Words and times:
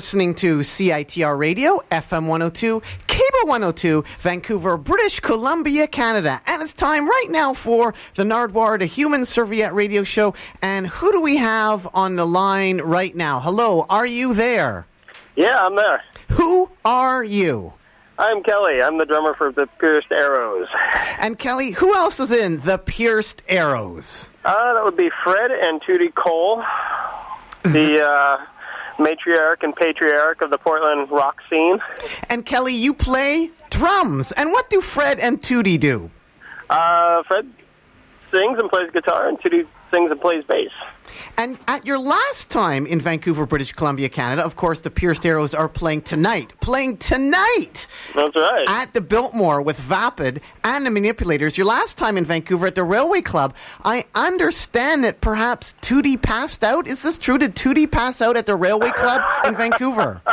listening 0.00 0.34
to 0.34 0.60
CITR 0.60 1.36
Radio, 1.36 1.78
FM 1.90 2.26
102, 2.26 2.80
Cable 3.06 3.22
102, 3.44 4.02
Vancouver, 4.20 4.78
British 4.78 5.20
Columbia, 5.20 5.86
Canada. 5.86 6.40
And 6.46 6.62
it's 6.62 6.72
time 6.72 7.06
right 7.06 7.26
now 7.28 7.52
for 7.52 7.92
the 8.14 8.22
Nardwuar, 8.22 8.78
the 8.78 8.86
Human 8.86 9.26
Serviette 9.26 9.74
Radio 9.74 10.02
Show. 10.02 10.32
And 10.62 10.86
who 10.86 11.12
do 11.12 11.20
we 11.20 11.36
have 11.36 11.86
on 11.92 12.16
the 12.16 12.26
line 12.26 12.78
right 12.78 13.14
now? 13.14 13.40
Hello, 13.40 13.84
are 13.90 14.06
you 14.06 14.32
there? 14.32 14.86
Yeah, 15.36 15.66
I'm 15.66 15.76
there. 15.76 16.02
Who 16.30 16.70
are 16.82 17.22
you? 17.22 17.74
I'm 18.18 18.42
Kelly. 18.42 18.80
I'm 18.80 18.96
the 18.96 19.04
drummer 19.04 19.34
for 19.34 19.52
the 19.52 19.66
Pierced 19.78 20.12
Arrows. 20.12 20.66
And 21.18 21.38
Kelly, 21.38 21.72
who 21.72 21.94
else 21.94 22.18
is 22.18 22.32
in 22.32 22.60
the 22.60 22.78
Pierced 22.78 23.42
Arrows? 23.48 24.30
Uh, 24.46 24.72
that 24.72 24.82
would 24.82 24.96
be 24.96 25.10
Fred 25.22 25.50
and 25.50 25.82
Tootie 25.82 26.14
Cole, 26.14 26.64
the 27.64 28.02
uh, 28.02 28.38
matriarch 29.00 29.62
and 29.62 29.74
patriarch 29.74 30.42
of 30.42 30.50
the 30.50 30.58
Portland 30.58 31.10
rock 31.10 31.40
scene. 31.50 31.78
And 32.28 32.46
Kelly, 32.46 32.74
you 32.74 32.94
play 32.94 33.50
drums. 33.70 34.32
And 34.32 34.50
what 34.52 34.70
do 34.70 34.80
Fred 34.80 35.18
and 35.18 35.40
Tootie 35.40 35.80
do? 35.80 36.10
Uh, 36.68 37.22
Fred 37.24 37.50
sings 38.30 38.58
and 38.60 38.70
plays 38.70 38.90
guitar, 38.92 39.28
and 39.28 39.38
Tootie 39.40 39.66
sings 39.90 40.10
and 40.10 40.20
plays 40.20 40.44
bass. 40.44 40.70
And 41.36 41.58
at 41.66 41.86
your 41.86 41.98
last 41.98 42.50
time 42.50 42.86
in 42.86 43.00
Vancouver, 43.00 43.46
British 43.46 43.72
Columbia, 43.72 44.08
Canada, 44.08 44.44
of 44.44 44.56
course, 44.56 44.80
the 44.80 44.90
Pierced 44.90 45.26
Arrows 45.26 45.54
are 45.54 45.68
playing 45.68 46.02
tonight. 46.02 46.52
Playing 46.60 46.98
tonight! 46.98 47.86
That's 48.14 48.36
right. 48.36 48.64
At 48.68 48.94
the 48.94 49.00
Biltmore 49.00 49.62
with 49.62 49.78
Vapid 49.78 50.40
and 50.64 50.86
the 50.86 50.90
Manipulators. 50.90 51.56
Your 51.56 51.66
last 51.66 51.98
time 51.98 52.16
in 52.16 52.24
Vancouver 52.24 52.66
at 52.66 52.74
the 52.74 52.84
Railway 52.84 53.20
Club. 53.22 53.54
I 53.84 54.04
understand 54.14 55.04
that 55.04 55.20
perhaps 55.20 55.74
Tootie 55.82 56.20
passed 56.20 56.62
out. 56.62 56.86
Is 56.86 57.02
this 57.02 57.18
true? 57.18 57.38
Did 57.38 57.54
Tootie 57.54 57.90
pass 57.90 58.22
out 58.22 58.36
at 58.36 58.46
the 58.46 58.56
Railway 58.56 58.90
Club 58.90 59.22
in 59.44 59.56
Vancouver? 59.56 60.22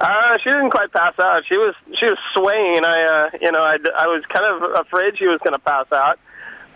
Uh, 0.00 0.38
she 0.42 0.50
didn't 0.50 0.70
quite 0.70 0.90
pass 0.92 1.12
out. 1.18 1.42
She 1.46 1.56
was 1.58 1.74
she 1.98 2.06
was 2.06 2.16
swaying. 2.34 2.84
I 2.84 3.02
uh, 3.02 3.38
you 3.40 3.52
know 3.52 3.62
I, 3.62 3.76
I 3.96 4.06
was 4.06 4.24
kind 4.28 4.46
of 4.46 4.86
afraid 4.86 5.18
she 5.18 5.26
was 5.26 5.38
going 5.44 5.52
to 5.52 5.58
pass 5.58 5.86
out. 5.92 6.18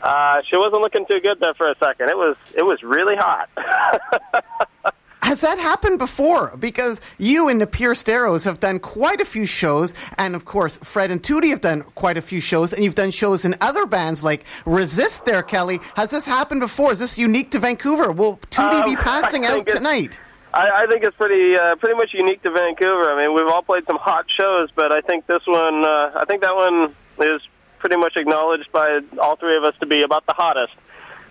Uh, 0.04 0.42
she 0.48 0.56
wasn't 0.56 0.82
looking 0.82 1.06
too 1.06 1.18
good 1.20 1.40
there 1.40 1.54
for 1.54 1.68
a 1.70 1.74
second. 1.78 2.10
It 2.10 2.16
was 2.16 2.36
it 2.56 2.62
was 2.64 2.82
really 2.82 3.16
hot. 3.16 3.48
Has 5.22 5.40
that 5.40 5.58
happened 5.58 5.98
before? 5.98 6.54
Because 6.58 7.00
you 7.16 7.48
and 7.48 7.58
the 7.58 7.66
Pierced 7.66 8.10
Arrows 8.10 8.44
have 8.44 8.60
done 8.60 8.78
quite 8.78 9.22
a 9.22 9.24
few 9.24 9.46
shows, 9.46 9.94
and 10.18 10.36
of 10.36 10.44
course, 10.44 10.76
Fred 10.82 11.10
and 11.10 11.22
Tootie 11.22 11.48
have 11.48 11.62
done 11.62 11.80
quite 11.94 12.18
a 12.18 12.22
few 12.22 12.40
shows, 12.40 12.74
and 12.74 12.84
you've 12.84 12.94
done 12.94 13.10
shows 13.10 13.46
in 13.46 13.54
other 13.62 13.86
bands 13.86 14.22
like 14.22 14.44
Resist 14.66 15.24
there, 15.24 15.42
Kelly. 15.42 15.80
Has 15.96 16.10
this 16.10 16.26
happened 16.26 16.60
before? 16.60 16.92
Is 16.92 16.98
this 16.98 17.16
unique 17.16 17.50
to 17.52 17.58
Vancouver? 17.58 18.12
Will 18.12 18.36
Tootie 18.50 18.84
be 18.84 18.90
Um, 18.90 19.02
passing 19.02 19.46
out 19.46 19.66
tonight? 19.66 20.20
I, 20.52 20.82
I 20.82 20.86
think 20.86 21.02
it's 21.02 21.16
pretty 21.16 21.56
uh, 21.56 21.76
pretty 21.76 21.96
much 21.96 22.12
unique 22.12 22.42
to 22.42 22.50
Vancouver. 22.50 23.10
I 23.10 23.16
mean, 23.22 23.34
we've 23.34 23.48
all 23.48 23.62
played 23.62 23.86
some 23.86 23.96
hot 23.96 24.26
shows, 24.38 24.68
but 24.76 24.92
I 24.92 25.00
think 25.00 25.26
this 25.26 25.46
one, 25.46 25.86
uh, 25.86 26.10
I 26.16 26.26
think 26.26 26.42
that 26.42 26.54
one 26.54 26.94
is 27.26 27.40
pretty 27.84 27.96
much 28.00 28.16
acknowledged 28.16 28.72
by 28.72 29.00
all 29.20 29.36
three 29.36 29.54
of 29.54 29.62
us 29.62 29.74
to 29.78 29.84
be 29.84 30.00
about 30.00 30.24
the 30.24 30.32
hottest. 30.32 30.72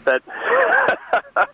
That 0.06 0.22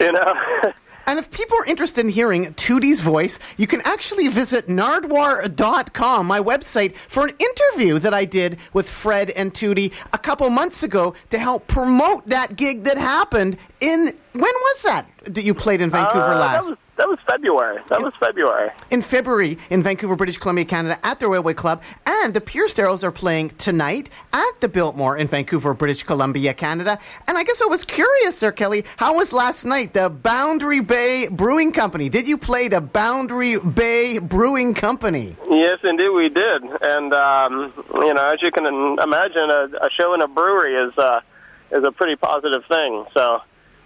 you 0.00 0.10
know. 0.10 0.72
And 1.06 1.20
if 1.20 1.30
people 1.30 1.56
are 1.56 1.66
interested 1.66 2.04
in 2.04 2.10
hearing 2.10 2.46
Tootie's 2.54 3.00
voice, 3.00 3.38
you 3.56 3.68
can 3.68 3.80
actually 3.84 4.26
visit 4.26 4.66
nardwuar.com, 4.66 6.26
my 6.26 6.40
website, 6.40 6.96
for 6.96 7.26
an 7.28 7.32
interview 7.38 8.00
that 8.00 8.12
I 8.12 8.24
did 8.24 8.58
with 8.72 8.90
Fred 8.90 9.30
and 9.30 9.54
Tootie 9.54 9.92
a 10.12 10.18
couple 10.18 10.50
months 10.50 10.82
ago 10.82 11.14
to 11.30 11.38
help 11.38 11.68
promote 11.68 12.26
that 12.26 12.56
gig 12.56 12.82
that 12.84 12.98
happened 12.98 13.56
in. 13.80 14.06
When 14.32 14.42
was 14.42 14.82
that 14.82 15.08
that 15.26 15.44
you 15.44 15.54
played 15.54 15.80
in 15.80 15.90
Vancouver 15.90 16.32
Uh, 16.32 16.38
last? 16.40 16.74
That 17.00 17.08
was, 17.08 17.18
February. 17.26 17.78
That 17.88 18.02
was 18.02 18.12
February. 18.20 18.70
in 18.90 19.00
February 19.00 19.56
in 19.70 19.82
Vancouver, 19.82 20.16
British 20.16 20.36
Columbia, 20.36 20.66
Canada, 20.66 20.98
at 21.02 21.18
the 21.18 21.28
Railway 21.28 21.54
Club, 21.54 21.82
and 22.04 22.34
the 22.34 22.42
Pierced 22.42 22.78
Arrows 22.78 23.02
are 23.02 23.10
playing 23.10 23.48
tonight 23.56 24.10
at 24.34 24.60
the 24.60 24.68
Biltmore 24.68 25.16
in 25.16 25.26
Vancouver, 25.26 25.72
British 25.72 26.02
Columbia, 26.02 26.52
Canada. 26.52 26.98
And 27.26 27.38
I 27.38 27.42
guess 27.42 27.62
I 27.62 27.68
was 27.68 27.84
curious, 27.84 28.36
Sir 28.36 28.52
Kelly, 28.52 28.84
how 28.98 29.14
was 29.14 29.32
last 29.32 29.64
night? 29.64 29.94
The 29.94 30.10
Boundary 30.10 30.80
Bay 30.80 31.26
Brewing 31.30 31.72
Company. 31.72 32.10
Did 32.10 32.28
you 32.28 32.36
play 32.36 32.68
the 32.68 32.82
Boundary 32.82 33.56
Bay 33.56 34.18
Brewing 34.18 34.74
Company? 34.74 35.36
Yes, 35.50 35.78
indeed, 35.82 36.10
we 36.10 36.28
did. 36.28 36.62
And 36.82 37.14
um, 37.14 37.72
you 37.94 38.12
know, 38.12 38.30
as 38.30 38.42
you 38.42 38.50
can 38.52 38.66
imagine, 38.66 39.48
a, 39.48 39.70
a 39.80 39.88
show 39.98 40.12
in 40.12 40.20
a 40.20 40.28
brewery 40.28 40.74
is 40.74 40.92
uh, 40.98 41.22
is 41.70 41.82
a 41.82 41.92
pretty 41.92 42.16
positive 42.16 42.62
thing. 42.68 43.06
So 43.14 43.38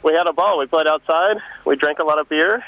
we 0.02 0.14
had 0.14 0.26
a 0.26 0.32
ball. 0.32 0.58
We 0.58 0.66
played 0.66 0.88
outside. 0.88 1.36
We 1.64 1.76
drank 1.76 2.00
a 2.00 2.04
lot 2.04 2.20
of 2.20 2.28
beer. 2.28 2.64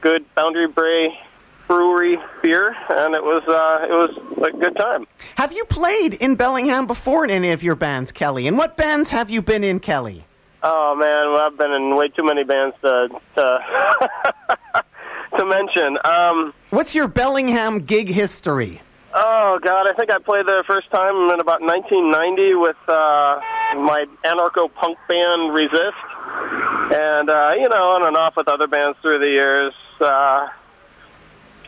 Good 0.00 0.24
Boundary 0.34 0.68
Bay 0.68 1.18
Brewery 1.66 2.16
beer, 2.42 2.74
and 2.88 3.14
it 3.14 3.22
was 3.22 3.42
uh, 3.46 3.86
it 3.86 3.92
was 3.92 4.52
a 4.52 4.56
good 4.56 4.74
time. 4.76 5.06
Have 5.36 5.52
you 5.52 5.64
played 5.66 6.14
in 6.14 6.34
Bellingham 6.34 6.86
before 6.86 7.24
in 7.24 7.30
any 7.30 7.50
of 7.50 7.62
your 7.62 7.76
bands, 7.76 8.10
Kelly? 8.10 8.46
And 8.46 8.56
what 8.56 8.76
bands 8.76 9.10
have 9.10 9.28
you 9.28 9.42
been 9.42 9.62
in, 9.62 9.78
Kelly? 9.80 10.24
Oh 10.62 10.94
man, 10.96 11.32
well, 11.32 11.42
I've 11.42 11.58
been 11.58 11.72
in 11.72 11.94
way 11.94 12.08
too 12.08 12.24
many 12.24 12.42
bands 12.42 12.74
to 12.82 13.08
to, 13.36 13.60
to 15.38 15.44
mention. 15.44 15.98
Um, 16.04 16.54
What's 16.70 16.94
your 16.94 17.06
Bellingham 17.06 17.80
gig 17.80 18.08
history? 18.08 18.80
Oh 19.14 19.58
God, 19.62 19.88
I 19.88 19.94
think 19.94 20.10
I 20.10 20.18
played 20.18 20.46
there 20.46 20.62
first 20.64 20.90
time 20.90 21.30
in 21.30 21.40
about 21.40 21.60
1990 21.60 22.54
with 22.54 22.76
uh, 22.88 23.40
my 23.76 24.06
anarcho 24.24 24.72
punk 24.74 24.98
band 25.08 25.52
Resist, 25.54 25.96
and 26.92 27.30
uh, 27.30 27.52
you 27.56 27.68
know, 27.68 27.88
on 27.88 28.06
and 28.06 28.16
off 28.16 28.36
with 28.36 28.48
other 28.48 28.66
bands 28.66 28.98
through 29.02 29.18
the 29.18 29.28
years. 29.28 29.74
Uh, 30.00 30.48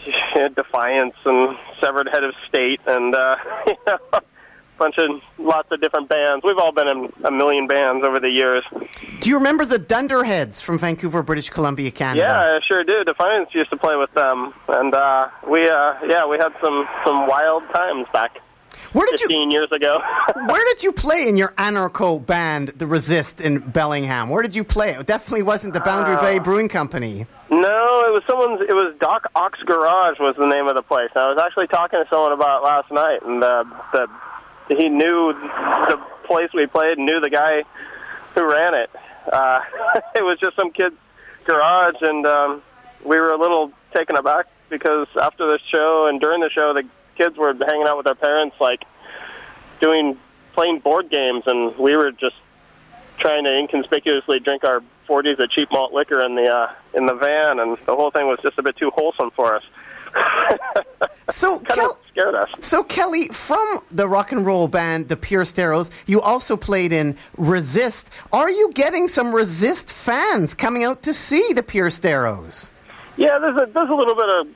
Defiance 0.57 1.15
and 1.25 1.57
Severed 1.81 2.09
Head 2.09 2.25
of 2.25 2.35
State, 2.49 2.81
and 2.87 3.15
uh, 3.15 3.37
you 3.67 3.77
know, 3.87 3.99
a 4.13 4.23
bunch 4.79 4.97
of 4.99 5.21
lots 5.39 5.71
of 5.71 5.81
different 5.81 6.09
bands. 6.09 6.43
We've 6.45 6.59
all 6.59 6.73
been 6.73 6.89
in 6.89 7.13
a 7.25 7.31
million 7.31 7.67
bands 7.67 8.05
over 8.05 8.19
the 8.19 8.31
years. 8.31 8.65
Do 9.21 9.29
you 9.29 9.37
remember 9.37 9.65
the 9.65 9.79
Dunderheads 9.79 10.61
from 10.61 10.79
Vancouver, 10.79 11.23
British 11.23 11.51
Columbia, 11.51 11.91
Canada? 11.91 12.21
Yeah, 12.21 12.57
I 12.57 12.61
sure 12.67 12.83
do. 12.83 13.05
Defiance 13.05 13.51
used 13.53 13.71
to 13.71 13.77
play 13.77 13.97
with 13.97 14.13
them, 14.15 14.55
and 14.69 14.95
uh, 14.95 15.29
we, 15.47 15.69
uh, 15.69 15.95
yeah, 16.07 16.27
we 16.27 16.39
had 16.39 16.53
some 16.63 16.89
some 17.05 17.27
wild 17.27 17.63
times 17.75 18.07
back 18.13 18.41
Where 18.93 19.07
did 19.07 19.21
you 19.21 19.29
15 19.29 19.51
years 19.51 19.69
ago. 19.73 20.01
Where 20.35 20.65
did 20.65 20.83
you 20.83 20.93
play 20.93 21.29
in 21.29 21.37
your 21.37 21.53
anarcho 21.53 22.25
band, 22.25 22.69
the 22.77 22.87
Resist, 22.87 23.41
in 23.41 23.59
Bellingham? 23.59 24.29
Where 24.29 24.43
did 24.43 24.55
you 24.55 24.65
play? 24.65 24.91
It 24.91 25.07
definitely 25.07 25.43
wasn't 25.43 25.75
the 25.75 25.81
Boundary 25.81 26.17
Bay 26.17 26.39
Brewing 26.39 26.69
Company. 26.69 27.27
No, 27.51 28.05
it 28.07 28.13
was 28.13 28.23
someone's. 28.29 28.61
It 28.63 28.75
was 28.75 28.95
Doc 29.01 29.31
Ox 29.35 29.59
Garage 29.65 30.19
was 30.19 30.37
the 30.37 30.47
name 30.47 30.69
of 30.69 30.75
the 30.75 30.83
place. 30.83 31.11
And 31.15 31.25
I 31.25 31.29
was 31.29 31.43
actually 31.43 31.67
talking 31.67 32.03
to 32.03 32.09
someone 32.09 32.33
about 32.33 32.61
it 32.61 32.65
last 32.65 32.91
night, 32.91 33.23
and 33.23 33.43
uh, 33.43 33.65
the 33.93 34.07
he 34.77 34.89
knew 34.89 35.33
the 35.33 36.01
place 36.25 36.51
we 36.55 36.67
played, 36.67 36.99
and 36.99 37.07
knew 37.07 37.21
the 37.21 37.31
guy 37.31 37.65
who 38.35 38.49
ran 38.49 38.75
it. 38.75 38.91
Uh, 39.33 39.61
it 40.15 40.23
was 40.23 40.39
just 40.39 40.57
some 40.57 40.71
kid's 40.71 40.97
garage, 41.45 41.97
and 42.03 42.27
um, 42.27 42.63
we 43.05 43.21
were 43.21 43.33
a 43.33 43.39
little 43.39 43.73
taken 43.95 44.17
aback 44.17 44.47
because 44.69 45.09
after 45.21 45.47
the 45.47 45.59
show 45.73 46.07
and 46.07 46.21
during 46.21 46.41
the 46.41 46.51
show, 46.51 46.73
the 46.73 46.85
kids 47.21 47.37
were 47.37 47.53
hanging 47.67 47.87
out 47.87 47.99
with 47.99 48.07
their 48.07 48.15
parents, 48.15 48.57
like 48.61 48.83
doing 49.81 50.17
playing 50.55 50.79
board 50.81 51.11
games, 51.11 51.43
and 51.47 51.77
we 51.77 51.95
were 51.95 52.11
just 52.13 52.37
trying 53.19 53.45
to 53.45 53.55
inconspicuously 53.55 54.41
drink 54.41 54.65
our 54.65 54.83
40s 55.07 55.39
of 55.39 55.51
cheap 55.51 55.69
malt 55.71 55.93
liquor 55.93 56.23
in 56.23 56.35
the 56.35 56.47
uh, 56.47 56.73
in 56.95 57.05
the 57.05 57.15
van, 57.15 57.59
and 57.61 57.77
the 57.87 57.95
whole 57.95 58.11
thing 58.11 58.27
was 58.27 58.39
just 58.43 58.59
a 58.59 58.63
bit 58.63 58.77
too 58.77 58.91
wholesome 58.91 59.31
for 59.33 59.55
us. 59.57 59.65
So, 61.31 61.61
kind 61.61 61.79
Kel- 61.81 61.91
of 61.93 61.99
scared 62.11 62.35
us. 62.35 62.51
so 62.61 62.83
Kelly, 62.83 63.29
from 63.29 63.79
the 63.93 64.09
rock 64.09 64.33
and 64.33 64.45
roll 64.45 64.67
band, 64.67 65.09
the 65.09 65.17
Pierced 65.17 65.61
Arrows, 65.61 65.89
you 66.07 66.21
also 66.21 66.57
played 66.57 66.93
in 66.93 67.17
Resist. 67.39 68.11
Are 68.33 68.51
you 68.51 68.73
getting 68.75 69.07
some 69.07 69.33
Resist 69.33 69.93
fans 69.93 70.53
coming 70.53 70.83
out 70.83 71.05
to 71.05 71.15
see 71.15 71.53
the 71.53 71.63
Pierced 71.63 72.05
Arrows? 72.05 72.73
Yeah, 73.17 73.39
there's 73.39 73.57
a 73.63 73.67
there's 73.73 73.89
a 73.91 73.95
little 73.95 74.17
bit 74.17 74.29
of 74.29 74.49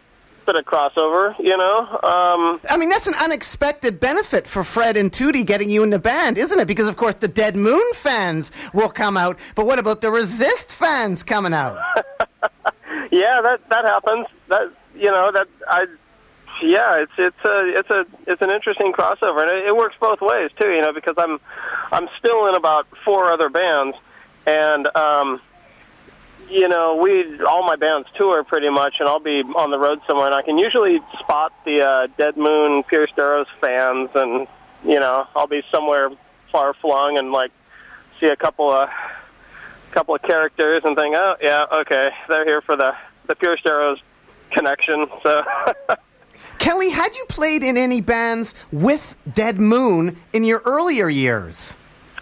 bit 0.45 0.57
of 0.57 0.65
crossover, 0.65 1.35
you 1.39 1.57
know. 1.57 1.79
Um, 2.03 2.61
I 2.71 2.77
mean, 2.79 2.89
that's 2.89 3.07
an 3.07 3.15
unexpected 3.15 4.01
benefit 4.01 4.47
for 4.47 4.65
Fred 4.65 4.97
and 4.97 5.11
Tootie 5.11 5.45
getting 5.45 5.71
you 5.71 5.83
in 5.83 5.91
the 5.91 5.99
band, 5.99 6.39
isn't 6.39 6.59
it? 6.59 6.67
Because, 6.67 6.89
of 6.89 6.97
course, 6.97 7.15
the 7.17 7.29
Dead 7.29 7.57
Moon 7.57 7.83
fans 7.95 8.51
will 8.73 8.91
come 8.91 9.17
out, 9.17 9.39
but 9.55 9.67
what 9.67 9.79
about 9.79 10.01
the 10.01 10.11
Resist 10.11 10.73
fans 10.73 11.23
coming 11.23 11.53
out? 11.53 11.79
yeah, 13.11 13.41
that 13.43 13.61
that 13.71 13.85
happens. 13.85 14.27
That 14.49 14.73
you 14.95 15.11
know 15.11 15.31
that 15.33 15.47
I. 15.69 15.87
Yeah, 16.63 17.03
it's 17.03 17.13
it's 17.19 17.45
a 17.45 17.79
it's 17.79 17.91
a 17.91 18.07
it's 18.27 18.41
an 18.41 18.51
interesting 18.51 18.93
crossover, 18.93 19.43
and 19.43 19.51
it, 19.51 19.67
it 19.67 19.77
works 19.77 19.97
both 20.01 20.21
ways 20.21 20.51
too. 20.59 20.71
You 20.71 20.83
know, 20.83 20.93
because 20.93 21.15
I'm 21.19 21.41
I'm 21.91 22.09
still 22.19 22.47
in 22.47 22.55
about 22.55 22.87
four 23.05 23.33
other 23.33 23.49
bands, 23.49 23.97
and 24.47 24.87
um, 24.97 25.41
you 26.51 26.69
know, 26.69 26.97
we 26.97 27.41
all 27.45 27.65
my 27.65 27.77
bands 27.77 28.09
tour 28.17 28.45
pretty 28.45 28.71
much, 28.71 28.97
and 29.01 29.09
I'll 29.09 29.21
be 29.21 29.43
on 29.57 29.71
the 29.71 29.79
road 29.79 30.01
somewhere, 30.07 30.27
and 30.27 30.35
I 30.35 30.43
can 30.43 30.59
usually 30.59 30.99
spot 31.19 31.53
the 31.65 31.83
uh, 31.83 32.07
Dead 32.19 32.37
Moon, 32.37 32.83
Pierced 32.85 33.19
Arrows 33.19 33.47
fans, 33.61 34.11
and 34.15 34.47
you 34.85 35.01
know, 35.01 35.27
I'll 35.35 35.47
be 35.47 35.63
somewhere 35.71 36.11
far 36.53 36.75
flung 36.75 37.19
and 37.19 37.33
like 37.33 37.51
see 38.21 38.29
a 38.29 38.37
couple 38.37 38.71
of 38.71 38.89
couple 39.93 40.15
of 40.15 40.23
characters 40.23 40.83
and 40.85 40.97
think, 40.97 41.15
oh 41.17 41.37
yeah, 41.41 41.67
okay, 41.81 42.11
they're 42.29 42.45
here 42.45 42.61
for 42.61 42.77
the 42.77 42.95
the 43.27 43.35
Pierced 43.35 43.67
Arrows 43.67 44.01
connection. 44.51 45.07
So 45.23 45.43
Kelly, 46.59 46.91
had 46.91 47.15
you 47.15 47.25
played 47.29 47.63
in 47.63 47.77
any 47.77 48.01
bands 48.01 48.55
with 48.73 49.17
Dead 49.33 49.59
Moon 49.59 50.17
in 50.33 50.45
your 50.45 50.63
earlier 50.65 51.09
years? 51.09 51.77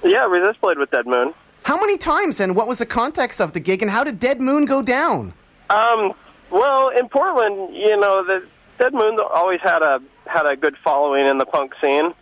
yeah, 0.05 0.25
Resist 0.27 0.61
played 0.61 0.79
with 0.79 0.91
Dead 0.91 1.07
Moon. 1.07 1.35
How 1.65 1.79
many 1.79 1.97
times, 1.97 2.41
and 2.41 2.57
what 2.57 2.67
was 2.67 2.79
the 2.79 2.87
context 2.87 3.41
of 3.41 3.53
the 3.53 3.61
gig, 3.61 3.83
and 3.83 3.91
how 3.91 4.05
did 4.05 4.19
Dead 4.19 4.41
Moon 4.41 4.65
go 4.65 4.83
down? 4.83 5.33
Um, 5.71 6.13
well, 6.51 6.89
in 6.91 7.09
Portland, 7.09 7.75
you 7.75 7.97
know, 7.99 8.25
the 8.25 8.45
Dead 8.79 8.93
Moon 8.93 9.19
always 9.35 9.61
had 9.61 9.83
a 9.83 10.01
had 10.27 10.47
a 10.47 10.57
good 10.57 10.77
following 10.83 11.27
in 11.27 11.39
the 11.39 11.47
punk 11.47 11.73
scene. 11.81 12.15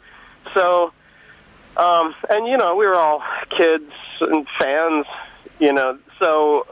So, 0.54 0.92
um, 1.76 2.14
and 2.28 2.46
you 2.46 2.56
know, 2.56 2.76
we 2.76 2.86
were 2.86 2.96
all 2.96 3.22
kids 3.56 3.90
and 4.20 4.46
fans, 4.58 5.06
you 5.58 5.72
know. 5.72 5.98
So 6.18 6.66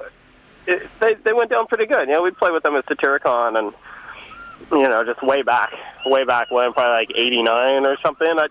it, 0.66 0.86
they 1.00 1.14
they 1.14 1.32
went 1.32 1.50
down 1.50 1.66
pretty 1.66 1.86
good. 1.86 2.08
You 2.08 2.14
know, 2.14 2.22
we'd 2.22 2.36
play 2.36 2.50
with 2.50 2.62
them 2.62 2.76
at 2.76 2.86
Satyricon, 2.86 3.58
and 3.58 3.72
you 4.72 4.88
know, 4.88 5.04
just 5.04 5.22
way 5.22 5.42
back, 5.42 5.72
way 6.04 6.24
back 6.24 6.50
when, 6.50 6.72
probably 6.72 6.92
like 6.92 7.12
'89 7.14 7.86
or 7.86 7.96
something. 8.04 8.38
I, 8.38 8.48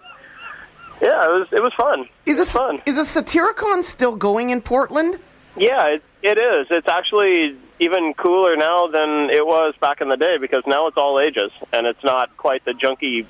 yeah, 1.01 1.23
it 1.25 1.29
was 1.29 1.47
it 1.51 1.61
was 1.63 1.73
fun. 1.75 2.01
Is 2.25 2.35
it 2.35 2.38
this 2.39 2.53
fun? 2.53 2.79
is 2.85 2.97
a 2.97 3.03
Satyricon 3.05 3.83
still 3.83 4.15
going 4.15 4.49
in 4.49 4.61
Portland? 4.61 5.19
Yeah, 5.55 5.85
it, 5.88 6.03
it 6.21 6.38
is. 6.39 6.67
It's 6.69 6.88
actually 6.88 7.55
even 7.79 8.13
cooler 8.15 8.55
now 8.55 8.88
than 8.88 9.29
it 9.31 9.45
was 9.45 9.73
back 9.79 10.01
in 10.01 10.09
the 10.09 10.17
day 10.17 10.38
because 10.39 10.63
now 10.67 10.88
it's 10.88 10.97
all 10.97 11.19
ages 11.19 11.51
and 11.73 11.88
it's 11.88 12.03
not 12.03 12.35
quite 12.38 12.63
the 12.65 12.73
junkie 12.73 13.25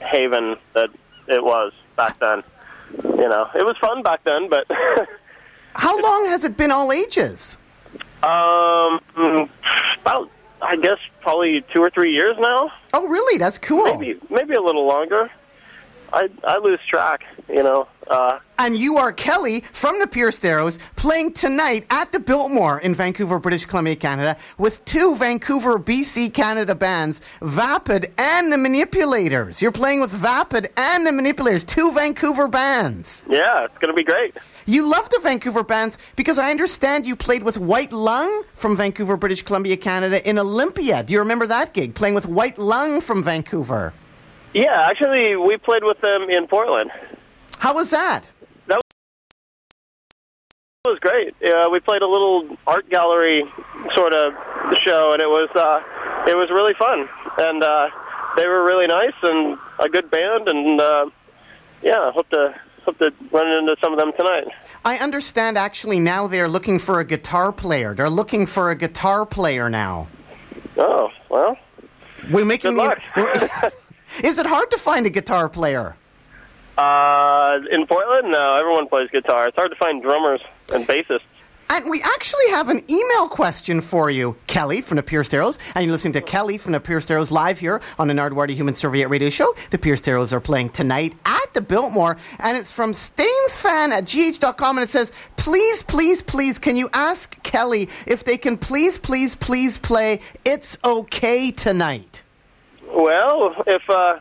haven 0.00 0.56
that 0.74 0.90
it 1.28 1.42
was 1.42 1.72
back 1.96 2.18
then. 2.20 2.42
You 3.04 3.28
know, 3.28 3.48
it 3.54 3.64
was 3.64 3.76
fun 3.80 4.02
back 4.02 4.22
then, 4.24 4.48
but 4.48 4.66
How 5.74 5.98
long 6.00 6.26
has 6.26 6.44
it 6.44 6.56
been 6.56 6.70
all 6.70 6.92
ages? 6.92 7.56
um, 8.22 9.00
about 10.02 10.30
I 10.60 10.76
guess 10.76 10.98
probably 11.22 11.64
two 11.72 11.80
or 11.82 11.90
three 11.90 12.12
years 12.12 12.36
now, 12.38 12.70
Oh, 12.94 13.06
really? 13.08 13.38
That's 13.38 13.58
cool. 13.58 13.98
maybe 13.98 14.18
maybe 14.30 14.54
a 14.54 14.60
little 14.62 14.86
longer. 14.86 15.30
I 16.12 16.28
I 16.44 16.58
lose 16.58 16.80
track. 16.88 17.22
You 17.52 17.62
know. 17.62 17.88
Uh, 18.08 18.38
And 18.58 18.76
you 18.76 18.96
are 18.98 19.12
Kelly 19.12 19.60
from 19.72 19.98
the 20.00 20.06
Pierced 20.06 20.44
Arrows 20.44 20.78
playing 20.96 21.32
tonight 21.34 21.86
at 21.90 22.10
the 22.12 22.18
Biltmore 22.20 22.80
in 22.80 22.94
Vancouver, 22.94 23.38
British 23.38 23.64
Columbia, 23.64 23.94
Canada, 23.96 24.36
with 24.58 24.84
two 24.84 25.14
Vancouver, 25.16 25.78
BC, 25.78 26.32
Canada 26.34 26.74
bands, 26.74 27.20
Vapid 27.42 28.12
and 28.18 28.52
the 28.52 28.58
Manipulators. 28.58 29.62
You're 29.62 29.72
playing 29.72 30.00
with 30.00 30.10
Vapid 30.10 30.70
and 30.76 31.06
the 31.06 31.12
Manipulators, 31.12 31.64
two 31.64 31.92
Vancouver 31.92 32.48
bands. 32.48 33.22
yeah, 33.28 33.64
it's 33.64 33.78
gonna 33.78 33.94
be 33.94 34.04
great. 34.04 34.36
You 34.66 34.88
love 34.88 35.08
the 35.10 35.20
Vancouver 35.22 35.62
bands 35.64 35.96
because 36.16 36.38
I 36.38 36.50
understand 36.50 37.06
you 37.06 37.16
played 37.16 37.42
with 37.44 37.56
White 37.58 37.92
Lung 37.92 38.42
from 38.54 38.76
Vancouver, 38.76 39.16
British 39.16 39.42
Columbia, 39.42 39.76
Canada 39.76 40.26
in 40.28 40.38
Olympia. 40.38 41.02
Do 41.02 41.12
you 41.12 41.18
remember 41.20 41.46
that 41.46 41.72
gig? 41.72 41.94
Playing 41.94 42.14
with 42.14 42.26
White 42.26 42.58
Lung 42.58 43.00
from 43.00 43.22
Vancouver. 43.22 43.92
Yeah, 44.54 44.84
actually, 44.88 45.36
we 45.36 45.56
played 45.56 45.84
with 45.84 46.00
them 46.00 46.28
in 46.28 46.46
Portland. 46.46 46.90
How 47.58 47.74
was 47.74 47.90
that? 47.90 48.28
That 48.66 48.80
was 50.84 50.98
great. 50.98 51.34
Uh, 51.42 51.68
we 51.70 51.80
played 51.80 52.02
a 52.02 52.06
little 52.08 52.56
art 52.66 52.88
gallery 52.90 53.44
sort 53.94 54.12
of 54.12 54.32
show, 54.84 55.12
and 55.12 55.22
it 55.22 55.28
was 55.28 55.48
uh, 55.54 55.80
it 56.30 56.36
was 56.36 56.50
really 56.50 56.74
fun. 56.74 57.08
And 57.38 57.62
uh, 57.62 57.88
they 58.36 58.46
were 58.46 58.64
really 58.64 58.86
nice 58.86 59.14
and 59.22 59.56
a 59.78 59.88
good 59.88 60.10
band. 60.10 60.48
And 60.48 60.80
uh, 60.80 61.06
yeah, 61.82 62.00
I 62.00 62.10
hope 62.10 62.28
to 62.30 62.54
hope 62.84 62.98
to 62.98 63.12
run 63.30 63.46
into 63.52 63.76
some 63.80 63.92
of 63.92 63.98
them 63.98 64.12
tonight. 64.16 64.48
I 64.84 64.98
understand 64.98 65.56
actually 65.56 66.00
now 66.00 66.26
they're 66.26 66.48
looking 66.48 66.78
for 66.78 66.98
a 67.00 67.04
guitar 67.04 67.52
player. 67.52 67.94
They're 67.94 68.10
looking 68.10 68.44
for 68.46 68.70
a 68.70 68.74
guitar 68.74 69.24
player 69.24 69.70
now. 69.70 70.08
Oh 70.76 71.08
well, 71.30 71.56
We're 72.30 72.44
making 72.44 72.74
Good 72.74 72.98
the- 73.14 73.72
Is 74.22 74.38
it 74.38 74.46
hard 74.46 74.70
to 74.70 74.78
find 74.78 75.06
a 75.06 75.10
guitar 75.10 75.48
player? 75.48 75.96
uh, 76.78 77.58
in 77.70 77.86
Portland, 77.86 78.30
no, 78.30 78.56
everyone 78.56 78.88
plays 78.88 79.10
guitar. 79.10 79.48
It's 79.48 79.56
hard 79.56 79.70
to 79.70 79.76
find 79.76 80.02
drummers 80.02 80.40
and 80.72 80.86
bassists. 80.86 81.20
And 81.70 81.88
we 81.88 82.02
actually 82.02 82.50
have 82.50 82.68
an 82.68 82.82
email 82.90 83.28
question 83.28 83.80
for 83.80 84.10
you, 84.10 84.36
Kelly 84.46 84.82
from 84.82 84.96
the 84.96 85.02
Pierced 85.02 85.32
Arrows. 85.32 85.58
And 85.74 85.84
you're 85.84 85.92
listening 85.92 86.12
to 86.14 86.20
Kelly 86.20 86.58
from 86.58 86.72
the 86.72 86.80
Pierced 86.80 87.10
Arrows 87.10 87.30
live 87.30 87.58
here 87.58 87.80
on 87.98 88.08
the 88.08 88.14
Nardwari 88.14 88.50
Human 88.50 88.74
Serviette 88.74 89.08
Radio 89.08 89.30
Show. 89.30 89.54
The 89.70 89.78
Pierce 89.78 90.02
Steros 90.02 90.32
are 90.32 90.40
playing 90.40 90.70
tonight 90.70 91.14
at 91.24 91.54
the 91.54 91.62
Biltmore. 91.62 92.18
And 92.38 92.58
it's 92.58 92.70
from 92.70 92.92
Stainsfan 92.92 93.88
at 93.88 94.04
gh.com. 94.04 94.76
And 94.76 94.84
it 94.84 94.90
says, 94.90 95.12
please, 95.36 95.82
please, 95.82 96.20
please, 96.20 96.58
can 96.58 96.76
you 96.76 96.90
ask 96.92 97.42
Kelly 97.42 97.88
if 98.06 98.22
they 98.22 98.36
can 98.36 98.58
please, 98.58 98.98
please, 98.98 99.34
please 99.34 99.78
play 99.78 100.20
It's 100.44 100.76
Okay 100.84 101.50
Tonight? 101.52 102.22
Well, 102.94 103.54
if 103.66 103.82
uh, 103.88 104.20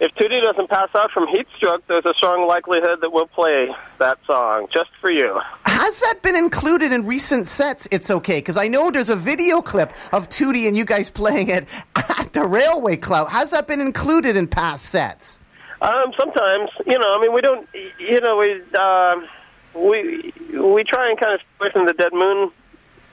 if 0.00 0.12
Tootie 0.14 0.42
doesn't 0.42 0.70
pass 0.70 0.88
out 0.94 1.10
from 1.10 1.28
heat 1.28 1.46
stroke, 1.56 1.86
there's 1.86 2.06
a 2.06 2.14
strong 2.16 2.46
likelihood 2.48 3.00
that 3.02 3.12
we'll 3.12 3.26
play 3.26 3.68
that 3.98 4.18
song 4.26 4.66
just 4.72 4.88
for 4.98 5.10
you. 5.10 5.38
Has 5.66 6.00
that 6.00 6.22
been 6.22 6.36
included 6.36 6.92
in 6.92 7.06
recent 7.06 7.46
sets? 7.46 7.86
It's 7.90 8.10
okay, 8.10 8.38
because 8.38 8.56
I 8.56 8.66
know 8.66 8.90
there's 8.90 9.10
a 9.10 9.16
video 9.16 9.60
clip 9.60 9.92
of 10.12 10.30
Tootie 10.30 10.66
and 10.66 10.74
you 10.74 10.86
guys 10.86 11.10
playing 11.10 11.48
it 11.48 11.68
at 11.96 12.32
the 12.32 12.46
Railway 12.46 12.96
Club. 12.96 13.28
Has 13.28 13.50
that 13.50 13.66
been 13.66 13.80
included 13.80 14.36
in 14.36 14.46
past 14.46 14.86
sets? 14.86 15.38
Um, 15.82 16.12
sometimes, 16.18 16.70
you 16.86 16.98
know, 16.98 17.14
I 17.14 17.20
mean, 17.20 17.34
we 17.34 17.42
don't, 17.42 17.68
you 17.98 18.20
know, 18.20 18.38
we 18.38 18.62
um, 18.78 19.26
we 19.74 20.32
we 20.58 20.82
try 20.84 21.10
and 21.10 21.20
kind 21.20 21.34
of 21.34 21.40
stay 21.40 21.48
away 21.60 21.72
from 21.72 21.86
the 21.86 21.92
Dead 21.92 22.12
Moon 22.12 22.50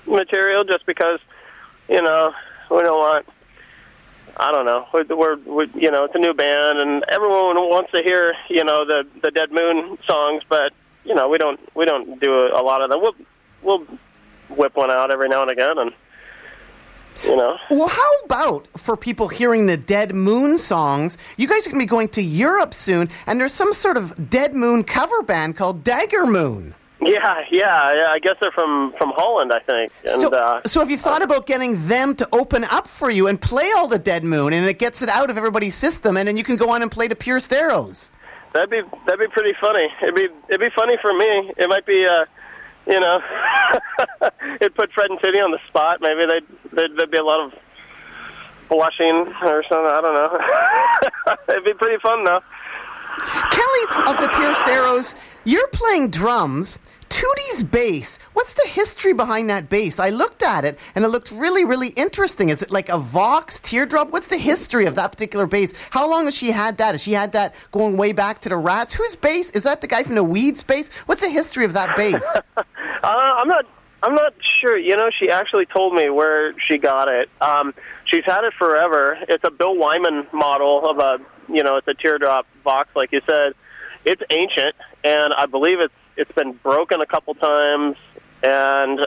material 0.06 0.64
just 0.64 0.86
because, 0.86 1.20
you 1.90 2.02
know, 2.02 2.34
we 2.72 2.82
don't 2.82 2.98
want. 2.98 3.26
I 4.40 4.52
don't 4.52 4.66
know. 4.66 4.86
We're, 4.94 5.04
we're, 5.16 5.36
we 5.38 5.70
you 5.76 5.90
know, 5.90 6.06
it's 6.06 6.16
a 6.16 6.20
new 6.20 6.34
band, 6.34 6.80
and 6.80 7.04
everyone 7.10 7.56
wants 7.56 7.92
to 7.92 8.04
hear, 8.04 8.36
you 8.50 8.64
know, 8.64 8.86
the 8.86 9.06
the 9.24 9.32
Dead 9.32 9.52
Moon 9.52 9.98
songs, 10.08 10.44
but 10.48 10.74
you 11.04 11.16
know, 11.16 11.28
we 11.28 11.38
don't 11.38 11.60
we 11.76 11.86
don't 11.86 12.20
do 12.22 12.34
a, 12.34 12.62
a 12.62 12.64
lot 12.64 12.82
of 12.82 12.90
them. 12.90 13.02
We'll 13.02 13.16
we'll 13.64 13.88
whip 14.56 14.76
one 14.76 14.92
out 14.92 15.12
every 15.12 15.28
now 15.28 15.42
and 15.42 15.52
again, 15.52 15.78
and 15.78 15.92
you 17.24 17.36
know. 17.36 17.58
Well, 17.72 17.88
how 17.88 18.12
about 18.26 18.68
for 18.78 18.96
people 18.96 19.28
hearing 19.28 19.66
the 19.66 19.78
Dead 19.78 20.14
Moon 20.14 20.60
songs? 20.60 21.18
You 21.38 21.48
guys 21.48 21.66
are 21.66 21.72
going 21.72 21.80
to 21.80 21.86
be 21.86 21.90
going 21.90 22.10
to 22.10 22.22
Europe 22.22 22.76
soon, 22.76 23.10
and 23.26 23.40
there's 23.40 23.54
some 23.54 23.74
sort 23.74 23.98
of 23.98 24.30
Dead 24.30 24.54
Moon 24.54 24.84
cover 24.84 25.24
band 25.24 25.58
called 25.58 25.84
Dagger 25.84 26.28
Moon. 26.28 26.76
Yeah, 27.02 27.44
yeah. 27.52 28.08
I 28.10 28.20
guess 28.20 28.36
they're 28.42 28.52
from 28.52 28.94
from 28.98 29.12
Holland, 29.16 29.52
I 29.54 29.60
think. 29.60 29.92
And 30.06 30.22
so, 30.22 30.30
uh, 30.30 30.62
so 30.66 30.80
have 30.80 30.90
you 30.90 30.98
thought 30.98 31.22
about 31.22 31.46
getting 31.46 31.88
them 31.88 32.16
to 32.16 32.28
open 32.32 32.64
up 32.64 32.88
for 32.88 33.10
you 33.12 33.28
and 33.28 33.40
play 33.40 33.72
all 33.76 33.88
the 33.88 34.00
Dead 34.00 34.24
Moon, 34.24 34.54
and 34.54 34.66
it 34.66 34.80
gets 34.80 35.02
it 35.02 35.10
out 35.10 35.30
of 35.30 35.38
everybody's 35.38 35.76
system, 35.76 36.18
and 36.18 36.28
then 36.28 36.38
you 36.38 36.44
can 36.44 36.56
go 36.56 36.70
on 36.72 36.82
and 36.82 36.92
play 36.92 37.08
the 37.08 37.16
Pierced 37.16 37.54
Arrows? 37.54 38.12
that'd 38.54 38.70
be 38.70 38.82
that'd 39.06 39.20
be 39.20 39.28
pretty 39.28 39.54
funny. 39.62 39.88
It'd 40.02 40.16
be 40.16 40.28
it'd 40.50 40.62
be 40.62 40.70
funny 40.76 40.98
for 41.02 41.14
me. 41.14 41.54
It 41.58 41.70
might 41.70 41.86
be. 41.86 42.06
uh 42.06 42.26
you 42.88 43.00
know, 43.02 43.20
it'd 44.62 44.74
put 44.76 44.92
Fred 44.94 45.10
and 45.10 45.20
Tootie 45.20 45.44
on 45.44 45.52
the 45.52 45.60
spot. 45.68 46.00
Maybe 46.00 46.22
they'd, 46.26 46.72
they'd, 46.72 46.96
there'd 46.96 47.12
be 47.12 47.18
a 47.18 47.24
lot 47.24 47.42
of 47.42 47.54
blushing 48.70 49.28
or 49.44 49.64
something. 49.68 49.92
I 49.92 50.02
don't 50.02 50.16
know. 50.16 51.36
It'd 51.54 51.66
be 51.66 51.74
pretty 51.74 52.00
fun 52.02 52.24
though. 52.24 52.40
Kelly 53.52 54.08
of 54.08 54.22
the 54.22 54.30
Pierced 54.30 54.68
Arrows, 54.68 55.16
you're 55.48 55.68
playing 55.70 56.10
drums. 56.10 56.78
Tootie's 57.08 57.64
bass. 57.64 58.20
What's 58.34 58.54
the 58.54 58.68
history 58.68 59.14
behind 59.14 59.50
that 59.50 59.70
bass? 59.70 59.98
I 59.98 60.10
looked 60.10 60.44
at 60.44 60.66
it 60.66 60.78
and 60.94 61.06
it 61.06 61.08
looked 61.08 61.32
really, 61.32 61.64
really 61.64 61.88
interesting. 61.90 62.50
Is 62.50 62.62
it 62.62 62.70
like 62.70 62.90
a 62.90 62.98
Vox 62.98 63.62
teardrop? 63.62 64.12
What's 64.12 64.28
the 64.28 64.38
history 64.38 64.86
of 64.88 64.96
that 64.96 65.14
particular 65.14 65.48
bass? 65.48 65.72
How 65.92 66.10
long 66.10 66.26
has 66.26 66.36
she 66.36 66.52
had 66.52 66.78
that? 66.80 66.96
Has 66.96 67.02
she 67.02 67.14
had 67.14 67.32
that 67.32 67.56
going 67.72 67.96
way 67.96 68.12
back 68.12 68.42
to 68.42 68.50
the 68.50 68.58
Rats? 68.58 68.94
Whose 68.94 69.16
bass? 69.16 69.50
Is 69.52 69.64
that 69.64 69.80
the 69.80 69.88
guy 69.88 70.04
from 70.04 70.16
the 70.16 70.24
Weeds 70.24 70.64
bass? 70.64 70.90
What's 71.06 71.22
the 71.22 71.30
history 71.30 71.64
of 71.64 71.72
that 71.74 71.96
bass? 71.96 72.26
uh, 72.58 72.64
I'm 73.04 73.48
not. 73.48 73.66
I'm 74.04 74.14
not 74.14 74.34
sure. 74.60 74.78
You 74.78 74.98
know, 74.98 75.10
she 75.18 75.30
actually 75.32 75.66
told 75.66 75.94
me 75.94 76.10
where 76.10 76.54
she 76.60 76.78
got 76.78 77.08
it. 77.08 77.30
Um, 77.40 77.74
she's 78.06 78.26
had 78.26 78.44
it 78.44 78.54
forever. 78.60 79.18
It's 79.30 79.44
a 79.46 79.50
Bill 79.50 79.78
Wyman 79.78 80.28
model 80.34 80.90
of 80.90 81.00
a. 81.00 81.20
You 81.50 81.64
know, 81.64 81.78
it's 81.78 81.88
a 81.88 81.94
teardrop 81.94 82.46
Vox, 82.66 82.90
like 82.96 83.14
you 83.14 83.22
said. 83.26 83.54
It's 84.08 84.24
ancient, 84.30 84.74
and 85.04 85.34
I 85.34 85.48
believe 85.48 85.82
it's 85.82 85.94
it's 86.16 86.32
been 86.32 86.54
broken 86.54 87.02
a 87.02 87.06
couple 87.06 87.36
times, 87.36 87.98
and 88.42 89.06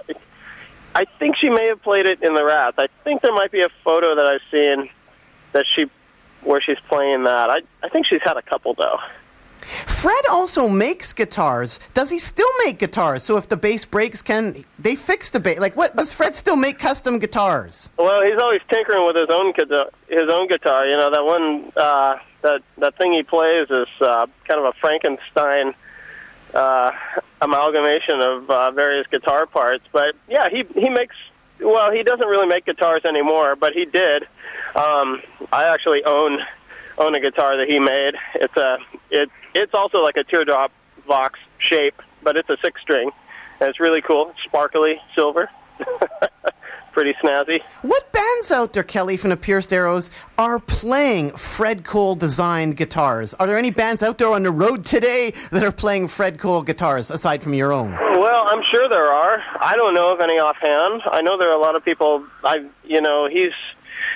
I 0.94 1.06
think 1.18 1.36
she 1.40 1.48
may 1.48 1.68
have 1.68 1.82
played 1.82 2.04
it 2.04 2.22
in 2.22 2.34
the 2.34 2.44
Rats. 2.44 2.76
I 2.78 2.88
think 3.02 3.22
there 3.22 3.32
might 3.32 3.50
be 3.50 3.62
a 3.62 3.70
photo 3.82 4.14
that 4.14 4.26
I've 4.26 4.42
seen 4.50 4.90
that 5.52 5.64
she 5.74 5.90
where 6.42 6.60
she's 6.60 6.78
playing 6.88 7.24
that. 7.24 7.48
I 7.48 7.60
I 7.82 7.88
think 7.88 8.06
she's 8.06 8.20
had 8.22 8.36
a 8.36 8.42
couple 8.42 8.74
though. 8.74 8.98
Fred 9.86 10.24
also 10.30 10.68
makes 10.68 11.14
guitars. 11.14 11.80
Does 11.94 12.10
he 12.10 12.18
still 12.18 12.50
make 12.64 12.78
guitars? 12.78 13.22
So 13.22 13.38
if 13.38 13.48
the 13.48 13.56
bass 13.56 13.86
breaks, 13.86 14.20
can 14.20 14.64
they 14.78 14.96
fix 14.96 15.30
the 15.30 15.40
bass? 15.40 15.58
Like, 15.58 15.76
what 15.76 15.96
does 15.96 16.12
Fred 16.12 16.34
still 16.34 16.56
make 16.56 16.78
custom 16.78 17.18
guitars? 17.18 17.90
Well, 17.98 18.22
he's 18.22 18.40
always 18.40 18.62
tinkering 18.70 19.06
with 19.06 19.16
his 19.16 19.28
own. 19.30 19.52
His 20.08 20.28
own 20.30 20.48
guitar. 20.48 20.86
You 20.86 20.96
know 20.96 21.10
that 21.10 21.24
one. 21.24 21.72
Uh, 21.76 22.16
that 22.42 22.62
that 22.78 22.96
thing 22.96 23.12
he 23.12 23.22
plays 23.22 23.68
is 23.70 23.88
uh, 24.00 24.26
kind 24.46 24.60
of 24.60 24.66
a 24.66 24.72
Frankenstein 24.80 25.74
uh, 26.54 26.92
amalgamation 27.40 28.20
of 28.20 28.50
uh, 28.50 28.70
various 28.72 29.06
guitar 29.08 29.46
parts. 29.46 29.84
But 29.92 30.14
yeah, 30.28 30.48
he 30.50 30.64
he 30.74 30.88
makes. 30.88 31.16
Well, 31.60 31.92
he 31.92 32.02
doesn't 32.02 32.26
really 32.26 32.46
make 32.46 32.64
guitars 32.64 33.02
anymore, 33.04 33.54
but 33.54 33.74
he 33.74 33.84
did. 33.84 34.22
Um, 34.74 35.20
I 35.52 35.64
actually 35.64 36.04
own 36.04 36.38
own 36.98 37.14
a 37.14 37.20
guitar 37.20 37.56
that 37.56 37.68
he 37.68 37.78
made. 37.78 38.14
It's 38.34 38.56
a 38.56 38.78
it 39.10 39.30
it's 39.54 39.74
also 39.74 40.02
like 40.02 40.16
a 40.16 40.24
teardrop 40.24 40.72
Vox 41.06 41.38
shape, 41.58 42.00
but 42.22 42.36
it's 42.36 42.48
a 42.48 42.56
six 42.62 42.80
string, 42.80 43.10
and 43.60 43.68
it's 43.68 43.80
really 43.80 44.00
cool, 44.00 44.32
sparkly 44.46 45.00
silver. 45.14 45.50
Pretty 47.00 47.18
snazzy. 47.24 47.62
What 47.80 48.12
bands 48.12 48.50
out 48.50 48.74
there, 48.74 48.82
Kelly, 48.82 49.16
from 49.16 49.30
the 49.30 49.36
Pierced 49.38 49.72
Arrows, 49.72 50.10
are 50.36 50.58
playing 50.58 51.30
Fred 51.30 51.82
Cole 51.82 52.14
designed 52.14 52.76
guitars? 52.76 53.32
Are 53.32 53.46
there 53.46 53.56
any 53.56 53.70
bands 53.70 54.02
out 54.02 54.18
there 54.18 54.28
on 54.28 54.42
the 54.42 54.50
road 54.50 54.84
today 54.84 55.32
that 55.50 55.62
are 55.62 55.72
playing 55.72 56.08
Fred 56.08 56.38
Cole 56.38 56.60
guitars 56.60 57.10
aside 57.10 57.42
from 57.42 57.54
your 57.54 57.72
own? 57.72 57.92
Well, 57.92 58.48
I'm 58.48 58.62
sure 58.70 58.86
there 58.90 59.10
are. 59.10 59.42
I 59.62 59.76
don't 59.76 59.94
know 59.94 60.12
of 60.12 60.20
any 60.20 60.38
offhand. 60.38 61.00
I 61.10 61.22
know 61.22 61.38
there 61.38 61.48
are 61.48 61.56
a 61.56 61.58
lot 61.58 61.74
of 61.74 61.82
people. 61.82 62.22
I, 62.44 62.66
you 62.84 63.00
know, 63.00 63.30
he's 63.32 63.54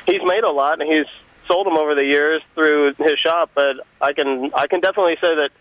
he's 0.04 0.20
made 0.22 0.44
a 0.44 0.52
lot 0.52 0.82
and 0.82 0.92
he's 0.92 1.06
sold 1.48 1.66
them 1.66 1.78
over 1.78 1.94
the 1.94 2.04
years 2.04 2.42
through 2.54 2.92
his 2.98 3.18
shop. 3.18 3.52
But 3.54 3.76
I 4.02 4.12
can 4.12 4.52
I 4.54 4.66
can 4.66 4.80
definitely 4.80 5.16
say 5.22 5.34
that 5.36 5.52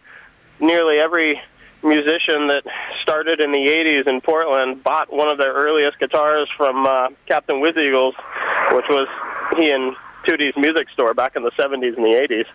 nearly 0.59 0.99
every 0.99 1.41
musician 1.83 2.47
that 2.47 2.63
started 3.01 3.39
in 3.39 3.51
the 3.51 3.59
80s 3.59 4.07
in 4.07 4.21
Portland 4.21 4.83
bought 4.83 5.11
one 5.11 5.29
of 5.29 5.37
their 5.37 5.53
earliest 5.53 5.99
guitars 5.99 6.49
from 6.57 6.85
uh, 6.85 7.09
Captain 7.27 7.57
Whizeagle's, 7.57 8.15
which 8.71 8.85
was 8.89 9.07
he 9.57 9.71
and 9.71 9.95
Tootie's 10.25 10.55
music 10.57 10.87
store 10.93 11.13
back 11.13 11.35
in 11.35 11.43
the 11.43 11.51
70s 11.51 11.95
and 11.95 12.05
the 12.05 12.27
80s. 12.29 12.45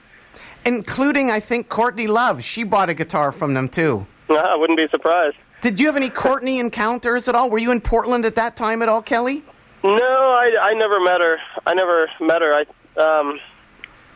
Including, 0.64 1.30
I 1.30 1.40
think, 1.40 1.68
Courtney 1.68 2.06
Love. 2.06 2.42
She 2.42 2.64
bought 2.64 2.90
a 2.90 2.94
guitar 2.94 3.32
from 3.32 3.54
them, 3.54 3.68
too. 3.68 4.06
I 4.28 4.56
wouldn't 4.56 4.78
be 4.78 4.88
surprised. 4.90 5.36
Did 5.60 5.80
you 5.80 5.86
have 5.86 5.96
any 5.96 6.08
Courtney 6.08 6.58
encounters 6.60 7.28
at 7.28 7.34
all? 7.34 7.50
Were 7.50 7.58
you 7.58 7.70
in 7.70 7.80
Portland 7.80 8.24
at 8.24 8.34
that 8.36 8.56
time 8.56 8.82
at 8.82 8.88
all, 8.88 9.02
Kelly? 9.02 9.44
No, 9.84 9.92
I, 9.92 10.50
I 10.60 10.74
never 10.74 11.00
met 11.00 11.20
her. 11.20 11.38
I 11.66 11.74
never 11.74 12.08
met 12.20 12.42
her. 12.42 12.52
I, 12.52 13.00
um, 13.00 13.38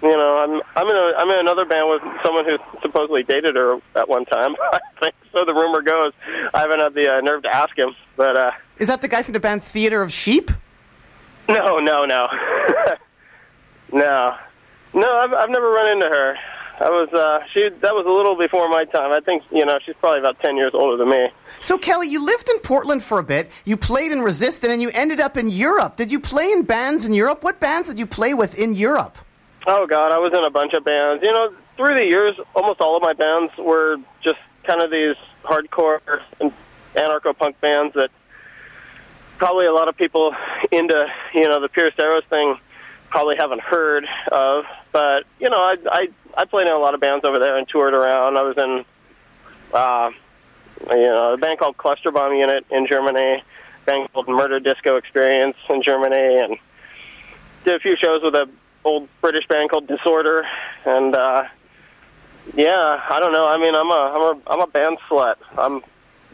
you 0.03 0.17
know, 0.17 0.39
I'm 0.39 0.61
I'm 0.77 0.89
in 0.89 0.97
a 0.97 1.13
I'm 1.19 1.31
in 1.31 1.39
another 1.39 1.65
band 1.65 1.89
with 1.89 2.03
someone 2.25 2.45
who 2.45 2.57
supposedly 2.83 3.23
dated 3.23 3.57
her 3.57 3.79
at 3.95 4.09
one 4.09 4.25
time. 4.25 4.55
I 4.73 4.81
think 5.01 5.15
so. 5.33 5.45
The 5.45 5.55
rumor 5.55 5.81
goes. 5.83 6.13
I 6.55 6.61
haven't 6.61 6.81
had 6.81 6.95
the 6.95 7.15
uh, 7.15 7.21
nerve 7.21 7.43
to 7.45 7.55
ask 7.55 7.77
him, 7.79 7.95
but 8.17 8.37
uh, 8.37 8.51
Is 8.79 8.89
that 8.89 9.01
the 9.03 9.09
guy 9.09 9.23
from 9.23 9.33
the 9.35 9.41
band 9.41 9.63
Theater 9.63 10.03
of 10.03 10.13
Sheep? 10.13 10.51
no, 11.49 11.79
no, 11.79 12.05
no, 12.05 12.29
no, 13.93 14.37
no. 14.95 15.17
I've 15.19 15.33
I've 15.33 15.51
never 15.51 15.71
run 15.71 15.91
into 15.91 16.07
her. 16.09 16.37
I 16.81 16.89
was 16.91 17.09
uh, 17.13 17.45
she 17.53 17.69
that 17.69 17.95
was 17.95 18.07
a 18.07 18.11
little 18.11 18.37
before 18.37 18.69
my 18.69 18.85
time. 18.85 19.13
I 19.13 19.21
think 19.21 19.45
you 19.53 19.65
know 19.65 19.79
she's 19.85 19.95
probably 20.01 20.19
about 20.21 20.41
ten 20.41 20.57
years 20.57 20.73
older 20.75 20.97
than 20.97 21.11
me. 21.11 21.29
So, 21.61 21.79
Kelly, 21.79 22.09
you 22.09 22.25
lived 22.25 22.49
in 22.49 22.59
Portland 22.61 23.05
for 23.05 23.19
a 23.19 23.23
bit. 23.23 23.53
You 23.65 23.77
played 23.77 24.11
in 24.11 24.21
Resistant, 24.21 24.73
and 24.73 24.83
you 24.83 24.91
ended 24.95 25.21
up 25.21 25.37
in 25.37 25.49
Europe. 25.49 25.97
Did 25.97 26.11
you 26.11 26.19
play 26.19 26.51
in 26.51 26.63
bands 26.63 27.07
in 27.07 27.13
Europe? 27.13 27.45
What 27.45 27.61
bands 27.61 27.89
did 27.89 27.99
you 28.01 28.07
play 28.07 28.35
with 28.35 28.59
in 28.59 28.73
Europe? 28.73 29.17
Oh 29.67 29.87
God, 29.87 30.13
I 30.13 30.19
was 30.19 30.33
in 30.33 30.45
a 30.45 30.51
bunch 30.51 30.73
of 30.73 30.85
bands. 30.85 31.23
You 31.23 31.33
know, 31.33 31.55
through 31.77 31.95
the 31.95 32.05
years, 32.05 32.37
almost 32.55 32.81
all 32.81 32.97
of 32.97 33.03
my 33.03 33.13
bands 33.13 33.53
were 33.59 33.97
just 34.23 34.39
kind 34.65 34.81
of 34.81 34.91
these 34.91 35.17
hardcore 35.45 36.01
and 36.41 36.53
anarcho 36.95 37.37
punk 37.37 37.61
bands 37.61 37.95
that 37.95 38.11
probably 39.39 39.67
a 39.67 39.73
lot 39.73 39.89
of 39.89 39.97
people 39.97 40.35
into 40.71 41.07
you 41.35 41.49
know 41.49 41.61
the 41.61 41.69
Pierced 41.69 41.99
Arrows 42.01 42.25
thing 42.29 42.57
probably 43.09 43.37
haven't 43.37 43.61
heard 43.61 44.07
of. 44.31 44.65
But 44.91 45.25
you 45.39 45.49
know, 45.49 45.59
I 45.59 45.77
I 45.91 46.09
I 46.37 46.45
played 46.45 46.67
in 46.67 46.73
a 46.73 46.79
lot 46.79 46.95
of 46.95 47.01
bands 47.01 47.25
over 47.25 47.39
there 47.39 47.57
and 47.57 47.69
toured 47.69 47.95
around. 47.95 48.37
I 48.37 48.43
was 48.43 48.57
in 48.59 48.85
uh, 49.73 50.11
you 50.91 51.09
know 51.09 51.35
a 51.35 51.37
band 51.37 51.59
called 51.59 51.77
Cluster 51.77 52.11
Bomb 52.11 52.35
Unit 52.35 52.67
in 52.71 52.87
Germany, 52.87 53.21
a 53.21 53.87
band 53.87 54.13
called 54.13 54.29
Murder 54.29 54.59
Disco 54.59 54.97
Experience 54.97 55.57
in 55.71 55.83
Germany, 55.83 56.41
and 56.41 56.57
did 57.65 57.77
a 57.77 57.81
few 57.81 57.97
shows 57.97 58.23
with 58.23 58.35
a 58.35 58.49
old 58.85 59.09
British 59.21 59.47
band 59.49 59.71
called 59.71 59.87
Disorder, 59.87 60.45
and 60.85 61.15
uh, 61.15 61.45
yeah, 62.55 63.01
I 63.09 63.21
don't 63.21 63.33
know. 63.33 63.47
I 63.47 63.59
mean, 63.59 63.75
I'm 63.75 63.91
a 63.91 63.93
I'm 63.93 64.23
a 64.37 64.41
I'm 64.49 64.61
a 64.61 64.67
band 64.67 64.99
slut. 65.09 65.37
I'm 65.57 65.83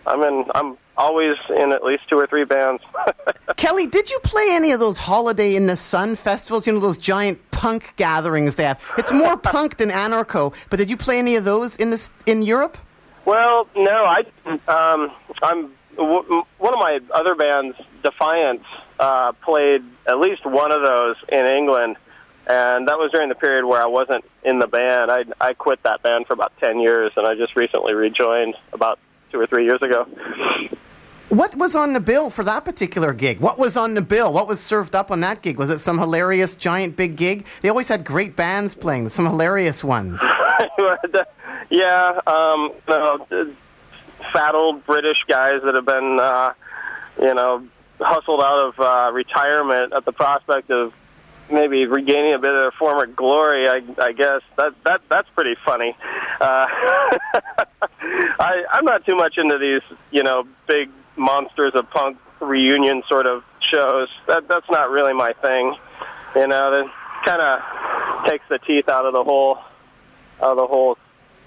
I'm 0.06 0.22
in 0.22 0.44
I'm 0.54 0.76
always 0.96 1.36
in 1.56 1.72
at 1.72 1.84
least 1.84 2.08
two 2.08 2.16
or 2.16 2.26
three 2.26 2.44
bands. 2.44 2.82
Kelly, 3.56 3.86
did 3.86 4.10
you 4.10 4.18
play 4.24 4.46
any 4.50 4.72
of 4.72 4.80
those 4.80 4.98
Holiday 4.98 5.54
in 5.54 5.66
the 5.66 5.76
Sun 5.76 6.16
festivals? 6.16 6.66
You 6.66 6.72
know, 6.72 6.80
those 6.80 6.98
giant 6.98 7.38
punk 7.50 7.92
gatherings 7.96 8.56
they 8.56 8.64
have. 8.64 8.80
It's 8.98 9.12
more 9.12 9.36
punk 9.54 9.76
than 9.76 9.90
anarcho, 9.90 10.54
but 10.70 10.78
did 10.78 10.90
you 10.90 10.96
play 10.96 11.18
any 11.18 11.36
of 11.36 11.44
those 11.44 11.76
in 11.76 11.90
this 11.90 12.10
in 12.26 12.42
Europe? 12.42 12.78
well, 13.24 13.68
no, 13.76 14.06
I 14.06 14.24
um, 14.68 15.12
I'm 15.42 15.70
w- 15.96 16.44
one 16.56 16.72
of 16.72 16.80
my 16.80 16.98
other 17.12 17.34
bands, 17.34 17.76
Defiance, 18.02 18.64
uh, 18.98 19.32
played 19.32 19.82
at 20.06 20.18
least 20.18 20.46
one 20.46 20.72
of 20.72 20.80
those 20.82 21.16
in 21.30 21.44
England. 21.44 21.96
And 22.48 22.88
that 22.88 22.98
was 22.98 23.10
during 23.12 23.28
the 23.28 23.34
period 23.34 23.66
where 23.66 23.82
I 23.82 23.86
wasn't 23.86 24.24
in 24.42 24.58
the 24.58 24.66
band. 24.66 25.10
I 25.10 25.24
I 25.40 25.52
quit 25.52 25.82
that 25.82 26.02
band 26.02 26.26
for 26.26 26.32
about 26.32 26.52
ten 26.58 26.80
years, 26.80 27.12
and 27.16 27.26
I 27.26 27.34
just 27.34 27.54
recently 27.56 27.94
rejoined 27.94 28.54
about 28.72 28.98
two 29.30 29.38
or 29.38 29.46
three 29.46 29.64
years 29.64 29.82
ago. 29.82 30.06
What 31.28 31.56
was 31.56 31.74
on 31.74 31.92
the 31.92 32.00
bill 32.00 32.30
for 32.30 32.42
that 32.44 32.64
particular 32.64 33.12
gig? 33.12 33.38
What 33.38 33.58
was 33.58 33.76
on 33.76 33.92
the 33.92 34.00
bill? 34.00 34.32
What 34.32 34.48
was 34.48 34.60
served 34.60 34.94
up 34.94 35.10
on 35.10 35.20
that 35.20 35.42
gig? 35.42 35.58
Was 35.58 35.68
it 35.68 35.80
some 35.80 35.98
hilarious 35.98 36.54
giant 36.54 36.96
big 36.96 37.16
gig? 37.16 37.46
They 37.60 37.68
always 37.68 37.88
had 37.88 38.02
great 38.02 38.34
bands 38.34 38.74
playing, 38.74 39.10
some 39.10 39.26
hilarious 39.26 39.84
ones. 39.84 40.18
yeah, 41.70 42.20
um, 42.26 42.72
no, 42.88 43.26
fat 44.32 44.54
old 44.54 44.86
British 44.86 45.18
guys 45.28 45.60
that 45.64 45.74
have 45.74 45.84
been, 45.84 46.18
uh, 46.18 46.54
you 47.20 47.34
know, 47.34 47.66
hustled 48.00 48.40
out 48.40 48.68
of 48.68 48.80
uh, 48.80 49.12
retirement 49.12 49.92
at 49.92 50.06
the 50.06 50.12
prospect 50.12 50.70
of 50.70 50.94
maybe 51.50 51.86
regaining 51.86 52.34
a 52.34 52.38
bit 52.38 52.54
of 52.54 52.60
their 52.60 52.72
former 52.72 53.06
glory. 53.06 53.68
I, 53.68 53.80
I 53.98 54.12
guess 54.12 54.42
that 54.56 54.74
that 54.84 55.00
that's 55.08 55.28
pretty 55.30 55.56
funny. 55.64 55.96
Uh, 56.40 56.66
I, 58.40 58.64
I'm 58.70 58.84
not 58.84 59.04
too 59.04 59.16
much 59.16 59.38
into 59.38 59.58
these, 59.58 59.98
you 60.10 60.22
know, 60.22 60.44
big 60.66 60.90
monsters 61.16 61.72
of 61.74 61.90
punk 61.90 62.18
reunion 62.40 63.02
sort 63.08 63.26
of 63.26 63.42
shows. 63.60 64.08
That 64.26 64.48
that's 64.48 64.68
not 64.70 64.90
really 64.90 65.12
my 65.12 65.32
thing. 65.34 65.74
You 66.36 66.46
know, 66.46 66.70
that 66.70 66.86
kind 67.24 67.42
of 67.42 68.30
takes 68.30 68.44
the 68.48 68.58
teeth 68.58 68.88
out 68.88 69.06
of 69.06 69.12
the 69.12 69.24
whole 69.24 69.58
out 70.40 70.52
of 70.52 70.56
the 70.56 70.66
whole 70.66 70.96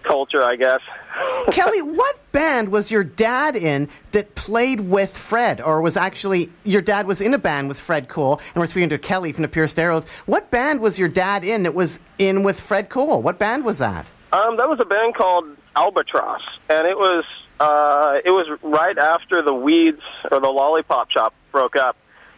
culture, 0.03 0.43
I 0.43 0.55
guess. 0.55 0.81
Kelly, 1.51 1.81
what 1.81 2.19
band 2.31 2.69
was 2.69 2.91
your 2.91 3.03
dad 3.03 3.55
in 3.55 3.89
that 4.11 4.35
played 4.35 4.81
with 4.81 5.15
Fred, 5.15 5.59
or 5.61 5.81
was 5.81 5.97
actually 5.97 6.51
your 6.63 6.81
dad 6.81 7.07
was 7.07 7.21
in 7.21 7.33
a 7.33 7.37
band 7.37 7.67
with 7.67 7.79
Fred 7.79 8.07
Cole? 8.07 8.39
And 8.53 8.61
we're 8.61 8.67
speaking 8.67 8.89
to 8.89 8.97
Kelly 8.97 9.31
from 9.33 9.41
the 9.41 9.47
Pierced 9.47 9.79
Arrows. 9.79 10.05
What 10.25 10.51
band 10.51 10.79
was 10.79 10.97
your 10.97 11.09
dad 11.09 11.43
in 11.43 11.63
that 11.63 11.73
was 11.73 11.99
in 12.17 12.43
with 12.43 12.59
Fred 12.59 12.89
Cole? 12.89 13.21
What 13.21 13.39
band 13.39 13.65
was 13.65 13.79
that? 13.79 14.09
Um, 14.31 14.57
that 14.57 14.69
was 14.69 14.79
a 14.79 14.85
band 14.85 15.15
called 15.15 15.45
Albatross, 15.75 16.41
and 16.69 16.87
it 16.87 16.97
was 16.97 17.25
uh, 17.59 18.19
it 18.23 18.31
was 18.31 18.47
right 18.63 18.97
after 18.97 19.41
the 19.41 19.53
Weeds 19.53 20.01
or 20.31 20.39
the 20.39 20.49
Lollipop 20.49 21.11
Shop 21.11 21.33
broke 21.51 21.75
up, 21.75 21.97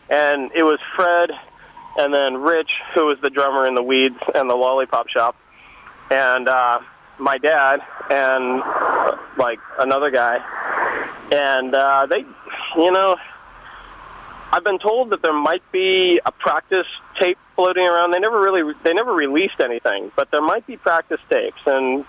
and 0.10 0.52
it 0.56 0.64
was 0.64 0.80
Fred, 0.96 1.30
and 1.98 2.14
then 2.14 2.38
Rich, 2.38 2.72
who 2.96 3.06
was 3.06 3.18
the 3.22 3.30
drummer 3.30 3.66
in 3.66 3.76
the 3.76 3.84
Weeds 3.84 4.18
and 4.34 4.50
the 4.50 4.56
Lollipop 4.56 5.08
Shop, 5.08 5.36
and 6.10 6.50
uh, 6.50 6.80
my 7.20 7.38
dad 7.38 7.82
and 8.10 8.62
like 9.38 9.60
another 9.80 10.12
guy, 10.12 10.40
and 11.32 11.74
uh, 11.74 12.06
they, 12.10 12.26
you 12.78 12.92
know, 12.92 13.18
I've 14.52 14.64
been 14.64 14.80
told 14.80 15.10
that 15.12 15.22
there 15.22 15.34
might 15.34 15.64
be 15.72 16.20
a 16.26 16.32
practice 16.32 16.88
tape 17.20 17.38
floating 17.56 17.88
around. 17.88 18.12
They 18.12 18.20
never 18.20 18.40
really, 18.40 18.74
they 18.84 18.94
never 18.94 19.14
released 19.14 19.60
anything, 19.60 20.12
but 20.16 20.30
there 20.32 20.42
might 20.42 20.68
be 20.68 20.78
practice 20.78 21.20
tapes. 21.30 21.62
And 21.66 22.06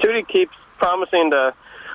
Tootie 0.00 0.26
keeps 0.28 0.54
promising 0.78 1.30
to 1.30 1.54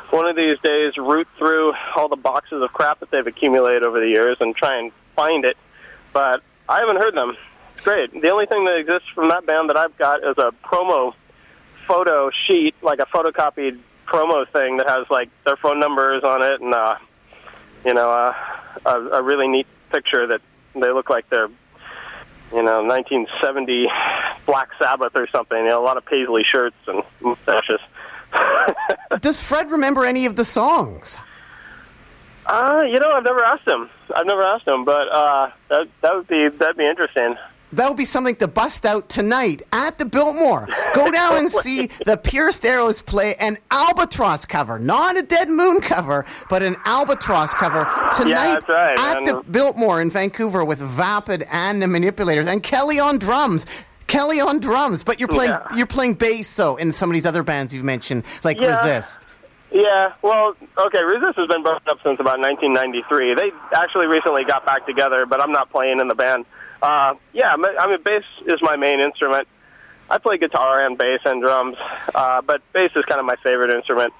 one 0.09 0.27
of 0.27 0.35
these 0.35 0.57
days 0.63 0.97
root 0.97 1.27
through 1.37 1.73
all 1.95 2.07
the 2.07 2.15
boxes 2.15 2.61
of 2.61 2.71
crap 2.73 2.99
that 2.99 3.11
they've 3.11 3.25
accumulated 3.25 3.83
over 3.83 3.99
the 3.99 4.07
years 4.07 4.37
and 4.39 4.55
try 4.55 4.77
and 4.77 4.91
find 5.15 5.45
it. 5.45 5.57
But 6.11 6.41
I 6.69 6.79
haven't 6.79 6.97
heard 6.97 7.15
them. 7.15 7.35
Great. 7.83 8.19
The 8.21 8.29
only 8.29 8.45
thing 8.45 8.65
that 8.65 8.77
exists 8.77 9.09
from 9.13 9.29
that 9.29 9.45
band 9.45 9.69
that 9.69 9.77
I've 9.77 9.97
got 9.97 10.23
is 10.23 10.37
a 10.37 10.53
promo 10.63 11.13
photo 11.87 12.29
sheet, 12.47 12.75
like 12.81 12.99
a 12.99 13.05
photocopied 13.05 13.79
promo 14.05 14.47
thing 14.49 14.77
that 14.77 14.87
has 14.87 15.05
like 15.09 15.29
their 15.45 15.55
phone 15.57 15.79
numbers 15.79 16.23
on 16.23 16.41
it 16.41 16.61
and 16.61 16.73
uh, 16.73 16.95
you 17.85 17.93
know 17.93 18.11
uh, 18.11 18.33
a, 18.85 18.99
a 19.17 19.23
really 19.23 19.47
neat 19.47 19.67
picture 19.91 20.27
that 20.27 20.41
they 20.73 20.91
look 20.91 21.09
like 21.09 21.29
they're 21.29 21.49
you 22.51 22.63
know 22.63 22.83
1970 22.83 23.87
Black 24.45 24.69
Sabbath 24.77 25.15
or 25.15 25.27
something. 25.27 25.57
You 25.57 25.69
know, 25.69 25.81
a 25.81 25.85
lot 25.85 25.97
of 25.97 26.05
paisley 26.05 26.43
shirts 26.43 26.75
and 26.87 27.03
mustaches. 27.21 27.79
Does 29.21 29.39
Fred 29.39 29.71
remember 29.71 30.05
any 30.05 30.25
of 30.25 30.35
the 30.35 30.45
songs? 30.45 31.17
Uh, 32.45 32.83
you 32.85 32.99
know, 32.99 33.11
I've 33.11 33.23
never 33.23 33.43
asked 33.43 33.67
him. 33.67 33.89
I've 34.13 34.25
never 34.25 34.41
asked 34.41 34.67
him, 34.67 34.83
but 34.83 35.07
uh, 35.09 35.51
that 35.69 35.87
that 36.01 36.15
would 36.15 36.27
be 36.27 36.49
that'd 36.49 36.77
be 36.77 36.85
interesting 36.85 37.37
that 37.75 37.87
would 37.87 37.97
be 37.97 38.05
something 38.05 38.35
to 38.37 38.47
bust 38.47 38.85
out 38.85 39.09
tonight 39.09 39.61
at 39.71 39.97
the 39.97 40.05
Biltmore. 40.05 40.67
Go 40.93 41.11
down 41.11 41.37
and 41.37 41.51
see 41.51 41.87
the 42.05 42.17
Pierced 42.17 42.65
Arrows 42.65 43.01
play 43.01 43.35
an 43.35 43.57
albatross 43.71 44.45
cover, 44.45 44.79
not 44.79 45.17
a 45.17 45.21
Dead 45.21 45.49
Moon 45.49 45.81
cover, 45.81 46.25
but 46.49 46.63
an 46.63 46.75
albatross 46.85 47.53
cover 47.53 47.83
tonight 48.15 48.59
yeah, 48.67 48.73
right, 48.73 48.99
at 48.99 49.23
man. 49.23 49.23
the 49.23 49.43
Biltmore 49.51 50.01
in 50.01 50.09
Vancouver 50.09 50.63
with 50.63 50.79
Vapid 50.79 51.45
and 51.51 51.81
the 51.81 51.87
Manipulators 51.87 52.47
and 52.47 52.61
Kelly 52.63 52.99
on 52.99 53.17
drums. 53.17 53.65
Kelly 54.07 54.39
on 54.41 54.59
drums, 54.59 55.03
but 55.03 55.19
you're 55.19 55.29
playing 55.29 55.51
Yeah. 55.51 55.75
you're 55.75 55.87
playing 55.87 56.15
bass 56.15 56.47
so 56.47 56.75
in 56.75 56.91
some 56.91 57.09
of 57.09 57.13
these 57.13 57.25
other 57.25 57.41
bands 57.41 57.73
you've 57.73 57.85
mentioned 57.85 58.23
like 58.43 58.59
Yeah. 58.59 58.77
Resist. 58.77 59.19
Yeah, 59.71 60.13
well, 60.21 60.55
okay, 60.77 61.03
Resist 61.03 61.35
has 61.35 61.47
been 61.47 61.63
broken 61.63 61.81
up 61.89 61.97
since 62.03 62.19
about 62.19 62.39
1993. 62.39 63.33
They 63.33 63.51
actually 63.73 64.05
recently 64.05 64.43
got 64.43 64.67
back 64.67 64.85
together, 64.85 65.25
but 65.25 65.41
I'm 65.41 65.51
not 65.51 65.71
playing 65.71 65.99
in 65.99 66.07
the 66.07 66.13
band. 66.13 66.45
Uh, 66.83 67.15
yeah, 67.33 67.53
I 67.79 67.87
mean, 67.87 68.03
bass 68.03 68.23
is 68.45 68.59
my 68.61 68.75
main 68.75 68.99
instrument. 68.99 69.47
I 70.09 70.17
play 70.17 70.37
guitar 70.37 70.85
and 70.85 70.97
bass 70.97 71.21
and 71.25 71.41
drums, 71.41 71.77
uh, 72.13 72.41
but 72.41 72.61
bass 72.73 72.91
is 72.95 73.05
kind 73.05 73.19
of 73.19 73.25
my 73.25 73.37
favorite 73.37 73.73
instrument. 73.73 74.13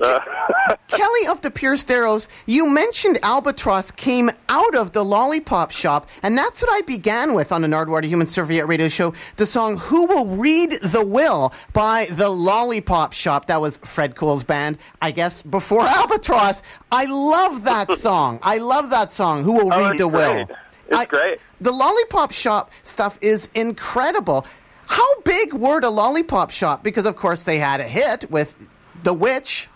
Uh, 0.00 0.18
Kelly 0.88 1.26
of 1.28 1.40
the 1.42 1.50
Pierced 1.50 1.90
Arrows, 1.90 2.28
you 2.46 2.68
mentioned 2.70 3.18
Albatross 3.22 3.90
came 3.90 4.30
out 4.48 4.74
of 4.76 4.92
the 4.92 5.04
Lollipop 5.04 5.70
Shop, 5.72 6.08
and 6.22 6.38
that's 6.38 6.62
what 6.62 6.70
I 6.72 6.80
began 6.86 7.34
with 7.34 7.52
on 7.52 7.62
the 7.62 7.68
Nardwuar 7.68 8.02
Human 8.04 8.26
Serviette 8.26 8.66
radio 8.68 8.88
show. 8.88 9.12
The 9.36 9.44
song 9.46 9.76
"Who 9.76 10.06
Will 10.06 10.26
Read 10.36 10.78
the 10.82 11.04
Will" 11.04 11.52
by 11.72 12.06
the 12.10 12.28
Lollipop 12.30 13.12
Shop. 13.12 13.46
That 13.46 13.60
was 13.60 13.78
Fred 13.78 14.14
Cole's 14.16 14.42
band, 14.44 14.78
I 15.02 15.10
guess, 15.10 15.42
before 15.42 15.82
Albatross. 15.86 16.62
I 16.90 17.04
love 17.06 17.64
that 17.64 17.90
song. 17.98 18.38
I 18.42 18.58
love 18.58 18.90
that 18.90 19.12
song. 19.12 19.42
"Who 19.42 19.52
Will 19.52 19.72
Oh, 19.72 19.80
Read 19.90 19.98
the 19.98 20.08
Will." 20.08 20.46
It's 20.88 20.96
I- 20.96 21.04
great. 21.06 21.38
The 21.60 21.72
Lollipop 21.72 22.32
Shop 22.32 22.70
stuff 22.82 23.18
is 23.20 23.48
incredible. 23.54 24.46
How 24.86 25.20
big 25.22 25.54
were 25.54 25.80
the 25.80 25.90
Lollipop 25.90 26.50
Shop? 26.50 26.82
Because 26.82 27.06
of 27.06 27.16
course 27.16 27.44
they 27.44 27.58
had 27.58 27.80
a 27.80 27.84
hit 27.88 28.30
with 28.30 28.54
"The 29.02 29.14
Witch." 29.14 29.68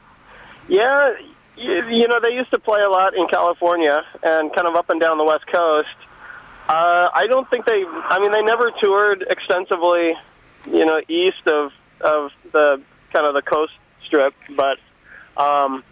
yeah, 0.68 1.14
you, 1.56 1.88
you 1.88 2.08
know, 2.08 2.20
they 2.20 2.32
used 2.32 2.50
to 2.50 2.58
play 2.58 2.82
a 2.82 2.90
lot 2.90 3.16
in 3.16 3.26
California 3.28 4.04
and 4.22 4.52
kind 4.54 4.66
of 4.68 4.74
up 4.76 4.90
and 4.90 5.00
down 5.00 5.18
the 5.18 5.24
West 5.24 5.46
Coast. 5.46 5.88
Uh, 6.68 7.08
I 7.12 7.26
don't 7.26 7.48
think 7.50 7.64
they, 7.64 7.84
I 7.86 8.18
mean, 8.20 8.30
they 8.30 8.42
never 8.42 8.70
toured 8.80 9.24
extensively, 9.28 10.14
you 10.70 10.84
know, 10.84 11.00
east 11.08 11.46
of, 11.46 11.72
of 12.02 12.30
the 12.52 12.80
kind 13.12 13.26
of 13.26 13.34
the 13.34 13.42
coast 13.42 13.72
strip, 14.06 14.34
but 14.56 14.78
um, 15.36 15.82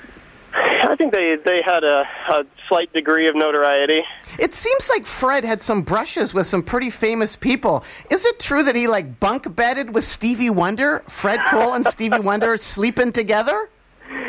I 0.54 0.94
think 0.96 1.12
they, 1.12 1.36
they 1.44 1.60
had 1.62 1.84
a, 1.84 2.08
a 2.28 2.44
slight 2.70 2.90
degree 2.92 3.28
of 3.28 3.34
notoriety. 3.34 4.02
It 4.38 4.54
seems 4.54 4.88
like 4.88 5.04
Fred 5.04 5.44
had 5.44 5.60
some 5.60 5.82
brushes 5.82 6.32
with 6.32 6.46
some 6.46 6.62
pretty 6.62 6.88
famous 6.88 7.34
people. 7.34 7.84
Is 8.10 8.24
it 8.24 8.38
true 8.38 8.62
that 8.62 8.76
he 8.76 8.86
like 8.86 9.18
bunk 9.18 9.54
bedded 9.54 9.92
with 9.94 10.04
Stevie 10.04 10.50
Wonder? 10.50 11.02
Fred 11.08 11.40
Cole 11.50 11.74
and 11.74 11.84
Stevie 11.84 12.20
Wonder 12.20 12.56
sleeping 12.56 13.12
together? 13.12 13.68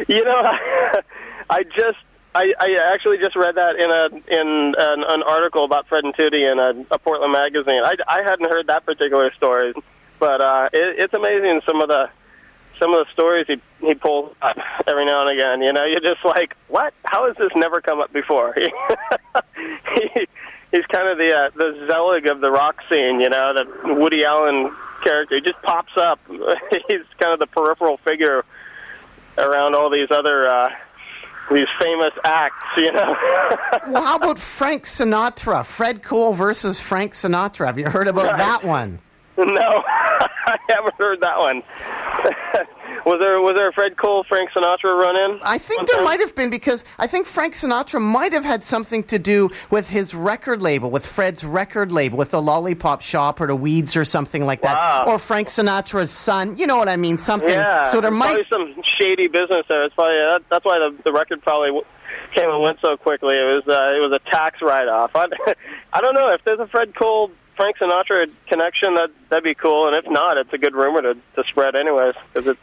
You 0.07 0.25
know, 0.25 0.41
I 1.49 1.63
just 1.63 1.99
I, 2.33 2.51
I 2.59 2.93
actually 2.93 3.19
just 3.19 3.35
read 3.35 3.55
that 3.55 3.75
in 3.75 3.91
a 3.91 4.05
in 4.33 4.73
an, 4.77 5.03
an 5.07 5.23
article 5.23 5.63
about 5.63 5.87
Fred 5.87 6.03
and 6.03 6.15
Tootie 6.15 6.51
in 6.51 6.59
a, 6.59 6.73
a 6.93 6.97
Portland 6.97 7.33
magazine. 7.33 7.81
I, 7.83 7.93
I 8.07 8.23
hadn't 8.23 8.49
heard 8.49 8.67
that 8.67 8.85
particular 8.85 9.31
story, 9.35 9.73
but 10.19 10.41
uh, 10.41 10.69
it, 10.73 10.99
it's 10.99 11.13
amazing 11.13 11.61
some 11.65 11.79
of 11.81 11.89
the 11.89 12.09
some 12.81 12.93
of 12.93 13.05
the 13.05 13.11
stories 13.13 13.45
he 13.47 13.61
he 13.85 13.93
pulls 13.93 14.33
up 14.41 14.57
every 14.87 15.05
now 15.05 15.21
and 15.27 15.31
again. 15.37 15.61
You 15.61 15.71
know, 15.71 15.85
you're 15.85 15.99
just 16.01 16.25
like, 16.25 16.55
what? 16.67 16.93
How 17.05 17.27
has 17.27 17.37
this 17.37 17.51
never 17.55 17.79
come 17.81 17.99
up 18.01 18.11
before? 18.11 18.53
he, 18.57 20.27
he's 20.71 20.85
kind 20.87 21.09
of 21.09 21.17
the 21.17 21.31
uh, 21.35 21.49
the 21.55 21.85
Zelig 21.87 22.27
of 22.27 22.41
the 22.41 22.51
rock 22.51 22.77
scene. 22.89 23.19
You 23.21 23.29
know, 23.29 23.53
the 23.53 23.93
Woody 23.93 24.25
Allen 24.25 24.71
character. 25.03 25.35
He 25.35 25.41
just 25.41 25.61
pops 25.61 25.95
up. 25.97 26.19
he's 26.29 27.01
kind 27.19 27.33
of 27.33 27.39
the 27.39 27.47
peripheral 27.47 27.97
figure 27.97 28.43
around 29.37 29.75
all 29.75 29.89
these 29.89 30.09
other 30.11 30.47
uh, 30.47 30.69
these 31.51 31.67
famous 31.79 32.13
acts, 32.23 32.63
you 32.77 32.91
know. 32.91 33.15
Well, 33.87 34.03
how 34.03 34.17
about 34.17 34.39
Frank 34.39 34.83
Sinatra? 34.85 35.65
Fred 35.65 36.03
Cole 36.03 36.33
versus 36.33 36.79
Frank 36.79 37.13
Sinatra. 37.13 37.65
Have 37.67 37.77
you 37.79 37.89
heard 37.89 38.07
about 38.07 38.25
Right. 38.25 38.37
that 38.37 38.63
one? 38.63 38.99
no, 39.53 39.83
I 39.87 40.57
haven't 40.69 40.95
heard 40.97 41.21
that 41.21 41.37
one. 41.37 41.63
was 43.05 43.19
there 43.19 43.39
was 43.41 43.53
there 43.55 43.69
a 43.69 43.73
Fred 43.73 43.97
Cole 43.97 44.23
Frank 44.27 44.49
Sinatra 44.51 44.97
run 44.97 45.15
in? 45.15 45.39
I 45.43 45.57
think 45.57 45.87
there 45.89 46.03
might 46.03 46.19
have 46.19 46.35
been 46.35 46.49
because 46.49 46.83
I 46.99 47.07
think 47.07 47.25
Frank 47.27 47.53
Sinatra 47.53 48.01
might 48.01 48.33
have 48.33 48.43
had 48.45 48.63
something 48.63 49.03
to 49.05 49.17
do 49.19 49.49
with 49.69 49.89
his 49.89 50.13
record 50.13 50.61
label, 50.61 50.91
with 50.91 51.05
Fred's 51.05 51.43
record 51.43 51.91
label, 51.91 52.17
with 52.17 52.31
the 52.31 52.41
Lollipop 52.41 53.01
Shop 53.01 53.39
or 53.41 53.47
the 53.47 53.55
Weeds 53.55 53.95
or 53.95 54.05
something 54.05 54.45
like 54.45 54.61
that, 54.61 54.75
Wow. 54.75 55.05
or 55.07 55.19
Frank 55.19 55.47
Sinatra's 55.47 56.11
son. 56.11 56.55
You 56.57 56.67
know 56.67 56.77
what 56.77 56.89
I 56.89 56.97
mean? 56.97 57.17
Something. 57.17 57.49
Yeah, 57.49 57.85
So 57.89 58.01
there 58.01 58.11
might. 58.11 58.45
probably 58.49 58.75
some 58.75 58.83
shady 58.99 59.27
business 59.27 59.65
there. 59.69 59.83
It's 59.85 59.95
probably 59.95 60.17
that, 60.19 60.41
that's 60.49 60.65
why 60.65 60.77
the 60.79 60.95
the 61.03 61.11
record 61.13 61.41
probably 61.41 61.69
w- 61.69 61.85
came 62.35 62.49
and 62.49 62.61
went 62.61 62.79
so 62.81 62.97
quickly. 62.97 63.35
It 63.37 63.43
was 63.43 63.67
uh, 63.67 63.95
it 63.95 63.99
was 63.99 64.11
a 64.13 64.19
tax 64.31 64.61
write 64.61 64.87
off. 64.87 65.11
I, 65.15 65.25
I 65.93 66.01
don't 66.01 66.13
know 66.13 66.29
if 66.29 66.41
there's 66.45 66.59
a 66.59 66.67
Fred 66.67 66.93
Cole 66.95 67.31
Frank 67.55 67.77
Sinatra 67.77 68.29
connection 68.47 68.95
that 68.95 69.09
that'd 69.29 69.43
be 69.43 69.53
cool, 69.53 69.87
and 69.87 69.95
if 69.95 70.09
not, 70.09 70.37
it's 70.37 70.51
a 70.53 70.57
good 70.57 70.73
rumor 70.73 71.01
to 71.01 71.13
to 71.13 71.43
spread 71.49 71.75
anyways 71.75 72.15
because 72.33 72.47
it's 72.47 72.59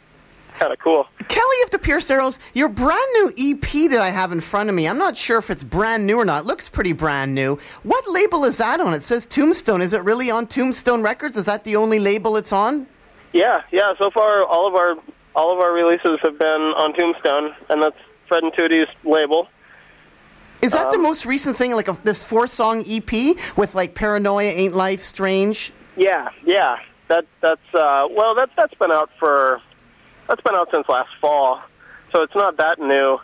kind 0.57 0.73
of 0.73 0.79
cool. 0.79 1.07
Kelly 1.27 1.61
of 1.63 1.71
the 1.71 1.79
Pierced 1.79 2.09
Arrows, 2.11 2.39
your 2.53 2.69
brand 2.69 2.99
new 3.13 3.33
EP 3.37 3.89
that 3.91 3.99
I 3.99 4.09
have 4.09 4.31
in 4.31 4.41
front 4.41 4.69
of 4.69 4.75
me, 4.75 4.87
I'm 4.87 4.97
not 4.97 5.15
sure 5.15 5.37
if 5.37 5.49
it's 5.49 5.63
brand 5.63 6.05
new 6.05 6.17
or 6.17 6.25
not. 6.25 6.43
It 6.43 6.47
looks 6.47 6.69
pretty 6.69 6.91
brand 6.91 7.35
new. 7.35 7.59
What 7.83 8.03
label 8.09 8.43
is 8.45 8.57
that 8.57 8.79
on? 8.81 8.93
It 8.93 9.03
says 9.03 9.25
Tombstone. 9.25 9.81
Is 9.81 9.93
it 9.93 10.03
really 10.03 10.31
on 10.31 10.47
Tombstone 10.47 11.01
Records? 11.01 11.37
Is 11.37 11.45
that 11.45 11.63
the 11.63 11.75
only 11.75 11.99
label 11.99 12.35
it's 12.35 12.51
on? 12.51 12.87
Yeah, 13.33 13.61
yeah. 13.71 13.93
So 13.97 14.09
far, 14.09 14.43
all 14.43 14.67
of 14.67 14.75
our 14.75 14.95
all 15.35 15.53
of 15.53 15.59
our 15.59 15.71
releases 15.71 16.19
have 16.23 16.37
been 16.39 16.61
on 16.77 16.93
Tombstone, 16.93 17.55
and 17.69 17.81
that's 17.81 17.97
Fred 18.27 18.43
and 18.43 18.51
Tootie's 18.53 18.89
label. 19.03 19.47
Is 20.61 20.73
that 20.73 20.91
the 20.91 20.97
Um, 20.97 21.03
most 21.03 21.25
recent 21.25 21.55
thing, 21.57 21.73
like 21.73 21.87
a, 21.87 21.97
this 22.03 22.23
four 22.23 22.47
song 22.47 22.83
EP 22.87 23.11
with 23.57 23.75
like 23.75 23.95
Paranoia, 23.95 24.43
Ain't 24.43 24.75
Life 24.75 25.01
Strange? 25.03 25.71
Yeah, 25.95 26.29
yeah. 26.45 26.77
That 27.07 27.25
that's 27.41 27.73
uh, 27.73 28.07
well, 28.11 28.35
that's 28.35 28.51
that's 28.55 28.73
been 28.75 28.91
out 28.91 29.09
for 29.19 29.61
that's 30.27 30.41
been 30.41 30.55
out 30.55 30.69
since 30.71 30.87
last 30.87 31.09
fall, 31.19 31.61
so 32.11 32.21
it's 32.21 32.35
not 32.35 32.57
that 32.57 32.79
new. 32.79 33.19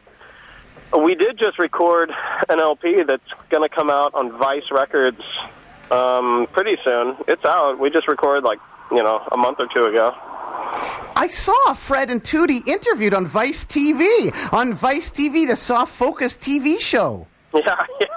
We 0.98 1.16
did 1.16 1.38
just 1.38 1.60
record 1.60 2.12
an 2.50 2.60
LP 2.60 3.04
that's 3.04 3.30
going 3.50 3.68
to 3.68 3.74
come 3.74 3.90
out 3.90 4.14
on 4.14 4.32
Vice 4.38 4.72
Records 4.72 5.22
um, 5.92 6.48
pretty 6.54 6.78
soon. 6.84 7.18
It's 7.28 7.44
out. 7.46 7.80
We 7.80 7.90
just 7.90 8.08
recorded 8.08 8.44
like 8.44 8.60
you 8.92 9.04
know 9.04 9.22
a 9.32 9.38
month 9.38 9.60
or 9.60 9.68
two 9.76 9.86
ago. 9.86 10.16
I 11.16 11.28
saw 11.28 11.74
Fred 11.74 12.10
and 12.12 12.22
Tootie 12.22 12.66
interviewed 12.68 13.14
on 13.14 13.26
Vice 13.28 13.66
TV, 13.66 14.34
on 14.54 14.74
Vice 14.74 15.12
TV, 15.12 15.48
the 15.48 15.56
soft 15.56 15.94
focus 15.94 16.38
TV 16.38 16.80
show. 16.80 17.28
Yeah, 17.54 17.86
yeah. 18.02 18.08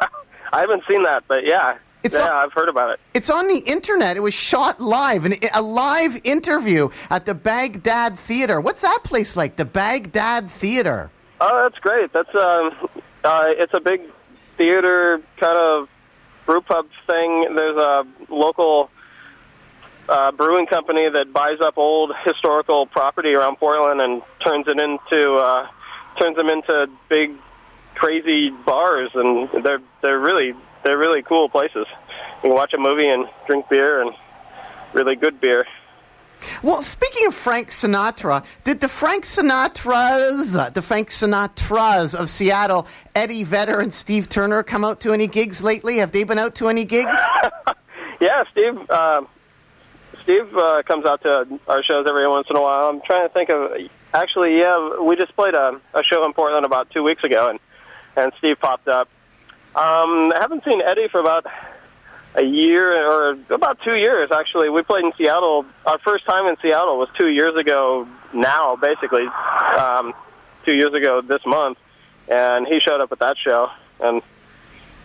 I 0.52 0.60
haven't 0.60 0.82
seen 0.90 1.04
that, 1.04 1.22
but 1.28 1.44
yeah, 1.44 1.78
It's 2.02 2.16
yeah, 2.16 2.26
a- 2.28 2.34
I've 2.44 2.52
heard 2.52 2.68
about 2.68 2.90
it. 2.90 2.98
It's 3.14 3.30
on 3.30 3.46
the 3.46 3.58
internet. 3.58 4.16
It 4.16 4.20
was 4.20 4.34
shot 4.34 4.80
live, 4.80 5.24
an, 5.26 5.34
a 5.54 5.62
live 5.62 6.20
interview 6.24 6.88
at 7.08 7.24
the 7.24 7.34
Baghdad 7.34 8.18
Theater. 8.18 8.60
What's 8.60 8.80
that 8.80 9.00
place 9.04 9.36
like? 9.36 9.54
The 9.54 9.64
Baghdad 9.64 10.50
Theater. 10.50 11.10
Oh, 11.40 11.62
that's 11.62 11.78
great. 11.78 12.12
That's 12.12 12.34
um, 12.34 12.72
uh, 13.22 13.44
it's 13.50 13.74
a 13.74 13.80
big 13.80 14.00
theater 14.56 15.20
kind 15.36 15.56
of 15.56 15.88
brew 16.44 16.60
pub 16.60 16.88
thing. 17.06 17.54
There's 17.54 17.76
a 17.76 18.04
local 18.28 18.90
uh, 20.08 20.32
brewing 20.32 20.66
company 20.66 21.08
that 21.08 21.32
buys 21.32 21.60
up 21.60 21.78
old 21.78 22.12
historical 22.24 22.86
property 22.86 23.34
around 23.34 23.56
Portland 23.56 24.00
and 24.00 24.22
turns 24.44 24.66
it 24.68 24.78
into 24.78 25.34
uh, 25.34 25.66
turns 26.18 26.36
them 26.36 26.48
into 26.48 26.88
big 27.08 27.32
crazy 27.94 28.50
bars, 28.50 29.10
and 29.14 29.48
they're 29.62 29.80
they're 30.02 30.18
really 30.18 30.54
they're 30.84 30.98
really 30.98 31.22
cool 31.22 31.48
places. 31.48 31.86
You 32.36 32.42
can 32.42 32.50
watch 32.54 32.72
a 32.72 32.78
movie 32.78 33.08
and 33.08 33.28
drink 33.46 33.68
beer 33.68 34.00
and 34.00 34.12
really 34.92 35.16
good 35.16 35.40
beer. 35.40 35.66
Well, 36.62 36.82
speaking 36.82 37.26
of 37.26 37.34
Frank 37.34 37.70
Sinatra, 37.70 38.44
did 38.62 38.80
the 38.80 38.88
Frank 38.88 39.24
Sinatras, 39.24 40.72
the 40.72 40.82
Frank 40.82 41.10
Sinatras 41.10 42.14
of 42.14 42.30
Seattle, 42.30 42.86
Eddie 43.16 43.42
Vedder 43.42 43.80
and 43.80 43.92
Steve 43.92 44.28
Turner 44.28 44.62
come 44.62 44.84
out 44.84 45.00
to 45.00 45.12
any 45.12 45.26
gigs 45.26 45.64
lately? 45.64 45.96
Have 45.96 46.12
they 46.12 46.22
been 46.22 46.38
out 46.38 46.54
to 46.56 46.68
any 46.68 46.84
gigs? 46.84 47.18
Yeah, 48.20 48.42
Steve. 48.50 48.74
Uh, 48.90 49.22
Steve 50.28 50.54
uh, 50.58 50.82
comes 50.82 51.06
out 51.06 51.22
to 51.22 51.58
our 51.68 51.82
shows 51.82 52.06
every 52.06 52.28
once 52.28 52.48
in 52.50 52.56
a 52.56 52.60
while. 52.60 52.90
I'm 52.90 53.00
trying 53.00 53.26
to 53.26 53.32
think 53.32 53.48
of. 53.48 53.72
Actually, 54.12 54.58
yeah, 54.58 55.00
we 55.00 55.16
just 55.16 55.34
played 55.34 55.54
a, 55.54 55.80
a 55.94 56.02
show 56.02 56.22
in 56.26 56.34
Portland 56.34 56.66
about 56.66 56.90
two 56.90 57.02
weeks 57.02 57.24
ago, 57.24 57.48
and 57.48 57.58
and 58.14 58.30
Steve 58.36 58.60
popped 58.60 58.88
up. 58.88 59.08
Um, 59.74 60.30
I 60.30 60.38
haven't 60.38 60.64
seen 60.64 60.82
Eddie 60.82 61.08
for 61.08 61.18
about 61.18 61.46
a 62.34 62.42
year 62.42 63.10
or 63.10 63.38
about 63.48 63.78
two 63.82 63.96
years. 63.96 64.30
Actually, 64.30 64.68
we 64.68 64.82
played 64.82 65.06
in 65.06 65.12
Seattle. 65.16 65.64
Our 65.86 65.98
first 66.00 66.26
time 66.26 66.46
in 66.46 66.58
Seattle 66.60 66.98
was 66.98 67.08
two 67.18 67.30
years 67.30 67.56
ago. 67.56 68.06
Now, 68.34 68.76
basically, 68.76 69.24
um, 69.78 70.12
two 70.66 70.76
years 70.76 70.92
ago 70.92 71.22
this 71.22 71.40
month, 71.46 71.78
and 72.28 72.66
he 72.66 72.80
showed 72.80 73.00
up 73.00 73.12
at 73.12 73.20
that 73.20 73.38
show, 73.38 73.70
and 74.00 74.20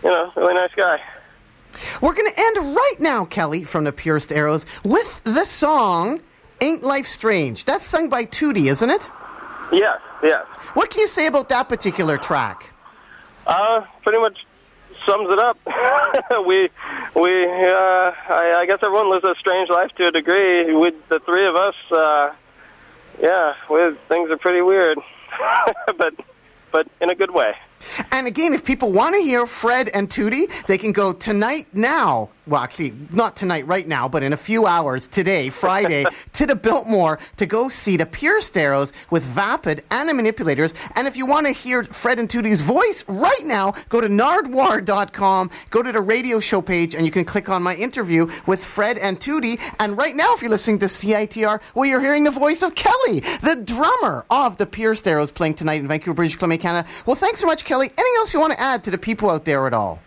you 0.02 0.10
know, 0.10 0.30
really 0.36 0.52
nice 0.52 0.74
guy. 0.76 1.00
We're 2.00 2.14
going 2.14 2.30
to 2.30 2.38
end 2.38 2.76
right 2.76 2.96
now, 3.00 3.24
Kelly, 3.24 3.64
from 3.64 3.84
the 3.84 3.92
Pierced 3.92 4.32
Arrows, 4.32 4.66
with 4.82 5.22
the 5.24 5.44
song 5.44 6.20
Ain't 6.60 6.82
Life 6.82 7.06
Strange. 7.06 7.64
That's 7.64 7.86
sung 7.86 8.08
by 8.08 8.24
Tootie, 8.24 8.70
isn't 8.70 8.90
it? 8.90 9.08
Yes, 9.72 10.00
yes. 10.22 10.46
What 10.74 10.90
can 10.90 11.00
you 11.00 11.08
say 11.08 11.26
about 11.26 11.48
that 11.48 11.68
particular 11.68 12.18
track? 12.18 12.70
Uh, 13.46 13.84
pretty 14.02 14.18
much 14.18 14.46
sums 15.06 15.32
it 15.32 15.38
up. 15.38 15.58
we, 16.46 16.68
we, 17.14 17.44
uh, 17.44 18.12
I, 18.28 18.56
I 18.60 18.66
guess 18.66 18.78
everyone 18.82 19.10
lives 19.10 19.24
a 19.24 19.34
strange 19.38 19.68
life 19.68 19.90
to 19.96 20.06
a 20.06 20.10
degree. 20.10 20.74
With 20.74 20.94
the 21.08 21.20
three 21.20 21.46
of 21.46 21.56
us, 21.56 21.74
uh, 21.90 22.34
yeah, 23.20 23.54
we, 23.70 23.96
things 24.08 24.30
are 24.30 24.38
pretty 24.38 24.62
weird, 24.62 24.98
but, 25.98 26.14
but 26.72 26.88
in 27.00 27.10
a 27.10 27.14
good 27.14 27.32
way. 27.32 27.54
And 28.10 28.26
again, 28.26 28.54
if 28.54 28.64
people 28.64 28.92
want 28.92 29.14
to 29.14 29.22
hear 29.22 29.46
Fred 29.46 29.90
and 29.94 30.08
Tootie, 30.08 30.50
they 30.66 30.78
can 30.78 30.92
go 30.92 31.12
tonight 31.12 31.66
now. 31.72 32.30
Well, 32.46 32.60
actually, 32.60 32.92
not 33.10 33.36
tonight, 33.36 33.66
right 33.66 33.88
now, 33.88 34.06
but 34.06 34.22
in 34.22 34.34
a 34.34 34.36
few 34.36 34.66
hours 34.66 35.06
today, 35.06 35.48
Friday, 35.48 36.04
to 36.34 36.44
the 36.44 36.54
Biltmore 36.54 37.18
to 37.36 37.46
go 37.46 37.70
see 37.70 37.96
the 37.96 38.04
Pierced 38.04 38.58
Arrows 38.58 38.92
with 39.08 39.24
Vapid 39.24 39.82
and 39.90 40.10
the 40.10 40.14
Manipulators. 40.14 40.74
And 40.94 41.08
if 41.08 41.16
you 41.16 41.24
want 41.24 41.46
to 41.46 41.52
hear 41.54 41.84
Fred 41.84 42.18
and 42.18 42.28
Tootie's 42.28 42.60
voice 42.60 43.02
right 43.08 43.44
now, 43.44 43.72
go 43.88 43.98
to 44.02 44.08
nardwuar.com, 44.08 45.50
go 45.70 45.82
to 45.82 45.90
the 45.90 46.02
radio 46.02 46.38
show 46.38 46.60
page, 46.60 46.94
and 46.94 47.06
you 47.06 47.10
can 47.10 47.24
click 47.24 47.48
on 47.48 47.62
my 47.62 47.74
interview 47.76 48.30
with 48.46 48.62
Fred 48.62 48.98
and 48.98 49.18
Tootie. 49.18 49.58
And 49.80 49.96
right 49.96 50.14
now, 50.14 50.34
if 50.34 50.42
you're 50.42 50.50
listening 50.50 50.80
to 50.80 50.86
CITR, 50.86 51.62
well, 51.74 51.86
you're 51.86 52.02
hearing 52.02 52.24
the 52.24 52.30
voice 52.30 52.62
of 52.62 52.74
Kelly, 52.74 53.20
the 53.40 53.62
drummer 53.64 54.26
of 54.28 54.58
the 54.58 54.66
Pierced 54.66 55.08
Arrows, 55.08 55.30
playing 55.30 55.54
tonight 55.54 55.80
in 55.80 55.88
Vancouver, 55.88 56.14
British 56.14 56.36
Columbia, 56.36 56.58
Canada. 56.58 56.88
Well, 57.06 57.16
thanks 57.16 57.40
so 57.40 57.46
much, 57.46 57.64
Kelly. 57.64 57.86
Anything 57.86 58.14
else 58.18 58.34
you 58.34 58.40
want 58.40 58.52
to 58.52 58.60
add 58.60 58.84
to 58.84 58.90
the 58.90 58.98
people 58.98 59.30
out 59.30 59.46
there 59.46 59.66
at 59.66 59.72
all? 59.72 60.00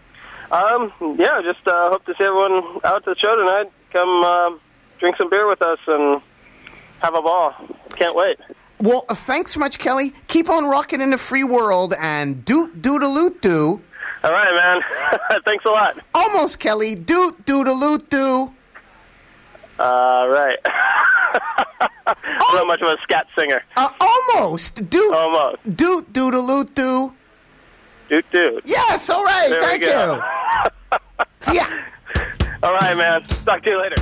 Um, 0.52 0.92
yeah, 1.20 1.42
just 1.44 1.68
uh, 1.68 1.90
hope 1.90 2.06
to 2.06 2.14
see 2.18 2.24
everyone 2.24 2.80
out 2.84 3.04
to 3.04 3.14
the 3.14 3.20
show 3.20 3.36
tonight. 3.36 3.72
Come 3.92 4.24
uh, 4.24 4.52
drink 5.00 5.18
some 5.18 5.30
beer 5.30 5.48
with 5.48 5.62
us 5.62 5.80
and 5.88 6.22
have 7.00 7.16
a 7.16 7.22
ball. 7.22 7.54
Can't 7.96 8.16
wait. 8.16 8.38
Well, 8.80 9.06
uh, 9.10 9.16
thanks 9.16 9.54
so 9.54 9.60
much, 9.60 9.80
Kelly. 9.80 10.14
Keep 10.28 10.50
on 10.50 10.66
rocking 10.66 11.02
in 11.02 11.10
the 11.10 11.18
free 11.18 11.44
world 11.44 11.96
and 12.00 12.46
doot 12.46 12.82
doodaloot 12.82 13.42
doo. 13.42 13.82
All 14.24 14.32
right, 14.32 14.54
man. 14.54 15.42
Thanks 15.46 15.66
a 15.66 15.70
lot. 15.70 16.00
Almost, 16.14 16.60
Kelly. 16.60 16.96
Doot 16.96 17.46
doodaloot 17.46 18.10
doo. 18.10 18.54
Uh, 19.80 20.28
right. 20.30 20.58
I'm 22.08 22.56
not 22.56 22.68
much 22.68 22.82
of 22.82 22.88
a 22.88 22.98
scat 23.04 23.28
singer. 23.38 23.62
Uh, 23.76 23.90
almost. 24.00 24.90
Doot. 24.90 25.16
Almost. 25.16 25.78
Doot 25.78 26.14
doodaloot 26.14 26.74
doo. 26.74 27.14
Doot 28.10 28.26
doot. 28.32 28.64
Yes, 28.66 29.10
all 29.10 29.24
right. 29.24 29.50
There 29.50 29.62
Thank 29.62 29.82
you. 29.82 30.98
See 31.42 31.56
ya. 31.56 31.66
All 32.64 32.74
right, 32.74 32.96
man. 32.96 33.22
Talk 33.24 33.64
to 33.64 33.70
you 33.70 33.82
later. 33.82 33.96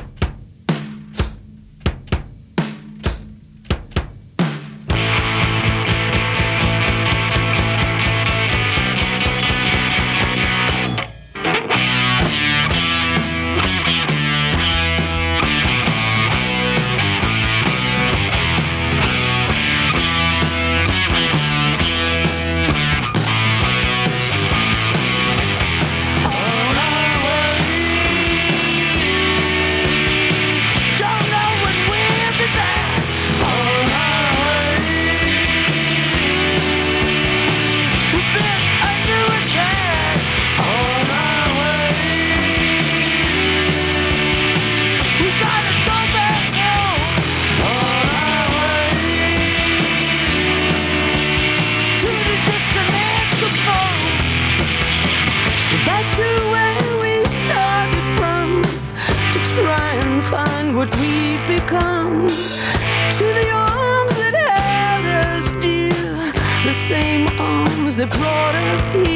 Brought 68.07 68.55
us 68.55 69.07
here. 69.07 69.14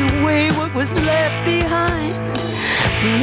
away 0.00 0.50
what 0.52 0.74
was 0.74 0.92
left 1.02 1.44
behind. 1.44 2.14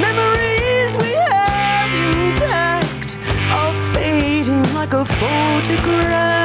Memories 0.02 0.92
we 1.04 1.12
have 1.34 1.92
intact 2.16 3.18
are 3.50 3.76
fading 3.94 4.64
like 4.74 4.94
a 4.94 5.06
photograph. 5.06 6.37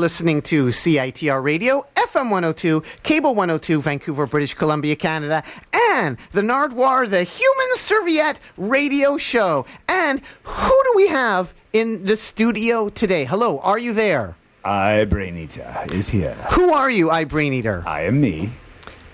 Listening 0.00 0.40
to 0.40 0.68
CITR 0.68 1.44
Radio, 1.44 1.84
FM 1.94 2.30
102, 2.30 2.82
Cable 3.02 3.34
102, 3.34 3.82
Vancouver, 3.82 4.26
British 4.26 4.54
Columbia, 4.54 4.96
Canada, 4.96 5.44
and 5.74 6.16
the 6.30 6.40
Nardwuar, 6.40 7.06
the 7.06 7.22
Human 7.22 7.76
Serviette 7.76 8.40
Radio 8.56 9.18
Show. 9.18 9.66
And 9.88 10.22
who 10.42 10.82
do 10.84 10.92
we 10.96 11.08
have 11.08 11.52
in 11.74 12.06
the 12.06 12.16
studio 12.16 12.88
today? 12.88 13.26
Hello, 13.26 13.58
are 13.58 13.78
you 13.78 13.92
there? 13.92 14.36
I 14.64 15.04
Brain 15.04 15.36
Eater 15.36 15.70
is 15.92 16.08
here. 16.08 16.32
Who 16.52 16.72
are 16.72 16.90
you, 16.90 17.10
I 17.10 17.24
Brain 17.24 17.52
Eater? 17.52 17.84
I 17.86 18.04
am 18.04 18.22
me. 18.22 18.52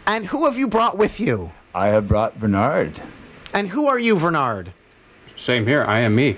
And 0.07 0.27
who 0.27 0.45
have 0.45 0.57
you 0.57 0.69
brought 0.69 0.97
with 0.97 1.19
you? 1.19 1.51
I 1.75 1.89
have 1.89 2.07
brought 2.07 2.39
Bernard. 2.39 3.01
And 3.53 3.71
who 3.71 3.89
are 3.89 3.99
you, 3.99 4.21
Bernard? 4.21 4.73
Same 5.35 5.67
here. 5.67 5.83
I 5.83 5.99
am 5.99 6.15
me. 6.15 6.37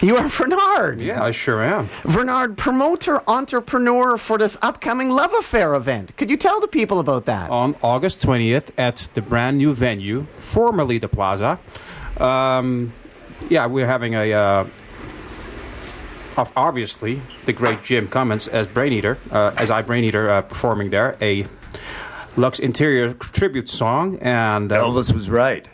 You 0.00 0.16
are 0.16 0.28
Bernard. 0.28 1.00
Yeah, 1.00 1.22
I 1.22 1.30
sure 1.30 1.62
am. 1.62 1.88
Bernard, 2.04 2.56
promoter, 2.56 3.22
entrepreneur 3.28 4.18
for 4.18 4.38
this 4.38 4.56
upcoming 4.62 5.10
Love 5.10 5.32
Affair 5.34 5.74
event. 5.74 6.16
Could 6.16 6.30
you 6.30 6.36
tell 6.36 6.60
the 6.60 6.68
people 6.68 6.98
about 6.98 7.24
that? 7.26 7.50
On 7.50 7.74
August 7.82 8.20
20th 8.22 8.70
at 8.76 9.08
the 9.14 9.22
brand 9.22 9.58
new 9.58 9.74
venue, 9.74 10.26
formerly 10.38 10.98
the 10.98 11.08
Plaza. 11.08 11.58
Um, 12.18 12.92
yeah, 13.48 13.66
we're 13.66 13.86
having 13.86 14.14
a. 14.14 14.32
Uh, 14.32 14.66
of 16.36 16.52
obviously, 16.56 17.22
the 17.44 17.52
great 17.52 17.82
Jim 17.84 18.08
Cummins 18.08 18.48
as 18.48 18.66
Brain 18.66 18.92
Eater, 18.92 19.18
uh, 19.30 19.54
as 19.56 19.70
I 19.70 19.82
Brain 19.82 20.04
Eater, 20.04 20.28
uh, 20.28 20.42
performing 20.42 20.90
there 20.90 21.16
a 21.22 21.46
Lux 22.36 22.58
Interior 22.58 23.14
tribute 23.14 23.68
song, 23.68 24.18
and 24.20 24.72
uh, 24.72 24.82
Elvis 24.82 25.12
was 25.12 25.30
right. 25.30 25.68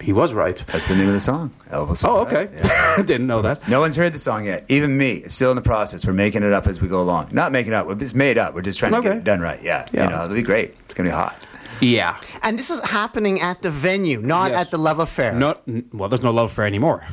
He 0.00 0.12
was 0.12 0.32
right. 0.32 0.62
That's 0.68 0.86
the 0.86 0.94
name 0.96 1.08
of 1.08 1.14
the 1.14 1.20
song. 1.20 1.50
Elvis. 1.70 2.04
Oh, 2.06 2.20
okay. 2.22 2.48
I 2.62 3.02
didn't 3.06 3.26
know 3.26 3.42
that. 3.42 3.66
No 3.68 3.80
one's 3.80 3.96
heard 3.96 4.12
the 4.12 4.18
song 4.18 4.44
yet. 4.44 4.64
Even 4.68 4.96
me. 4.98 5.14
It's 5.16 5.34
still 5.34 5.50
in 5.50 5.56
the 5.56 5.62
process. 5.62 6.04
We're 6.06 6.12
making 6.12 6.42
it 6.42 6.52
up 6.52 6.66
as 6.66 6.80
we 6.80 6.88
go 6.88 7.00
along. 7.00 7.28
Not 7.32 7.52
making 7.52 7.72
it 7.72 7.76
up. 7.76 8.02
It's 8.02 8.14
made 8.14 8.36
up. 8.38 8.54
We're 8.54 8.60
just 8.62 8.78
trying 8.78 8.92
to 8.92 9.00
get 9.02 9.16
it 9.18 9.24
done 9.24 9.40
right. 9.40 9.62
Yeah. 9.62 9.86
Yeah. 9.92 10.04
You 10.04 10.10
know, 10.10 10.24
it'll 10.24 10.34
be 10.36 10.42
great. 10.42 10.74
It's 10.84 10.94
gonna 10.94 11.08
be 11.08 11.14
hot. 11.14 11.36
Yeah. 11.80 12.20
And 12.42 12.58
this 12.58 12.70
is 12.70 12.80
happening 12.80 13.40
at 13.40 13.62
the 13.62 13.70
venue, 13.70 14.20
not 14.20 14.50
Yes. 14.50 14.66
at 14.66 14.70
the 14.70 14.78
Love 14.78 14.98
Affair. 14.98 15.32
Not 15.32 15.62
well. 15.92 16.08
There's 16.08 16.22
no 16.22 16.30
love 16.30 16.50
affair 16.50 16.66
anymore. 16.66 17.04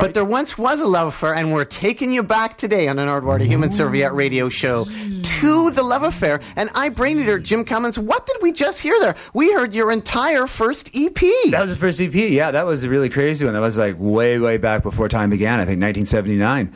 But 0.00 0.14
there 0.14 0.24
once 0.24 0.58
was 0.58 0.80
a 0.80 0.86
love 0.86 1.08
affair, 1.08 1.34
and 1.34 1.52
we're 1.52 1.64
taking 1.64 2.12
you 2.12 2.22
back 2.22 2.58
today 2.58 2.88
on 2.88 2.98
an 2.98 3.08
Nardwuar, 3.08 3.38
the 3.38 3.44
Human 3.44 3.70
Serviette 3.70 4.14
radio 4.14 4.48
show, 4.48 4.84
to 4.84 5.70
the 5.70 5.82
love 5.82 6.02
affair. 6.02 6.40
And 6.56 6.70
I, 6.74 6.88
Brain 6.88 7.20
Eater, 7.20 7.38
Jim 7.38 7.64
Cummins, 7.64 7.98
what 7.98 8.26
did 8.26 8.36
we 8.42 8.52
just 8.52 8.80
hear 8.80 8.98
there? 9.00 9.14
We 9.32 9.52
heard 9.52 9.74
your 9.74 9.92
entire 9.92 10.46
first 10.46 10.90
EP. 10.94 11.14
That 11.50 11.60
was 11.60 11.70
the 11.70 11.76
first 11.76 12.00
EP. 12.00 12.14
Yeah, 12.14 12.50
that 12.50 12.66
was 12.66 12.84
a 12.84 12.88
really 12.88 13.08
crazy 13.08 13.44
one. 13.44 13.54
That 13.54 13.60
was 13.60 13.78
like 13.78 13.96
way, 13.98 14.38
way 14.38 14.58
back 14.58 14.82
before 14.82 15.08
time 15.08 15.30
began. 15.30 15.60
I 15.60 15.64
think 15.64 15.80
1979. 15.80 16.72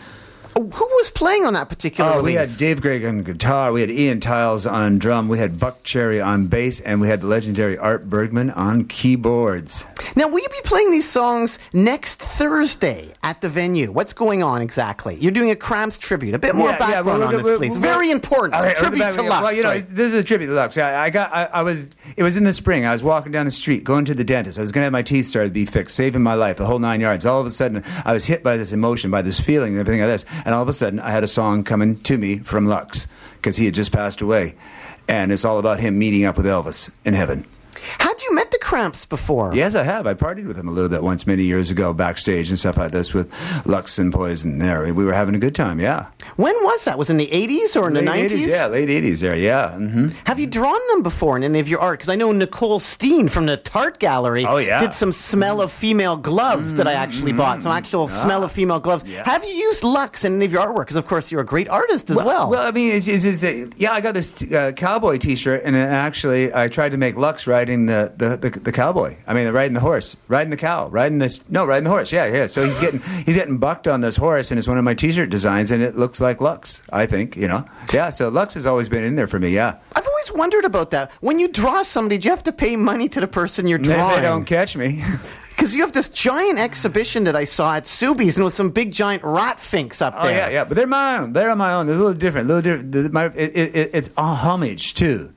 Who 0.58 0.64
was 0.66 1.10
playing 1.10 1.44
on 1.44 1.52
that 1.52 1.68
particular 1.68 2.14
Oh, 2.14 2.22
we 2.22 2.34
had? 2.34 2.48
Dave 2.58 2.80
Gregg 2.80 3.04
on 3.04 3.22
guitar. 3.22 3.72
We 3.72 3.80
had 3.80 3.90
Ian 3.90 4.18
Tiles 4.18 4.66
on 4.66 4.98
drum. 4.98 5.28
We 5.28 5.38
had 5.38 5.60
Buck 5.60 5.84
Cherry 5.84 6.20
on 6.20 6.48
bass, 6.48 6.80
and 6.80 7.00
we 7.00 7.06
had 7.06 7.20
the 7.20 7.28
legendary 7.28 7.78
Art 7.78 8.08
Bergman 8.08 8.50
on 8.50 8.84
keyboards. 8.84 9.84
Now, 10.16 10.26
will 10.26 10.40
you 10.40 10.48
be 10.48 10.60
playing 10.64 10.90
these 10.90 11.08
songs 11.08 11.60
next 11.72 12.16
Thursday 12.16 13.12
at 13.22 13.40
the 13.40 13.48
venue? 13.48 13.92
What's 13.92 14.12
going 14.12 14.42
on 14.42 14.60
exactly? 14.60 15.16
You're 15.16 15.30
doing 15.30 15.50
a 15.50 15.56
Cramps 15.56 15.96
tribute. 15.96 16.34
A 16.34 16.38
bit 16.38 16.56
more 16.56 16.70
background 16.70 17.06
well, 17.06 17.22
on 17.22 17.34
this, 17.34 17.44
well, 17.44 17.58
please. 17.58 17.76
Very 17.76 18.10
important. 18.10 18.54
Tribute 18.76 19.00
well, 19.00 19.12
to 19.12 19.22
Lux. 19.22 19.42
Well, 19.42 19.54
you 19.54 19.62
know, 19.62 19.78
this 19.78 20.12
is 20.12 20.14
a 20.14 20.24
tribute 20.24 20.48
to 20.48 20.54
Lux. 20.54 20.76
I, 20.76 21.04
I 21.04 21.10
got, 21.10 21.32
I, 21.32 21.44
I 21.44 21.62
was, 21.62 21.90
it 22.16 22.24
was 22.24 22.36
in 22.36 22.42
the 22.44 22.52
spring. 22.52 22.84
I 22.84 22.92
was 22.92 23.02
walking 23.02 23.30
down 23.30 23.44
the 23.44 23.52
street, 23.52 23.84
going 23.84 24.04
to 24.06 24.14
the 24.14 24.24
dentist. 24.24 24.58
I 24.58 24.62
was 24.62 24.72
going 24.72 24.82
to 24.82 24.86
have 24.86 24.92
my 24.92 25.02
teeth 25.02 25.26
started 25.26 25.50
to 25.50 25.54
be 25.54 25.66
fixed, 25.66 25.94
saving 25.94 26.22
my 26.22 26.34
life, 26.34 26.56
the 26.56 26.66
whole 26.66 26.80
nine 26.80 27.00
yards. 27.00 27.24
All 27.26 27.40
of 27.40 27.46
a 27.46 27.50
sudden, 27.50 27.84
I 28.04 28.12
was 28.12 28.24
hit 28.24 28.42
by 28.42 28.56
this 28.56 28.72
emotion, 28.72 29.10
by 29.10 29.22
this 29.22 29.38
feeling, 29.38 29.72
and 29.72 29.80
everything 29.80 30.00
like 30.00 30.10
this. 30.10 30.24
And 30.48 30.54
all 30.54 30.62
of 30.62 30.68
a 30.70 30.72
sudden, 30.72 30.98
I 30.98 31.10
had 31.10 31.24
a 31.24 31.26
song 31.26 31.62
coming 31.62 32.00
to 32.04 32.16
me 32.16 32.38
from 32.38 32.64
Lux 32.64 33.06
because 33.34 33.58
he 33.58 33.66
had 33.66 33.74
just 33.74 33.92
passed 33.92 34.22
away, 34.22 34.54
and 35.06 35.30
it's 35.30 35.44
all 35.44 35.58
about 35.58 35.78
him 35.78 35.98
meeting 35.98 36.24
up 36.24 36.38
with 36.38 36.46
Elvis 36.46 36.90
in 37.04 37.12
heaven. 37.12 37.44
Had 37.98 38.22
you 38.22 38.34
met 38.34 38.50
the 38.50 38.56
Cramps 38.56 39.04
before? 39.04 39.54
Yes, 39.54 39.74
I 39.74 39.82
have. 39.82 40.06
I 40.06 40.14
partied 40.14 40.46
with 40.46 40.56
him 40.56 40.66
a 40.66 40.70
little 40.70 40.88
bit 40.88 41.02
once 41.02 41.26
many 41.26 41.42
years 41.42 41.70
ago 41.70 41.92
backstage 41.92 42.48
and 42.48 42.58
stuff 42.58 42.78
like 42.78 42.92
this 42.92 43.12
with 43.12 43.30
Lux 43.66 43.98
and 43.98 44.10
Poison. 44.10 44.56
There, 44.56 44.94
we 44.94 45.04
were 45.04 45.12
having 45.12 45.34
a 45.34 45.38
good 45.38 45.54
time. 45.54 45.80
Yeah, 45.80 46.06
When 46.36 46.54
was 46.62 46.84
that? 46.84 46.98
Was 46.98 47.08
it 47.10 47.14
in 47.14 47.16
the 47.18 47.26
80s 47.28 47.80
or 47.80 47.88
in 47.88 47.94
the 47.94 48.00
90s? 48.00 48.28
80s. 48.30 48.48
Yeah, 48.48 48.66
late 48.66 48.90
eighties. 48.90 49.20
There. 49.20 49.36
Yeah. 49.36 49.72
hmm 49.76 50.08
Have 50.24 50.38
you 50.38 50.46
drawn 50.46 50.80
them 50.90 51.02
before 51.02 51.36
in 51.36 51.42
any 51.44 51.58
of 51.60 51.68
your 51.68 51.80
art? 51.80 51.98
Because 51.98 52.08
I 52.08 52.14
know 52.16 52.30
Nicole 52.32 52.80
Steen 52.80 53.28
from 53.28 53.46
the 53.46 53.56
Tart 53.56 53.98
Gallery 53.98 54.44
Oh, 54.46 54.58
yeah. 54.58 54.80
did 54.80 54.94
some 54.94 55.12
smell 55.12 55.60
of 55.60 55.72
female 55.72 56.16
gloves 56.16 56.74
that 56.74 56.86
I 56.86 56.92
actually 56.92 57.32
bought. 57.32 57.62
Some 57.62 57.72
actual 57.72 58.08
smell 58.08 58.44
of 58.44 58.52
female 58.52 58.80
gloves. 58.80 59.02
Mm-hmm. 59.04 59.12
Yeah. 59.12 59.24
Have 59.24 59.44
you 59.44 59.50
used 59.54 59.82
Lux 59.84 60.24
in 60.24 60.36
any 60.36 60.44
of 60.46 60.52
your 60.52 60.62
artwork? 60.62 60.82
Because, 60.86 60.96
of 60.96 61.06
course, 61.06 61.30
you're 61.32 61.40
a 61.40 61.44
great 61.46 61.68
artist 61.68 62.10
as 62.10 62.16
well. 62.16 62.50
Well, 62.50 62.66
I 62.66 62.70
mean, 62.70 62.92
it's, 62.92 63.08
it's, 63.08 63.24
it's, 63.24 63.42
uh, 63.44 63.66
yeah, 63.76 63.92
I 63.92 64.00
got 64.00 64.14
this 64.14 64.42
uh, 64.52 64.72
cowboy 64.76 65.18
T-shirt, 65.18 65.62
and 65.64 65.74
uh, 65.74 65.78
actually, 65.80 66.52
I 66.54 66.68
tried 66.68 66.90
to 66.90 66.96
make 66.98 67.16
Lux 67.16 67.46
riding 67.46 67.86
the, 67.86 68.12
the, 68.16 68.36
the, 68.36 68.50
the 68.60 68.72
cowboy. 68.72 69.16
I 69.26 69.34
mean, 69.34 69.48
riding 69.52 69.74
the 69.74 69.80
horse, 69.80 70.16
riding 70.28 70.50
the 70.50 70.56
cow, 70.56 70.88
riding 70.88 71.18
this. 71.18 71.42
No, 71.50 71.64
riding 71.64 71.84
the 71.84 71.90
horse. 71.90 72.12
Yeah, 72.12 72.26
yeah. 72.26 72.46
So 72.46 72.64
he's 72.64 72.78
getting 72.78 73.00
he's 73.24 73.36
getting 73.36 73.58
bucked 73.58 73.86
on 73.88 74.00
this 74.00 74.16
horse, 74.16 74.50
and 74.50 74.58
it's 74.58 74.68
one 74.68 74.78
of 74.78 74.84
my 74.84 74.94
T-shirt 74.94 75.30
designs, 75.30 75.70
and 75.70 75.82
it 75.82 75.96
looks 75.96 76.17
like 76.20 76.40
Lux. 76.40 76.82
I 76.92 77.06
think 77.06 77.36
you 77.36 77.48
know. 77.48 77.64
Yeah. 77.92 78.10
So 78.10 78.28
Lux 78.28 78.54
has 78.54 78.66
always 78.66 78.88
been 78.88 79.04
in 79.04 79.14
there 79.16 79.26
for 79.26 79.38
me. 79.38 79.50
Yeah. 79.50 79.76
I've 79.94 80.06
always 80.06 80.32
wondered 80.32 80.64
about 80.64 80.90
that. 80.92 81.10
When 81.20 81.38
you 81.38 81.48
draw 81.48 81.82
somebody, 81.82 82.18
do 82.18 82.28
you 82.28 82.32
have 82.34 82.42
to 82.44 82.52
pay 82.52 82.76
money 82.76 83.08
to 83.10 83.20
the 83.20 83.28
person 83.28 83.66
you're 83.66 83.78
drawing? 83.78 84.16
they 84.16 84.22
don't 84.22 84.44
catch 84.44 84.76
me. 84.76 85.02
Because 85.58 85.74
you 85.74 85.80
have 85.80 85.90
this 85.92 86.08
giant 86.08 86.56
exhibition 86.60 87.24
that 87.24 87.34
I 87.34 87.42
saw 87.42 87.74
at 87.74 87.82
Subeez, 87.82 88.36
and 88.36 88.44
with 88.44 88.54
some 88.54 88.70
big 88.70 88.92
giant 88.92 89.24
rat 89.24 89.58
finks 89.58 90.00
up 90.00 90.14
there. 90.14 90.22
Oh 90.22 90.28
yeah, 90.28 90.48
yeah, 90.50 90.62
but 90.62 90.76
they're 90.76 90.86
my 90.86 91.18
own. 91.18 91.32
They're 91.32 91.50
on 91.50 91.58
my 91.58 91.72
own. 91.74 91.86
They're 91.88 91.96
a 91.96 91.98
little 91.98 92.14
different. 92.14 92.48
A 92.48 92.54
little 92.54 92.80
different. 92.84 93.12
My, 93.12 93.24
it, 93.24 93.56
it- 93.56 93.90
it's 93.92 94.08
a 94.16 94.22
homage 94.22 94.94
too. 94.94 95.32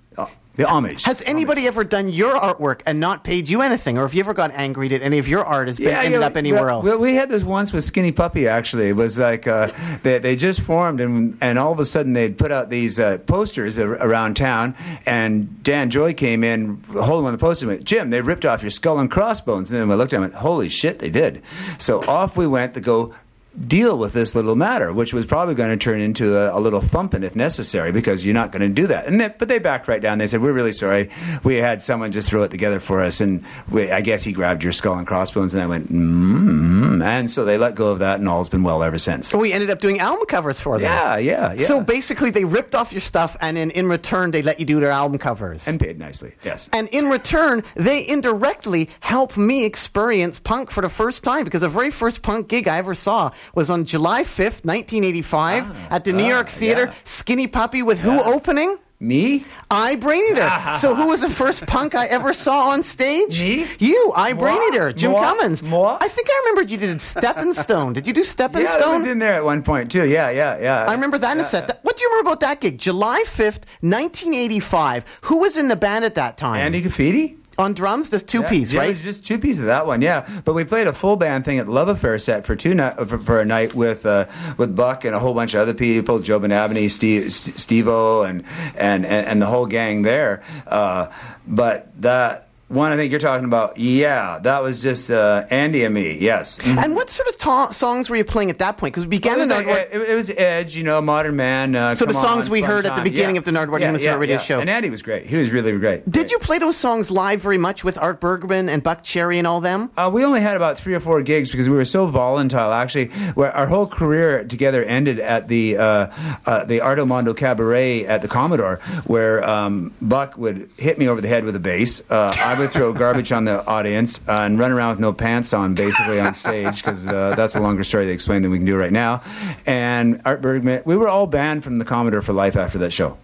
The 0.58 0.68
homage. 0.68 1.04
Has 1.04 1.24
anybody 1.26 1.66
ever 1.66 1.86
done 1.86 2.10
your 2.10 2.38
artwork 2.38 2.82
and 2.86 3.00
not 3.00 3.24
paid 3.24 3.48
you 3.48 3.62
anything, 3.62 3.98
or 3.98 4.02
have 4.02 4.14
you 4.14 4.20
ever 4.20 4.34
got 4.34 4.52
angry 4.52 4.90
that 4.90 5.02
any 5.02 5.18
of 5.18 5.26
your 5.28 5.46
art 5.46 5.70
has 5.70 5.78
been 5.78 5.88
ended 5.88 6.22
up 6.22 6.36
anywhere 6.36 6.70
else? 6.70 6.86
well, 6.86 7.00
we 7.02 7.16
had 7.16 7.30
this 7.30 7.44
once 7.44 7.72
with 7.72 7.86
Skinny 7.86 8.12
Puppy. 8.12 8.50
Actually, 8.50 8.90
it 8.90 8.96
was 8.98 9.18
like 9.18 9.48
uh, 9.48 9.72
they 10.04 10.20
they 10.20 10.36
just 10.36 10.60
formed, 10.60 11.00
and 11.00 11.38
and 11.40 11.58
all 11.58 11.72
of 11.72 11.80
a 11.80 11.86
sudden 11.86 12.12
they'd 12.12 12.38
put 12.38 12.52
out 12.52 12.70
these 12.70 13.00
uh, 13.00 13.18
posters 13.20 13.80
ar- 13.80 13.94
around 13.94 14.36
town, 14.36 14.76
and 15.06 15.64
Dan 15.64 15.90
Joy 15.90 16.14
came 16.14 16.44
in 16.44 16.84
holding 16.92 17.24
one 17.24 17.34
of 17.34 17.40
the 17.40 17.44
posters. 17.44 17.62
and 17.64 17.70
went, 17.72 17.84
Jim, 17.86 18.10
they 18.10 18.22
ripped 18.22 18.44
off 18.46 18.62
your 18.62 18.72
skull 18.72 19.00
and 19.00 19.10
crossbones. 19.10 19.72
And 19.72 19.80
then 19.80 19.90
I 19.90 19.96
looked 19.96 20.12
at 20.12 20.18
him 20.18 20.24
and 20.24 20.34
went, 20.34 20.42
Holy 20.42 20.68
shit, 20.68 21.00
they 21.00 21.10
did. 21.10 21.44
So 21.78 22.02
off 22.04 22.36
we 22.36 22.46
went 22.46 22.74
to 22.74 22.82
go 22.82 23.16
deal 23.60 23.98
with 23.98 24.14
this 24.14 24.34
little 24.34 24.56
matter, 24.56 24.94
which 24.94 25.14
was 25.14 25.26
probably 25.26 25.56
going 25.56 25.78
to 25.78 25.84
turn 25.84 26.00
into 26.00 26.38
a, 26.38 26.58
a 26.58 26.60
little 26.60 26.80
thumping 26.82 27.24
if 27.24 27.36
necessary, 27.36 27.92
because 27.92 28.26
you're 28.26 28.34
not 28.34 28.52
going 28.52 28.62
to 28.62 28.70
do 28.70 28.88
that. 28.88 29.08
And 29.08 29.20
they, 29.20 29.28
but 29.28 29.48
they 29.48 29.60
backed 29.60 29.88
right 29.88 30.02
down. 30.02 30.18
They 30.18 30.28
said, 30.28 30.42
"We're 30.42 30.54
really 30.54 30.72
sorry. 30.72 31.10
We 31.44 31.56
had 31.56 31.82
someone 31.82 32.12
just 32.12 32.30
throw 32.30 32.44
it 32.44 32.52
together 32.52 32.80
for 32.80 33.02
us, 33.02 33.20
and 33.20 33.44
we, 33.70 33.92
I 33.92 34.02
guess 34.02 34.24
he 34.24 34.32
grabbed 34.32 34.64
your 34.64 34.72
skull 34.72 34.98
and 34.98 35.06
crossbones." 35.06 35.54
And 35.54 35.62
I 35.62 35.66
went, 35.66 35.88
mm-hmm. 35.88 37.02
and 37.02 37.30
so 37.30 37.44
they 37.46 37.58
let 37.58 37.76
go 37.76 37.88
of 37.88 38.00
that, 38.00 38.20
and 38.20 38.30
all's 38.30 38.50
been 38.50 38.64
well 38.64 38.84
ever 38.84 38.98
since. 38.98 39.28
so 39.28 39.38
we 39.38 39.52
ended 39.52 39.70
up 39.70 39.80
doing 39.80 40.00
album 40.00 40.26
covers 40.28 40.60
for 40.60 40.80
them. 40.80 40.90
Yeah, 40.90 41.18
yeah, 41.18 41.54
yeah. 41.54 41.66
So 41.66 41.82
basically, 41.82 42.32
they 42.32 42.46
ripped 42.46 42.76
off 42.76 42.94
your 42.94 43.02
stuff, 43.02 43.36
and 43.42 43.58
then 43.58 43.72
in 43.72 43.88
return, 43.88 44.32
they 44.32 44.42
let 44.42 44.60
you 44.60 44.66
do 44.66 44.80
their 44.80 44.92
album 44.92 45.18
covers. 45.18 45.68
and 45.68 45.80
paid 45.80 46.00
nicely. 46.00 46.34
Yes. 46.44 46.70
And 46.72 46.88
in 46.90 47.10
return, 47.10 47.64
they 47.76 48.08
indirectly 48.08 48.90
helped 49.02 49.38
me 49.38 49.66
experience 49.66 50.40
punk 50.40 50.72
for 50.72 50.82
the 50.82 50.90
first 50.90 51.24
time 51.24 51.44
because 51.44 51.62
the 51.62 51.70
very 51.70 51.92
first 51.92 52.22
punk 52.22 52.48
gig 52.48 52.68
I 52.68 52.78
ever 52.78 52.96
saw 52.96 53.32
was 53.56 53.70
on 53.70 53.86
July 53.86 54.24
5th, 54.24 54.66
1985 54.66 55.92
at 55.92 56.04
the 56.04 56.14
New 56.14 56.26
ah, 56.26 56.30
York 56.30 56.50
Theater. 56.50 56.86
yeah. 56.86 56.94
Skinny 57.04 57.48
Puppy 57.48 57.82
with 57.84 58.00
who 58.00 58.22
opening? 58.22 58.78
Me? 59.02 59.44
I 59.72 59.96
Brain 59.96 60.24
Eater. 60.32 60.48
so 60.80 60.94
who 60.94 61.08
was 61.08 61.22
the 61.22 61.30
first 61.30 61.66
punk 61.66 61.96
I 61.96 62.06
ever 62.06 62.34
saw 62.34 62.70
on 62.70 62.84
stage? 62.84 63.42
Me? 63.42 63.66
You, 63.80 64.14
I 64.16 64.34
Brain? 64.34 64.60
Eater, 64.68 64.94
Jim 64.94 65.12
Moi? 65.12 65.24
Cummins. 65.24 65.64
Moi? 65.64 65.98
I 66.00 66.08
think 66.08 66.28
I 66.30 66.44
remembered 66.46 66.70
you 66.70 66.78
did 66.78 67.02
Steppin' 67.02 67.56
Stone. 67.56 67.94
Did 67.94 68.06
you 68.06 68.14
do 68.14 68.24
Steppin' 68.24 68.62
Yeah, 68.62 68.68
Stone? 68.68 68.94
was 68.98 69.08
in 69.08 69.18
there 69.18 69.34
at 69.34 69.44
one 69.44 69.64
point 69.64 69.92
too. 69.92 70.08
Yeah, 70.08 70.30
yeah, 70.30 70.60
yeah. 70.62 70.86
I 70.86 70.94
remember 70.94 71.18
that 71.18 71.32
in 71.36 71.40
a 71.40 71.44
set. 71.44 71.80
What 71.82 71.98
do 71.98 72.04
you 72.04 72.10
remember 72.12 72.30
about 72.30 72.42
that 72.42 72.62
gig? 72.62 72.78
July 72.78 73.24
5th, 73.26 73.66
1985. 73.82 75.20
Who 75.24 75.40
was 75.40 75.58
in 75.58 75.68
the 75.68 75.76
band 75.76 76.06
at 76.06 76.14
that 76.16 76.38
time? 76.38 76.58
Andy 76.58 76.82
Graffiti. 76.82 77.38
On 77.58 77.74
drums, 77.74 78.10
this 78.10 78.24
two 78.24 78.42
Yeah, 78.42 78.50
piece, 78.50 78.72
yeah, 78.72 78.80
right? 78.80 78.90
It 78.90 78.94
was 78.94 79.04
just 79.04 79.26
two 79.26 79.38
pieces 79.38 79.60
of 79.60 79.66
that 79.66 79.86
one, 79.86 80.02
yeah. 80.02 80.28
But 80.46 80.54
we 80.54 80.64
played 80.64 80.88
a 80.88 80.94
full 80.94 81.18
band 81.18 81.44
thing 81.44 81.60
at 81.60 81.68
Love 81.68 81.90
Affair 81.90 82.18
set 82.18 82.46
for 82.46 82.56
two 82.56 82.74
night, 82.74 82.96
for, 83.08 83.18
for 83.20 83.42
a 83.42 83.46
night 83.46 83.74
with 83.76 84.06
uh, 84.06 84.26
with 84.58 84.76
Buck 84.76 85.04
and 85.06 85.14
a 85.14 85.20
whole 85.20 85.34
bunch 85.34 85.54
of 85.54 85.60
other 85.62 85.74
people, 85.74 86.20
Joe 86.20 86.40
Benabney, 86.40 86.90
Steve, 86.90 87.32
Steve-O, 87.32 88.22
and, 88.24 88.46
and 88.78 89.06
and 89.06 89.28
and 89.28 89.42
the 89.42 89.48
whole 89.48 89.66
gang 89.66 90.04
there. 90.04 90.42
Uh, 90.66 91.08
but 91.46 91.92
that 92.02 92.48
One 92.72 92.92
I 92.92 92.96
think 92.98 93.12
you're 93.12 93.20
talking 93.20 93.46
about. 93.46 93.78
Yeah, 93.78 94.40
that 94.44 94.64
was 94.64 94.82
just 94.82 95.12
uh, 95.12 95.46
Andy 95.50 95.84
and 95.84 95.94
me. 95.94 96.18
Yes. 96.20 96.58
Mhm. 96.60 96.84
And 96.84 96.96
what 96.96 97.10
sort 97.10 97.28
of 97.30 97.38
ta- 97.38 97.72
songs 97.72 98.10
were 98.10 98.16
you 98.16 98.24
playing 98.24 98.50
at 98.50 98.60
that 98.60 98.78
point? 98.78 98.94
Because 98.94 99.06
we 99.06 99.10
began 99.18 99.36
It 99.36 99.40
was, 99.40 99.50
like, 99.50 99.68
Nardwuar- 99.68 99.94
it, 99.94 100.10
it 100.10 100.16
was 100.16 100.30
Edge, 100.30 100.76
you 100.76 100.84
know, 100.84 101.02
Modern 101.02 101.36
Man. 101.36 101.76
Uh, 101.76 101.96
So 101.96 102.06
the 102.06 102.14
songs 102.14 102.46
On, 102.48 102.52
we 102.54 102.62
heard 102.62 102.86
at 102.86 102.96
the 102.96 103.02
beginning 103.02 103.36
Yeah. 103.36 103.40
of 103.40 103.46
the 103.46 103.52
Nardwuar 103.52 103.80
yeah, 103.82 103.96
yeah, 103.98 104.16
Radio 104.16 104.36
yeah. 104.38 104.42
show. 104.42 104.60
And 104.62 104.70
Andy 104.70 104.90
was 104.90 105.02
great. 105.02 105.28
He 105.28 105.36
was 105.38 105.52
really 105.52 105.78
great. 105.78 106.10
Did 106.10 106.32
you 106.32 106.40
play 106.40 106.60
those 106.60 106.78
songs 106.78 107.12
live 107.12 107.42
very 107.42 107.58
much 107.58 107.84
with 107.84 107.98
Art 107.98 108.22
Bergman 108.22 108.70
and 108.70 108.82
Buck 108.82 109.04
Cherry 109.04 109.38
and 109.38 109.46
all 109.46 109.60
them? 109.60 109.92
Uh, 109.98 110.10
we 110.14 110.24
only 110.24 110.40
had 110.42 110.56
about 110.56 110.78
three 110.78 110.94
or 110.96 111.00
four 111.02 111.22
gigs 111.22 111.52
because 111.52 111.68
we 111.68 111.76
were 111.76 111.84
so 111.86 112.06
volatile. 112.06 112.72
Actually, 112.72 113.08
where 113.36 113.52
our 113.52 113.68
whole 113.68 113.86
career 113.88 114.46
together 114.46 114.84
ended 114.84 115.20
at 115.20 115.48
the 115.50 115.78
uh, 115.78 116.08
uh, 116.46 116.64
the 116.66 116.80
Arto 116.80 117.06
Mondo 117.06 117.34
Cabaret 117.34 118.06
at 118.06 118.22
the 118.22 118.28
Commodore, 118.30 118.78
where 119.06 119.44
um, 119.48 119.94
Buck 120.02 120.38
would 120.38 120.70
hit 120.78 120.98
me 120.98 121.08
over 121.10 121.20
the 121.20 121.28
head 121.28 121.44
with 121.44 121.56
a 121.56 121.60
bass. 121.60 122.02
Uh, 122.10 122.34
I 122.38 122.61
would 122.62 122.72
throw 122.72 122.94
garbage 122.94 123.32
on 123.32 123.46
the 123.46 123.66
audience 123.66 124.20
uh, 124.28 124.42
and 124.42 124.60
run 124.60 124.72
around 124.72 124.92
with 124.92 125.00
no 125.00 125.14
pants 125.14 125.52
on, 125.52 125.74
basically 125.74 126.20
on 126.20 126.36
stage, 126.36 126.84
because 126.84 127.08
uh, 127.08 127.34
that's 127.36 127.56
a 127.56 127.60
longer 127.60 127.84
story 127.84 128.06
to 128.06 128.12
explain 128.12 128.44
than 128.44 128.52
we 128.52 128.58
can 128.58 128.68
do 128.68 128.78
right 128.78 128.92
now. 128.92 129.24
And 129.66 130.22
Art 130.26 130.42
Bergman, 130.42 130.84
we 130.86 130.96
were 130.96 131.10
all 131.10 131.26
banned 131.26 131.64
from 131.64 131.80
the 131.80 131.86
Commodore 131.86 132.22
for 132.22 132.34
life 132.34 132.56
after 132.56 132.78
that 132.78 132.92
show. 132.92 133.18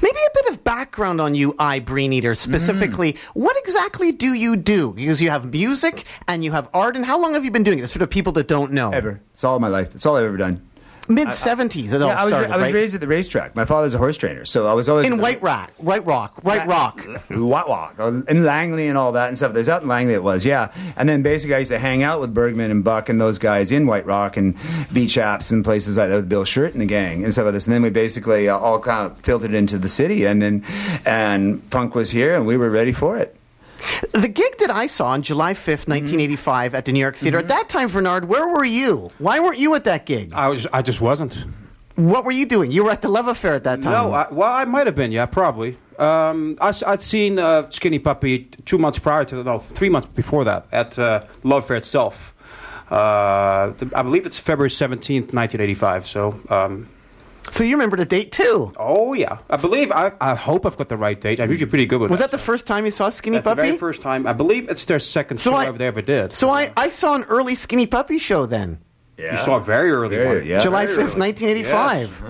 Maybe 0.00 0.18
a 0.18 0.30
bit 0.34 0.52
of 0.52 0.64
background 0.64 1.20
on 1.20 1.34
you, 1.34 1.54
I 1.58 1.80
Brain 1.80 2.12
Eater, 2.12 2.34
specifically. 2.34 3.16
What 3.34 3.56
exactly 3.58 4.12
do 4.12 4.32
you 4.34 4.56
do? 4.56 4.94
Because 4.94 5.20
you 5.20 5.30
have 5.30 5.52
music 5.52 6.04
and 6.28 6.44
you 6.44 6.52
have 6.52 6.68
art, 6.72 6.96
and 6.96 7.04
how 7.04 7.20
long 7.20 7.34
have 7.34 7.44
you 7.44 7.50
been 7.50 7.64
doing 7.64 7.80
this 7.80 7.92
for 7.92 7.98
the 7.98 8.06
people 8.06 8.32
that 8.34 8.46
don't 8.46 8.72
know? 8.72 8.90
Ever. 8.90 9.20
It's 9.32 9.42
all 9.42 9.58
my 9.58 9.68
life. 9.68 9.94
It's 9.94 10.06
all 10.06 10.16
I've 10.16 10.24
ever 10.24 10.36
done. 10.36 10.65
Mid 11.08 11.28
70s, 11.28 11.92
Yeah, 11.92 12.06
I 12.06 12.24
was, 12.24 12.32
started, 12.32 12.50
I 12.50 12.56
was 12.56 12.64
right? 12.64 12.74
raised 12.74 12.94
at 12.94 13.00
the 13.00 13.06
racetrack. 13.06 13.54
My 13.54 13.64
father's 13.64 13.94
a 13.94 13.98
horse 13.98 14.16
trainer, 14.16 14.44
so 14.44 14.66
I 14.66 14.72
was 14.72 14.88
always 14.88 15.06
in 15.06 15.18
White 15.18 15.40
Rock, 15.42 15.72
White 15.78 16.04
Rock, 16.04 16.42
White 16.44 16.66
Rock. 16.66 17.00
White 17.30 17.68
Rock, 17.68 17.98
in 18.28 18.44
Langley 18.44 18.88
and 18.88 18.98
all 18.98 19.12
that 19.12 19.28
and 19.28 19.36
stuff. 19.36 19.52
There's 19.52 19.68
out 19.68 19.82
in 19.82 19.88
Langley 19.88 20.14
it 20.14 20.22
was, 20.22 20.44
yeah. 20.44 20.72
And 20.96 21.08
then 21.08 21.22
basically 21.22 21.54
I 21.54 21.58
used 21.60 21.70
to 21.70 21.78
hang 21.78 22.02
out 22.02 22.20
with 22.20 22.34
Bergman 22.34 22.70
and 22.70 22.82
Buck 22.82 23.08
and 23.08 23.20
those 23.20 23.38
guys 23.38 23.70
in 23.70 23.86
White 23.86 24.06
Rock 24.06 24.36
and 24.36 24.54
beach 24.92 25.16
apps 25.16 25.52
and 25.52 25.64
places 25.64 25.96
like 25.96 26.08
that 26.08 26.16
with 26.16 26.28
Bill 26.28 26.44
Shirt 26.44 26.72
and 26.72 26.80
the 26.80 26.86
gang 26.86 27.24
and 27.24 27.32
stuff 27.32 27.44
like 27.44 27.54
this. 27.54 27.66
And 27.66 27.74
then 27.74 27.82
we 27.82 27.90
basically 27.90 28.48
uh, 28.48 28.58
all 28.58 28.80
kind 28.80 29.10
of 29.10 29.18
filtered 29.20 29.54
into 29.54 29.78
the 29.78 29.88
city, 29.88 30.24
and 30.26 30.42
then 30.42 30.64
and 31.04 31.68
punk 31.70 31.94
was 31.94 32.10
here, 32.10 32.34
and 32.34 32.46
we 32.46 32.56
were 32.56 32.70
ready 32.70 32.92
for 32.92 33.16
it. 33.16 33.36
The 34.12 34.28
gig 34.28 34.58
that 34.58 34.70
I 34.70 34.86
saw 34.86 35.08
on 35.08 35.22
July 35.22 35.54
5th, 35.54 35.88
1985 35.88 36.74
at 36.74 36.84
the 36.84 36.92
New 36.92 37.00
York 37.00 37.16
Theater, 37.16 37.38
at 37.38 37.48
that 37.48 37.68
time, 37.68 37.88
Bernard, 37.88 38.26
where 38.26 38.48
were 38.48 38.64
you? 38.64 39.10
Why 39.18 39.40
weren't 39.40 39.58
you 39.58 39.74
at 39.74 39.84
that 39.84 40.06
gig? 40.06 40.32
I 40.32 40.48
was. 40.48 40.66
I 40.72 40.82
just 40.82 41.00
wasn't. 41.00 41.44
What 41.96 42.24
were 42.24 42.32
you 42.32 42.46
doing? 42.46 42.70
You 42.70 42.84
were 42.84 42.90
at 42.90 43.02
the 43.02 43.08
Love 43.08 43.26
Affair 43.26 43.54
at 43.54 43.64
that 43.64 43.82
time. 43.82 43.92
No, 43.92 44.12
I, 44.12 44.30
well, 44.30 44.52
I 44.52 44.64
might 44.64 44.86
have 44.86 44.96
been. 44.96 45.12
Yeah, 45.12 45.26
probably. 45.26 45.78
Um, 45.98 46.56
I, 46.60 46.74
would 46.86 47.02
seen 47.02 47.38
uh, 47.38 47.70
Skinny 47.70 47.98
Puppy 47.98 48.44
two 48.66 48.76
months 48.76 48.98
prior 48.98 49.24
to 49.24 49.36
that, 49.36 49.44
no, 49.44 49.58
three 49.60 49.88
months 49.88 50.08
before 50.08 50.44
that 50.44 50.66
at 50.72 50.98
uh, 50.98 51.22
Love 51.42 51.66
Fair 51.66 51.78
itself. 51.78 52.34
Uh, 52.90 53.72
I 53.94 54.02
believe 54.02 54.26
it's 54.26 54.38
February 54.38 54.70
seventeenth, 54.70 55.32
nineteen 55.32 55.60
eighty-five. 55.60 56.06
So, 56.06 56.38
um, 56.50 56.88
so 57.52 57.64
you 57.64 57.76
remember 57.76 57.96
the 57.96 58.04
date 58.04 58.32
too? 58.32 58.72
oh 58.76 59.12
yeah, 59.14 59.38
I 59.50 59.56
believe. 59.56 59.90
I, 59.92 60.12
I 60.20 60.34
hope 60.34 60.66
I've 60.66 60.76
got 60.76 60.88
the 60.88 60.96
right 60.96 61.20
date. 61.20 61.40
I'm 61.40 61.50
usually 61.50 61.68
pretty 61.70 61.86
good 61.86 62.00
with 62.00 62.10
Was 62.10 62.20
that. 62.20 62.30
that 62.30 62.36
the 62.36 62.42
first 62.42 62.66
time 62.66 62.84
you 62.84 62.90
saw 62.90 63.08
Skinny 63.08 63.36
Puppy? 63.38 63.44
That's 63.44 63.56
the 63.56 63.62
very 63.62 63.78
first 63.78 64.02
time. 64.02 64.26
I 64.26 64.32
believe 64.32 64.68
it's 64.68 64.84
their 64.84 64.98
second 64.98 65.38
So 65.38 65.50
show 65.52 65.56
I- 65.56 65.66
ever 65.66 65.78
they 65.78 65.86
ever 65.86 66.02
did. 66.02 66.34
so 66.34 66.50
I, 66.50 66.72
I 66.76 66.88
saw 66.88 67.14
an 67.14 67.24
early 67.24 67.54
Skinny 67.54 67.86
Puppy 67.86 68.18
show 68.18 68.46
then. 68.46 68.80
You 69.18 69.36
saw 69.38 69.56
a 69.56 69.60
very 69.60 69.90
early 69.90 70.16
Very- 70.16 70.38
one. 70.40 70.46
yeah. 70.46 70.58
July 70.60 70.86
very 70.86 70.98
5th, 71.04 71.16
1985. 71.18 72.22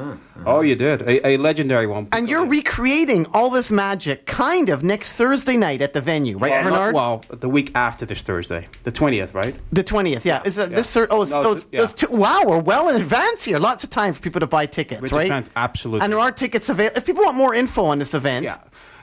Oh, 0.44 0.60
you 0.60 0.76
did 0.76 1.02
a, 1.02 1.26
a 1.26 1.36
legendary 1.38 1.86
one. 1.86 2.06
And 2.12 2.28
you're 2.28 2.46
recreating 2.46 3.26
all 3.34 3.50
this 3.50 3.70
magic 3.70 4.26
kind 4.26 4.68
of 4.70 4.84
next 4.84 5.12
Thursday 5.12 5.56
night 5.56 5.82
at 5.82 5.92
the 5.94 6.00
venue, 6.00 6.38
right, 6.38 6.50
Well, 6.52 6.62
not- 6.64 6.70
Bernard? 6.70 6.94
well, 6.94 7.22
the 7.30 7.48
week 7.48 7.72
after 7.74 8.06
this 8.06 8.22
Thursday, 8.22 8.68
the 8.84 8.92
twentieth, 8.92 9.34
right? 9.34 9.56
The 9.72 9.82
20th, 9.82 10.24
yeah. 10.24 10.42
Is 10.44 10.54
that 10.56 10.70
Yeah. 10.70 10.76
this 10.76 10.92
Thur- 10.92 11.08
Oh, 11.10 11.22
it's, 11.22 11.30
No, 11.32 11.38
oh, 11.38 11.40
it's- 11.52 11.56
it's, 11.64 11.66
yeah. 11.72 11.82
it's 11.84 11.92
two, 11.94 12.08
wow, 12.10 12.42
we're 12.46 12.58
well 12.60 12.88
in 12.88 12.96
advance 12.96 13.42
here. 13.44 13.58
Lots 13.58 13.82
of 13.82 13.90
time 13.90 14.12
for 14.14 14.20
people 14.22 14.40
to 14.40 14.46
buy 14.46 14.66
tickets, 14.66 15.00
Which 15.02 15.12
right? 15.12 15.26
event? 15.26 15.50
Absolutely. 15.56 16.04
And 16.04 16.12
there 16.12 16.20
are 16.20 16.30
tickets 16.30 16.68
available. 16.68 16.98
If 16.98 17.06
people 17.06 17.24
want 17.24 17.36
more 17.36 17.54
info 17.54 17.84
on 17.86 17.98
this 17.98 18.14
event, 18.14 18.44
Yeah. 18.44 18.58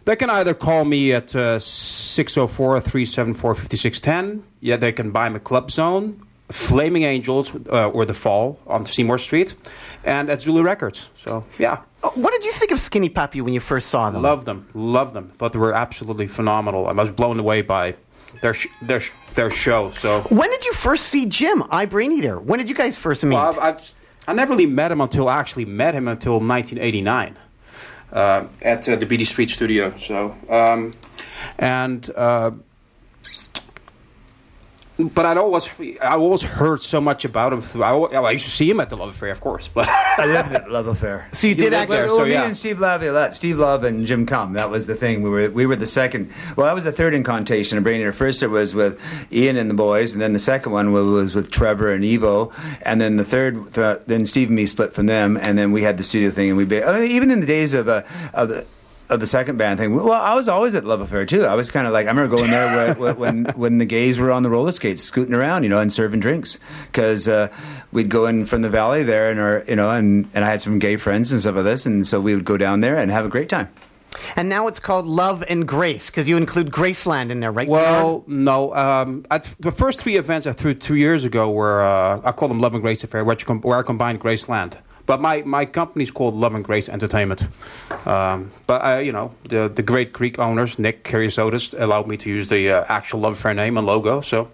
They 0.06 0.18
can 0.18 0.30
either 0.30 0.54
call 0.54 0.84
me 0.84 1.14
at 1.14 1.34
uh, 1.34 1.60
604 1.60 2.82
374 2.82 3.56
5610. 3.56 4.44
Yeah, 4.60 4.76
they 4.76 4.92
can 4.92 5.12
buy 5.12 5.30
me 5.30 5.40
Club 5.40 5.72
Zone, 5.72 6.22
Flaming 6.54 7.01
Angels, 7.01 7.51
uh, 7.72 7.89
or 7.89 8.06
The 8.06 8.14
Fall 8.14 8.60
on 8.68 8.86
Seymour 8.86 9.18
Street, 9.18 9.56
and 10.04 10.30
at 10.30 10.41
Zulu 10.43 10.62
Records. 10.62 11.10
So, 11.16 11.43
yeah. 11.58 11.80
Uh, 12.04 12.10
what 12.14 12.32
did 12.32 12.45
you 12.45 12.51
think 12.51 12.70
of 12.72 12.80
Skinny 12.80 13.10
Puppy 13.10 13.41
when 13.41 13.56
you 13.56 13.60
first 13.60 13.88
saw 13.88 14.12
them? 14.12 14.22
Love 14.22 14.45
them. 14.45 14.68
Love 14.76 15.14
them. 15.14 15.30
Thought 15.36 15.54
they 15.54 15.60
were 15.60 15.74
absolutely 15.74 16.28
phenomenal. 16.28 16.86
I 16.88 16.91
was 16.91 17.10
blown 17.10 17.39
away 17.39 17.64
by 17.64 17.95
their, 18.41 18.54
sh- 18.54 18.68
their, 18.84 18.99
sh- 19.01 19.12
their 19.34 19.49
show. 19.49 19.91
So, 19.93 20.22
When 20.30 20.47
did 20.51 20.64
you 20.64 20.74
first 20.74 21.06
see 21.08 21.26
Jim, 21.28 21.64
I 21.72 21.86
Brain 21.86 22.12
Eater? 22.12 22.39
When 22.39 22.60
did 22.60 22.70
you 22.70 22.76
guys 22.76 22.95
first 22.95 23.24
meet? 23.24 23.34
Well, 23.34 23.60
I, 23.60 23.70
I, 23.72 23.82
I 24.28 24.34
never 24.34 24.51
really 24.51 24.68
met 24.68 24.91
him 24.91 25.01
until 25.01 25.28
I 25.28 25.39
actually 25.39 25.66
met 25.66 25.95
him 25.95 26.08
until 26.08 26.34
1989 26.34 27.36
uh, 28.12 28.45
at 28.62 28.88
uh, 28.88 28.95
the 28.95 29.08
BD 29.08 29.26
Street 29.26 29.49
Studio. 29.49 29.91
So, 29.97 30.36
um, 30.49 30.93
and 31.58 32.08
uh, 32.16 32.51
but 34.98 35.26
I'd 35.26 35.38
always 35.38 35.70
I 36.02 36.16
always 36.16 36.44
heard 36.44 36.84
so 36.84 37.02
much 37.02 37.26
about 37.26 37.54
him. 37.54 37.64
I, 37.82 37.89
al- 37.89 38.26
I 38.26 38.32
used 38.32 38.46
to 38.46 38.52
see 38.52 38.70
him 38.70 38.80
at 38.80 38.89
the 38.89 38.98
Love 38.98 39.10
Affair, 39.10 39.32
of 39.32 39.41
course, 39.41 39.68
but 39.68 39.89
I 40.18 40.26
lived 40.26 40.52
at 40.54 40.70
Love 40.70 40.88
Affair. 40.88 41.28
so 41.32 41.48
you, 41.48 41.56
did 41.56 41.64
lived 41.66 41.74
act 41.76 41.91
there, 41.91 42.00
there. 42.02 42.08
well, 42.10 42.18
so 42.18 42.26
me 42.26 42.32
yeah. 42.34 42.46
and 42.46 42.56
Steve 42.56 42.80
Laviolette, 42.80 43.34
Steve 43.34 43.58
Love 43.58 43.84
and 43.84 44.06
Jim 44.06 44.26
Cum. 44.26 44.54
That 44.54 44.70
was 44.70 44.86
the 44.86 44.94
thing. 44.96 45.24
We 45.24 45.30
were 45.30 45.50
we 45.50 45.66
were 45.66 45.76
the 45.76 45.88
second. 45.88 46.32
Well, 46.56 46.68
that 46.68 46.76
was 46.76 46.84
the 46.84 46.91
third 46.91 47.14
incantation 47.16 47.78
of 47.78 47.84
Brain 47.84 48.02
Eater. 48.02 48.14
First, 48.14 48.44
it 48.44 48.48
was 48.48 48.76
with 48.76 49.02
Ian 49.32 49.58
and 49.58 49.70
the 49.70 49.74
boys, 49.74 50.14
and 50.14 50.22
then 50.22 50.34
the 50.34 50.39
second 50.39 50.72
one 50.72 50.91
was, 50.91 51.08
was 51.08 51.36
with 51.36 51.50
Trevor 51.50 51.91
and 51.91 52.04
Evo, 52.04 52.54
and 52.84 53.02
then 53.02 53.18
the 53.18 53.26
third, 53.26 53.74
th- 53.74 54.02
then 54.06 54.26
Steve 54.28 54.50
and 54.50 54.56
me 54.56 54.66
split 54.68 54.94
from 54.94 55.08
them, 55.08 55.38
and 55.38 55.58
then 55.58 55.72
we 55.72 55.82
had 55.82 55.98
the 55.98 56.04
studio 56.04 56.30
thing, 56.30 56.50
and 56.50 56.58
we 56.58 56.66
ba- 56.66 56.88
I 56.88 57.00
mean, 57.00 57.12
even 57.12 57.32
in 57.32 57.39
the 57.39 57.48
days 57.48 57.74
of 57.74 57.88
uh, 57.89 58.04
of 58.34 58.50
the. 58.50 58.66
Of 59.14 59.20
the 59.20 59.28
second 59.28 59.57
band 59.57 59.80
thing, 59.80 59.93
well, 59.93 60.11
I 60.11 60.34
was 60.34 60.47
always 60.47 60.74
at 60.74 60.86
Love 60.86 60.99
Affair 60.99 61.24
too. 61.24 61.43
I 61.43 61.53
was 61.53 61.70
kind 61.70 61.86
of 61.86 61.93
like 61.93 62.07
I 62.07 62.09
remember 62.09 62.36
going 62.36 62.49
there 62.49 62.93
when, 62.95 63.16
when 63.18 63.45
when 63.55 63.78
the 63.78 63.86
gays 63.86 64.18
were 64.18 64.32
on 64.32 64.41
the 64.41 64.49
roller 64.49 64.72
skates, 64.72 65.03
scooting 65.03 65.36
around, 65.36 65.61
you 65.61 65.70
know, 65.70 65.80
and 65.80 65.93
serving 65.93 66.20
drinks 66.20 66.57
because 66.88 67.28
uh, 67.28 67.49
we'd 67.91 68.09
go 68.09 68.26
in 68.26 68.47
from 68.47 68.64
the 68.64 68.70
valley 68.70 69.03
there, 69.03 69.30
and 69.30 69.39
our, 69.39 69.64
you 69.68 69.76
know, 69.76 69.91
and 69.91 70.28
and 70.34 70.43
I 70.43 70.49
had 70.49 70.61
some 70.64 70.80
gay 70.80 70.97
friends 70.97 71.32
and 71.32 71.41
stuff 71.41 71.53
like 71.55 71.64
this, 71.64 71.86
and 71.86 72.07
so 72.07 72.20
we 72.20 72.34
would 72.34 72.43
go 72.43 72.57
down 72.57 72.82
there 72.82 72.97
and 72.97 73.11
have 73.11 73.24
a 73.24 73.30
great 73.30 73.49
time. 73.49 73.70
And 74.36 74.49
now 74.49 74.68
it's 74.68 74.80
called 74.80 75.05
Love 75.05 75.43
and 75.47 75.68
Grace 75.68 76.09
because 76.09 76.28
you 76.28 76.38
include 76.38 76.72
Graceland 76.72 77.30
in 77.30 77.39
there, 77.39 77.51
right? 77.51 77.68
Bernard? 77.68 78.03
well, 78.03 78.24
no. 78.28 78.74
Um, 78.74 79.26
at 79.30 79.53
the 79.59 79.72
first 79.72 79.99
three 80.01 80.18
events 80.18 80.47
I 80.47 80.53
threw 80.53 80.74
two 80.74 80.95
years 80.95 81.24
ago 81.24 81.51
were 81.51 81.84
uh, 81.84 82.22
I 82.24 82.32
call 82.32 82.47
them 82.47 82.59
Love 82.59 82.74
and 82.74 82.82
Grace 82.82 83.03
Affair, 83.03 83.24
which 83.24 83.45
com- 83.45 83.61
where 83.61 83.78
I 83.78 83.84
combined 83.84 84.20
Graceland. 84.22 84.78
But 85.06 85.20
my, 85.20 85.41
my 85.41 85.66
company's 85.66 86.12
called 86.12 86.34
Love 86.36 86.56
and 86.56 86.64
Grace 86.64 86.88
Entertainment. 86.88 87.43
Um, 88.06 88.51
but 88.68 88.82
I, 88.84 88.99
you 89.01 89.12
know, 89.12 89.34
the 89.49 89.68
the 89.68 89.84
great 89.84 90.14
Greek 90.14 90.39
owners, 90.39 90.80
Nick 90.80 91.04
Kyriosotis, 91.04 91.80
allowed 91.80 92.08
me 92.08 92.16
to 92.18 92.30
use 92.30 92.47
the 92.47 92.70
uh, 92.70 92.86
actual 92.88 93.20
Love 93.20 93.34
Affair 93.34 93.54
name 93.54 93.78
and 93.78 93.86
logo. 93.86 94.22
So 94.22 94.49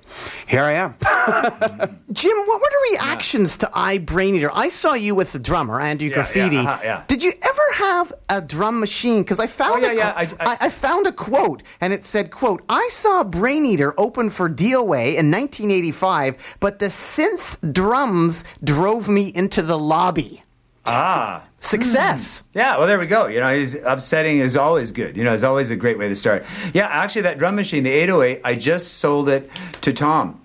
here 0.47 0.63
I 0.63 0.71
am. 0.73 0.95
Jim, 2.11 2.37
what 2.45 2.61
were 2.61 2.69
the 2.69 2.89
reactions 2.97 3.57
to 3.57 3.69
I 3.73 3.99
Brain 3.99 4.35
Eater? 4.35 4.49
I 4.53 4.69
saw 4.69 4.93
you 4.93 5.13
with 5.15 5.31
the 5.33 5.39
drummer 5.39 5.79
Andrew 5.79 6.09
Yeah, 6.09 6.15
Graffiti. 6.15 6.55
yeah, 6.55 6.61
uh-huh, 6.61 6.79
yeah. 6.83 7.03
Did 7.07 7.21
you 7.23 7.31
ever 7.41 7.73
have 7.75 8.13
a 8.29 8.41
drum 8.41 8.79
machine? 8.79 9.21
Because 9.21 9.39
I 9.39 9.47
found 9.47 9.83
Oh, 9.85 9.87
yeah, 9.87 9.91
a, 9.91 9.95
yeah, 9.95 10.25
qu- 10.25 10.35
I- 10.39 10.45
I- 10.53 10.57
I 10.61 10.69
found 10.69 11.05
a 11.07 11.11
quote, 11.11 11.61
and 11.81 11.93
it 11.93 12.03
said, 12.05 12.31
"quote 12.31 12.63
I 12.69 12.89
saw 12.91 13.23
Brain 13.23 13.65
Eater 13.65 13.93
open 13.99 14.29
for 14.31 14.49
DOA 14.49 15.15
in 15.15 15.29
1985, 15.31 16.57
but 16.59 16.79
the 16.79 16.87
synth 16.87 17.55
drums 17.71 18.43
drove 18.63 19.07
me 19.09 19.27
into 19.33 19.61
the 19.61 19.77
lobby." 19.77 20.41
Ah. 20.85 21.45
Success. 21.59 22.41
Yeah, 22.53 22.77
well, 22.77 22.87
there 22.87 22.97
we 22.97 23.05
go. 23.05 23.27
You 23.27 23.41
know, 23.41 23.53
he's 23.53 23.75
upsetting 23.75 24.39
is 24.39 24.55
always 24.55 24.91
good. 24.91 25.17
You 25.17 25.23
know, 25.23 25.33
it's 25.33 25.43
always 25.43 25.69
a 25.69 25.75
great 25.75 25.97
way 25.99 26.07
to 26.07 26.15
start. 26.15 26.45
Yeah, 26.73 26.87
actually, 26.87 27.23
that 27.23 27.37
drum 27.37 27.55
machine, 27.55 27.83
the 27.83 27.91
808, 27.91 28.41
I 28.43 28.55
just 28.55 28.93
sold 28.93 29.29
it 29.29 29.49
to 29.81 29.91
Tom 29.91 30.39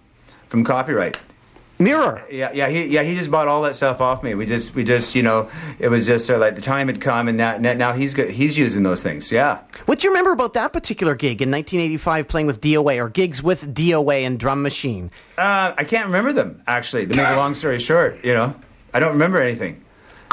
from 0.49 0.65
Copyright. 0.65 1.19
Mirror. 1.79 2.25
Yeah, 2.31 2.53
yeah, 2.53 2.69
he, 2.69 2.87
yeah, 2.87 3.03
he 3.03 3.15
just 3.17 3.31
bought 3.31 3.49
all 3.49 3.63
that 3.63 3.75
stuff 3.75 4.01
off 4.01 4.23
me. 4.23 4.35
We 4.35 4.47
just, 4.47 4.75
we 4.75 4.85
just, 4.85 5.15
you 5.15 5.23
know, 5.23 5.51
it 5.79 5.89
was 5.89 6.07
just 6.07 6.27
sort 6.27 6.37
of 6.37 6.41
like 6.41 6.55
the 6.55 6.63
time 6.63 6.87
had 6.87 7.01
come, 7.01 7.27
and 7.27 7.37
now, 7.37 7.59
now 7.59 7.93
he's 7.93 8.15
good, 8.15 8.31
he's 8.31 8.57
using 8.57 8.85
those 8.85 9.03
things. 9.03 9.33
Yeah. 9.33 9.61
What 9.87 9.99
do 9.99 10.07
you 10.07 10.11
remember 10.11 10.31
about 10.31 10.55
that 10.55 10.73
particular 10.73 11.15
gig 11.15 11.43
in 11.43 11.51
1985 11.51 12.29
playing 12.29 12.47
with 12.47 12.61
DOA 12.61 13.05
or 13.05 13.09
gigs 13.09 13.43
with 13.43 13.75
DOA 13.75 14.23
and 14.23 14.39
drum 14.39 14.63
machine? 14.63 15.11
Uh, 15.37 15.75
I 15.77 15.85
can't 15.85 16.07
remember 16.07 16.33
them 16.33 16.63
actually. 16.67 17.07
To 17.07 17.17
make 17.17 17.27
a 17.27 17.37
long 17.37 17.55
story 17.55 17.81
short, 17.81 18.25
you 18.25 18.35
know, 18.35 18.55
I 18.93 19.01
don't 19.01 19.13
remember 19.13 19.41
anything. 19.41 19.84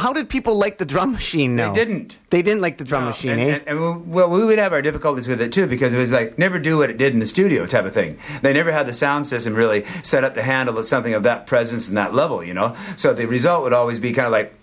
How 0.02 0.14
did 0.14 0.30
people 0.30 0.56
like 0.56 0.80
the 0.80 0.86
drum 0.86 1.12
machine 1.12 1.56
now? 1.56 1.74
They 1.74 1.86
didn't. 1.86 2.18
They 2.32 2.41
didn't 2.41 2.62
like 2.64 2.80
the 2.80 2.84
drum 2.84 3.04
No, 3.04 3.10
machine, 3.10 3.34
and, 3.34 3.41
eh? 3.41 3.60
and, 3.68 3.68
and 3.68 4.12
well, 4.12 4.32
we 4.32 4.43
would 4.43 4.58
have 4.58 4.74
our 4.74 4.82
difficulties 4.82 5.28
with 5.28 5.39
it 5.39 5.54
too 5.54 5.68
because 5.68 5.93
it 5.93 5.97
was 5.97 6.12
like 6.12 6.39
never 6.39 6.58
do 6.58 6.80
what 6.80 6.89
it 6.89 6.97
did 6.97 7.14
in 7.14 7.20
the 7.20 7.28
studio 7.28 7.68
type 7.68 7.86
of 7.86 7.93
thing. 7.93 8.18
They 8.41 8.52
never 8.52 8.72
had 8.72 8.88
the 8.88 8.93
sound 8.93 9.28
system 9.28 9.54
really 9.54 9.86
set 10.02 10.24
up 10.24 10.34
to 10.34 10.41
handle 10.41 10.82
something 10.82 11.14
of 11.14 11.22
that 11.22 11.45
presence 11.45 11.88
and 11.88 11.95
that 11.97 12.16
level, 12.16 12.43
you 12.43 12.56
know. 12.56 12.76
So 12.95 13.14
the 13.14 13.28
result 13.28 13.62
would 13.62 13.74
always 13.74 13.99
be 13.99 14.12
kind 14.12 14.26
of 14.26 14.32
like 14.32 14.56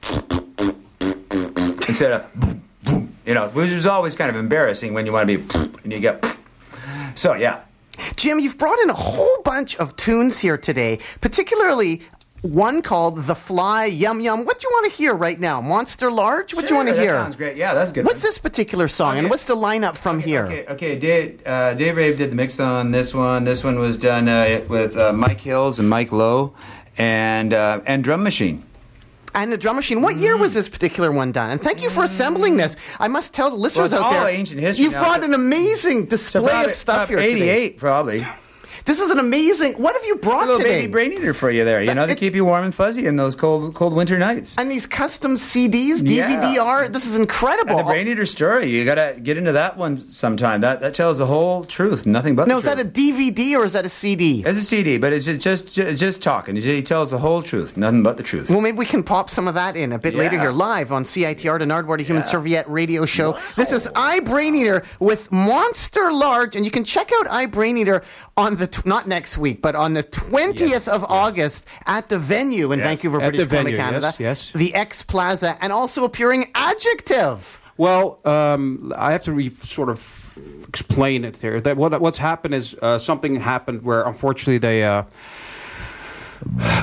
instead 1.88 2.10
of 2.10 2.34
boom, 2.34 2.62
boom, 2.82 3.16
you 3.24 3.34
know, 3.34 3.48
which 3.50 3.70
was 3.70 3.86
always 3.86 4.16
kind 4.16 4.30
of 4.30 4.34
embarrassing 4.34 4.92
when 4.92 5.06
you 5.06 5.12
want 5.12 5.30
to 5.30 5.38
be 5.38 5.68
and 5.84 5.92
you 5.92 6.00
get. 6.00 6.36
So 7.14 7.34
yeah, 7.34 7.60
Jim, 8.16 8.40
you've 8.40 8.58
brought 8.58 8.80
in 8.80 8.90
a 8.90 8.94
whole 8.94 9.42
bunch 9.44 9.76
of 9.76 9.94
tunes 9.94 10.38
here 10.38 10.56
today, 10.56 10.98
particularly 11.20 12.02
one 12.42 12.82
called 12.82 13.24
The 13.24 13.34
Fly 13.34 13.86
Yum 13.86 14.20
Yum. 14.20 14.44
What 14.44 14.60
do 14.60 14.68
you 14.68 14.72
want 14.72 14.90
to 14.90 14.96
hear 14.96 15.14
right 15.14 15.38
now? 15.38 15.60
Monster 15.60 16.10
Large? 16.10 16.54
What 16.54 16.66
do 16.66 16.74
you 16.74 16.76
want 16.76 16.88
to 16.88 16.94
Sure, 16.94 17.02
hear? 17.02 17.12
That 17.14 17.24
sounds 17.24 17.36
great. 17.36 17.56
Yeah, 17.56 17.74
that's 17.74 17.90
good. 17.92 18.04
What's 18.06 18.22
this 18.22 18.38
particular 18.38 18.88
song, 18.88 19.18
and 19.18 19.28
what's 19.28 19.44
the 19.44 19.56
lineup 19.56 19.96
from 19.96 20.20
here? 20.20 20.44
Okay, 20.46 20.66
okay. 20.68 20.98
Dave, 20.98 21.42
uh, 21.46 21.74
Dave 21.74 21.96
Rave 21.96 22.16
did 22.18 22.30
the 22.30 22.36
mix 22.36 22.60
on 22.60 22.90
this 22.92 23.14
one. 23.14 23.44
This 23.44 23.64
one 23.64 23.78
was 23.78 23.96
done 23.96 24.28
uh, 24.28 24.62
with 24.68 24.96
uh, 24.96 25.12
Mike 25.12 25.40
Hills 25.40 25.78
and 25.80 25.88
Mike 25.90 26.12
Lowe, 26.12 26.54
and 26.96 27.52
uh, 27.52 27.80
and 27.86 28.04
Drum 28.04 28.22
Machine. 28.22 28.64
And 29.34 29.52
the 29.52 29.58
drum 29.58 29.76
machine. 29.76 30.00
What 30.00 30.16
year 30.16 30.36
Mm. 30.36 30.40
was 30.40 30.54
this 30.54 30.68
particular 30.68 31.12
one 31.12 31.32
done? 31.32 31.50
And 31.50 31.60
thank 31.60 31.82
you 31.82 31.90
for 31.90 32.02
assembling 32.02 32.56
this. 32.56 32.76
I 32.98 33.08
must 33.08 33.34
tell 33.34 33.50
the 33.50 33.56
listeners 33.56 33.92
it's 33.92 34.00
out 34.02 34.10
there, 34.10 34.26
ancient 34.26 34.60
history 34.60 34.84
you've 34.84 34.94
now. 34.94 35.02
brought 35.04 35.22
an 35.22 35.34
amazing 35.34 36.06
display 36.06 36.64
of 36.64 36.72
stuff 36.72 37.08
here 37.10 37.18
today. 37.18 37.32
Eighty-eight, 37.32 37.78
probably. 37.78 38.26
This 38.88 39.00
is 39.00 39.10
an 39.10 39.18
amazing. 39.18 39.74
What 39.74 39.94
have 39.94 40.04
you 40.06 40.14
A 40.14 40.18
brought 40.18 40.46
little 40.46 40.62
today? 40.62 40.80
baby 40.80 40.92
brain 40.92 41.12
eater 41.12 41.34
for 41.34 41.50
you 41.50 41.62
there. 41.62 41.82
You 41.82 41.92
know, 41.94 42.06
to 42.06 42.14
keep 42.14 42.34
you 42.34 42.46
warm 42.46 42.64
and 42.64 42.74
fuzzy 42.74 43.04
in 43.06 43.16
those 43.16 43.34
cold, 43.34 43.74
cold 43.74 43.92
winter 43.92 44.16
nights. 44.16 44.54
and 44.56 44.70
these 44.70 44.86
custom 44.86 45.36
CDs, 45.36 46.00
DVD 46.00 46.54
Yeah. 46.54 46.62
art. 46.62 46.94
This 46.94 47.04
is 47.04 47.18
incredible. 47.18 47.72
And 47.72 47.80
the 47.80 47.84
brain 47.84 48.08
eater 48.08 48.24
story, 48.24 48.64
you 48.70 48.86
gotta 48.86 49.16
get 49.22 49.36
into 49.36 49.52
that 49.52 49.76
one 49.76 49.98
sometime. 49.98 50.62
That 50.62 50.80
that 50.80 50.94
tells 50.94 51.18
the 51.18 51.26
whole 51.26 51.64
truth, 51.64 52.06
nothing 52.06 52.34
but. 52.34 52.48
the 52.48 52.56
is 52.56 52.64
that 52.64 52.80
a. 52.80 52.84
DVD 52.84 53.56
or 53.56 53.66
is 53.66 53.74
that 53.74 53.84
a 53.84 53.90
CD? 53.90 54.42
It's 54.46 54.58
a 54.58 54.62
CD, 54.62 54.96
but 54.96 55.12
it's 55.12 55.26
just 55.26 55.40
just 55.42 55.70
just, 55.70 56.00
just 56.00 56.22
talking. 56.22 56.56
He 56.56 56.80
tells 56.80 57.10
the 57.10 57.18
whole 57.18 57.42
truth, 57.42 57.76
nothing 57.76 58.02
but 58.02 58.16
the 58.16 58.22
truth. 58.22 58.48
Well, 58.48 58.62
maybe 58.62 58.78
we 58.78 58.86
can 58.86 59.02
pop 59.02 59.28
some 59.28 59.46
of 59.48 59.54
that 59.54 59.76
in 59.76 59.92
a 59.92 59.98
bit 59.98 60.14
later 60.14 60.40
here, 60.40 60.50
live 60.50 60.92
on 60.92 61.04
CITR, 61.04 61.58
the 61.58 61.66
Nardwuar, 61.66 61.98
the 61.98 62.04
Human 62.04 62.22
Yeah. 62.22 62.30
Serviette 62.30 62.70
radio 62.70 63.04
show. 63.04 63.36
This 63.54 63.70
is 63.70 63.86
I 63.94 64.20
Brain 64.20 64.54
Eater 64.54 64.82
with 64.98 65.30
Monster 65.30 66.10
Large, 66.10 66.56
and 66.56 66.64
you 66.64 66.70
can 66.70 66.84
check 66.84 67.10
out 67.20 67.28
I 67.30 67.44
Brain 67.44 67.76
Eater 67.76 68.00
on 68.38 68.56
the 68.56 68.66
tw- 68.82 68.86
not 68.86 69.06
next 69.08 69.38
week, 69.38 69.62
but 69.62 69.74
on 69.74 69.94
the 69.94 70.02
twentieth 70.02 70.70
Yes, 70.70 70.88
of 70.88 71.02
yes. 71.02 71.10
August 71.10 71.66
at 71.86 72.08
the 72.08 72.18
venue 72.18 72.72
in 72.72 72.78
Yes. 72.78 72.88
Vancouver, 72.88 73.18
British 73.18 73.48
Columbia, 73.48 73.76
Canada. 73.76 74.06
yes, 74.18 74.20
yes. 74.20 74.50
The 74.54 74.74
X 74.74 75.02
Plaza, 75.02 75.56
and 75.60 75.72
also 75.72 76.04
appearing 76.04 76.46
Adjective. 76.54 77.60
Well, 77.76 78.18
um, 78.24 78.92
I 78.96 79.12
have 79.12 79.22
to 79.24 79.32
re- 79.32 79.50
sort 79.50 79.88
of 79.88 80.36
explain 80.68 81.24
it 81.24 81.36
here. 81.36 81.60
That 81.60 81.76
what, 81.76 82.00
what's 82.00 82.18
happened 82.18 82.54
is 82.54 82.74
uh, 82.82 82.98
something 82.98 83.36
happened 83.36 83.82
where 83.84 84.02
unfortunately 84.02 84.58
they 84.58 84.82
uh, 84.84 85.04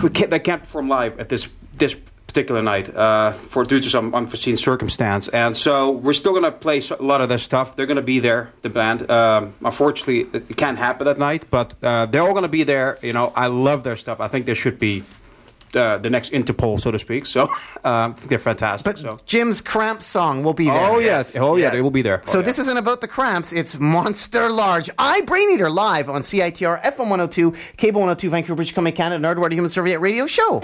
we 0.03 0.09
can't, 0.09 0.29
they 0.31 0.39
can't 0.39 0.61
perform 0.63 0.87
live 0.89 1.19
at 1.19 1.29
this 1.29 1.49
this 1.77 1.95
particular 2.35 2.61
night 2.61 2.93
uh, 2.93 3.31
for 3.31 3.63
due 3.63 3.79
to 3.79 3.89
some 3.89 4.13
unforeseen 4.13 4.57
circumstance. 4.57 5.29
And 5.29 5.55
so 5.55 5.91
we're 5.91 6.11
still 6.21 6.33
going 6.33 6.43
to 6.43 6.51
play 6.51 6.81
a 6.99 7.01
lot 7.01 7.21
of 7.21 7.29
their 7.29 7.37
stuff. 7.37 7.77
They're 7.77 7.85
going 7.85 7.95
to 8.05 8.09
be 8.15 8.19
there, 8.19 8.51
the 8.61 8.69
band. 8.69 9.09
Um, 9.09 9.53
unfortunately, 9.63 10.27
it 10.33 10.57
can't 10.57 10.77
happen 10.77 11.05
that 11.05 11.17
night, 11.17 11.45
but 11.49 11.75
uh, 11.81 12.07
they're 12.07 12.23
all 12.23 12.33
going 12.33 12.43
to 12.43 12.49
be 12.49 12.63
there. 12.63 12.97
You 13.01 13.13
know, 13.13 13.31
I 13.37 13.47
love 13.47 13.83
their 13.83 13.95
stuff. 13.95 14.19
I 14.19 14.27
think 14.27 14.45
they 14.45 14.53
should 14.55 14.77
be. 14.79 15.03
Uh, 15.73 15.97
the 15.97 16.09
next 16.09 16.31
Interpol, 16.31 16.79
so 16.79 16.89
to 16.89 16.97
speak. 16.99 17.25
So 17.25 17.49
um, 17.83 18.15
they're 18.27 18.39
fantastic. 18.39 18.93
But 18.95 19.01
so. 19.01 19.19
Jim's 19.25 19.59
Cramps 19.59 20.05
song 20.05 20.41
will 20.41 20.53
be 20.53 20.65
there. 20.65 20.89
Oh 20.91 20.99
yes, 20.99 21.35
oh 21.35 21.57
yeah, 21.57 21.63
Yes. 21.65 21.73
they 21.73 21.81
will 21.81 21.91
be 21.91 22.01
there. 22.01 22.21
So 22.23 22.37
Oh, 22.37 22.41
yeah. 22.41 22.45
this 22.45 22.59
isn't 22.59 22.77
about 22.77 23.01
the 23.01 23.09
cramps. 23.09 23.51
It's 23.51 23.77
Monster 23.77 24.47
Large. 24.49 24.89
I 24.97 25.19
Brain 25.21 25.49
Eater 25.51 25.69
live 25.69 26.07
on 26.09 26.21
CITR 26.21 26.81
FM 26.81 27.09
102, 27.09 27.51
Cable 27.75 27.99
102, 27.99 28.29
Vancouver, 28.29 28.55
British 28.55 28.73
Columbia, 28.73 28.93
Canada, 28.95 29.19
Nardwuar, 29.27 29.49
the 29.49 29.55
Human 29.57 29.69
Serviette 29.69 29.99
Radio 29.99 30.25
Show. 30.27 30.63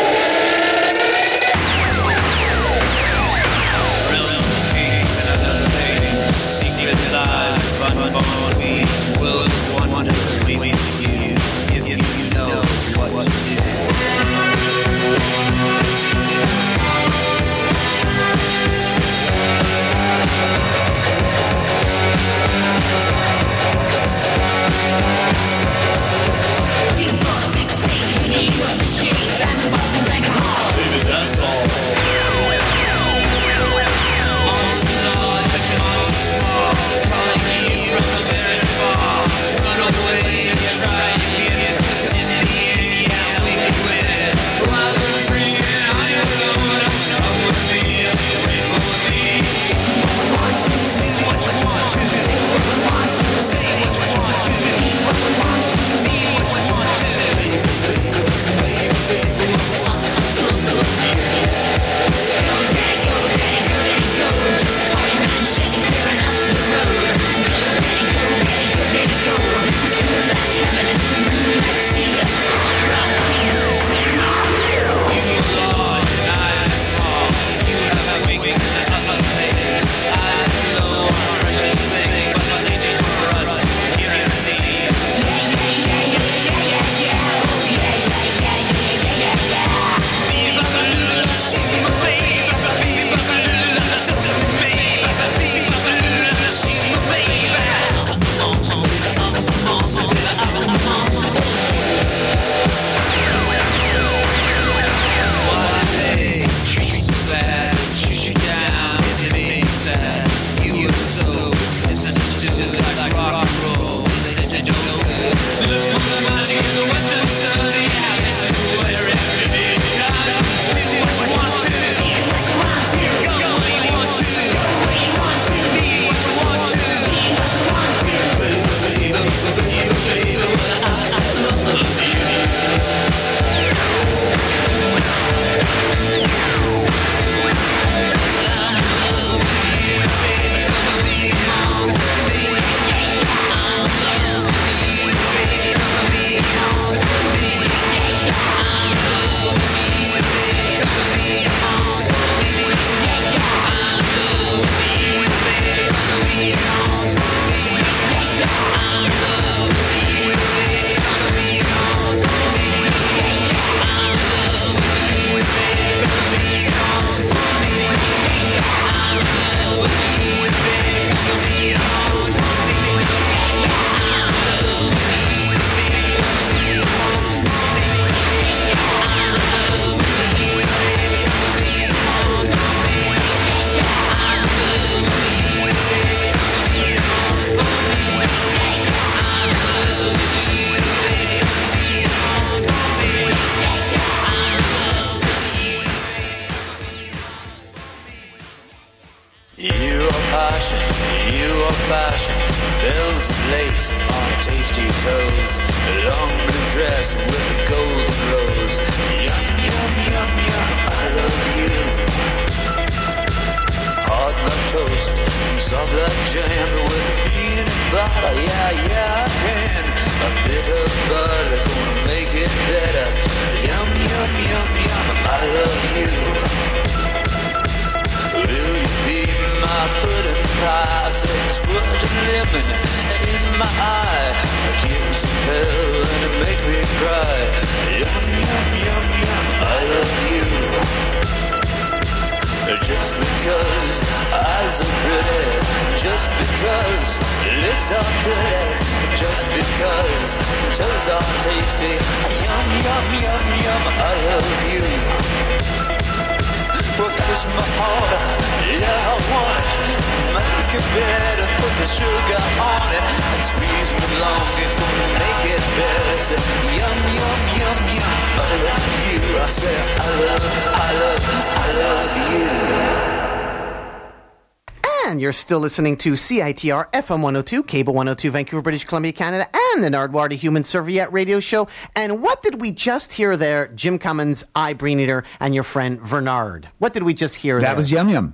listening 275.71 275.95
to 275.95 276.11
CITR 276.15 276.91
FM 276.91 277.21
102, 277.21 277.63
Cable 277.63 277.93
102, 277.93 278.29
Vancouver, 278.31 278.61
British 278.61 278.83
Columbia, 278.83 279.13
Canada, 279.13 279.47
and 279.53 279.81
the 279.81 279.87
Nardwuar 279.87 280.29
Human 280.33 280.65
Serviette 280.65 281.13
radio 281.13 281.39
show. 281.39 281.69
And 281.95 282.21
what 282.21 282.43
did 282.43 282.59
we 282.59 282.71
just 282.71 283.13
hear 283.13 283.37
there? 283.37 283.69
Jim 283.69 283.97
Cummins, 283.97 284.43
I, 284.53 284.73
Brain 284.73 284.99
Eater, 284.99 285.23
and 285.39 285.55
your 285.55 285.63
friend 285.63 286.01
Bernard. 286.01 286.67
What 286.79 286.91
did 286.91 287.03
we 287.03 287.13
just 287.13 287.37
hear 287.37 287.61
there? 287.61 287.69
That 287.69 287.77
was 287.77 287.89
Yum 287.89 288.09
Yum. 288.09 288.33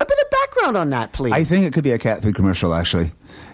A 0.00 0.06
bit 0.06 0.16
of 0.16 0.30
background 0.30 0.76
on 0.76 0.90
that, 0.90 1.12
please. 1.12 1.32
I 1.32 1.42
think 1.42 1.66
it 1.66 1.72
could 1.72 1.82
be 1.82 1.90
a 1.90 1.98
cat 1.98 2.22
food 2.22 2.36
commercial, 2.36 2.72
actually. 2.72 3.10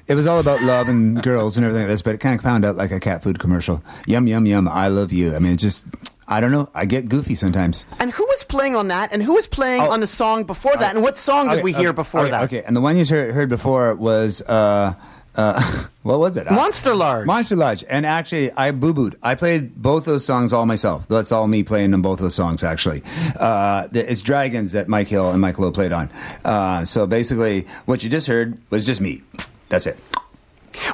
It 0.09 0.15
was 0.15 0.27
all 0.27 0.39
about 0.39 0.61
love 0.61 0.89
and 0.89 1.23
girls 1.23 1.57
and 1.57 1.65
everything 1.65 1.85
like 1.85 1.95
this, 1.95 2.03
but 2.03 2.15
it 2.15 2.19
kind 2.19 2.39
of 2.39 2.43
found 2.43 2.67
out 2.67 2.77
like 2.77 2.91
a 2.91 3.01
cat 3.01 3.23
food 3.23 3.39
commercial. 3.39 3.83
Yum, 4.07 4.27
yum, 4.27 4.45
yum, 4.45 4.69
I 4.69 4.89
love 4.89 5.11
you. 5.11 5.35
I 5.35 5.39
mean, 5.39 5.53
it 5.53 5.57
just, 5.57 5.87
I 6.29 6.41
don't 6.41 6.51
know. 6.51 6.69
I 6.75 6.87
get 6.87 7.09
goofy 7.09 7.35
sometimes. 7.35 7.85
And 8.01 8.11
who 8.11 8.25
was 8.25 8.43
playing 8.45 8.75
on 8.75 8.89
that? 8.89 9.13
And 9.13 9.23
who 9.23 9.35
was 9.35 9.47
playing 9.47 9.83
Oh. 9.83 9.91
on 9.91 10.01
the 10.01 10.07
song 10.09 10.45
before 10.45 10.75
that? 10.77 10.95
And 10.95 11.03
what 11.05 11.17
song 11.17 11.47
did 11.49 11.55
Okay, 11.59 11.63
we 11.63 11.73
hear 11.73 11.93
before 11.93 12.23
okay, 12.23 12.31
that? 12.31 12.43
Okay, 12.45 12.63
and 12.65 12.75
the 12.77 12.81
one 12.81 12.97
you 12.97 13.05
heard, 13.07 13.33
heard 13.33 13.49
before 13.49 13.95
was, 13.95 14.41
uh, 14.43 14.95
uh, 15.37 15.85
what 16.03 16.19
was 16.19 16.37
it? 16.37 16.51
Monster 16.51 16.95
Large. 16.97 17.27
Monster 17.27 17.55
Lodge. 17.55 17.85
And 17.89 18.05
actually, 18.05 18.51
I 18.53 18.73
boo 18.73 18.93
booed. 18.93 19.17
I 19.23 19.37
played 19.37 19.77
both 19.77 20.05
those 20.05 20.25
songs 20.25 20.53
all 20.53 20.67
myself. 20.67 21.07
That's 21.09 21.31
all 21.31 21.47
me 21.47 21.63
playing 21.63 21.95
on 21.95 22.03
both 22.03 22.19
of 22.19 22.23
those 22.25 22.35
songs, 22.35 22.65
actually. 22.65 23.03
Uh, 23.39 23.87
it's 23.93 24.23
Dragons 24.23 24.73
that 24.73 24.89
Mike 24.89 25.07
Hill 25.09 25.31
and 25.31 25.41
Mike 25.41 25.59
Lowe 25.61 25.71
played 25.71 25.93
on. 25.93 26.11
Uh, 26.45 26.85
so 26.85 27.07
basically, 27.07 27.67
what 27.85 28.03
you 28.03 28.11
just 28.11 28.27
heard 28.27 28.59
was 28.71 28.85
just 28.85 29.01
me. 29.01 29.23
That's 29.69 29.87
it. 29.87 29.99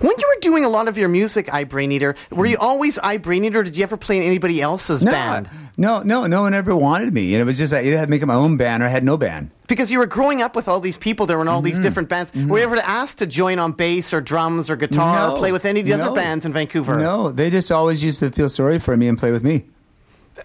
When 0.01 0.13
you 0.19 0.33
were 0.35 0.41
doing 0.41 0.65
a 0.65 0.69
lot 0.69 0.89
of 0.89 0.97
your 0.99 1.09
music, 1.09 1.53
I 1.53 1.65
Brain 1.65 1.93
Eater, 1.93 2.15
were 2.31 2.47
you 2.47 2.57
always 2.59 2.99
I 2.99 3.17
Brain 3.19 3.45
Eater? 3.45 3.63
Did 3.63 3.77
you 3.77 3.83
ever 3.83 3.97
play 3.97 4.17
in 4.17 4.23
anybody 4.23 4.61
else's 4.61 5.03
No, 5.03 5.11
band? 5.13 5.49
no, 5.77 6.03
no, 6.03 6.27
no 6.27 6.43
one 6.43 6.55
ever 6.55 6.75
wanted 6.75 7.13
me. 7.13 7.35
And 7.35 7.41
it 7.43 7.45
was 7.45 7.59
just 7.59 7.73
I 7.73 7.83
either 7.83 7.99
had 7.99 8.07
to 8.07 8.11
make 8.11 8.25
my 8.27 8.35
own 8.35 8.57
band 8.57 8.83
or 8.83 8.87
I 8.87 8.91
had 8.91 9.05
no 9.05 9.17
band. 9.17 9.51
Because 9.69 9.91
you 9.91 9.99
were 9.99 10.07
growing 10.07 10.43
up 10.43 10.55
with 10.57 10.69
all 10.69 10.81
these 10.81 10.99
people, 10.99 11.27
there 11.27 11.37
were 11.37 11.43
in 11.43 11.49
all 11.49 11.59
Mm-hmm. 11.61 11.67
these 11.67 11.79
different 11.79 12.09
bands. 12.09 12.33
Were 12.35 12.59
you 12.59 12.65
ever 12.65 12.77
asked 12.77 13.19
to 13.19 13.27
join 13.27 13.59
on 13.59 13.73
bass 13.73 14.13
or 14.13 14.21
drums 14.21 14.69
or 14.69 14.77
guitar 14.77 15.31
or 15.31 15.39
play 15.39 15.53
with 15.53 15.65
any 15.65 15.81
of 15.81 15.87
the 15.87 15.97
no. 15.97 16.07
other 16.07 16.15
bands 16.15 16.45
in 16.45 16.53
Vancouver? 16.53 16.97
No, 16.97 17.31
they 17.33 17.49
just 17.51 17.71
always 17.73 18.03
used 18.03 18.19
to 18.21 18.31
feel 18.31 18.49
sorry 18.49 18.79
for 18.79 18.97
me 18.97 19.09
and 19.09 19.17
play 19.19 19.31
with 19.31 19.43
me. 19.45 19.65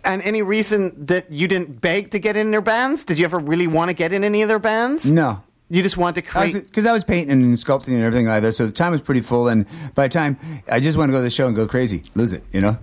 And 0.04 0.22
any 0.22 0.42
reason 0.42 1.06
that 1.08 1.32
you 1.32 1.48
didn't 1.48 1.80
beg 1.82 2.12
to 2.12 2.20
get 2.20 2.36
in 2.38 2.52
their 2.52 2.62
bands? 2.62 3.04
Did 3.06 3.18
you 3.20 3.26
ever 3.26 3.40
really 3.40 3.68
want 3.68 3.90
to 3.90 3.94
get 3.96 4.12
in 4.14 4.24
any 4.24 4.42
of 4.42 4.50
their 4.50 4.60
bands? 4.60 5.12
No. 5.12 5.42
You 5.70 5.84
just 5.84 5.97
want 5.97 6.15
to 6.15 6.22
create. 6.22 6.53
Because 6.53 6.86
I, 6.86 6.93
was 6.93 7.03
painting 7.03 7.32
and 7.32 7.53
sculpting 7.55 7.93
and 7.95 8.03
everything 8.03 8.26
like 8.28 8.41
that, 8.43 8.53
so 8.53 8.65
the 8.65 8.72
time 8.72 8.93
was 8.93 9.01
pretty 9.01 9.20
full. 9.22 9.49
And 9.49 9.65
by 9.95 10.07
the 10.07 10.13
time 10.13 10.38
I 10.72 10.80
just 10.80 10.97
want 10.97 11.09
to 11.09 11.11
go 11.11 11.18
to 11.20 11.24
the 11.24 11.30
show 11.30 11.47
and 11.47 11.55
go 11.55 11.68
crazy, 11.68 12.03
lose 12.15 12.32
it, 12.32 12.43
you 12.51 12.61
know. 12.61 12.78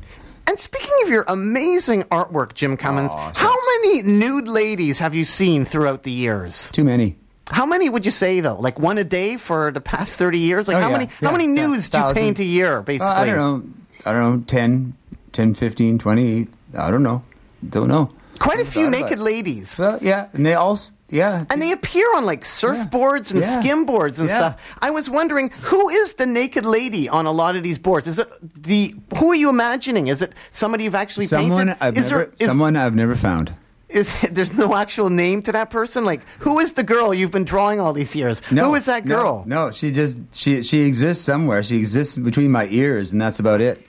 And 0.46 0.58
speaking 0.58 0.92
of 1.02 1.08
your 1.08 1.24
amazing 1.26 2.02
artwork, 2.04 2.52
Jim 2.52 2.76
Cummins, 2.76 3.10
Aw, 3.12 3.32
how 3.34 3.54
many 3.82 4.02
nude 4.02 4.48
ladies 4.48 4.98
have 4.98 5.14
you 5.14 5.24
seen 5.24 5.64
throughout 5.64 6.02
the 6.02 6.10
years? 6.10 6.70
Too 6.72 6.84
many. 6.84 7.16
How 7.50 7.64
many 7.64 7.88
would 7.88 8.04
you 8.04 8.10
say 8.10 8.40
though? 8.40 8.56
Like 8.60 8.78
one 8.78 8.98
a 8.98 9.04
day 9.04 9.38
for 9.38 9.70
the 9.70 9.80
past 9.80 10.16
thirty 10.16 10.38
years? 10.38 10.68
Like 10.68 10.76
Oh, 10.76 10.80
how 10.80 10.88
yeah, 10.90 10.98
many? 10.98 11.04
yeah, 11.06 11.28
how 11.28 11.32
many 11.32 11.46
yeah. 11.46 11.66
nudes 11.66 11.88
do 11.88 11.96
you 11.98 12.02
Thousand. 12.04 12.22
paint 12.22 12.38
a 12.40 12.44
year? 12.44 12.82
Basically, 12.82 13.08
Uh, 13.08 13.20
I 13.22 13.24
don't 13.26 13.36
know. 13.36 13.62
I 14.06 14.12
don't 14.12 14.36
know. 14.40 14.44
10, 14.46 14.94
10, 15.32 15.54
15, 15.54 15.98
20. 15.98 16.48
I 16.76 16.90
don't 16.90 17.02
know. 17.02 17.22
Don't 17.66 17.88
know. 17.88 18.10
Quite 18.38 18.60
a 18.60 18.64
few 18.64 18.90
naked 18.90 19.18
ladies. 19.20 19.78
Well, 19.78 19.98
yeah, 20.02 20.28
and 20.32 20.44
they 20.44 20.54
all, 20.54 20.78
yeah. 21.08 21.44
And 21.50 21.60
they 21.62 21.72
appear 21.72 22.06
on 22.16 22.24
like 22.26 22.42
surfboards 22.42 23.30
and 23.30 23.40
Yeah. 23.40 23.60
skim 23.60 23.84
boards 23.86 24.18
and 24.20 24.28
Yeah. 24.28 24.38
stuff. 24.38 24.76
I 24.82 24.90
was 24.90 25.08
wondering 25.08 25.50
who 25.62 25.88
is 25.88 26.14
the 26.14 26.26
naked 26.26 26.66
lady 26.66 27.08
on 27.08 27.26
a 27.26 27.32
lot 27.32 27.56
of 27.56 27.62
these 27.62 27.78
boards? 27.78 28.06
Is 28.06 28.18
it 28.18 28.28
the 28.62 28.94
who 29.16 29.30
are 29.30 29.34
you 29.34 29.48
imagining? 29.50 30.08
Is 30.08 30.22
it 30.22 30.34
somebody 30.50 30.84
you've 30.84 30.94
actually 30.94 31.26
someone 31.26 31.66
painted? 31.68 31.76
I've 31.80 31.96
is 31.96 32.10
never, 32.10 32.24
there 32.24 32.32
is, 32.40 32.48
someone 32.48 32.76
I've 32.76 32.94
never 32.94 33.14
found. 33.14 33.52
is 33.88 34.12
there's 34.32 34.52
no 34.54 34.74
actual 34.74 35.10
name 35.10 35.42
to 35.42 35.52
that 35.52 35.70
person? 35.70 36.04
Like 36.04 36.22
who 36.40 36.58
is 36.58 36.72
the 36.72 36.82
girl 36.82 37.14
you've 37.14 37.30
been 37.30 37.44
drawing 37.44 37.80
all 37.80 37.92
these 37.92 38.16
years? 38.16 38.42
No, 38.50 38.68
who 38.70 38.74
is 38.74 38.86
that 38.86 39.04
no, 39.04 39.16
girl? 39.16 39.44
No, 39.46 39.70
she 39.70 39.90
just 39.92 40.18
she 40.32 40.62
she 40.62 40.80
exists 40.80 41.24
somewhere. 41.24 41.62
She 41.62 41.76
exists 41.76 42.16
between 42.16 42.50
my 42.50 42.66
ears, 42.70 43.12
and 43.12 43.20
that's 43.20 43.38
about 43.38 43.60
it. 43.60 43.86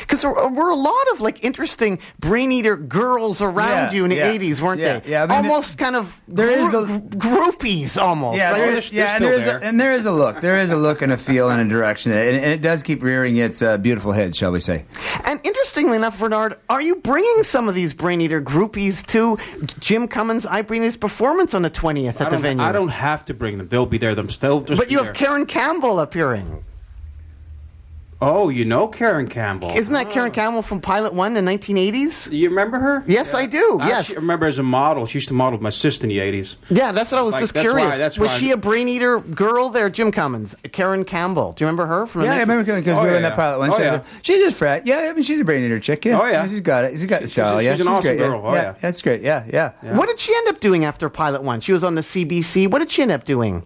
Because 0.00 0.22
there 0.22 0.30
were 0.32 0.70
a 0.70 0.74
lot 0.76 1.06
of 1.12 1.20
like 1.20 1.44
interesting 1.44 1.98
brain 2.18 2.52
eater 2.52 2.76
girls 2.76 3.40
around 3.42 3.92
Yeah, 3.92 3.92
you 3.92 4.04
in 4.04 4.10
the 4.10 4.16
yeah, 4.16 4.32
80s, 4.36 4.60
weren't 4.60 4.80
yeah, 4.80 4.98
they? 5.00 5.10
yeah, 5.10 5.24
I 5.24 5.26
mean, 5.42 5.50
almost 5.50 5.78
kind 5.78 5.96
of 5.96 6.20
there 6.28 6.50
is 6.50 6.70
gro- 6.70 6.84
a- 6.84 7.00
groupies 7.00 8.00
almost. 8.00 8.38
Yeah, 8.38 8.50
right? 8.50 8.58
there 8.58 8.68
they're- 8.70 8.78
is, 8.78 8.90
they're 8.90 9.04
yeah, 9.06 9.14
and 9.16 9.24
there 9.24 9.32
is, 9.34 9.44
there. 9.44 9.58
a, 9.58 9.60
and 9.62 9.80
there 9.80 9.92
is 9.92 10.04
a 10.06 10.12
look. 10.12 10.40
There 10.40 10.58
is 10.58 10.70
a 10.70 10.76
look 10.76 11.02
and 11.02 11.12
a 11.12 11.16
feel 11.16 11.50
and 11.50 11.60
a 11.60 11.64
direction, 11.72 12.12
and, 12.12 12.36
and 12.36 12.52
it 12.52 12.62
does 12.62 12.82
keep 12.82 13.02
rearing 13.02 13.36
its 13.36 13.62
uh, 13.62 13.78
beautiful 13.78 14.12
head, 14.12 14.34
shall 14.34 14.52
we 14.52 14.60
say? 14.60 14.84
And 15.24 15.40
interestingly 15.44 15.96
enough, 15.96 16.18
Bernard, 16.18 16.56
are 16.68 16.82
you 16.82 16.96
bringing 16.96 17.42
some 17.42 17.68
of 17.68 17.74
these 17.74 17.92
brain 17.94 18.20
eater 18.20 18.40
groupies 18.40 19.04
to 19.06 19.38
Jim 19.80 20.08
Cummins' 20.08 20.46
I 20.46 20.62
Brain 20.62 20.82
Eater's 20.82 20.96
performance 20.96 21.54
on 21.54 21.62
the 21.62 21.70
20th 21.70 22.20
at 22.20 22.30
the 22.30 22.38
venue? 22.38 22.62
I 22.62 22.72
don't 22.72 22.88
have 22.88 23.24
to 23.26 23.34
bring 23.34 23.58
them. 23.58 23.68
They'll 23.68 23.86
be 23.86 23.98
there 23.98 24.14
themselves. 24.14 24.40
They'll 24.40 24.60
just 24.60 24.78
but 24.80 24.88
be 24.88 24.92
you 24.94 24.98
there. 24.98 25.06
have 25.06 25.14
Karen 25.16 25.46
Campbell 25.46 26.00
appearing. 26.00 26.64
Oh, 28.22 28.50
you 28.50 28.66
know 28.66 28.86
Karen 28.86 29.26
Campbell. 29.26 29.70
Isn't 29.70 29.94
that 29.94 30.10
Karen 30.10 30.30
Campbell 30.30 30.60
from 30.60 30.80
Pilot 30.82 31.14
One 31.14 31.34
in 31.36 31.42
the 31.44 31.50
1980s? 31.50 32.30
You 32.30 32.50
remember 32.50 32.78
her? 32.78 33.02
Yes, 33.06 33.32
I 33.32 33.46
do. 33.46 33.78
I 33.80 33.88
yes. 33.88 33.98
actually 34.00 34.16
remember 34.16 34.44
as 34.46 34.58
a 34.58 34.62
model. 34.62 35.06
She 35.06 35.16
used 35.16 35.28
to 35.28 35.34
model 35.34 35.52
with 35.52 35.62
my 35.62 35.70
sister 35.70 36.04
in 36.04 36.10
the 36.10 36.18
80s. 36.18 36.56
Yeah, 36.68 36.92
that's 36.92 37.10
what 37.12 37.18
I 37.18 37.22
was 37.22 37.32
Like, 37.32 37.40
just 37.40 37.54
that's 37.54 37.64
curious. 37.66 37.88
why- 37.90 37.96
that's 37.96 38.18
was 38.18 38.28
why 38.30 38.36
she 38.36 38.50
I'm- 38.50 38.58
a 38.58 38.60
brain 38.60 38.88
eater 38.88 39.20
girl 39.20 39.70
there, 39.70 39.88
Jim 39.88 40.12
Cummins? 40.12 40.54
Karen 40.70 41.04
Campbell. 41.04 41.52
Do 41.52 41.64
you 41.64 41.66
remember 41.66 41.86
her 41.86 42.06
from 42.06 42.20
the 42.20 42.26
Yeah, 42.26 42.32
I 42.34 42.36
19 42.44 42.50
remember 42.58 42.74
because 42.82 42.98
Oh, 42.98 43.00
we 43.00 43.06
were 43.06 43.10
yeah, 43.12 43.16
in 43.16 43.22
that 43.22 43.28
oh, 43.28 43.30
yeah. 43.32 43.36
pilot 43.36 43.58
one. 43.58 43.70
Oh, 43.72 43.78
yeah. 43.78 44.00
she's 44.20 44.38
just 44.40 44.58
frat. 44.58 44.86
Yeah, 44.86 44.98
I 44.98 45.12
mean, 45.14 45.22
she's 45.22 45.40
a 45.40 45.44
brain 45.44 45.64
eater 45.64 45.80
chick. 45.80 46.04
Yeah. 46.04 46.20
Oh, 46.20 46.26
yeah. 46.26 46.46
she's 46.46 46.60
got 46.60 46.84
it. 46.84 46.92
She's 46.92 47.06
got 47.06 47.22
the 47.22 47.26
She's- 47.26 47.32
style. 47.32 47.58
she's 47.58 47.64
yeah, 47.64 47.72
an 47.74 47.88
awesome 47.88 48.16
great. 48.16 48.18
girl. 48.18 48.42
Oh, 48.44 48.52
yeah. 48.54 48.74
that's 48.82 49.00
great. 49.00 49.22
Yeah, 49.22 49.44
yeah. 49.50 49.70
What 49.96 50.08
did 50.08 50.18
she 50.18 50.34
end 50.34 50.48
up 50.48 50.60
doing 50.60 50.84
after 50.84 51.08
Pilot 51.08 51.42
One? 51.42 51.60
She 51.60 51.72
was 51.72 51.82
on 51.84 51.94
the 51.94 52.02
CBC. 52.02 52.66
What 52.66 52.80
did 52.80 52.90
she 52.90 53.00
end 53.00 53.12
up 53.12 53.24
doing? 53.24 53.62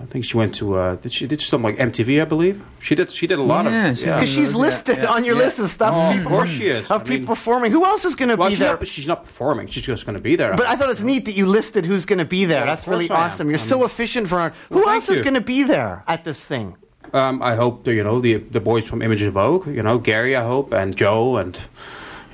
I 0.00 0.04
think 0.06 0.24
she 0.24 0.36
went 0.36 0.54
to 0.56 0.74
uh, 0.76 0.94
did 0.96 1.12
she 1.12 1.26
did 1.26 1.40
something 1.40 1.76
like 1.76 1.92
MTV, 1.92 2.20
I 2.22 2.24
believe. 2.24 2.62
She 2.80 2.94
did 2.94 3.10
she 3.10 3.26
did 3.26 3.38
a 3.38 3.42
lot 3.42 3.64
Yeah, 3.64 3.88
of 3.88 3.96
she's- 3.98 4.06
yeah. 4.06 4.14
Because 4.16 4.28
she's 4.32 4.54
listed 4.54 4.98
yeah, 4.98 5.10
on 5.12 5.24
your 5.24 5.34
yeah. 5.36 5.42
list 5.42 5.58
of 5.58 5.68
stuff. 5.70 5.92
Oh, 5.94 6.00
of 6.00 6.08
of 6.10 6.16
people, 6.16 6.30
course 6.30 6.50
she 6.50 6.66
is. 6.68 6.90
Of 6.90 7.00
I 7.00 7.04
people 7.04 7.18
mean- 7.18 7.26
performing. 7.26 7.72
Who 7.72 7.84
else 7.84 8.04
is 8.04 8.14
going 8.14 8.28
to 8.30 8.36
well, 8.36 8.48
be 8.48 8.52
she's 8.52 8.58
there? 8.60 8.70
not, 8.70 8.78
but 8.78 8.88
she's 8.88 9.06
not 9.08 9.24
performing. 9.24 9.66
She's 9.68 9.82
just 9.82 10.06
going 10.06 10.16
to 10.16 10.22
be 10.22 10.36
there. 10.36 10.54
But 10.56 10.66
I 10.66 10.76
thought 10.76 10.90
it's 10.90 11.02
neat 11.02 11.24
that 11.26 11.34
you 11.36 11.46
listed 11.46 11.84
who's 11.86 12.04
going 12.06 12.18
to 12.20 12.24
be 12.24 12.44
there. 12.44 12.60
Yeah, 12.60 12.66
That's 12.66 12.86
really 12.86 13.08
I 13.10 13.14
am. 13.14 13.20
awesome. 13.30 13.48
You're 13.50 13.58
I 13.58 13.62
so 13.62 13.76
mean- 13.78 13.86
efficient, 13.86 14.28
for 14.28 14.36
Well, 14.36 14.52
Who 14.70 14.84
thank 14.84 14.94
else 14.94 15.08
is 15.08 15.20
going 15.20 15.34
to 15.34 15.40
be 15.40 15.62
there 15.64 16.04
at 16.06 16.24
this 16.24 16.44
thing? 16.44 16.76
Um, 17.12 17.42
I 17.42 17.54
hope 17.56 17.84
that, 17.84 17.94
you 17.94 18.04
know 18.04 18.20
the 18.20 18.34
the 18.36 18.60
boys 18.60 18.86
from 18.86 19.00
Images 19.02 19.26
in 19.28 19.32
Vogue. 19.32 19.66
You 19.66 19.82
know 19.82 19.98
Gary, 19.98 20.36
I 20.36 20.44
hope, 20.44 20.72
and 20.74 20.94
Joe, 20.94 21.38
and 21.38 21.58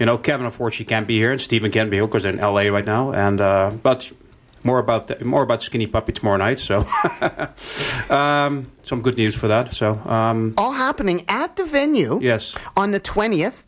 you 0.00 0.06
know 0.06 0.18
Kevin. 0.18 0.44
Unfortunately, 0.46 0.84
can't 0.86 1.06
be 1.06 1.16
here, 1.18 1.30
and 1.30 1.40
Stephen 1.40 1.70
can't 1.70 1.90
be 1.90 1.96
here 1.98 2.06
because 2.08 2.24
they're 2.24 2.32
in 2.32 2.40
LA 2.40 2.62
right 2.76 2.84
now. 2.84 3.12
And 3.12 3.40
uh, 3.40 3.70
but 3.84 4.10
more 4.64 4.78
about 4.78 5.06
the, 5.08 5.24
more 5.24 5.42
about 5.42 5.62
Skinny 5.62 5.86
Puppy 5.86 6.12
tomorrow 6.12 6.38
night. 6.38 6.58
So 6.58 6.84
um, 8.14 8.70
some 8.82 9.02
good 9.02 9.16
news 9.16 9.34
for 9.34 9.48
that. 9.48 9.74
So 9.74 9.94
um, 10.06 10.54
All 10.56 10.72
happening 10.72 11.24
at 11.28 11.56
the 11.56 11.64
venue 11.64 12.18
yes, 12.20 12.56
on 12.76 12.90
the 12.90 13.00
20th. 13.00 13.64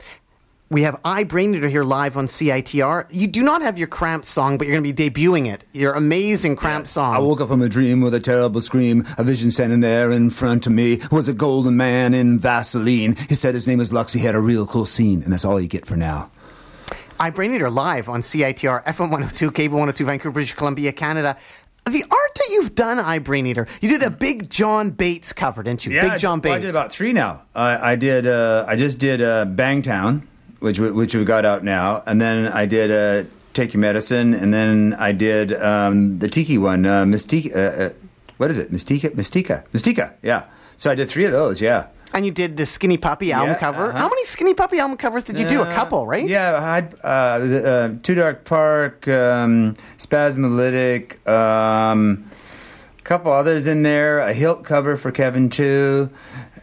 We 0.68 0.82
have 0.82 0.98
I 1.04 1.22
Brain 1.22 1.54
Eater 1.54 1.68
here 1.68 1.84
live 1.84 2.16
on 2.16 2.26
CITR. 2.26 3.06
You 3.10 3.28
do 3.28 3.40
not 3.40 3.62
have 3.62 3.78
your 3.78 3.86
Cramp 3.86 4.24
song, 4.24 4.58
but 4.58 4.66
you're 4.66 4.74
going 4.76 4.92
to 4.92 4.92
be 4.92 5.10
debuting 5.10 5.46
it. 5.46 5.64
Your 5.72 5.92
amazing 5.92 6.56
Cramp 6.56 6.88
song. 6.88 7.14
I 7.14 7.20
woke 7.20 7.40
up 7.40 7.48
from 7.48 7.62
a 7.62 7.68
dream 7.68 8.00
with 8.00 8.14
a 8.14 8.20
terrible 8.20 8.60
scream. 8.60 9.06
A 9.16 9.22
vision 9.22 9.52
standing 9.52 9.78
there 9.78 10.10
in 10.10 10.30
front 10.30 10.66
of 10.66 10.72
me 10.72 11.00
was 11.12 11.28
a 11.28 11.32
golden 11.32 11.76
man 11.76 12.14
in 12.14 12.40
Vaseline. 12.40 13.14
He 13.28 13.36
said 13.36 13.54
his 13.54 13.68
name 13.68 13.78
was 13.78 13.92
Lux. 13.92 14.12
He 14.12 14.18
had 14.20 14.34
a 14.34 14.40
real 14.40 14.66
cool 14.66 14.86
scene, 14.86 15.22
and 15.22 15.32
that's 15.32 15.44
all 15.44 15.60
you 15.60 15.68
get 15.68 15.86
for 15.86 15.94
now. 15.94 16.32
I 17.18 17.30
Brain 17.30 17.54
Eater 17.54 17.70
live 17.70 18.08
on 18.08 18.20
CITR, 18.20 18.84
FM 18.84 19.10
102, 19.10 19.50
Cable 19.52 19.74
102, 19.78 20.04
Vancouver, 20.04 20.32
British 20.32 20.54
Columbia, 20.54 20.92
Canada. 20.92 21.36
The 21.86 22.02
art 22.02 22.34
that 22.34 22.48
you've 22.50 22.74
done, 22.74 22.98
I 22.98 23.20
Brain 23.20 23.46
Eater, 23.46 23.66
you 23.80 23.88
did 23.88 24.02
a 24.02 24.10
big 24.10 24.50
John 24.50 24.90
Bates 24.90 25.32
cover, 25.32 25.62
didn't 25.62 25.86
you? 25.86 25.92
Yeah, 25.92 26.10
big 26.10 26.20
John 26.20 26.40
well, 26.40 26.54
Bates. 26.54 26.56
I 26.56 26.60
did 26.60 26.70
about 26.70 26.92
three 26.92 27.12
now. 27.12 27.42
I, 27.54 27.92
I 27.92 27.96
did. 27.96 28.26
Uh, 28.26 28.64
I 28.68 28.76
just 28.76 28.98
did 28.98 29.22
uh, 29.22 29.44
Bangtown, 29.44 30.26
which 30.58 30.78
we- 30.78 30.90
which 30.90 31.14
we 31.14 31.24
got 31.24 31.44
out 31.44 31.64
now, 31.64 32.02
and 32.06 32.20
then 32.20 32.48
I 32.52 32.66
did 32.66 32.90
uh, 32.90 33.28
Take 33.54 33.72
Your 33.72 33.80
Medicine, 33.80 34.34
and 34.34 34.52
then 34.52 34.94
I 34.98 35.12
did 35.12 35.52
um, 35.54 36.18
the 36.18 36.28
Tiki 36.28 36.58
one, 36.58 36.84
uh, 36.84 37.04
Mystique. 37.04 37.54
Uh, 37.54 37.58
uh, 37.84 37.90
what 38.36 38.50
is 38.50 38.58
it? 38.58 38.70
Mystica, 38.72 39.10
Mystica, 39.14 39.64
Mystica. 39.72 40.12
Yeah. 40.22 40.44
So 40.76 40.90
I 40.90 40.94
did 40.94 41.08
three 41.08 41.24
of 41.24 41.32
those. 41.32 41.60
Yeah. 41.62 41.86
And 42.14 42.24
you 42.24 42.30
did 42.32 42.56
the 42.56 42.64
Skinny 42.66 42.96
Puppy 42.96 43.32
album 43.32 43.50
Yeah, 43.54 43.58
cover. 43.58 43.88
uh-huh. 43.90 43.98
How 43.98 44.08
many 44.08 44.24
Skinny 44.24 44.54
Puppy 44.54 44.78
album 44.78 44.96
covers 44.96 45.24
did 45.24 45.38
you 45.38 45.44
do? 45.44 45.60
A 45.60 45.64
Uh, 45.68 45.74
couple, 45.74 46.06
right? 46.06 46.26
Yeah, 46.26 46.56
I 46.56 46.74
had 46.76 46.94
uh, 47.02 47.38
the, 47.40 47.68
uh, 47.68 47.88
Too 48.02 48.14
Dark 48.14 48.44
Park, 48.44 49.06
um, 49.08 49.74
Spasmolytic, 49.98 51.26
um, 51.28 52.24
a 52.98 53.02
couple 53.02 53.32
others 53.32 53.66
in 53.66 53.82
there, 53.82 54.20
a 54.20 54.32
hilt 54.32 54.64
cover 54.64 54.96
for 54.96 55.10
Kevin 55.10 55.48
too. 55.50 56.08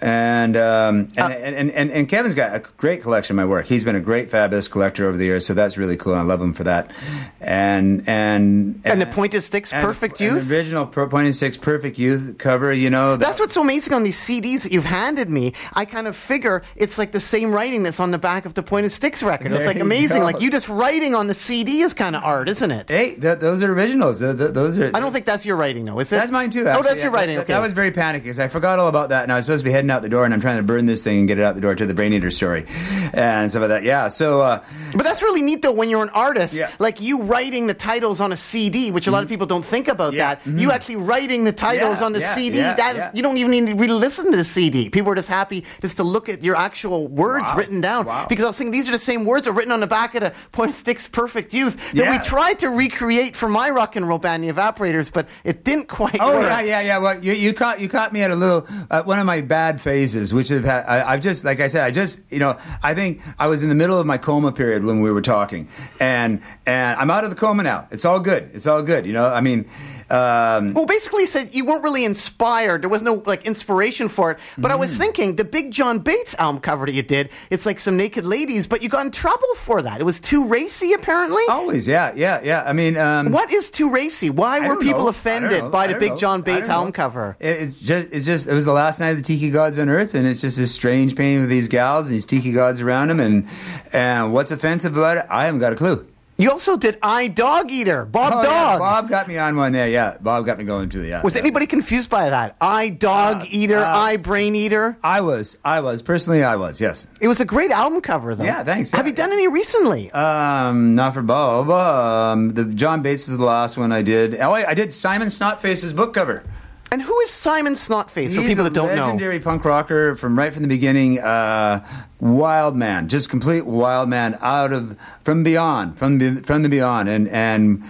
And, 0.03 0.57
um, 0.57 1.07
and, 1.15 1.19
Uh, 1.19 1.27
and, 1.29 1.71
and, 1.71 1.89
and 1.91 2.09
Kevin's 2.09 2.33
got 2.33 2.53
a 2.53 2.59
great 2.77 3.01
collection 3.01 3.35
of 3.35 3.37
my 3.37 3.49
work. 3.49 3.65
He's 3.67 3.85
been 3.85 3.95
a 3.95 4.01
great, 4.01 4.29
fabulous 4.29 4.67
collector 4.67 5.07
over 5.07 5.15
the 5.17 5.23
years, 5.23 5.45
so 5.45 5.53
that's 5.53 5.77
really 5.77 5.95
cool. 5.95 6.11
and 6.13 6.21
I 6.21 6.25
love 6.25 6.41
him 6.41 6.53
for 6.53 6.65
that. 6.65 6.91
And 7.39 8.03
and 8.07 8.81
And 8.85 9.01
the 9.01 9.05
Pointed 9.05 9.41
Sticks 9.43 9.71
and- 9.73 9.83
Perfect 9.83 10.19
and 10.19 10.31
Youth? 10.31 10.47
the 10.49 10.55
original 10.57 10.85
Pro- 10.85 11.07
Pointed 11.07 11.35
Sticks 11.35 11.55
Perfect 11.57 11.97
Youth 11.97 12.35
cover. 12.37 12.73
You 12.73 12.89
know, 12.89 13.15
That's 13.15 13.39
what's 13.39 13.53
so 13.53 13.61
amazing 13.61 13.93
on 13.93 14.03
these 14.03 14.17
CDs 14.17 14.63
that 14.63 14.71
you've 14.73 14.85
handed 14.85 15.29
me. 15.29 15.53
I 15.73 15.85
kind 15.85 16.07
of 16.07 16.15
figure 16.15 16.63
it's 16.75 16.97
like 16.97 17.11
the 17.13 17.19
same 17.19 17.51
writing 17.53 17.83
that's 17.83 17.99
on 17.99 18.11
the 18.11 18.17
back 18.19 18.45
of 18.45 18.53
the 18.55 18.63
Pointed 18.63 18.91
Sticks 18.91 19.23
record. 19.23 19.51
It's 19.53 19.65
like 19.65 19.79
amazing. 19.79 20.19
go. 20.19 20.25
Like 20.25 20.41
you 20.41 20.51
just 20.51 20.67
writing 20.69 21.15
on 21.15 21.27
the 21.27 21.33
CD 21.33 21.81
is 21.81 21.93
kind 21.93 22.15
of 22.15 22.23
art, 22.23 22.49
isn't 22.49 22.71
it? 22.71 22.89
Hey, 22.89 23.15
th- 23.15 23.39
those 23.39 23.61
are 23.61 23.71
originals. 23.71 24.19
Th- 24.19 24.37
th- 24.37 24.51
those 24.51 24.77
are. 24.77 24.91
I 24.93 24.99
don't 24.99 25.11
think 25.13 25.25
that's 25.25 25.45
your 25.45 25.55
writing, 25.55 25.85
though, 25.85 25.99
is 25.99 26.11
it? 26.11 26.17
That's 26.17 26.31
mine 26.31 26.49
too. 26.49 26.63
Oh, 26.65 26.69
actually. 26.71 26.83
that's 26.89 27.03
your 27.03 27.11
writing. 27.11 27.35
That, 27.37 27.43
Okay. 27.43 27.53
that 27.53 27.61
was 27.61 27.71
very 27.71 27.91
panicky 27.91 28.23
because 28.23 28.39
I 28.39 28.47
forgot 28.47 28.79
all 28.79 28.87
about 28.87 29.09
that, 29.09 29.23
and 29.23 29.31
I 29.31 29.35
was 29.37 29.45
supposed 29.45 29.61
to 29.61 29.65
be 29.65 29.71
heading 29.71 29.89
out 29.93 30.01
the 30.01 30.09
door, 30.09 30.25
and 30.25 30.33
I'm 30.33 30.41
trying 30.41 30.57
to 30.57 30.63
burn 30.63 30.85
this 30.85 31.03
thing 31.03 31.19
and 31.19 31.27
get 31.27 31.39
it 31.39 31.43
out 31.43 31.55
the 31.55 31.61
door 31.61 31.75
to 31.75 31.85
the 31.85 31.93
Brain 31.93 32.11
Eater 32.13 32.31
story, 32.31 32.65
and 33.13 33.49
stuff 33.49 33.61
like 33.61 33.69
that. 33.69 33.83
Yeah. 33.83 34.09
So. 34.09 34.41
Uh, 34.41 34.63
But 34.95 35.03
that's 35.03 35.21
really 35.23 35.41
neat, 35.41 35.61
though, 35.61 35.71
when 35.71 35.89
you're 35.89 36.03
an 36.03 36.09
artist, 36.13 36.53
Yeah. 36.53 36.67
Mm-hmm. 36.67 36.83
like 36.83 37.01
you 37.01 37.23
writing 37.23 37.67
the 37.67 37.73
titles 37.73 38.19
on 38.21 38.31
a 38.31 38.37
CD, 38.37 38.91
which 38.91 39.07
a 39.07 39.11
lot 39.11 39.23
of 39.23 39.29
people 39.29 39.47
don't 39.47 39.65
think 39.65 39.87
about 39.87 40.13
Yeah. 40.13 40.35
that. 40.35 40.45
You 40.45 40.71
actually 40.71 40.97
writing 40.97 41.45
the 41.45 41.51
titles 41.53 41.99
Yeah, 41.99 42.05
on 42.05 42.13
the 42.13 42.21
CD. 42.21 42.57
yeah, 42.59 42.73
that 42.75 42.95
is, 42.97 43.03
you 43.13 43.23
don't 43.23 43.37
even 43.37 43.51
need 43.51 43.67
to 43.67 43.75
really 43.75 43.93
listen 43.99 44.29
to 44.31 44.37
the 44.37 44.43
CD. 44.43 44.89
People 44.89 45.11
are 45.11 45.15
just 45.15 45.29
happy 45.29 45.63
just 45.81 45.97
to 45.97 46.03
look 46.03 46.29
at 46.29 46.43
your 46.43 46.55
actual 46.55 47.07
words 47.07 47.47
Wow. 47.49 47.57
written 47.57 47.81
down. 47.81 48.05
Wow. 48.05 48.25
Because 48.29 48.43
I 48.45 48.47
was 48.49 48.57
thinking 48.57 48.71
these 48.71 48.87
are 48.89 48.91
the 48.91 48.97
same 48.97 49.25
words 49.25 49.45
that 49.45 49.51
are 49.51 49.53
written 49.55 49.71
on 49.71 49.79
the 49.79 49.87
back 49.87 50.13
of 50.15 50.21
the 50.21 50.31
Point 50.51 50.73
Sticks 50.73 51.07
Perfect 51.07 51.53
Youth 51.53 51.75
that 51.93 52.09
we 52.09 52.17
tried 52.19 52.59
to 52.59 52.69
recreate 52.69 53.35
for 53.35 53.49
my 53.49 53.69
rock 53.69 53.95
and 53.95 54.07
roll 54.07 54.19
band, 54.19 54.43
the 54.43 54.49
Evaporators, 54.49 55.11
but 55.11 55.27
it 55.43 55.63
didn't 55.63 55.87
quite 55.87 56.17
Oh 56.19 56.33
work. 56.37 56.43
yeah, 56.43 56.61
yeah, 56.61 56.81
yeah. 56.81 56.97
Well, 56.99 57.23
you, 57.23 57.33
you 57.33 57.53
caught 57.53 57.79
you 57.81 57.89
caught 57.89 58.13
me 58.13 58.21
at 58.23 58.31
a 58.31 58.35
little 58.35 58.65
uh, 58.91 59.01
one 59.03 59.19
of 59.19 59.25
my 59.25 59.41
bad 59.41 59.79
phases, 59.83 60.33
which 60.33 60.49
have 60.49 60.63
had. 60.63 60.85
I, 60.85 61.13
I've 61.13 61.21
just 61.21 61.43
like 61.43 61.59
I 61.59 61.67
said, 61.67 61.83
I 61.83 61.91
just 61.91 62.19
you 62.29 62.39
know 62.39 62.57
I 62.81 62.95
think 62.95 63.21
I 63.37 63.47
was 63.47 63.61
in 63.61 63.69
the 63.69 63.75
middle 63.75 63.99
of 63.99 64.07
my 64.07 64.17
coma 64.17 64.51
period 64.51 64.83
when 64.83 65.01
we 65.01 65.11
were 65.11 65.21
talking, 65.21 65.67
and 65.99 66.41
and 66.65 66.99
I'm 66.99 67.11
out 67.11 67.23
of 67.23 67.29
the 67.29 67.35
coma 67.35 67.61
now. 67.63 67.87
It's 67.91 68.05
all 68.05 68.19
good. 68.19 68.49
It's 68.53 68.65
all 68.65 68.81
good. 68.81 69.05
You 69.05 69.13
know, 69.13 69.27
I 69.29 69.41
mean. 69.41 69.69
Um, 70.09 70.73
Well, 70.73 70.85
basically, 70.85 71.25
said 71.25 71.49
you 71.53 71.65
weren't 71.65 71.83
really 71.83 72.05
inspired. 72.05 72.81
There 72.81 72.89
was 72.89 73.01
no 73.01 73.23
like 73.25 73.45
inspiration 73.45 74.09
for 74.09 74.31
it. 74.31 74.39
But 74.57 74.71
I 74.71 74.75
Mm. 74.75 74.79
was 74.79 74.97
thinking 74.97 75.35
the 75.35 75.43
big 75.45 75.71
John 75.71 75.99
Bates 75.99 76.35
album 76.39 76.61
cover 76.61 76.85
that 76.85 76.93
you 76.93 77.03
did. 77.03 77.29
It's 77.49 77.65
like 77.65 77.79
some 77.79 77.97
naked 77.97 78.25
ladies, 78.25 78.67
but 78.67 78.81
you 78.83 78.89
got 78.89 79.05
in 79.05 79.11
trouble 79.11 79.53
for 79.57 79.81
that. 79.81 79.99
It 79.99 80.03
was 80.03 80.19
too 80.19 80.45
racy, 80.45 80.93
apparently. 80.93 81.43
always, 81.49 81.87
yeah, 81.87 82.11
yeah, 82.15 82.39
yeah. 82.43 82.63
I 82.65 82.73
mean, 82.73 82.97
um, 82.97 83.31
What 83.31 83.51
is 83.53 83.71
too 83.71 83.89
racy? 83.91 84.29
Why 84.29 84.59
were 84.67 84.75
people 84.77 85.03
know. 85.03 85.07
Offended 85.09 85.71
by 85.71 85.87
the 85.87 85.95
big 85.95 86.11
know. 86.11 86.17
John 86.17 86.41
Bates 86.41 86.69
album 86.69 86.91
cover? 86.91 87.35
It, 87.39 87.47
it's 87.61 87.79
just, 87.79 88.07
it's 88.11 88.25
just, 88.25 88.47
it 88.47 88.53
was 88.53 88.65
the 88.65 88.73
last 88.73 88.99
night 88.99 89.09
of 89.11 89.17
the 89.17 89.23
Tiki 89.23 89.49
Gods 89.51 89.77
on 89.79 89.89
Earth, 89.89 90.13
and 90.15 90.27
it's 90.27 90.41
just 90.41 90.57
this 90.57 90.71
strange 90.73 91.15
painting 91.15 91.43
of 91.43 91.49
these 91.49 91.67
gals 91.67 92.07
and 92.07 92.15
these 92.15 92.25
Tiki 92.25 92.51
Gods 92.51 92.81
around 92.81 93.09
them, 93.09 93.19
and 93.19 93.47
and 93.93 94.33
what's 94.33 94.51
offensive 94.51 94.97
about 94.97 95.17
it? 95.17 95.25
I 95.29 95.45
haven't 95.45 95.59
got 95.61 95.71
a 95.73 95.75
clue. 95.75 96.05
You 96.43 96.51
also 96.51 96.77
did 96.77 96.97
I 97.01 97.27
Dog 97.29 97.71
Eater, 97.71 98.05
Bob 98.05 98.33
Oh, 98.33 98.41
yeah, 98.43 98.49
Dog. 98.49 98.79
Bob 98.79 99.09
got 99.09 99.27
me 99.27 99.37
on 99.37 99.55
one 99.55 99.71
there. 99.71 99.87
Yeah, 99.87 100.17
Bob 100.19 100.45
got 100.45 100.57
me 100.57 100.65
going 100.65 100.89
too. 100.89 101.05
Yeah. 101.05 101.21
Was 101.23 101.35
yeah. 101.35 101.41
anybody 101.41 101.65
confused 101.65 102.09
by 102.09 102.29
that? 102.29 102.55
I 102.59 102.89
Dog 102.89 103.45
Eater, 103.49 103.77
uh, 103.79 103.87
I 103.97 104.17
Brain 104.17 104.55
Eater. 104.55 104.97
I 105.03 105.21
was. 105.21 105.57
I 105.63 105.79
was 105.79 106.01
personally. 106.01 106.43
I 106.43 106.55
was. 106.57 106.81
Yes. 106.81 107.07
It 107.21 107.27
was 107.27 107.39
a 107.39 107.45
great 107.45 107.71
album 107.71 108.01
cover, 108.01 108.35
though. 108.35 108.43
Yeah, 108.43 108.63
thanks. 108.63 108.91
Have 108.91 109.05
Yeah, 109.05 109.09
you 109.11 109.15
done 109.15 109.31
any 109.31 109.47
recently? 109.47 110.11
Um, 110.11 110.95
not 110.95 111.13
for 111.13 111.21
Bob. 111.21 111.69
Um, 111.69 112.49
the 112.49 112.65
John 112.65 113.01
Bates 113.01 113.27
is 113.27 113.37
the 113.37 113.45
last 113.45 113.77
one 113.77 113.91
I 113.91 114.01
did. 114.01 114.35
Oh, 114.39 114.51
I, 114.51 114.69
I 114.69 114.73
did 114.73 114.91
Simon 114.93 115.29
Snotface's 115.29 115.93
book 115.93 116.13
cover. 116.13 116.43
and 116.91 117.01
who 117.01 117.19
is 117.21 117.31
Simon 117.31 117.73
Snotface 117.73 118.35
for 118.35 118.41
He's 118.41 118.47
people 118.47 118.63
that 118.65 118.73
don't 118.73 118.93
know? 118.95 119.01
legendary 119.01 119.39
punk 119.39 119.65
rocker 119.65 120.15
from 120.15 120.37
right 120.37 120.53
from 120.53 120.61
the 120.61 120.67
beginning. 120.67 121.19
Uh, 121.19 121.83
wild 122.23 122.75
man, 122.75 123.09
just 123.09 123.29
complete 123.29 123.65
wild 123.65 124.07
man, 124.09 124.37
out 124.41 124.71
of 124.73 124.97
from 125.23 125.43
beyond, 125.43 125.97
from 125.97 126.17
the 126.19 126.41
from 126.41 126.63
the 126.63 126.69
beyond, 126.69 127.09
and 127.09 127.27
and 127.29 127.83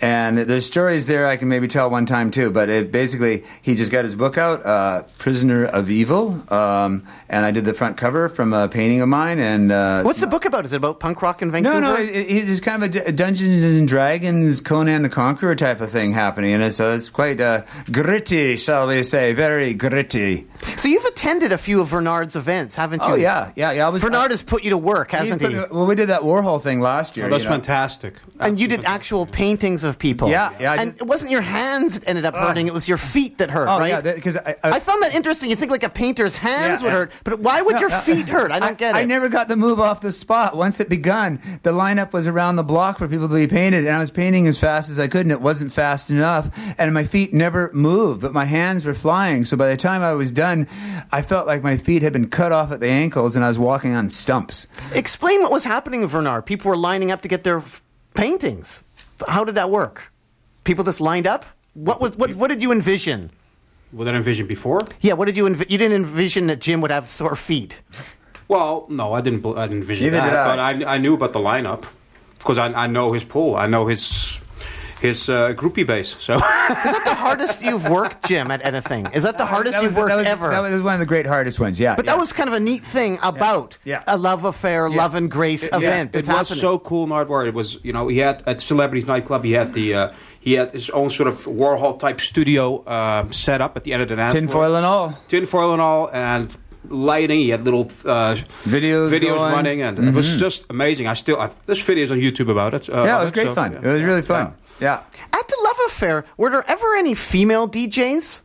and 0.00 0.36
there's 0.38 0.66
stories 0.66 1.06
there 1.06 1.26
I 1.26 1.36
can 1.38 1.48
maybe 1.48 1.68
tell 1.68 1.88
one 1.88 2.04
time 2.04 2.30
too. 2.30 2.50
But 2.50 2.68
it 2.68 2.92
basically 2.92 3.44
he 3.62 3.74
just 3.74 3.90
got 3.92 4.04
his 4.04 4.14
book 4.14 4.36
out, 4.36 4.64
uh, 4.66 5.02
Prisoner 5.18 5.64
of 5.64 5.88
Evil, 5.88 6.42
um, 6.52 7.04
and 7.28 7.46
I 7.46 7.50
did 7.50 7.64
the 7.64 7.72
front 7.74 7.96
cover 7.96 8.28
from 8.28 8.52
a 8.52 8.68
painting 8.68 9.00
of 9.00 9.08
mine. 9.08 9.38
And 9.38 9.70
uh, 9.72 10.02
What's 10.02 10.20
the 10.20 10.26
book 10.26 10.44
about? 10.44 10.64
Is 10.66 10.72
it 10.72 10.76
about 10.76 11.00
punk 11.00 11.22
rock 11.22 11.40
in 11.40 11.50
Vancouver? 11.50 11.80
no, 11.80 11.94
no, 11.94 12.00
it, 12.00 12.08
it- 12.10 12.46
it's 12.48 12.60
kind 12.60 12.82
of 12.84 12.94
a 12.94 13.12
Dungeons 13.12 13.62
and 13.62 13.88
Dragons, 13.88 14.60
Conan 14.60 15.02
the 15.02 15.08
Conqueror 15.08 15.54
type 15.54 15.80
of 15.80 15.90
thing 15.90 16.12
happening, 16.12 16.52
and 16.54 16.72
so 16.72 16.94
it's 16.94 17.08
quite 17.08 17.40
uh, 17.40 17.62
gritty, 17.90 18.56
shall 18.56 18.86
we 18.88 19.02
say, 19.02 19.32
very 19.32 19.72
gritty. 19.74 20.46
So 20.76 20.88
you've 20.88 21.04
attended 21.04 21.52
a 21.52 21.58
few 21.58 21.80
of 21.80 21.90
Bernard's 21.90 22.36
events, 22.36 22.76
haven't 22.76 23.02
you? 23.04 23.12
Oh 23.12 23.14
yeah, 23.14 23.52
yeah. 23.56 23.72
I 23.80 23.88
was 23.88 24.02
Bernard 24.02 24.26
uh, 24.26 24.34
has 24.34 24.42
put 24.42 24.64
you 24.64 24.70
to 24.70 24.78
work, 24.78 25.10
hasn't 25.12 25.40
put- 25.40 25.52
he? 25.52 25.58
Well, 25.58 25.86
we 25.86 25.94
did 25.94 26.08
that 26.08 26.22
Warhol 26.22 26.60
thing 26.62 26.80
last 26.80 27.16
year. 27.16 27.26
Oh, 27.26 27.30
that's 27.30 27.44
you 27.44 27.50
know. 27.50 27.56
fantastic. 27.56 28.14
And 28.40 28.58
you 28.60 28.68
did 28.68 28.84
actual 28.84 29.26
paintings 29.26 29.84
of 29.84 29.98
people. 29.98 30.28
Yeah, 30.28 30.52
yeah, 30.60 30.72
I 30.72 30.76
And 30.76 30.92
did- 30.92 31.02
it 31.02 31.06
wasn't 31.06 31.30
your 31.30 31.40
hands 31.42 31.98
that 31.98 32.08
ended 32.08 32.24
up 32.24 32.34
hurting; 32.34 32.66
it 32.66 32.74
was 32.74 32.88
your 32.88 32.98
feet 32.98 33.38
that 33.38 33.50
hurt, 33.50 33.68
Oh 33.68 33.78
right? 33.78 33.88
yeah, 34.04 34.12
because 34.14 34.36
I, 34.36 34.56
uh, 34.62 34.70
I 34.74 34.80
found 34.80 35.02
that 35.02 35.14
interesting. 35.14 35.50
You 35.50 35.56
think 35.56 35.70
like 35.70 35.82
a 35.84 35.88
painter's 35.90 36.36
hands 36.36 36.80
Yeah, 36.82 36.86
would 36.88 36.92
hurt, 36.92 37.12
but 37.24 37.40
why 37.40 37.62
would 37.62 37.74
No, 37.74 37.80
your 37.80 37.90
no. 37.90 37.98
feet 38.00 38.28
hurt? 38.28 38.50
I 38.50 38.58
don't 38.58 38.78
get 38.78 38.94
it. 38.94 38.98
I 38.98 39.04
never 39.04 39.28
got 39.28 39.48
the 39.48 39.56
move 39.56 39.80
off 39.80 40.00
the 40.00 40.12
spot. 40.12 40.56
Once 40.56 40.80
it 40.80 40.88
begun, 40.88 41.40
the 41.62 41.72
lineup 41.72 42.12
was 42.12 42.26
around 42.26 42.56
the 42.56 42.62
block 42.64 42.98
for 42.98 43.08
people 43.08 43.28
to 43.28 43.34
be 43.34 43.46
painted, 43.46 43.86
and 43.86 43.94
I 43.96 44.00
was 44.00 44.10
painting 44.10 44.46
as 44.46 44.58
fast 44.58 44.90
as 44.90 44.98
I 45.00 45.06
could, 45.08 45.22
and 45.26 45.32
it 45.32 45.40
wasn't 45.40 45.72
fast 45.72 46.10
enough, 46.10 46.50
and 46.78 46.92
my 46.94 47.04
feet 47.04 47.32
never 47.34 47.70
moved, 47.72 48.20
but 48.22 48.32
my 48.32 48.44
hands 48.44 48.84
were 48.84 48.94
flying. 48.94 49.44
So 49.44 49.56
by 49.56 49.68
the 49.68 49.76
time 49.76 50.02
I 50.02 50.12
was 50.12 50.32
done, 50.32 50.66
I 51.12 51.22
felt 51.22 51.46
like 51.46 51.62
my 51.62 51.76
feet 51.76 52.02
had 52.02 52.12
been 52.12 52.28
cut 52.28 52.52
off 52.52 52.72
at 52.72 52.80
the 52.80 52.88
ankles, 52.88 53.36
and 53.36 53.44
I 53.44 53.48
was 53.48 53.58
walking 53.66 53.94
on 53.94 54.08
stumps. 54.10 54.66
Explain 54.94 55.42
what 55.42 55.52
was 55.52 55.64
happening 55.64 56.00
with 56.02 56.12
Bernard. 56.12 56.46
People 56.46 56.70
were 56.70 56.76
lining 56.76 57.10
up 57.10 57.20
to 57.22 57.28
get 57.28 57.44
their 57.44 57.62
paintings. 58.14 58.82
How 59.28 59.44
did 59.44 59.54
that 59.56 59.70
work? 59.70 60.12
People 60.64 60.84
just 60.84 61.00
lined 61.00 61.26
up. 61.26 61.44
What 61.74 62.00
was 62.00 62.16
what? 62.16 62.34
What 62.34 62.48
did 62.50 62.62
you 62.62 62.72
envision? 62.72 63.30
What 63.92 64.04
did 64.06 64.14
I 64.14 64.16
envision 64.16 64.46
before? 64.46 64.80
Yeah, 65.00 65.12
what 65.14 65.26
did 65.26 65.36
you 65.36 65.44
envi- 65.44 65.70
you 65.70 65.78
didn't 65.78 65.96
envision 65.96 66.46
that 66.48 66.60
Jim 66.60 66.80
would 66.80 66.90
have 66.90 67.08
sore 67.08 67.36
feet? 67.36 67.80
Well, 68.48 68.86
no, 68.88 69.12
I 69.12 69.20
didn't. 69.20 69.44
I 69.44 69.66
didn't 69.66 69.82
envision 69.82 70.06
Neither 70.06 70.16
that. 70.18 70.26
did 70.30 70.36
I. 70.36 70.72
But 70.74 70.86
I, 70.86 70.94
I 70.94 70.98
knew 70.98 71.14
about 71.14 71.32
the 71.32 71.38
lineup 71.40 71.84
because 72.38 72.58
I, 72.58 72.66
I 72.84 72.86
know 72.86 73.12
his 73.12 73.24
pull. 73.24 73.56
I 73.56 73.66
know 73.66 73.86
his 73.86 74.38
his 75.00 75.28
uh, 75.28 75.52
groupie 75.52 75.86
base. 75.86 76.16
So 76.18 76.34
Is 76.36 76.40
that 76.40 77.02
the 77.04 77.14
hardest 77.14 77.62
you've 77.62 77.88
worked, 77.88 78.26
Jim, 78.26 78.50
at 78.50 78.64
anything? 78.64 79.06
Is 79.12 79.22
that 79.24 79.36
the 79.38 79.44
hardest 79.46 79.74
That 79.74 79.82
was- 79.82 79.92
you've 79.92 79.98
worked 79.98 80.08
that 80.08 80.16
was, 80.16 80.26
ever? 80.26 80.50
That 80.50 80.60
was 80.60 80.80
one 80.82 80.94
of 80.94 81.00
the 81.00 81.06
great 81.06 81.26
hardest 81.26 81.60
ones. 81.60 81.78
Yeah, 81.78 81.96
but 81.96 82.04
yeah. 82.04 82.12
that 82.12 82.18
was 82.18 82.32
kind 82.32 82.48
of 82.48 82.54
a 82.54 82.60
neat 82.60 82.82
thing 82.82 83.18
about 83.22 83.78
Yeah. 83.84 84.02
a 84.06 84.16
love 84.16 84.44
affair, 84.44 84.88
love 84.88 85.14
and 85.14 85.30
grace 85.30 85.68
Yeah, 85.70 85.76
event 85.78 86.10
it 86.10 86.12
that's 86.24 86.28
was 86.28 86.36
happening. 86.48 86.60
so 86.60 86.78
cool, 86.78 87.06
Nardwuar. 87.06 87.46
It 87.46 87.54
was, 87.54 87.78
you 87.82 87.92
know, 87.92 88.08
he 88.08 88.18
had 88.18 88.42
at 88.46 88.60
Celebrities 88.60 89.06
nightclub. 89.06 89.44
He 89.44 89.52
had 89.52 89.74
the 89.74 89.94
uh, 89.94 90.12
he 90.40 90.52
had 90.54 90.70
his 90.72 90.88
own 90.90 91.10
sort 91.10 91.28
of 91.28 91.34
Warhol 91.44 91.98
type 91.98 92.20
studio 92.20 92.82
um, 92.88 93.32
set 93.32 93.60
up 93.60 93.76
at 93.76 93.84
the 93.84 93.92
end 93.92 94.02
of 94.02 94.08
the 94.08 94.16
dance 94.16 94.32
floor. 94.32 94.40
tinfoil 94.40 94.76
and 94.76 94.86
all. 94.86 95.18
tinfoil 95.28 95.72
and 95.72 95.82
all, 95.82 96.08
and 96.12 96.56
lighting. 96.88 97.40
He 97.40 97.48
had 97.50 97.64
little 97.64 97.90
uh, 98.04 98.36
Videos 98.64 99.10
videos 99.10 99.38
going. 99.38 99.52
running, 99.52 99.82
and 99.82 99.98
it 99.98 100.14
was 100.14 100.36
just 100.36 100.64
amazing. 100.70 101.08
I 101.08 101.14
still, 101.14 101.38
I've, 101.40 101.54
there's 101.66 101.82
videos 101.84 102.12
on 102.12 102.18
YouTube 102.18 102.48
about 102.48 102.74
it. 102.74 102.88
Uh, 102.88 103.02
Yeah, 103.04 103.18
it 103.18 103.22
was 103.22 103.32
great 103.32 103.46
so, 103.48 103.54
fun. 103.54 103.72
yeah. 103.72 103.78
It 103.90 103.92
was 103.92 104.02
really 104.02 104.22
fun. 104.22 104.46
Yeah. 104.46 104.52
At 105.32 105.48
the 105.48 105.56
love 105.64 105.76
affair, 105.86 106.24
were 106.36 106.50
there 106.50 106.64
ever 106.68 106.94
any 106.96 107.14
female 107.14 107.68
DJs? 107.68 108.42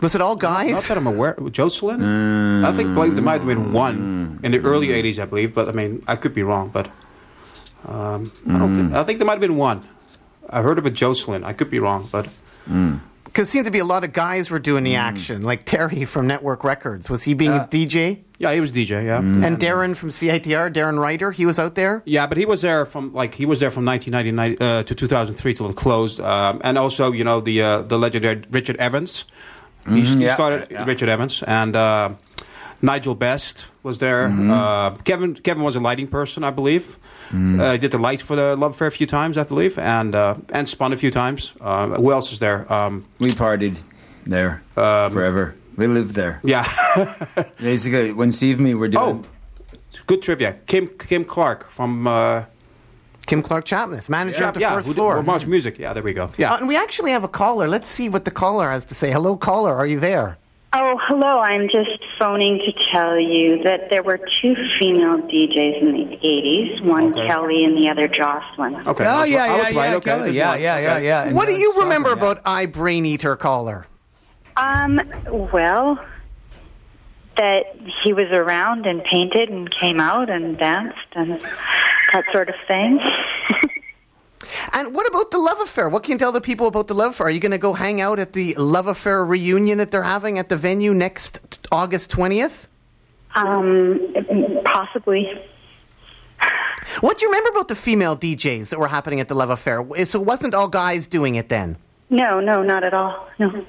Was 0.00 0.14
it 0.14 0.20
all 0.20 0.36
guys? 0.36 0.70
Not 0.70 0.74
guys? 0.76 0.88
that 0.88 0.96
I'm 0.96 1.06
aware. 1.06 1.36
Jocelyn? 1.50 2.64
I 2.64 2.72
think 2.72 2.94
believe 2.94 3.14
there 3.14 3.22
might 3.22 3.40
have 3.40 3.46
been 3.46 3.72
one 3.72 4.40
in 4.42 4.52
the 4.52 4.58
mm. 4.58 4.64
early 4.64 4.88
'80s, 4.88 5.18
I 5.18 5.26
believe. 5.26 5.54
But 5.54 5.68
I 5.68 5.72
mean, 5.72 6.02
I 6.06 6.16
could 6.16 6.34
be 6.34 6.42
wrong. 6.42 6.70
But 6.70 6.88
um, 7.84 8.32
I 8.48 8.58
don't 8.58 8.74
think. 8.74 8.92
Mm. 8.92 8.96
I 8.96 9.04
think 9.04 9.18
there 9.18 9.26
might 9.26 9.34
have 9.34 9.40
been 9.40 9.56
one. 9.56 9.86
I 10.48 10.62
heard 10.62 10.78
of 10.78 10.86
a 10.86 10.90
Jocelyn. 10.90 11.44
I 11.44 11.52
could 11.52 11.70
be 11.70 11.78
wrong, 11.78 12.08
but 12.10 12.28
mm. 12.68 13.00
Because 13.30 13.48
it 13.48 13.52
seemed 13.52 13.66
to 13.66 13.70
be 13.70 13.78
a 13.78 13.84
lot 13.84 14.02
of 14.02 14.12
guys 14.12 14.50
were 14.50 14.58
doing 14.58 14.82
the 14.82 14.96
action, 14.96 15.42
like 15.42 15.64
Terry 15.64 16.04
from 16.04 16.26
Network 16.26 16.64
Records. 16.64 17.08
Was 17.08 17.22
he 17.22 17.34
being 17.34 17.52
a 17.52 17.68
DJ? 17.70 18.22
yeah, 18.38 18.52
he 18.52 18.60
was 18.60 18.72
DJ. 18.72 19.04
Yeah, 19.04 19.18
And 19.18 19.58
Darren 19.58 19.94
from 19.96 20.08
CITR, 20.08 20.72
Darren 20.72 20.98
Ryder, 20.98 21.30
he 21.30 21.46
was 21.46 21.58
out 21.58 21.74
there. 21.76 22.02
yeah, 22.06 22.26
but 22.26 22.38
he 22.38 22.44
was 22.44 22.62
there 22.62 22.86
from 22.86 23.12
like 23.14 23.34
he 23.34 23.46
was 23.46 23.60
there 23.60 23.70
from 23.70 23.84
1999 23.84 24.56
uh, 24.60 24.82
to 24.82 24.94
2003 24.94 25.54
till 25.54 25.70
it 25.70 25.76
closed. 25.76 26.20
Um, 26.20 26.60
and 26.64 26.76
also, 26.76 27.12
you 27.12 27.22
know, 27.22 27.40
the 27.40 27.62
uh, 27.62 27.82
the 27.82 27.98
legendary 27.98 28.42
Richard 28.50 28.76
Evans. 28.76 29.24
He, 29.88 30.02
he 30.02 30.24
yeah, 30.24 30.34
started 30.34 30.68
yeah. 30.70 30.84
Richard 30.84 31.08
Evans 31.08 31.42
and. 31.42 31.76
Uh, 31.76 32.14
Nigel 32.82 33.14
Best 33.14 33.66
was 33.82 33.98
there. 33.98 34.26
Uh, 34.28 34.94
Kevin 35.04 35.34
Kevin 35.34 35.62
was 35.62 35.76
a 35.76 35.80
lighting 35.80 36.06
person, 36.08 36.44
I 36.44 36.50
believe. 36.50 36.96
Uh, 37.32 37.76
did 37.76 37.90
the 37.92 37.98
lights 37.98 38.22
for 38.22 38.34
the 38.36 38.56
Love 38.56 38.74
Fair 38.76 38.88
a 38.88 38.90
few 38.90 39.06
times, 39.06 39.36
I 39.38 39.44
believe, 39.44 39.78
and 39.78 40.14
uh, 40.14 40.34
and 40.52 40.68
spun 40.68 40.92
a 40.92 40.96
few 40.96 41.10
times. 41.10 41.52
Uh, 41.60 41.88
who 41.90 42.10
else 42.12 42.32
is 42.32 42.38
there? 42.38 42.70
Um, 42.72 43.04
We 43.18 43.32
partied 43.32 43.76
there 44.26 44.62
forever. 44.74 45.54
We 45.76 45.86
lived 45.86 46.14
there. 46.14 46.40
yeah. 46.44 46.66
Basically, 47.60 48.12
when 48.12 48.32
Steve 48.32 48.56
and 48.56 48.64
me 48.64 48.74
were 48.74 48.88
doing. 48.88 49.24
oh, 49.24 49.76
good 50.06 50.22
trivia. 50.22 50.56
Kim 50.66 50.88
Kim 50.98 51.24
Clark 51.24 51.70
from 51.70 52.06
uh, 52.06 52.44
Kim 53.26 53.42
Clark 53.42 53.64
Champniss, 53.64 54.08
manager 54.08 54.44
of 54.46 54.54
the 54.54 54.60
yeah, 54.60 54.72
fourth 54.72 54.86
who 54.86 54.92
did 54.92 54.96
floor. 55.00 55.22
Much 55.22 55.46
music. 55.46 55.78
Yeah, 55.78 55.92
there 55.94 56.02
we 56.02 56.12
go. 56.12 56.30
Yeah. 56.36 56.52
Uh, 56.52 56.58
and 56.58 56.68
we 56.68 56.76
actually 56.76 57.12
have 57.12 57.22
a 57.24 57.28
caller. 57.28 57.68
Let's 57.68 57.88
see 57.88 58.08
what 58.08 58.24
the 58.24 58.30
caller 58.32 58.70
has 58.70 58.84
to 58.86 58.94
say. 58.94 59.10
Hello, 59.12 59.36
caller. 59.36 59.74
Are 59.74 59.86
you 59.86 60.00
there? 60.00 60.36
Oh, 60.72 61.00
hello. 61.08 61.40
I'm 61.40 61.68
just 61.68 61.98
phoning 62.16 62.58
to 62.58 62.72
tell 62.92 63.18
you 63.18 63.60
that 63.64 63.90
there 63.90 64.04
were 64.04 64.18
two 64.18 64.54
female 64.78 65.18
DJs 65.18 65.82
in 65.82 65.92
the 65.92 66.16
80s, 66.18 66.80
one 66.82 67.12
Okay. 67.12 67.26
Kelly 67.26 67.64
and 67.64 67.76
the 67.76 67.88
other 67.88 68.06
Jocelyn. 68.06 68.76
okay. 68.86 69.04
Oh 69.04 69.24
yeah, 69.24 69.46
yeah, 69.46 69.56
was 69.58 69.72
yeah. 69.72 69.94
Okay. 69.94 70.10
Kelly. 70.10 70.22
there's 70.22 70.36
yeah, 70.36 70.54
yeah, 70.54 70.78
yeah, 70.78 70.98
yeah. 70.98 71.32
What 71.32 71.48
do 71.48 71.54
you 71.54 71.70
awesome, 71.70 71.82
remember 71.82 72.10
yeah. 72.10 72.14
about 72.14 72.40
I 72.44 72.66
Brain 72.66 73.04
Eater 73.04 73.34
caller? 73.34 73.86
Um, 74.56 75.00
well, 75.52 75.98
that 77.36 77.76
he 78.04 78.12
was 78.12 78.28
around 78.30 78.86
and 78.86 79.02
painted 79.02 79.48
and 79.48 79.68
came 79.70 79.98
out 79.98 80.30
and 80.30 80.56
danced 80.56 80.98
and 81.14 81.40
that 82.12 82.24
sort 82.30 82.48
of 82.48 82.54
thing. 82.68 83.00
And 84.72 84.94
what 84.94 85.06
about 85.06 85.30
the 85.30 85.38
Love 85.38 85.60
Affair? 85.60 85.88
What 85.88 86.02
can 86.02 86.12
you 86.12 86.18
tell 86.18 86.32
the 86.32 86.40
people 86.40 86.66
about 86.66 86.88
the 86.88 86.94
Love 86.94 87.12
Affair? 87.12 87.28
Are 87.28 87.30
you 87.30 87.40
going 87.40 87.52
to 87.52 87.58
go 87.58 87.72
hang 87.72 88.00
out 88.00 88.18
at 88.18 88.32
the 88.32 88.54
Love 88.54 88.86
Affair 88.86 89.24
reunion 89.24 89.78
that 89.78 89.90
they're 89.90 90.02
having 90.02 90.38
at 90.38 90.48
the 90.48 90.56
venue 90.56 90.94
next 90.94 91.40
August 91.70 92.10
20th? 92.10 92.66
um, 93.34 94.14
possibly. 94.64 95.28
What 97.00 97.18
do 97.18 97.26
you 97.26 97.30
remember 97.30 97.50
about 97.50 97.68
the 97.68 97.76
female 97.76 98.16
DJs 98.16 98.70
that 98.70 98.78
were 98.78 98.88
happening 98.88 99.20
at 99.20 99.28
the 99.28 99.34
Love 99.34 99.50
Affair? 99.50 99.84
So 100.04 100.20
it 100.20 100.26
wasn't 100.26 100.54
all 100.54 100.68
guys 100.68 101.06
doing 101.06 101.36
it 101.36 101.48
then? 101.48 101.76
No, 102.08 102.40
no, 102.40 102.62
not 102.62 102.82
at 102.82 102.92
all. 102.92 103.28
No. 103.38 103.64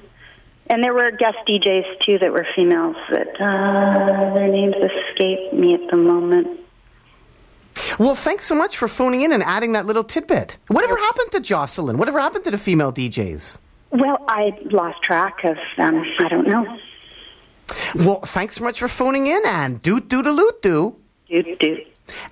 And 0.66 0.82
there 0.82 0.94
were 0.94 1.10
guest 1.10 1.36
DJs 1.46 2.00
too 2.00 2.18
that 2.18 2.32
were 2.32 2.46
females 2.56 2.96
that 3.10 3.28
uh, 3.40 4.34
their 4.34 4.48
names 4.48 4.74
escape 4.74 5.52
me 5.52 5.74
at 5.74 5.88
the 5.90 5.96
moment. 5.96 6.60
Well, 7.98 8.14
thanks 8.14 8.46
so 8.46 8.54
much 8.54 8.76
for 8.76 8.88
phoning 8.88 9.22
in 9.22 9.32
and 9.32 9.42
adding 9.42 9.72
that 9.72 9.86
little 9.86 10.04
tidbit. 10.04 10.58
Whatever 10.68 10.96
happened 10.96 11.32
to 11.32 11.40
Jocelyn? 11.40 11.98
Whatever 11.98 12.20
happened 12.20 12.44
to 12.44 12.50
the 12.50 12.58
female 12.58 12.92
DJs? 12.92 13.58
Well, 13.90 14.24
I 14.28 14.58
lost 14.70 15.02
track 15.02 15.44
of 15.44 15.56
them. 15.76 16.02
I 16.18 16.28
don't 16.28 16.46
know. 16.48 16.78
Well, 17.94 18.20
thanks 18.20 18.56
so 18.56 18.64
much 18.64 18.80
for 18.80 18.88
phoning 18.88 19.26
in 19.26 19.42
and 19.46 19.80
doot 19.82 20.08
doot 20.08 20.26
a 20.26 20.32
loot 20.32 20.62
doo. 20.62 20.96
Doot 21.28 21.58
doot. 21.58 21.86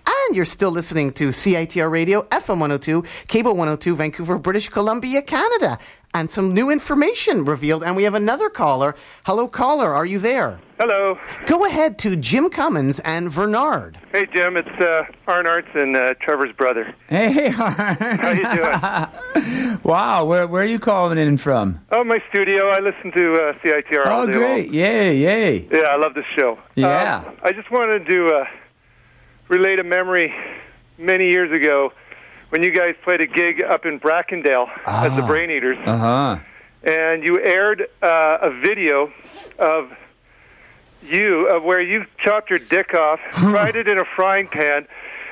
And 0.06 0.36
you're 0.36 0.44
still 0.44 0.70
listening 0.70 1.12
to 1.12 1.28
CITR 1.28 1.90
Radio, 1.90 2.22
FM 2.22 2.58
102, 2.61 3.04
Cable 3.28 3.52
102, 3.52 3.96
Vancouver, 3.96 4.38
British 4.38 4.68
Columbia, 4.68 5.22
Canada. 5.22 5.78
And 6.12 6.28
some 6.28 6.52
new 6.54 6.70
information 6.70 7.44
revealed. 7.44 7.84
And 7.84 7.94
we 7.94 8.02
have 8.02 8.14
another 8.14 8.50
caller. 8.50 8.96
Hello, 9.24 9.46
caller. 9.46 9.94
Are 9.94 10.04
you 10.04 10.18
there? 10.18 10.58
Hello. 10.80 11.16
Go 11.46 11.64
ahead 11.66 11.98
to 12.00 12.16
Jim 12.16 12.50
Cummins 12.50 12.98
and 13.00 13.32
Bernard. 13.32 13.96
Hey, 14.11 14.26
Jim. 14.32 14.56
It's 14.56 14.68
uh, 14.80 15.04
Arn 15.28 15.46
Arts 15.46 15.68
and 15.74 15.96
uh, 15.96 16.14
Trevor's 16.20 16.52
brother. 16.56 16.92
Hey, 17.08 17.30
hey. 17.32 17.48
How 17.50 18.30
you 18.32 18.42
doing? 18.56 19.78
wow, 19.84 20.24
where 20.24 20.48
where 20.48 20.62
are 20.62 20.66
you 20.66 20.80
calling 20.80 21.16
in 21.18 21.36
from? 21.36 21.80
oh, 21.92 22.02
my 22.02 22.20
studio. 22.30 22.70
I 22.70 22.80
listen 22.80 23.12
to 23.12 23.34
uh, 23.34 23.52
CITR 23.62 24.06
all 24.06 24.22
Oh, 24.22 24.26
day 24.26 24.32
great! 24.32 24.66
long. 24.66 24.74
Yay, 24.74 25.16
yay! 25.16 25.68
Yeah, 25.70 25.80
I 25.90 25.96
love 25.96 26.14
the 26.14 26.24
show. 26.36 26.58
Yeah. 26.74 27.18
Um, 27.26 27.36
I 27.44 27.52
just 27.52 27.70
wanted 27.70 28.06
to 28.06 28.26
uh, 28.34 28.44
relate 29.48 29.78
a 29.78 29.84
memory 29.84 30.34
many 30.98 31.28
years 31.28 31.52
ago 31.52 31.92
when 32.51 32.62
you 32.62 32.70
guys 32.70 32.94
played 33.03 33.20
a 33.20 33.26
gig 33.26 33.62
up 33.62 33.86
in 33.86 33.98
Brackendale 33.98 34.68
as 34.86 35.14
the 35.16 35.22
Brain 35.22 35.51
Eaters. 35.51 35.78
Uh 35.84 35.96
huh. 35.96 36.38
and 36.82 37.22
you 37.24 37.40
aired 37.40 37.88
uh, 38.03 38.38
a 38.42 38.51
video 38.51 39.12
of 39.59 39.90
you 41.03 41.48
of 41.48 41.62
where 41.62 41.80
you 41.80 42.05
chopped 42.18 42.51
your 42.51 42.59
dick 42.59 42.92
off, 42.94 43.20
fried 43.32 43.76
it 43.76 43.88
in 43.88 43.98
a 43.98 44.05
frying 44.05 44.46
pan, 44.48 44.86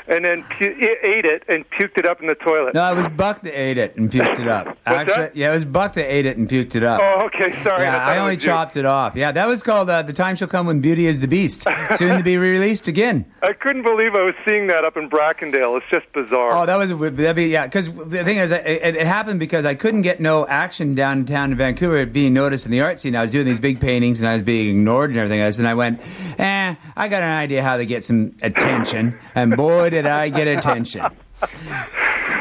and 0.08 0.24
then 0.24 0.42
pu- 0.44 0.74
ate 1.02 1.24
it 1.24 1.44
and 1.48 1.68
puked 1.70 1.98
it 1.98 2.06
up 2.06 2.20
in 2.20 2.26
the 2.26 2.34
toilet. 2.34 2.74
No, 2.74 2.90
it 2.92 2.96
was 2.96 3.08
Buck 3.08 3.42
that 3.42 3.58
ate 3.58 3.78
it 3.78 3.96
and 3.96 4.10
puked 4.10 4.40
it 4.40 4.48
up. 4.48 4.76
Actually, 4.86 5.14
that? 5.14 5.36
yeah, 5.36 5.50
it 5.50 5.54
was 5.54 5.64
Buck 5.64 5.94
that 5.94 6.10
ate 6.12 6.26
it 6.26 6.36
and 6.36 6.48
puked 6.48 6.74
it 6.74 6.82
up. 6.82 7.00
Oh, 7.02 7.26
okay, 7.26 7.52
sorry. 7.62 7.82
yeah, 7.82 7.92
thought 7.92 8.08
I 8.08 8.18
only 8.18 8.36
was 8.36 8.44
you. 8.44 8.50
chopped 8.50 8.76
it 8.76 8.84
off. 8.84 9.14
Yeah, 9.16 9.32
that 9.32 9.46
was 9.46 9.62
called 9.62 9.90
uh, 9.90 10.02
"The 10.02 10.12
Time 10.12 10.36
Shall 10.36 10.48
Come 10.48 10.66
When 10.66 10.80
Beauty 10.80 11.06
Is 11.06 11.20
the 11.20 11.28
Beast," 11.28 11.66
soon 11.96 12.18
to 12.18 12.24
be 12.24 12.36
released 12.36 12.88
again. 12.88 13.30
I 13.42 13.52
couldn't 13.52 13.82
believe 13.82 14.14
I 14.14 14.22
was 14.22 14.34
seeing 14.48 14.66
that 14.68 14.84
up 14.84 14.96
in 14.96 15.08
Brackendale. 15.10 15.76
It's 15.76 15.86
just 15.90 16.10
bizarre. 16.12 16.52
Oh, 16.52 16.66
that 16.66 16.76
was 16.76 16.90
that'd 16.90 17.36
be 17.36 17.46
yeah. 17.46 17.66
Because 17.66 17.86
the 17.94 18.24
thing 18.24 18.38
is, 18.38 18.50
it, 18.50 18.66
it, 18.66 18.96
it 18.96 19.06
happened 19.06 19.40
because 19.40 19.64
I 19.64 19.74
couldn't 19.74 20.02
get 20.02 20.20
no 20.20 20.46
action 20.46 20.94
downtown 20.94 21.52
in 21.52 21.58
Vancouver 21.58 22.06
being 22.06 22.32
noticed 22.34 22.64
in 22.66 22.72
the 22.72 22.80
art 22.80 22.98
scene. 22.98 23.14
I 23.14 23.22
was 23.22 23.32
doing 23.32 23.44
these 23.46 23.60
big 23.60 23.80
paintings 23.80 24.20
and 24.20 24.28
I 24.28 24.34
was 24.34 24.42
being 24.42 24.70
ignored 24.70 25.10
and 25.10 25.18
everything 25.18 25.40
else. 25.40 25.58
And 25.58 25.68
I 25.68 25.74
went, 25.74 26.00
eh, 26.38 26.74
I 26.96 27.08
got 27.08 27.22
an 27.22 27.36
idea 27.36 27.62
how 27.62 27.76
to 27.76 27.86
get 27.86 28.04
some 28.04 28.34
attention. 28.42 29.18
And 29.34 29.56
boy, 29.56 29.90
did 30.02 30.10
I 30.10 30.28
get 30.28 30.46
attention. 30.48 31.04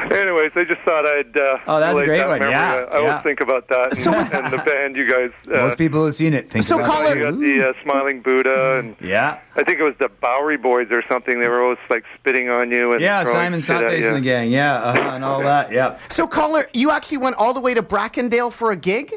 Anyways, 0.09 0.51
I 0.55 0.63
just 0.63 0.81
thought 0.81 1.05
I'd. 1.05 1.35
Uh, 1.37 1.57
Oh, 1.67 1.79
that's 1.79 1.99
a 1.99 2.05
great 2.05 2.19
that 2.19 2.27
one. 2.29 2.39
memory. 2.39 2.51
Yeah, 2.53 2.73
I, 2.73 2.77
I 2.97 3.01
yeah. 3.01 3.09
always 3.09 3.23
think 3.23 3.41
about 3.41 3.67
that 3.67 3.91
and, 3.93 3.97
So- 4.01 4.13
and 4.13 4.51
the 4.53 4.57
band 4.59 4.95
you 4.95 5.09
guys. 5.09 5.31
Uh, 5.47 5.61
Most 5.61 5.77
people 5.77 6.03
who've 6.03 6.13
seen 6.13 6.33
it 6.33 6.49
think 6.49 6.65
So 6.65 6.77
about 6.79 6.89
call 6.91 7.07
it. 7.11 7.17
you 7.17 7.23
got 7.23 7.39
the 7.39 7.69
uh, 7.69 7.73
Smiling 7.83 8.21
Buddha, 8.21 8.79
and 8.79 8.95
Yeah. 9.01 9.39
I 9.55 9.63
think 9.63 9.79
it 9.79 9.83
was 9.83 9.95
the 9.99 10.09
Bowery 10.09 10.57
Boys 10.57 10.87
or 10.91 11.03
something. 11.09 11.39
They 11.39 11.47
were 11.47 11.61
always 11.63 11.77
like 11.89 12.03
spitting 12.17 12.49
on 12.49 12.71
you 12.71 12.91
and 12.93 13.01
Yeah, 13.01 13.23
Simon 13.23 13.59
shit 13.59 13.75
at 13.75 13.83
Stumpface 13.83 13.99
you. 14.01 14.07
and 14.07 14.15
the 14.17 14.21
gang. 14.21 14.51
Yeah, 14.51 14.75
uh-huh, 14.75 14.99
and 15.15 15.23
all 15.25 15.41
that. 15.43 15.71
Yeah. 15.71 15.99
So, 16.09 16.27
caller, 16.27 16.65
you 16.73 16.91
actually 16.91 17.19
went 17.19 17.35
all 17.37 17.53
the 17.53 17.61
way 17.61 17.73
to 17.73 17.83
Brackendale 17.83 18.51
for 18.51 18.71
a 18.71 18.75
gig? 18.75 19.13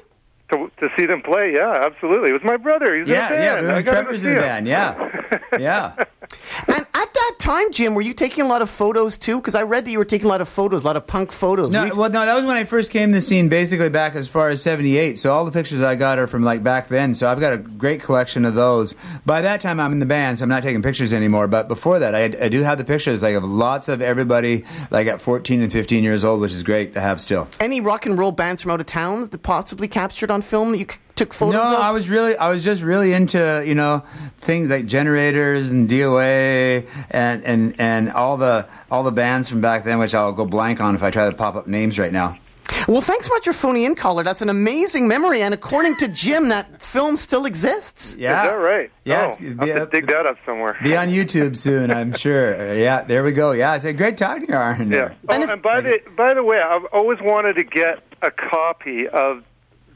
to, 0.51 0.69
to 0.79 0.89
see 0.99 1.07
them 1.07 1.23
play. 1.23 1.53
Yeah, 1.55 1.83
absolutely. 1.87 2.31
It 2.31 2.33
was 2.33 2.43
my 2.45 2.57
brother. 2.57 2.93
He 2.95 3.01
was 3.03 3.09
Yeah, 3.09 3.29
in 3.33 3.41
yeah. 3.41 3.55
band. 3.55 3.67
we 3.69 3.73
were 3.75 3.83
Trevor's 3.83 4.25
in 4.25 4.31
the 4.31 4.37
him. 4.37 4.43
band. 4.43 4.67
Yeah. 4.69 5.39
Yeah. 5.59 5.93
And 6.67 6.87
at 6.95 7.10
that 7.31 7.39
time, 7.39 7.71
Jim, 7.73 7.95
were 7.95 8.03
you 8.03 8.13
taking 8.13 8.45
a 8.45 8.49
lot 8.49 8.63
of 8.63 8.71
photos 8.71 9.17
too? 9.19 9.37
Because 9.39 9.55
I 9.55 9.63
read 9.63 9.85
that 9.85 9.91
you 9.91 9.99
were 9.99 10.05
taking 10.05 10.27
a 10.27 10.29
lot 10.29 10.41
of 10.41 10.49
photos, 10.49 10.83
a 10.83 10.87
lot 10.87 10.97
of 10.97 11.07
punk 11.07 11.33
photos. 11.33 11.71
No, 11.71 11.85
you- 11.85 11.93
well, 11.95 12.11
no, 12.11 12.25
that 12.27 12.35
was 12.35 12.45
when 12.45 12.57
I 12.57 12.65
first 12.65 12.91
came 12.91 13.11
to 13.11 13.15
the 13.17 13.21
scene, 13.21 13.49
basically 13.49 13.89
back 13.89 14.15
as 14.17 14.29
far 14.29 14.49
as 14.49 14.63
'78. 14.63 15.19
So 15.19 15.33
all 15.33 15.45
the 15.45 15.51
pictures 15.53 15.83
I 15.83 15.95
got 15.95 16.19
are 16.19 16.27
from 16.27 16.43
like 16.43 16.63
back 16.63 16.89
then. 16.89 17.15
So 17.15 17.31
I've 17.31 17.41
got 17.41 17.53
a 17.53 17.59
great 17.59 18.03
collection 18.03 18.45
of 18.45 18.55
those. 18.55 18.95
By 19.25 19.41
that 19.43 19.61
time, 19.61 19.81
I'm 19.81 19.93
in 19.93 20.01
the 20.01 20.07
band, 20.07 20.39
so 20.39 20.43
I'm 20.45 20.49
not 20.49 20.63
taking 20.63 20.83
pictures 20.83 21.13
anymore. 21.13 21.47
But 21.49 21.69
before 21.69 21.99
that, 21.99 22.15
I, 22.15 22.25
I 22.25 22.49
do 22.49 22.63
have 22.63 22.79
the 22.79 22.85
pictures, 22.85 23.23
like 23.23 23.35
of 23.35 23.45
lots 23.45 23.89
of 23.89 24.03
everybody, 24.03 24.65
like 24.91 25.07
at 25.07 25.21
14 25.21 25.63
and 25.63 25.73
15 25.73 26.03
years 26.05 26.25
old, 26.25 26.41
which 26.41 26.53
is 26.53 26.63
great 26.63 26.95
to 26.95 27.01
have 27.01 27.21
still. 27.21 27.49
Any 27.61 27.81
rock 27.81 28.07
and 28.07 28.19
roll 28.19 28.33
bands 28.33 28.63
from 28.63 28.73
out 28.73 28.81
of 28.81 28.87
town 28.87 29.29
that 29.29 29.43
possibly 29.43 29.89
captured 29.89 30.31
on 30.31 30.43
film 30.43 30.73
that 30.73 30.79
you 30.79 30.87
c- 30.91 30.99
took 31.21 31.35
photos 31.35 31.55
no, 31.55 31.77
of? 31.77 31.83
I 31.83 31.91
was 31.93 32.09
really, 32.09 32.35
I 32.37 32.49
was 32.49 32.65
just 32.65 32.83
really 32.83 33.13
into 33.13 33.63
you 33.67 33.75
know 33.75 34.03
things 34.39 34.71
like 34.71 34.87
generators 34.87 35.71
and 35.71 35.89
DOA 35.89 36.89
and 37.11 37.45
and 37.45 37.75
and 37.79 38.11
all 38.11 38.37
the 38.37 38.67
all 38.91 39.03
the 39.03 39.13
bands 39.13 39.49
from 39.49 39.61
back 39.61 39.85
then, 39.85 39.99
which 39.99 40.15
I'll 40.15 40.33
go 40.33 40.47
blank 40.47 40.81
on 40.81 40.95
if 40.95 41.03
I 41.03 41.11
try 41.11 41.29
to 41.29 41.37
pop 41.37 41.55
up 41.57 41.67
names 41.67 41.99
right 41.99 42.13
now. 42.13 42.39
Well, 42.87 43.01
thanks 43.01 43.27
so 43.27 43.35
much 43.35 43.45
for 43.45 43.53
phoning 43.53 43.83
in, 43.83 43.95
caller. 43.97 44.23
That's 44.23 44.43
an 44.43 44.49
amazing 44.49 45.09
memory. 45.09 45.43
And 45.43 45.53
according 45.53 45.97
to 45.97 46.09
Jim, 46.09 46.49
that 46.51 46.81
film 46.81 47.17
still 47.17 47.45
exists. 47.45 48.15
Yeah, 48.17 48.43
Is 48.45 48.49
that 48.49 48.55
right? 48.55 48.91
Yeah, 49.05 49.23
Oh, 49.23 49.33
it's- 49.33 49.55
I'll 49.59 49.67
yeah, 49.69 49.79
have 49.81 49.91
to 49.91 50.01
dig 50.01 50.07
that 50.09 50.25
up 50.27 50.37
somewhere. 50.47 50.77
Be 50.83 50.97
on 50.97 51.09
YouTube 51.09 51.57
soon, 51.57 51.91
I'm 51.91 52.13
sure. 52.15 52.75
Yeah, 52.77 53.03
there 53.03 53.25
we 53.25 53.33
go. 53.33 53.51
Yeah, 53.53 53.75
it's 53.75 53.85
a 53.85 53.93
great 53.93 54.17
talking 54.17 54.47
to 54.47 54.53
you, 54.53 54.59
Aaron. 54.59 54.91
Yeah. 54.91 55.11
Oh, 55.29 55.35
And 55.35 55.51
and, 55.51 55.61
by 55.61 55.81
the 55.81 55.99
by 56.17 56.33
the 56.33 56.45
way, 56.45 56.59
I've 56.61 56.85
always 56.93 57.19
wanted 57.21 57.55
to 57.55 57.65
get 57.65 58.05
a 58.23 58.31
copy 58.31 59.09
of. 59.09 59.43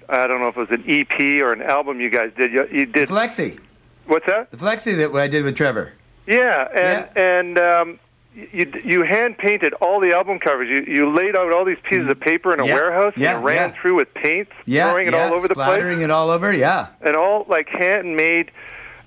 I 0.09 0.27
don't 0.27 0.41
know 0.41 0.49
if 0.49 0.57
it 0.57 0.69
was 0.69 0.71
an 0.71 0.85
EP 0.89 1.21
or 1.43 1.53
an 1.53 1.63
album 1.63 2.01
you 2.01 2.11
guys 2.11 2.31
did. 2.37 2.53
You, 2.53 2.67
you 2.71 2.87
The 2.87 2.93
did. 2.93 3.09
Flexi. 3.09 3.59
What's 4.07 4.27
that? 4.27 4.51
The 4.51 4.57
Flexi 4.57 4.97
that 4.99 5.15
I 5.19 5.29
did 5.29 5.45
with 5.45 5.57
Trevor. 5.57 5.93
Yeah, 6.27 6.69
and 6.75 7.09
and 7.17 7.59
um, 7.59 7.99
you 8.35 8.71
you 8.85 9.03
hand 9.03 9.39
painted 9.39 9.73
all 9.75 10.01
the 10.01 10.13
album 10.15 10.39
covers. 10.39 10.69
You 10.69 10.83
you 10.93 11.11
laid 11.15 11.37
out 11.37 11.53
all 11.53 11.65
these 11.65 11.79
pieces 11.89 12.09
of 12.09 12.19
paper 12.21 12.53
in 12.53 12.61
a 12.61 12.67
Yeah. 12.67 12.75
warehouse 12.75 13.13
and 13.15 13.23
Yeah, 13.23 13.39
you 13.39 13.45
ran 13.47 13.71
yeah. 13.75 13.81
through 13.81 13.97
with 13.97 14.13
paints, 14.15 14.53
Yeah, 14.67 14.91
throwing 14.91 15.07
it 15.09 15.15
all 15.15 15.33
over 15.35 15.49
the 15.49 15.55
place, 15.55 15.67
splattering 15.67 16.03
it 16.03 16.11
all 16.11 16.31
over. 16.31 16.53
Yeah. 16.53 16.89
and 17.03 17.15
all 17.17 17.45
like 17.49 17.69
handmade 17.69 18.51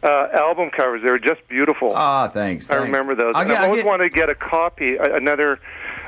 uh, 0.03 0.27
album 0.33 0.69
covers. 0.69 1.01
They 1.03 1.09
were 1.09 1.17
just 1.19 1.47
beautiful. 1.47 1.93
Ah, 1.95 2.27
thanks. 2.27 2.69
I 2.69 2.75
remember 2.75 3.15
those. 3.15 3.33
Get- 3.35 3.49
I 3.51 3.65
always 3.65 3.79
get- 3.81 3.85
wanted 3.87 4.03
to 4.11 4.15
get 4.15 4.29
a 4.29 4.35
copy, 4.35 4.95
another. 4.97 5.59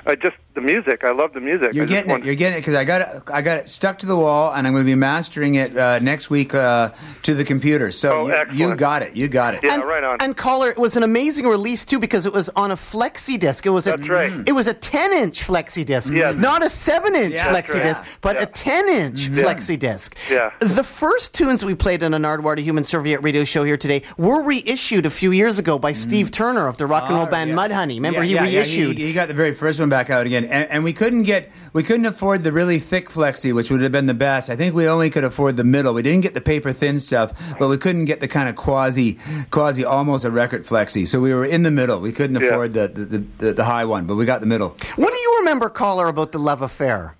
Uh, 0.06 0.16
just 0.16 0.38
the 0.60 0.66
music. 0.74 1.04
I 1.04 1.12
love 1.12 1.34
the 1.34 1.40
music. 1.42 1.74
You're 1.74 1.84
I 1.86 1.88
just 1.88 2.06
getting 2.08 2.22
it. 2.22 2.26
You're 2.26 2.36
getting 2.36 2.58
it 2.58 2.62
because 2.62 2.76
I 2.76 2.84
got 2.84 3.02
it. 3.02 3.24
I 3.32 3.42
got 3.42 3.58
it 3.58 3.70
stuck 3.70 4.00
to 4.00 4.06
the 4.06 4.16
wall, 4.16 4.54
and 4.54 4.66
I'm 4.68 4.74
going 4.74 4.84
to 4.86 4.90
be 4.92 4.96
mastering 4.96 5.56
it 5.56 5.78
uh, 5.78 6.00
next 6.00 6.30
week 6.30 6.54
uh, 6.54 6.90
to 7.24 7.34
the 7.34 7.44
computer. 7.44 7.92
So 7.92 8.10
Oh, 8.10 8.28
you, 8.52 8.68
you 8.70 8.76
got 8.76 9.02
it. 9.02 9.16
You 9.16 9.28
got 9.28 9.56
it. 9.56 9.64
Yeah, 9.64 9.76
and, 9.76 9.84
right 9.84 10.04
on. 10.04 10.18
And 10.22 10.36
caller, 10.36 10.70
it 10.70 10.78
was 10.78 10.96
an 10.98 11.04
amazing 11.04 11.46
release 11.48 11.86
too 11.86 12.00
because 12.00 12.26
it 12.26 12.34
was 12.34 12.50
on 12.50 12.72
a 12.72 12.76
flexi 12.76 13.40
disc. 13.40 13.66
It 13.66 13.70
was 13.70 13.88
a 13.88 13.92
That's 13.92 14.10
right. 14.10 14.32
it 14.48 14.52
was 14.52 14.68
a 14.68 14.74
ten 14.74 15.14
inch 15.14 15.42
flexi 15.46 15.86
disc, 15.86 16.14
Yeah. 16.14 16.32
not 16.32 16.64
a 16.64 16.70
seven 16.70 17.16
inch 17.16 17.34
Yeah, 17.34 17.52
flexi 17.52 17.76
right. 17.76 17.84
disc, 17.84 18.04
but 18.22 18.36
Yeah. 18.36 18.44
a 18.44 18.46
ten 18.48 18.88
inch 18.90 19.28
Yeah. 19.28 19.44
flexi 19.44 19.78
disc. 19.80 20.16
Yeah. 20.30 20.52
The 20.60 20.84
first 20.84 21.34
tunes 21.34 21.64
we 21.64 21.76
played 21.76 22.04
on 22.04 22.14
a 22.14 22.20
Nardwuar 22.20 22.58
Human 22.60 22.84
Serviette 22.84 23.24
radio 23.24 23.44
show 23.44 23.64
here 23.64 23.78
today 23.78 24.02
were 24.18 24.42
reissued 24.42 25.06
a 25.06 25.10
few 25.10 25.32
years 25.32 25.60
ago 25.60 25.78
by 25.80 25.92
Steve 25.94 26.32
Turner 26.32 26.68
of 26.68 26.78
the 26.78 26.86
rock 26.86 27.04
and 27.06 27.16
roll 27.16 27.26
Ah, 27.28 27.30
band 27.30 27.52
yeah. 27.52 27.56
Mudhoney. 27.56 27.96
Remember, 27.96 28.20
Yeah, 28.24 28.26
he 28.26 28.34
yeah, 28.36 28.44
yeah, 28.46 28.60
reissued. 28.60 28.98
he, 28.98 29.08
he 29.08 29.14
got 29.14 29.28
the 29.28 29.34
very 29.34 29.54
first 29.54 29.80
one 29.80 29.90
back 29.90 30.10
out 30.10 30.26
again, 30.26 30.46
and, 30.50 30.70
and 30.72 30.84
we 30.84 30.94
couldn't 30.94 31.24
get 31.24 31.52
we 31.74 31.84
couldn't 31.84 32.06
afford 32.06 32.44
the 32.44 32.52
really 32.52 32.80
thick 32.80 33.10
flexi, 33.10 33.54
which 33.54 33.70
would 33.72 33.82
have 33.82 33.92
been 33.92 34.06
the 34.08 34.14
best. 34.14 34.50
I 34.50 34.56
think 34.56 34.76
we 34.76 34.88
only 34.88 35.10
could 35.10 35.24
afford 35.24 35.58
the 35.58 35.64
middle. 35.64 35.94
We 35.94 36.02
didn't 36.02 36.22
get 36.22 36.34
the 36.34 36.42
paper 36.42 36.74
thin 36.74 37.00
stuff, 37.00 37.32
but 37.60 37.68
we 37.68 37.78
couldn't 37.78 38.06
get 38.06 38.20
the 38.20 38.28
kind 38.28 38.50
of 38.50 38.56
quasi 38.56 39.18
quasi 39.52 39.84
almost 39.86 40.26
a 40.26 40.32
record 40.32 40.64
flexi. 40.66 41.08
So 41.08 41.20
we 41.20 41.34
were 41.34 41.46
in 41.46 41.64
the 41.64 41.72
middle. 41.72 42.00
We 42.00 42.12
couldn't 42.12 42.42
Yeah. 42.42 42.48
afford 42.50 42.74
the 42.74 42.88
the, 42.88 43.06
the, 43.06 43.18
the 43.38 43.54
the 43.54 43.66
high 43.66 43.86
one, 43.86 44.06
but 44.06 44.16
we 44.16 44.26
got 44.26 44.40
the 44.42 44.48
middle. 44.48 44.76
What 44.96 45.14
do 45.14 45.20
you 45.20 45.36
remember, 45.40 45.70
caller, 45.70 46.08
about 46.08 46.32
the 46.32 46.40
love 46.40 46.62
affair? 46.62 47.16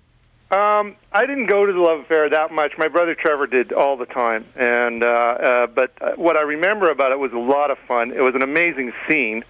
Um, 0.50 0.96
I 1.12 1.26
didn't 1.26 1.46
go 1.46 1.64
to 1.64 1.72
the 1.72 1.78
Love 1.78 2.00
Affair 2.00 2.28
that 2.28 2.50
much. 2.50 2.76
My 2.76 2.88
brother 2.88 3.14
Trevor 3.14 3.46
did 3.46 3.72
all 3.72 3.96
the 3.96 4.04
time, 4.06 4.44
and 4.56 5.04
uh, 5.04 5.06
uh, 5.06 5.66
but 5.68 5.92
uh, 6.00 6.10
what 6.16 6.36
I 6.36 6.40
remember 6.40 6.90
about 6.90 7.12
it 7.12 7.20
was 7.20 7.32
a 7.32 7.38
lot 7.38 7.70
of 7.70 7.78
fun. 7.86 8.10
It 8.10 8.20
was 8.20 8.34
an 8.34 8.42
amazing 8.42 8.92
scene. 9.06 9.44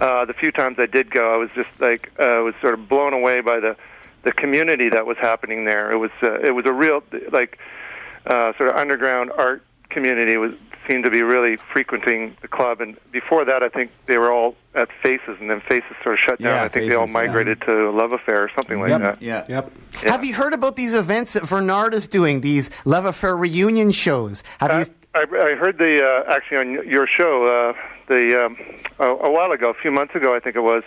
Uh, 0.00 0.24
the 0.24 0.32
few 0.34 0.50
times 0.50 0.76
I 0.78 0.86
did 0.86 1.10
go, 1.10 1.32
I 1.32 1.36
was 1.36 1.50
just 1.54 1.68
like 1.78 2.10
uh, 2.18 2.22
I 2.24 2.38
was 2.40 2.54
sort 2.60 2.74
of 2.74 2.88
blown 2.88 3.12
away 3.12 3.40
by 3.40 3.60
the 3.60 3.76
the 4.22 4.32
community 4.32 4.88
that 4.90 5.06
was 5.06 5.16
happening 5.18 5.64
there. 5.64 5.90
It 5.90 5.98
was 5.98 6.10
uh, 6.22 6.40
it 6.40 6.54
was 6.54 6.66
a 6.66 6.72
real 6.72 7.02
like 7.32 7.58
uh, 8.26 8.52
sort 8.56 8.70
of 8.70 8.76
underground 8.76 9.30
art 9.36 9.62
community. 9.90 10.32
It 10.34 10.38
was 10.38 10.52
seemed 10.88 11.04
to 11.04 11.10
be 11.10 11.22
really 11.22 11.56
frequenting 11.72 12.34
the 12.40 12.48
club, 12.48 12.80
and 12.80 12.96
before 13.12 13.44
that, 13.44 13.62
I 13.62 13.68
think 13.68 13.90
they 14.06 14.16
were 14.18 14.32
all 14.32 14.56
at 14.74 14.88
Faces, 15.02 15.36
and 15.38 15.48
then 15.50 15.60
Faces 15.60 15.90
sort 16.02 16.14
of 16.14 16.18
shut 16.18 16.38
down. 16.40 16.56
Yeah, 16.56 16.64
I 16.64 16.68
think 16.68 16.88
they 16.88 16.96
all 16.96 17.02
Faces, 17.06 17.14
yeah. 17.14 17.26
migrated 17.26 17.60
to 17.62 17.90
Love 17.90 18.12
Affair 18.12 18.42
or 18.44 18.50
something 18.54 18.80
like 18.80 18.88
Yep. 18.88 19.00
that. 19.02 19.22
Yeah. 19.22 19.44
Yep. 19.48 19.72
Yeah. 20.02 20.10
Have 20.10 20.24
you 20.24 20.34
heard 20.34 20.54
about 20.54 20.76
these 20.76 20.94
events 20.94 21.34
that 21.34 21.48
Bernard 21.48 21.92
is 21.94 22.06
doing? 22.06 22.40
These 22.40 22.70
love 22.86 23.04
affair 23.04 23.36
reunion 23.36 23.90
shows. 23.92 24.42
Have 24.58 24.70
Uh, 24.70 24.78
you? 24.78 24.84
I, 25.14 25.50
I 25.52 25.54
heard 25.54 25.76
the 25.78 26.02
uh, 26.04 26.32
actually 26.34 26.56
on 26.56 26.88
your 26.88 27.06
show 27.06 27.44
uh, 27.44 27.72
the 28.10 28.44
um, 28.44 28.56
a, 28.98 29.06
a 29.06 29.30
while 29.30 29.52
ago, 29.52 29.70
a 29.70 29.74
few 29.74 29.90
months 29.90 30.14
ago, 30.14 30.34
I 30.36 30.40
think 30.40 30.56
it 30.56 30.60
was. 30.60 30.82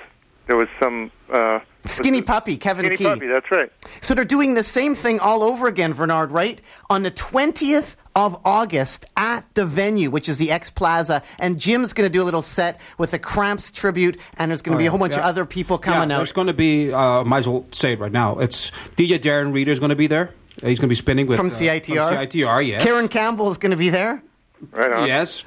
There 0.46 0.58
was 0.58 0.68
some 0.78 1.10
uh, 1.32 1.62
Skinny 1.86 2.20
was 2.20 2.26
Puppy, 2.28 2.58
Kevin 2.58 2.84
Skinny 2.84 2.98
Key. 2.98 3.04
Puppy. 3.06 3.28
That's 3.28 3.50
right. 3.50 3.72
So 4.02 4.14
they're 4.14 4.26
doing 4.26 4.56
the 4.56 4.64
same 4.64 4.94
thing 4.94 5.20
all 5.22 5.42
over 5.42 5.68
again, 5.68 5.94
Bernard, 5.94 6.32
right? 6.32 6.62
On 6.90 7.04
the 7.04 7.12
20th 7.12 7.96
of 8.14 8.40
August 8.44 9.06
at 9.16 9.46
the 9.56 9.66
venue, 9.66 10.10
which 10.12 10.28
is 10.28 10.36
the 10.38 10.52
X 10.52 10.70
Plaza. 10.70 11.24
And 11.40 11.58
Jim's 11.58 11.94
going 11.94 12.06
to 12.08 12.12
do 12.12 12.22
a 12.22 12.26
little 12.26 12.42
set 12.42 12.82
with 12.98 13.12
the 13.12 13.20
Cramps 13.20 13.72
tribute, 13.72 14.20
and 14.38 14.52
there's 14.52 14.62
going 14.62 14.74
to 14.74 14.76
Oh, 14.76 14.80
be 14.80 14.84
a 14.84 14.86
yeah. 14.88 14.90
whole 14.92 15.00
bunch 15.00 15.14
of 15.16 15.22
other 15.22 15.46
people 15.46 15.78
coming 15.78 16.10
yeah, 16.10 16.16
out. 16.16 16.20
There's 16.20 16.34
going 16.34 16.48
to 16.48 16.54
be, 16.54 16.92
uh, 16.92 17.24
might 17.24 17.40
as 17.40 17.48
well 17.48 17.66
say 17.72 17.94
it 17.94 18.00
right 18.00 18.12
now. 18.12 18.38
It's 18.40 18.70
DJ 18.98 19.18
Darren 19.18 19.54
Reader 19.54 19.72
is 19.72 19.80
going 19.80 19.90
to 19.92 19.96
be 19.96 20.08
there. 20.08 20.34
Uh, 20.62 20.68
He's 20.68 20.78
going 20.78 20.88
to 20.90 20.92
be 20.92 20.96
spinning 20.96 21.26
with 21.28 21.38
From 21.38 21.48
uh, 21.48 21.52
CITR? 21.52 22.10
From 22.10 22.18
CITR, 22.18 22.68
yes. 22.68 22.84
Karen 22.84 23.08
Campbell 23.08 23.50
is 23.50 23.58
going 23.58 23.72
to 23.72 23.78
be 23.78 23.90
there, 23.90 24.22
Right 24.72 24.92
on. 24.92 25.08
Yes. 25.08 25.44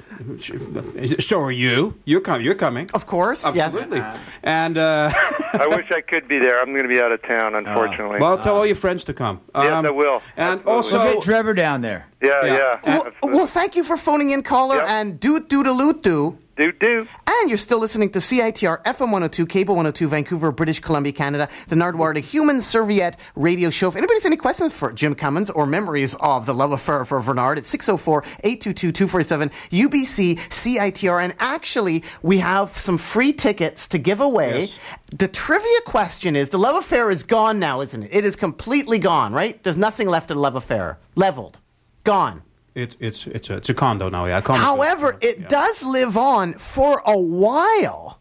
So 1.19 1.39
are 1.41 1.51
you. 1.51 1.97
You're 2.05 2.21
coming. 2.21 2.45
You're 2.45 2.55
coming. 2.55 2.89
of 2.93 3.05
course. 3.07 3.45
Absolutely. 3.45 3.97
Yes. 3.99 4.19
And 4.43 4.77
uh, 4.77 5.09
I 5.53 5.67
wish 5.67 5.91
I 5.91 6.01
could 6.01 6.27
be 6.27 6.39
there. 6.39 6.59
I'm 6.59 6.71
going 6.71 6.83
to 6.83 6.89
be 6.89 6.99
out 6.99 7.11
of 7.11 7.21
town, 7.23 7.55
unfortunately. 7.55 8.19
well, 8.19 8.37
tell 8.37 8.55
all 8.55 8.65
your 8.65 8.75
friends 8.75 9.03
to 9.05 9.13
come. 9.13 9.41
Um, 9.55 9.63
Yes, 9.65 9.85
I 9.85 9.89
will. 9.91 10.21
And 10.35 10.59
Absolutely. 10.59 10.71
also, 10.71 10.89
So 10.97 11.13
get 11.15 11.23
Trevor 11.23 11.53
down 11.53 11.81
there. 11.81 12.07
Yeah, 12.21 12.45
yeah. 12.45 12.79
yeah. 12.83 12.99
Well, 13.21 13.33
well, 13.35 13.47
thank 13.47 13.75
you 13.75 13.83
for 13.83 13.95
phoning 13.97 14.31
in, 14.31 14.41
caller, 14.43 14.77
Yep. 14.77 14.89
and 14.89 15.19
doot 15.19 15.49
doodaloot 15.49 16.01
doo. 16.01 16.37
do 16.57 16.71
do. 16.71 17.07
And 17.27 17.49
you're 17.49 17.59
still 17.59 17.79
listening 17.79 18.09
to 18.13 18.19
CITR 18.19 18.81
FM 18.83 19.11
102, 19.11 19.45
Cable 19.45 19.75
102, 19.75 20.07
Vancouver, 20.07 20.51
British 20.51 20.79
Columbia, 20.79 21.13
Canada, 21.13 21.47
the 21.67 21.75
Nardwuar, 21.75 22.15
the 22.15 22.19
Human 22.19 22.61
Serviette 22.61 23.19
radio 23.35 23.69
show. 23.69 23.89
If 23.89 23.95
anybody's 23.95 24.25
any 24.25 24.37
questions 24.37 24.73
for 24.73 24.91
Jim 24.91 25.13
Cummins 25.13 25.51
or 25.51 25.67
memories 25.67 26.15
of 26.15 26.47
the 26.47 26.55
love 26.55 26.71
affair 26.71 27.05
for 27.05 27.19
Bernard, 27.21 27.59
it's 27.59 27.69
604 27.69 28.23
822 28.43 28.91
247 28.91 29.49
UBC 29.69 30.37
CITR. 30.49 31.23
And 31.23 31.35
actually, 31.39 32.03
we 32.23 32.39
have 32.39 32.75
some 32.75 32.97
free 32.97 33.31
tickets 33.31 33.87
to 33.89 33.99
give 33.99 34.19
away. 34.21 34.61
Yes. 34.61 34.79
The 35.15 35.27
trivia 35.27 35.81
question 35.85 36.35
is 36.35 36.49
the 36.49 36.57
love 36.57 36.75
affair 36.77 37.11
is 37.11 37.21
gone 37.21 37.59
now, 37.59 37.81
isn't 37.81 38.01
it? 38.01 38.09
It 38.11 38.25
is 38.25 38.35
completely 38.35 38.97
gone, 38.97 39.31
right? 39.33 39.61
There's 39.63 39.77
nothing 39.77 40.07
left 40.07 40.31
of 40.31 40.37
the 40.37 40.41
love 40.41 40.55
affair. 40.55 40.97
Leveled. 41.15 41.59
Gone. 42.07 42.41
it's 42.73 42.95
it's 42.99 43.27
it's 43.27 43.49
a, 43.49 43.57
it's 43.57 43.69
a 43.69 43.73
condo 43.73 44.09
now. 44.09 44.25
Yeah. 44.25 44.41
Condo. 44.41 44.63
However, 44.63 45.17
it 45.21 45.39
Yeah. 45.39 45.47
does 45.47 45.83
live 45.83 46.15
on 46.17 46.53
for 46.53 47.01
a 47.05 47.17
while 47.17 48.19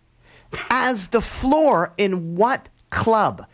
as 0.71 1.09
the 1.09 1.21
floor 1.21 1.93
in 1.97 2.35
what 2.37 2.69
club? 2.91 3.47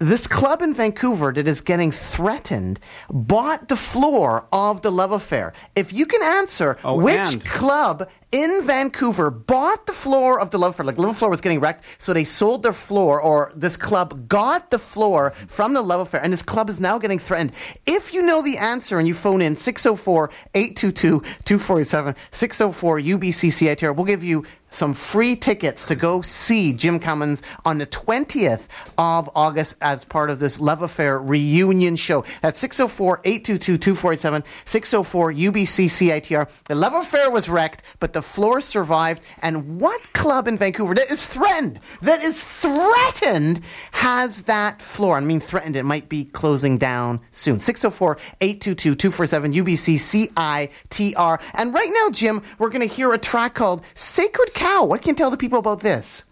This 0.00 0.28
club 0.28 0.62
in 0.62 0.74
Vancouver 0.74 1.32
that 1.32 1.48
is 1.48 1.60
getting 1.60 1.90
threatened 1.90 2.78
bought 3.10 3.66
the 3.66 3.76
floor 3.76 4.46
of 4.52 4.82
the 4.82 4.92
love 4.92 5.10
affair. 5.10 5.52
If 5.74 5.92
you 5.92 6.06
can 6.06 6.22
answer 6.22 6.76
Oh, 6.84 6.94
which 6.94 7.18
and- 7.18 7.44
club 7.44 8.08
in 8.30 8.62
Vancouver 8.62 9.28
bought 9.30 9.86
the 9.86 9.92
floor 9.92 10.38
of 10.38 10.50
the 10.50 10.58
love 10.58 10.74
affair, 10.74 10.86
like 10.86 10.98
love 10.98 11.10
affair 11.10 11.28
was 11.28 11.40
getting 11.40 11.58
wrecked, 11.58 11.82
so 11.98 12.12
they 12.12 12.22
sold 12.22 12.62
their 12.62 12.72
floor, 12.74 13.20
or 13.20 13.50
this 13.56 13.76
club 13.76 14.28
got 14.28 14.70
the 14.70 14.78
floor 14.78 15.32
from 15.48 15.72
the 15.72 15.82
love 15.82 16.00
affair, 16.00 16.20
and 16.22 16.32
this 16.32 16.42
club 16.42 16.68
is 16.70 16.78
now 16.78 16.98
getting 16.98 17.18
threatened. 17.18 17.50
If 17.86 18.14
you 18.14 18.22
know 18.22 18.40
the 18.40 18.58
answer 18.58 18.98
and 19.00 19.08
you 19.08 19.14
phone 19.14 19.42
in 19.42 19.56
604 19.56 20.30
822 20.54 21.22
247 21.44 22.14
604 22.30 23.00
UBCCITR, 23.00 23.96
we'll 23.96 24.04
give 24.06 24.22
you 24.22 24.44
some 24.70 24.94
free 24.94 25.34
tickets 25.36 25.84
to 25.86 25.94
go 25.94 26.22
see 26.22 26.72
Jim 26.72 26.98
Cummins 26.98 27.42
on 27.64 27.78
the 27.78 27.86
20th 27.86 28.68
of 28.96 29.30
August 29.34 29.76
as 29.80 30.04
part 30.04 30.30
of 30.30 30.38
this 30.38 30.60
Love 30.60 30.82
Affair 30.82 31.20
reunion 31.20 31.96
show. 31.96 32.24
That's 32.42 32.58
604 32.58 33.20
822 33.24 33.78
247 33.78 34.44
604 34.64 35.32
UBCCITR. 35.32 36.50
The 36.64 36.74
Love 36.74 36.94
Affair 36.94 37.30
was 37.30 37.48
wrecked, 37.48 37.82
but 38.00 38.12
the 38.12 38.22
floor 38.22 38.60
survived. 38.60 39.22
And 39.42 39.80
what 39.80 40.00
club 40.12 40.48
in 40.48 40.58
Vancouver 40.58 40.94
that 40.94 41.10
is 41.10 41.26
threatened, 41.26 41.80
that 42.02 42.22
is 42.22 42.42
threatened, 42.42 43.60
has 43.92 44.42
that 44.42 44.82
floor? 44.82 45.16
I 45.16 45.20
mean, 45.20 45.40
threatened, 45.40 45.76
it 45.76 45.84
might 45.84 46.08
be 46.08 46.24
closing 46.26 46.78
down 46.78 47.20
soon. 47.30 47.60
604 47.60 48.18
822 48.40 48.94
247 48.94 49.52
UBCCITR. 49.52 51.40
And 51.54 51.74
right 51.74 51.90
now, 51.92 52.10
Jim, 52.10 52.42
we're 52.58 52.70
going 52.70 52.86
to 52.86 52.94
hear 52.94 53.12
a 53.12 53.18
track 53.18 53.54
called 53.54 53.84
Sacred 53.94 54.52
Cow. 54.58 54.84
What 54.84 55.02
can 55.02 55.10
you 55.10 55.14
tell 55.14 55.30
the 55.30 55.36
people 55.36 55.58
about 55.58 55.80
this? 55.80 56.24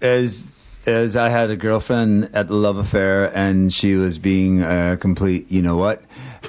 as 0.00 0.52
as 0.86 1.14
I 1.14 1.28
had 1.28 1.50
a 1.50 1.56
girlfriend 1.56 2.30
at 2.32 2.48
the 2.48 2.54
love 2.54 2.78
affair, 2.78 3.36
and 3.36 3.72
she 3.72 3.96
was 3.96 4.16
being 4.16 4.62
a 4.62 4.96
complete, 4.96 5.50
you 5.50 5.60
know 5.60 5.76
what, 5.76 6.02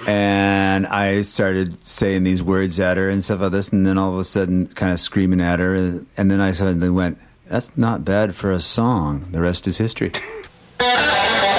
and 0.08 0.88
I 0.88 1.24
started 1.24 1.86
saying 1.86 2.24
these 2.24 2.42
words 2.42 2.80
at 2.80 2.96
her 2.96 3.10
and 3.10 3.22
stuff 3.22 3.42
like 3.42 3.52
this, 3.52 3.70
and 3.70 3.86
then 3.86 3.98
all 3.98 4.14
of 4.14 4.20
a 4.20 4.24
sudden, 4.24 4.68
kind 4.68 4.94
of 4.94 5.00
screaming 5.02 5.42
at 5.42 5.60
her, 5.60 5.76
and 5.76 6.32
then 6.32 6.40
I 6.40 6.54
suddenly 6.54 6.90
went, 6.90 7.20
"That's 7.48 7.72
not 7.76 8.06
bad 8.06 8.36
for 8.36 8.52
a 8.52 8.62
song." 8.62 9.28
The 9.32 9.42
rest 9.42 9.68
is 9.68 9.78
history. 9.78 10.12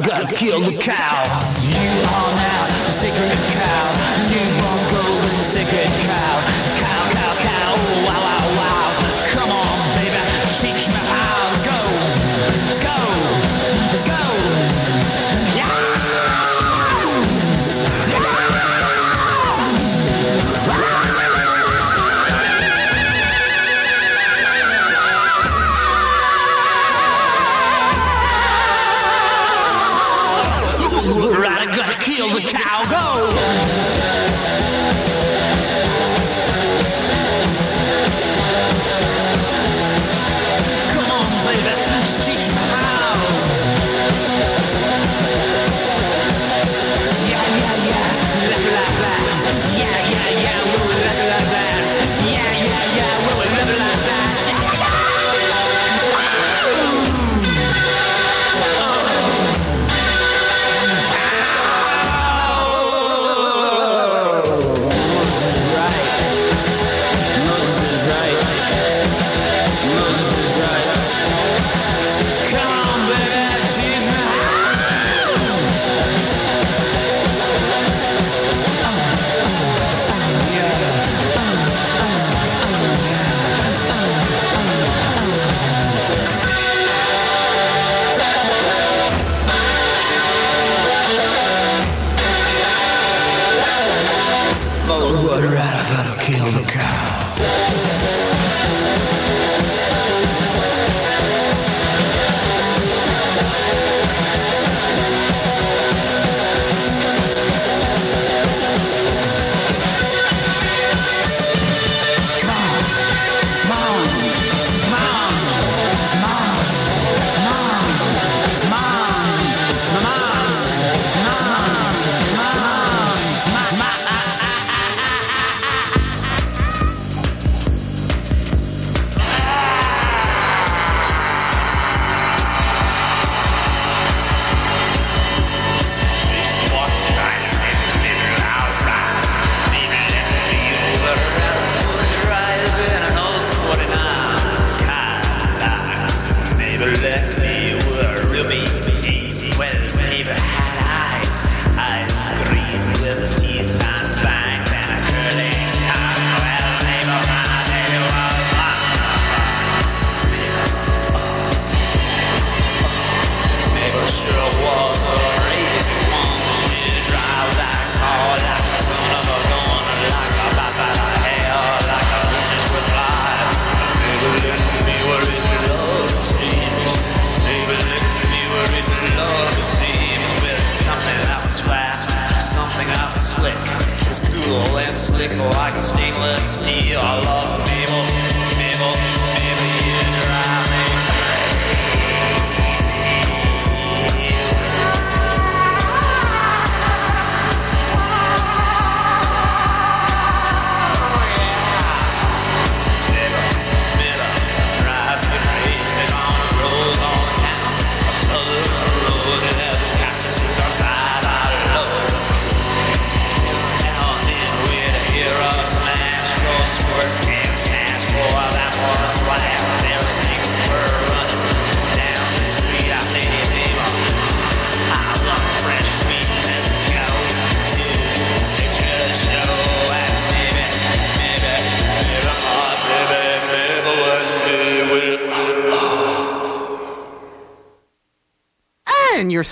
I 0.00 0.06
gotta 0.06 0.34
kill 0.34 0.60
the 0.60 0.78
cow. 0.78 1.49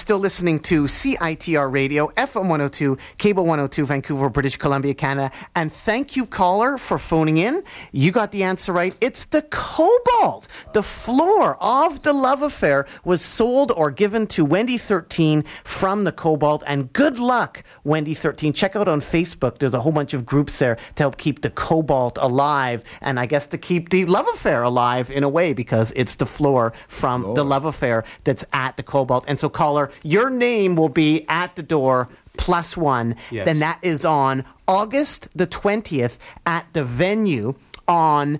Still 0.09 0.19
listening 0.19 0.59
to 0.59 0.85
CITR 0.85 1.71
Radio, 1.71 2.07
FM 2.17 2.49
102, 2.49 2.97
Cable 3.19 3.43
102, 3.43 3.85
Vancouver, 3.85 4.31
British 4.31 4.57
Columbia, 4.57 4.95
Canada. 4.95 5.31
And 5.55 5.71
thank 5.71 6.17
you, 6.17 6.25
caller, 6.25 6.79
for 6.79 6.99
phoning 6.99 7.37
in. 7.37 7.63
You 7.93 8.11
got 8.11 8.33
the 8.33 8.43
answer 8.43 8.73
right. 8.73 8.95
It's 9.03 9.27
the 9.27 9.43
Cobalt. 9.43 10.49
The 10.73 10.83
floor 10.83 11.63
of 11.63 12.05
the 12.05 12.15
love 12.15 12.41
affair 12.41 12.87
was 13.05 13.21
sold 13.21 13.71
or 13.73 13.91
given 13.91 14.27
to 14.29 14.47
Wendy 14.47 14.79
13 14.79 15.45
from 15.63 16.05
the 16.05 16.13
Cobalt. 16.13 16.63
And 16.67 16.91
good 16.95 17.19
luck, 17.19 17.63
Wendy 17.85 18.15
13. 18.15 18.55
Check 18.55 18.77
out 18.77 18.89
on 18.89 19.03
Facebook. 19.03 19.59
There's 19.59 19.75
a 19.75 19.81
whole 19.81 19.93
bunch 19.93 20.15
of 20.15 20.25
groups 20.25 20.59
there 20.59 20.77
to 20.95 21.03
help 21.03 21.19
keep 21.19 21.43
the 21.43 21.51
Cobalt 21.51 22.17
alive. 22.17 22.83
And 23.03 23.21
I 23.21 23.27
guess 23.27 23.47
to 23.49 23.59
keep 23.59 23.91
the 23.91 24.07
love 24.07 24.27
affair 24.33 24.63
alive 24.63 25.11
in 25.11 25.23
a 25.23 25.29
way 25.29 25.53
because 25.53 25.93
it's 25.95 26.15
the 26.15 26.25
floor 26.25 26.73
from 26.89 27.35
the 27.35 27.45
love 27.45 27.67
affair 27.67 28.05
that's 28.25 28.47
at 28.55 28.79
the 28.79 28.83
Cobalt. 28.83 29.27
And 29.29 29.39
so, 29.39 29.51
caller, 29.51 29.91
your 30.03 30.31
name 30.31 30.77
will 30.77 30.89
be 30.89 31.25
at 31.29 31.57
the 31.57 31.63
door 31.63 32.09
plus 32.37 32.77
one. 32.77 33.17
Yes. 33.31 33.45
Then 33.45 33.59
that 33.61 33.79
is 33.83 34.05
on 34.05 34.45
August 34.67 35.29
the 35.35 35.47
20th 35.47 36.19
at 36.47 36.67
the 36.73 36.85
venue 36.85 37.55
on 37.87 38.39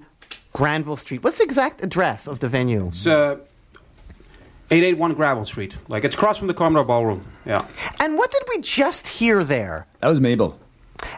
Granville 0.53 0.97
Street. 0.97 1.23
What's 1.23 1.39
the 1.39 1.45
exact 1.45 1.83
address 1.83 2.27
of 2.27 2.39
the 2.41 2.49
venue? 2.49 2.87
It's 2.89 3.07
uh, 3.07 3.39
881 4.71 5.15
Granville 5.15 5.45
Street. 5.45 5.77
Like, 5.89 6.05
it's 6.05 6.15
across 6.15 6.39
from 6.39 6.49
the 6.49 6.55
Commodore 6.55 6.85
Ballroom. 6.85 7.25
Yeah. 7.47 7.65
And 8.01 8.17
what 8.17 8.31
did 8.31 8.43
we 8.49 8.61
just 8.63 9.07
hear 9.09 9.43
there? 9.43 9.87
That 10.01 10.09
was 10.09 10.21
Mabel. 10.21 10.59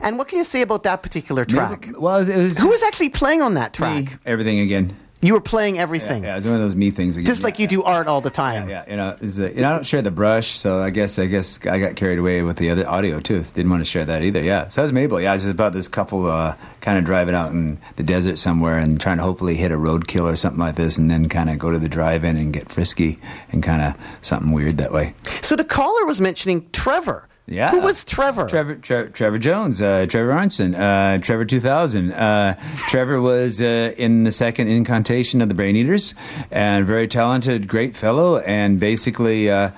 And 0.02 0.18
what 0.18 0.28
can 0.28 0.38
you 0.38 0.44
say 0.44 0.62
about 0.62 0.82
that 0.84 1.02
particular 1.02 1.44
track? 1.44 1.86
Mabel- 1.86 2.00
well, 2.00 2.28
it 2.28 2.36
was 2.36 2.56
Who 2.58 2.68
was 2.68 2.82
actually 2.82 3.08
playing 3.08 3.42
on 3.42 3.54
that 3.54 3.72
track? 3.74 4.04
Me, 4.04 4.16
everything 4.26 4.60
again. 4.60 4.96
You 5.22 5.34
were 5.34 5.40
playing 5.40 5.78
everything, 5.78 6.24
Yeah, 6.24 6.32
it 6.32 6.36
was 6.36 6.46
one 6.46 6.54
of 6.54 6.60
those 6.60 6.74
me 6.74 6.90
things. 6.90 7.16
Again. 7.16 7.26
just 7.26 7.42
like 7.42 7.58
you 7.58 7.66
do 7.66 7.82
art 7.82 8.06
all 8.06 8.22
the 8.22 8.30
time. 8.30 8.70
Yeah, 8.70 8.84
you 8.88 8.96
know, 8.96 9.16
is 9.20 9.38
you 9.38 9.50
know, 9.56 9.68
I 9.68 9.72
don't 9.72 9.84
share 9.84 10.00
the 10.00 10.10
brush, 10.10 10.58
so 10.58 10.80
I 10.82 10.88
guess 10.88 11.18
I 11.18 11.26
guess 11.26 11.58
I 11.66 11.78
got 11.78 11.94
carried 11.96 12.18
away 12.18 12.42
with 12.42 12.56
the 12.56 12.70
other 12.70 12.88
audio 12.88 13.20
too. 13.20 13.42
Didn't 13.42 13.70
want 13.70 13.82
to 13.82 13.84
share 13.84 14.06
that 14.06 14.22
either. 14.22 14.42
Yeah, 14.42 14.68
so 14.68 14.80
that 14.80 14.84
was 14.84 14.92
Mabel. 14.92 15.20
Yeah, 15.20 15.32
it 15.32 15.34
was 15.34 15.42
just 15.42 15.52
about 15.52 15.74
this 15.74 15.88
couple 15.88 16.26
uh, 16.26 16.54
kind 16.80 16.96
of 16.96 17.04
driving 17.04 17.34
out 17.34 17.50
in 17.50 17.78
the 17.96 18.02
desert 18.02 18.38
somewhere 18.38 18.78
and 18.78 18.98
trying 18.98 19.18
to 19.18 19.22
hopefully 19.22 19.56
hit 19.56 19.72
a 19.72 19.76
roadkill 19.76 20.24
or 20.24 20.36
something 20.36 20.60
like 20.60 20.76
this, 20.76 20.96
and 20.96 21.10
then 21.10 21.28
kind 21.28 21.50
of 21.50 21.58
go 21.58 21.70
to 21.70 21.78
the 21.78 21.88
drive-in 21.88 22.38
and 22.38 22.52
get 22.54 22.70
frisky 22.70 23.18
and 23.52 23.62
kind 23.62 23.82
of 23.82 23.94
something 24.22 24.52
weird 24.52 24.78
that 24.78 24.90
way. 24.92 25.12
So 25.42 25.54
the 25.54 25.64
caller 25.64 26.06
was 26.06 26.20
mentioning 26.20 26.66
Trevor. 26.72 27.28
Yeah. 27.50 27.72
Who 27.72 27.80
was 27.80 28.04
Trevor? 28.04 28.46
Trevor, 28.46 28.76
Tre- 28.76 29.08
Trevor 29.08 29.38
Jones, 29.38 29.82
uh, 29.82 30.06
Trevor 30.08 30.32
Arnson, 30.32 30.74
uh, 30.78 31.18
Trevor 31.18 31.44
2000. 31.44 32.12
Uh, 32.12 32.54
Trevor 32.88 33.20
was 33.20 33.60
uh, 33.60 33.92
in 33.98 34.22
the 34.22 34.30
second 34.30 34.68
incantation 34.68 35.40
of 35.40 35.48
the 35.48 35.54
Brain 35.54 35.74
Eaters, 35.74 36.14
and 36.52 36.86
very 36.86 37.08
talented, 37.08 37.66
great 37.66 37.96
fellow. 37.96 38.38
And 38.38 38.78
basically, 38.78 39.50
uh, 39.50 39.72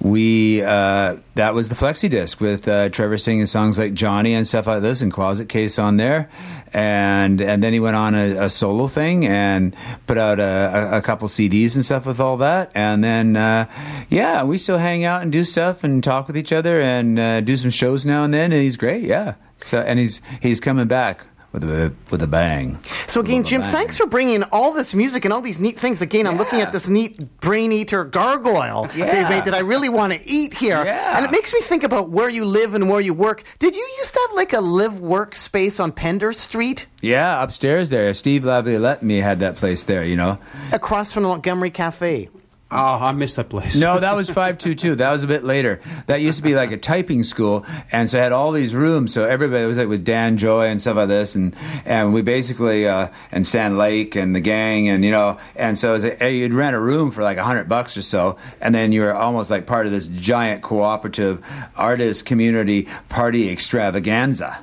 we 0.00 0.62
uh, 0.62 1.16
that 1.34 1.52
was 1.52 1.68
the 1.68 1.74
flexi 1.74 2.08
disc 2.08 2.40
with 2.40 2.68
uh, 2.68 2.90
Trevor 2.90 3.18
singing 3.18 3.46
songs 3.46 3.76
like 3.76 3.92
Johnny 3.92 4.32
and 4.32 4.46
stuff 4.46 4.68
like 4.68 4.82
this, 4.82 5.02
and 5.02 5.12
Closet 5.12 5.48
Case 5.48 5.80
on 5.80 5.96
there. 5.96 6.30
And 6.76 7.40
and 7.40 7.62
then 7.62 7.72
he 7.72 7.80
went 7.80 7.96
on 7.96 8.14
a, 8.14 8.44
a 8.44 8.50
solo 8.50 8.86
thing 8.86 9.26
and 9.26 9.74
put 10.06 10.18
out 10.18 10.38
a, 10.38 10.98
a, 10.98 11.00
couple 11.00 11.26
CDs 11.26 11.74
and 11.74 11.82
stuff 11.82 12.04
with 12.04 12.20
all 12.20 12.36
that. 12.36 12.70
And 12.74 13.02
then 13.02 13.34
uh, 13.34 13.64
yeah, 14.10 14.42
we 14.42 14.58
still 14.58 14.76
hang 14.76 15.02
out 15.02 15.22
and 15.22 15.32
do 15.32 15.42
stuff 15.42 15.84
and 15.84 16.04
talk 16.04 16.26
with 16.26 16.36
each 16.36 16.52
other 16.52 16.78
and 16.78 17.18
uh, 17.18 17.40
do 17.40 17.56
some 17.56 17.70
shows 17.70 18.04
now 18.04 18.24
and 18.24 18.34
then. 18.34 18.52
And 18.52 18.60
he's 18.60 18.76
great, 18.76 19.04
yeah. 19.04 19.36
So 19.56 19.78
and 19.78 19.98
he's 19.98 20.20
he's 20.42 20.60
coming 20.60 20.86
back 20.86 21.24
with 21.56 21.64
a 21.64 21.92
with 22.10 22.22
a 22.22 22.26
bang. 22.26 22.78
So 23.06 23.20
again, 23.20 23.42
Jim, 23.42 23.62
bang. 23.62 23.72
thanks 23.72 23.96
for 23.96 24.06
bringing 24.06 24.42
all 24.44 24.72
this 24.72 24.94
music 24.94 25.24
and 25.24 25.32
all 25.32 25.40
these 25.40 25.58
neat 25.58 25.78
things. 25.78 26.02
Again, 26.02 26.26
I'm 26.26 26.36
looking 26.36 26.60
at 26.60 26.72
this 26.72 26.88
neat 26.88 27.40
brain 27.40 27.72
eater 27.72 28.04
gargoyle 28.04 28.88
yeah. 28.94 29.12
they've 29.12 29.30
made 29.30 29.44
that 29.46 29.54
I 29.54 29.60
really 29.60 29.88
want 29.88 30.12
to 30.12 30.20
eat 30.28 30.52
here. 30.52 30.84
Yeah. 30.84 31.16
And 31.16 31.24
it 31.24 31.30
makes 31.32 31.52
me 31.54 31.60
think 31.60 31.82
about 31.82 32.10
where 32.10 32.28
you 32.28 32.44
live 32.44 32.74
and 32.74 32.90
where 32.90 33.00
you 33.00 33.14
work. 33.14 33.42
Did 33.58 33.74
you 33.74 33.88
used 33.98 34.12
to 34.12 34.20
have 34.28 34.36
like 34.36 34.52
a 34.52 34.60
live 34.60 35.00
work 35.00 35.34
space 35.34 35.80
on 35.80 35.92
Pender 35.92 36.32
Street 36.32 36.86
Yeah, 37.00 37.42
upstairs 37.42 37.88
there. 37.88 38.12
Steve 38.12 38.44
Laviolette 38.44 39.00
and 39.00 39.08
me 39.08 39.18
had 39.18 39.40
that 39.40 39.56
place 39.56 39.82
there, 39.82 40.04
you 40.04 40.16
know. 40.16 40.38
across 40.72 41.12
from 41.12 41.22
the 41.22 41.28
Montgomery 41.30 41.70
Cafe? 41.70 42.28
Oh, 42.68 42.98
I 43.00 43.12
miss 43.12 43.36
that 43.36 43.48
place. 43.48 43.76
No, 43.76 44.00
that 44.00 44.16
was 44.16 44.26
522. 44.26 44.96
That 44.96 45.12
was 45.12 45.22
a 45.22 45.28
bit 45.28 45.44
later. 45.44 45.80
That 46.06 46.20
used 46.20 46.38
to 46.38 46.42
be 46.42 46.56
like 46.56 46.72
a 46.72 46.76
typing 46.76 47.22
school. 47.22 47.64
And 47.92 48.10
so 48.10 48.18
it 48.18 48.22
had 48.22 48.32
all 48.32 48.50
these 48.50 48.74
rooms. 48.74 49.14
So 49.14 49.22
everybody 49.22 49.64
was 49.66 49.78
like 49.78 49.86
with 49.86 50.04
Dan 50.04 50.36
Joy 50.36 50.66
and 50.66 50.80
stuff 50.80 50.96
like 50.96 51.06
this. 51.06 51.36
And, 51.36 51.54
and 51.84 52.12
we 52.12 52.22
basically, 52.22 52.88
uh, 52.88 53.08
and 53.30 53.46
Stan 53.46 53.78
Lake 53.78 54.16
and 54.16 54.34
the 54.34 54.40
gang 54.40 54.88
and, 54.88 55.04
you 55.04 55.12
know, 55.12 55.38
and 55.54 55.78
so 55.78 55.90
it 55.90 55.92
was 55.92 56.04
a, 56.04 56.14
hey, 56.16 56.38
you'd 56.38 56.52
rent 56.52 56.74
a 56.74 56.80
room 56.80 57.12
for 57.12 57.22
like 57.22 57.38
a 57.38 57.44
hundred 57.44 57.68
bucks 57.68 57.96
or 57.96 58.02
so. 58.02 58.36
And 58.60 58.74
then 58.74 58.90
you 58.90 59.02
were 59.02 59.14
almost 59.14 59.48
like 59.48 59.66
part 59.66 59.86
of 59.86 59.92
this 59.92 60.08
giant 60.08 60.62
cooperative 60.62 61.46
artist 61.76 62.26
community 62.26 62.88
party 63.08 63.48
extravaganza. 63.48 64.58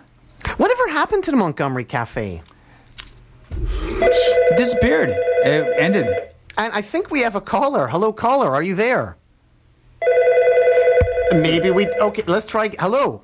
Whatever 0.58 0.90
happened 0.90 1.24
to 1.24 1.32
the 1.32 1.38
Montgomery 1.38 1.86
Cafe? 1.86 2.42
It 3.52 4.58
disappeared. 4.58 5.08
It 5.10 5.74
ended. 5.80 6.33
And 6.58 6.72
I 6.74 6.82
think 6.82 7.10
we 7.12 7.22
have 7.22 7.36
a 7.36 7.42
caller. 7.42 7.88
Hello, 7.88 8.14
caller. 8.14 8.54
Are 8.54 8.62
you 8.64 8.76
there? 8.76 9.18
Maybe 11.32 11.72
we. 11.72 11.88
Okay, 11.88 12.24
let's 12.28 12.46
try. 12.46 12.70
Hello. 12.80 13.24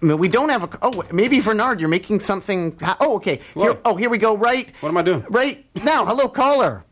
We 0.00 0.28
don't 0.28 0.48
have 0.48 0.64
a. 0.64 0.78
Oh, 0.82 1.02
maybe 1.12 1.40
Bernard, 1.40 1.80
you're 1.80 1.88
making 1.88 2.20
something. 2.20 2.76
Oh, 3.00 3.16
okay. 3.16 3.40
Here, 3.54 3.78
oh, 3.84 3.96
here 3.96 4.10
we 4.10 4.18
go. 4.18 4.36
Right. 4.36 4.70
What 4.80 4.88
am 4.88 4.96
I 4.96 5.02
doing? 5.02 5.24
Right 5.30 5.64
now. 5.84 6.04
Hello, 6.06 6.28
caller. 6.28 6.84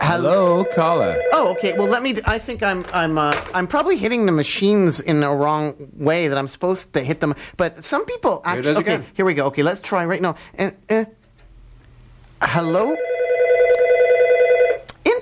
Hello, 0.00 0.62
caller. 0.74 1.16
Oh, 1.32 1.52
okay. 1.52 1.72
Well, 1.76 1.86
let 1.88 2.02
me. 2.02 2.16
I 2.26 2.38
think 2.38 2.62
I'm. 2.62 2.84
I'm. 2.92 3.16
Uh, 3.18 3.38
I'm 3.54 3.66
probably 3.66 3.96
hitting 3.96 4.26
the 4.26 4.32
machines 4.32 5.00
in 5.00 5.20
the 5.20 5.30
wrong 5.30 5.74
way 5.94 6.28
that 6.28 6.36
I'm 6.38 6.48
supposed 6.48 6.92
to 6.94 7.02
hit 7.02 7.20
them. 7.20 7.34
But 7.56 7.84
some 7.84 8.04
people 8.06 8.42
Here 8.44 8.54
it 8.54 8.58
actually. 8.58 8.72
is 8.72 8.78
Okay. 8.78 8.94
again. 8.96 9.06
Here 9.14 9.24
we 9.24 9.34
go. 9.34 9.46
Okay, 9.46 9.62
let's 9.62 9.80
try 9.80 10.04
right 10.06 10.20
now. 10.22 10.34
And. 10.54 10.74
Uh, 10.90 11.04
hello. 12.42 12.94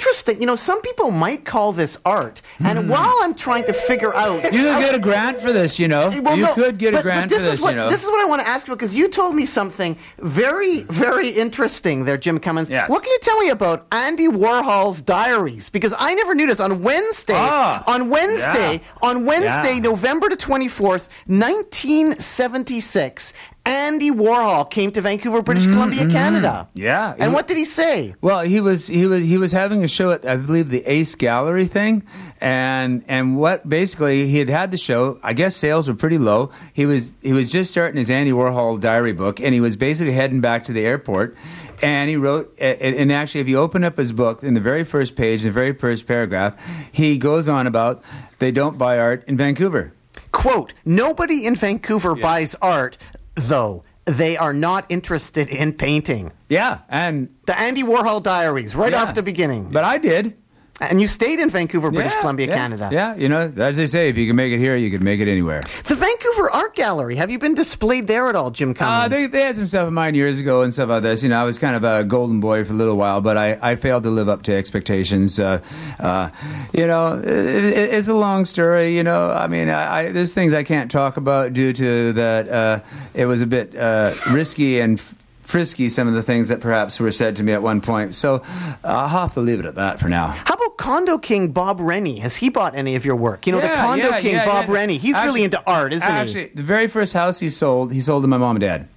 Interesting. 0.04 0.38
You 0.38 0.46
know, 0.46 0.54
some 0.54 0.82
people 0.82 1.10
might 1.10 1.46
call 1.46 1.72
this 1.72 1.96
art, 2.04 2.42
and 2.62 2.90
while 2.90 3.14
I'm 3.22 3.34
trying 3.34 3.64
to 3.64 3.72
figure 3.72 4.14
out. 4.14 4.44
You 4.52 4.60
could 4.64 4.80
get 4.84 4.94
a 4.94 4.98
grant 4.98 5.40
for 5.40 5.50
this, 5.50 5.78
you 5.78 5.88
know. 5.88 6.10
Well, 6.22 6.36
you 6.36 6.42
no, 6.42 6.52
could 6.52 6.76
get 6.76 6.92
but- 6.92 7.00
a 7.00 7.02
grant 7.02 7.30
this 7.30 7.38
for 7.42 7.50
this, 7.52 7.60
what, 7.62 7.70
you 7.70 7.76
know. 7.76 7.88
This 7.88 8.02
is 8.04 8.10
what 8.10 8.20
I 8.20 8.26
want 8.28 8.42
to 8.42 8.46
ask 8.46 8.68
you 8.68 8.74
because 8.74 8.94
you 8.94 9.08
told 9.08 9.34
me 9.34 9.46
something 9.46 9.96
very, 10.18 10.80
very 10.82 11.30
interesting 11.30 12.04
there, 12.04 12.18
Jim 12.18 12.38
Cummins. 12.38 12.68
Yes. 12.68 12.90
What 12.90 13.02
can 13.02 13.10
you 13.12 13.18
tell 13.22 13.38
me 13.40 13.48
about 13.48 13.86
Andy 13.92 14.28
Warhol's 14.28 15.00
diaries? 15.00 15.70
Because 15.70 15.94
I 15.98 16.12
never 16.12 16.34
knew 16.34 16.48
this. 16.48 16.60
On 16.60 16.82
Wednesday, 16.82 17.32
Ah, 17.34 17.82
on 17.86 18.10
Wednesday, 18.10 18.72
yeah. 18.74 18.80
on 19.08 19.24
Wednesday, 19.24 19.76
Yeah. 19.76 19.80
November 19.80 20.28
the 20.28 20.36
24th, 20.36 21.08
1976, 21.26 23.32
Andy 23.66 24.10
Warhol 24.10 24.70
came 24.70 24.90
to 24.92 25.00
Vancouver, 25.00 25.40
British 25.40 25.66
Columbia, 25.66 26.06
Canada. 26.06 26.68
Mm-hmm, 26.74 26.82
Yeah. 26.82 27.14
And 27.18 27.30
He- 27.30 27.34
what 27.34 27.48
did 27.48 27.56
he 27.56 27.64
say? 27.64 28.14
Well, 28.20 28.40
he 28.42 28.60
was 28.60 28.86
he 28.88 29.06
was 29.06 29.20
he 29.22 29.38
was 29.38 29.52
having 29.52 29.82
a 29.82 29.88
show 29.88 30.10
at 30.10 30.26
I 30.26 30.36
believe 30.36 30.68
the 30.68 30.84
Ace 30.84 31.14
Gallery 31.14 31.64
thing, 31.64 32.02
and 32.42 33.02
and 33.08 33.38
what 33.38 33.66
basically 33.66 34.26
he 34.26 34.38
had 34.38 34.50
had 34.50 34.70
the 34.70 34.76
show. 34.76 35.18
I 35.22 35.32
guess 35.32 35.56
sales 35.56 35.88
were 35.88 35.94
pretty 35.94 36.18
low. 36.18 36.50
He 36.74 36.84
was 36.84 37.14
he 37.22 37.32
was 37.32 37.50
just 37.50 37.70
starting 37.70 37.96
his 37.96 38.10
Andy 38.10 38.32
Warhol 38.32 38.78
diary 38.80 39.12
book, 39.14 39.40
and 39.40 39.54
he 39.54 39.60
was 39.60 39.76
basically 39.76 40.12
heading 40.12 40.42
back 40.42 40.64
to 40.64 40.72
the 40.72 40.84
airport. 40.84 41.34
And 41.82 42.10
he 42.10 42.16
wrote, 42.16 42.54
and 42.60 42.94
and 42.94 43.10
actually, 43.12 43.40
if 43.40 43.48
you 43.48 43.58
open 43.58 43.82
up 43.82 43.96
his 43.96 44.12
book, 44.12 44.42
in 44.42 44.52
the 44.52 44.60
very 44.60 44.84
first 44.84 45.16
page, 45.16 45.42
the 45.42 45.50
very 45.50 45.72
first 45.72 46.06
paragraph, 46.06 46.54
he 46.92 47.16
goes 47.16 47.48
on 47.48 47.66
about 47.66 48.02
they 48.40 48.52
don't 48.52 48.76
buy 48.76 48.98
art 48.98 49.24
in 49.26 49.38
Vancouver. 49.38 49.92
Quote, 50.30 50.74
nobody 50.84 51.46
in 51.46 51.54
Vancouver 51.54 52.14
buys 52.16 52.56
art, 52.60 52.98
though. 53.34 53.84
They 54.06 54.36
are 54.36 54.52
not 54.52 54.84
interested 54.90 55.48
in 55.48 55.72
painting. 55.72 56.30
Yeah, 56.50 56.80
and 56.90 57.34
The 57.46 57.58
Andy 57.58 57.82
Warhol 57.82 58.22
diaries, 58.22 58.74
right 58.74 58.92
yeah. 58.92 59.02
off 59.02 59.14
the 59.14 59.22
beginning. 59.22 59.70
But 59.70 59.84
I 59.84 59.96
did. 59.96 60.36
And 60.80 61.00
you 61.00 61.06
stayed 61.06 61.38
in 61.38 61.50
Vancouver, 61.50 61.90
British 61.90 62.14
Yeah, 62.14 62.20
Columbia, 62.20 62.46
yeah, 62.48 62.56
Canada. 62.56 62.88
Yeah, 62.90 63.14
you 63.14 63.28
know, 63.28 63.52
as 63.56 63.76
they 63.76 63.86
say, 63.86 64.08
if 64.08 64.18
you 64.18 64.26
can 64.26 64.34
make 64.34 64.52
it 64.52 64.58
here, 64.58 64.76
you 64.76 64.90
can 64.90 65.04
make 65.04 65.20
it 65.20 65.28
anywhere. 65.28 65.62
The 65.84 65.94
Vancouver 65.94 66.50
Art 66.50 66.74
Gallery, 66.74 67.14
have 67.14 67.30
you 67.30 67.38
been 67.38 67.54
displayed 67.54 68.08
there 68.08 68.28
at 68.28 68.34
all, 68.34 68.50
Jim 68.50 68.74
Uh, 68.80 69.06
they, 69.06 69.26
they 69.26 69.42
had 69.42 69.54
some 69.56 69.66
stuff 69.68 69.86
of 69.86 69.92
mine 69.92 70.14
years 70.16 70.40
ago 70.40 70.62
and 70.62 70.72
stuff 70.72 70.88
like 70.88 71.04
this. 71.04 71.22
You 71.22 71.28
know, 71.28 71.40
I 71.40 71.44
was 71.44 71.58
kind 71.58 71.76
of 71.76 71.84
a 71.84 72.02
golden 72.02 72.40
boy 72.40 72.64
for 72.64 72.72
a 72.72 72.76
little 72.76 72.96
while, 72.96 73.20
but 73.20 73.36
I, 73.36 73.58
I 73.62 73.76
failed 73.76 74.02
to 74.02 74.10
live 74.10 74.28
up 74.28 74.42
to 74.44 74.54
expectations. 74.54 75.38
Uh, 75.38 75.60
uh, 76.00 76.30
you 76.72 76.86
know, 76.86 77.18
it, 77.18 77.26
it, 77.28 77.94
it's 77.94 78.08
a 78.08 78.14
long 78.14 78.44
story. 78.44 78.96
You 78.96 79.04
know, 79.04 79.30
I 79.30 79.46
mean, 79.46 79.68
I, 79.68 79.98
I, 79.98 80.12
there's 80.12 80.34
things 80.34 80.54
I 80.54 80.64
can't 80.64 80.90
talk 80.90 81.16
about 81.16 81.52
due 81.52 81.72
to 81.72 82.12
that. 82.14 82.48
Uh, 82.48 82.80
it 83.14 83.26
was 83.26 83.40
a 83.40 83.46
bit 83.46 83.76
uh, 83.76 84.14
risky 84.30 84.80
and. 84.80 84.98
F- 84.98 85.14
Frisky, 85.44 85.88
some 85.88 86.08
of 86.08 86.14
the 86.14 86.22
things 86.22 86.48
that 86.48 86.60
perhaps 86.60 86.98
were 86.98 87.12
said 87.12 87.36
to 87.36 87.42
me 87.42 87.52
at 87.52 87.62
one 87.62 87.80
point. 87.80 88.14
So 88.14 88.36
uh, 88.36 88.42
I'll 88.82 89.08
have 89.08 89.34
to 89.34 89.40
leave 89.40 89.60
it 89.60 89.66
at 89.66 89.74
that 89.76 90.00
for 90.00 90.08
now. 90.08 90.28
How 90.28 90.54
about 90.54 90.76
Condo 90.78 91.18
King 91.18 91.52
Bob 91.52 91.78
Rennie? 91.80 92.18
Has 92.18 92.36
he 92.36 92.48
bought 92.48 92.74
any 92.74 92.96
of 92.96 93.04
your 93.04 93.16
work? 93.16 93.46
You 93.46 93.52
know, 93.52 93.60
the 93.60 93.68
Condo 93.68 94.08
yeah, 94.08 94.20
King 94.20 94.32
yeah, 94.34 94.44
Bob 94.46 94.68
yeah. 94.68 94.74
Rennie. 94.74 94.96
He's 94.96 95.14
Actually- 95.14 95.26
really 95.28 95.44
into 95.44 95.62
art, 95.66 95.92
isn't 95.92 96.10
he? 96.10 96.18
actually, 96.18 96.46
the 96.54 96.62
very 96.62 96.88
first 96.88 97.12
house 97.12 97.38
he 97.38 97.50
sold, 97.50 97.92
he 97.92 98.00
sold 98.00 98.24
to 98.24 98.28
my 98.28 98.38
mom 98.38 98.56
and 98.56 98.60
dad. 98.62 98.88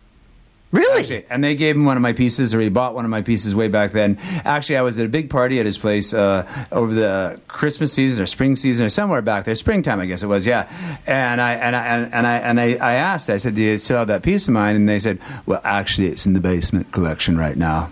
Really? 0.72 1.00
Actually, 1.00 1.26
and 1.30 1.42
they 1.44 1.56
gave 1.56 1.76
him 1.76 1.86
one 1.86 1.96
of 1.96 2.04
my 2.04 2.12
pieces, 2.12 2.54
or 2.54 2.60
he 2.60 2.68
bought 2.68 2.94
one 2.94 3.06
of 3.06 3.12
my 3.12 3.22
pieces 3.22 3.56
way 3.56 3.70
back 3.70 3.92
then. 3.92 4.18
Actually, 4.44 4.78
I 4.78 4.82
was 4.82 5.00
at 5.00 5.06
a 5.06 5.10
big 5.10 5.30
party 5.30 5.62
at 5.62 5.66
his 5.66 5.78
place 5.78 6.14
uh, 6.14 6.46
over 6.74 6.94
the 6.94 7.40
Christmas 7.48 7.94
season 7.94 8.22
or 8.22 8.26
spring 8.26 8.58
season 8.58 8.86
or 8.86 8.90
somewhere 8.90 9.22
back 9.22 9.46
there, 9.46 9.56
springtime, 9.56 10.02
I 10.02 10.06
guess 10.08 10.24
it 10.24 10.28
was. 10.28 10.46
Yeah, 10.46 10.70
and 11.08 11.40
I 11.40 11.54
and 11.54 11.76
I 11.76 11.86
and 11.86 12.28
I 12.28 12.38
and 12.38 12.60
I, 12.60 12.66
I 12.76 12.94
asked, 12.96 13.30
I 13.30 13.38
said, 13.38 13.56
"Do 13.56 13.62
you 13.62 13.78
still 13.78 14.00
have 14.00 14.08
that 14.08 14.24
piece 14.24 14.48
of 14.48 14.54
mine?" 14.54 14.76
And 14.76 14.90
they 14.90 15.00
said, 15.00 15.20
"Well, 15.46 15.62
actually, 15.64 16.08
it's 16.08 16.26
in 16.26 16.34
the 16.34 16.42
basement 16.42 16.92
collection 16.92 17.38
right 17.38 17.56
now." 17.56 17.90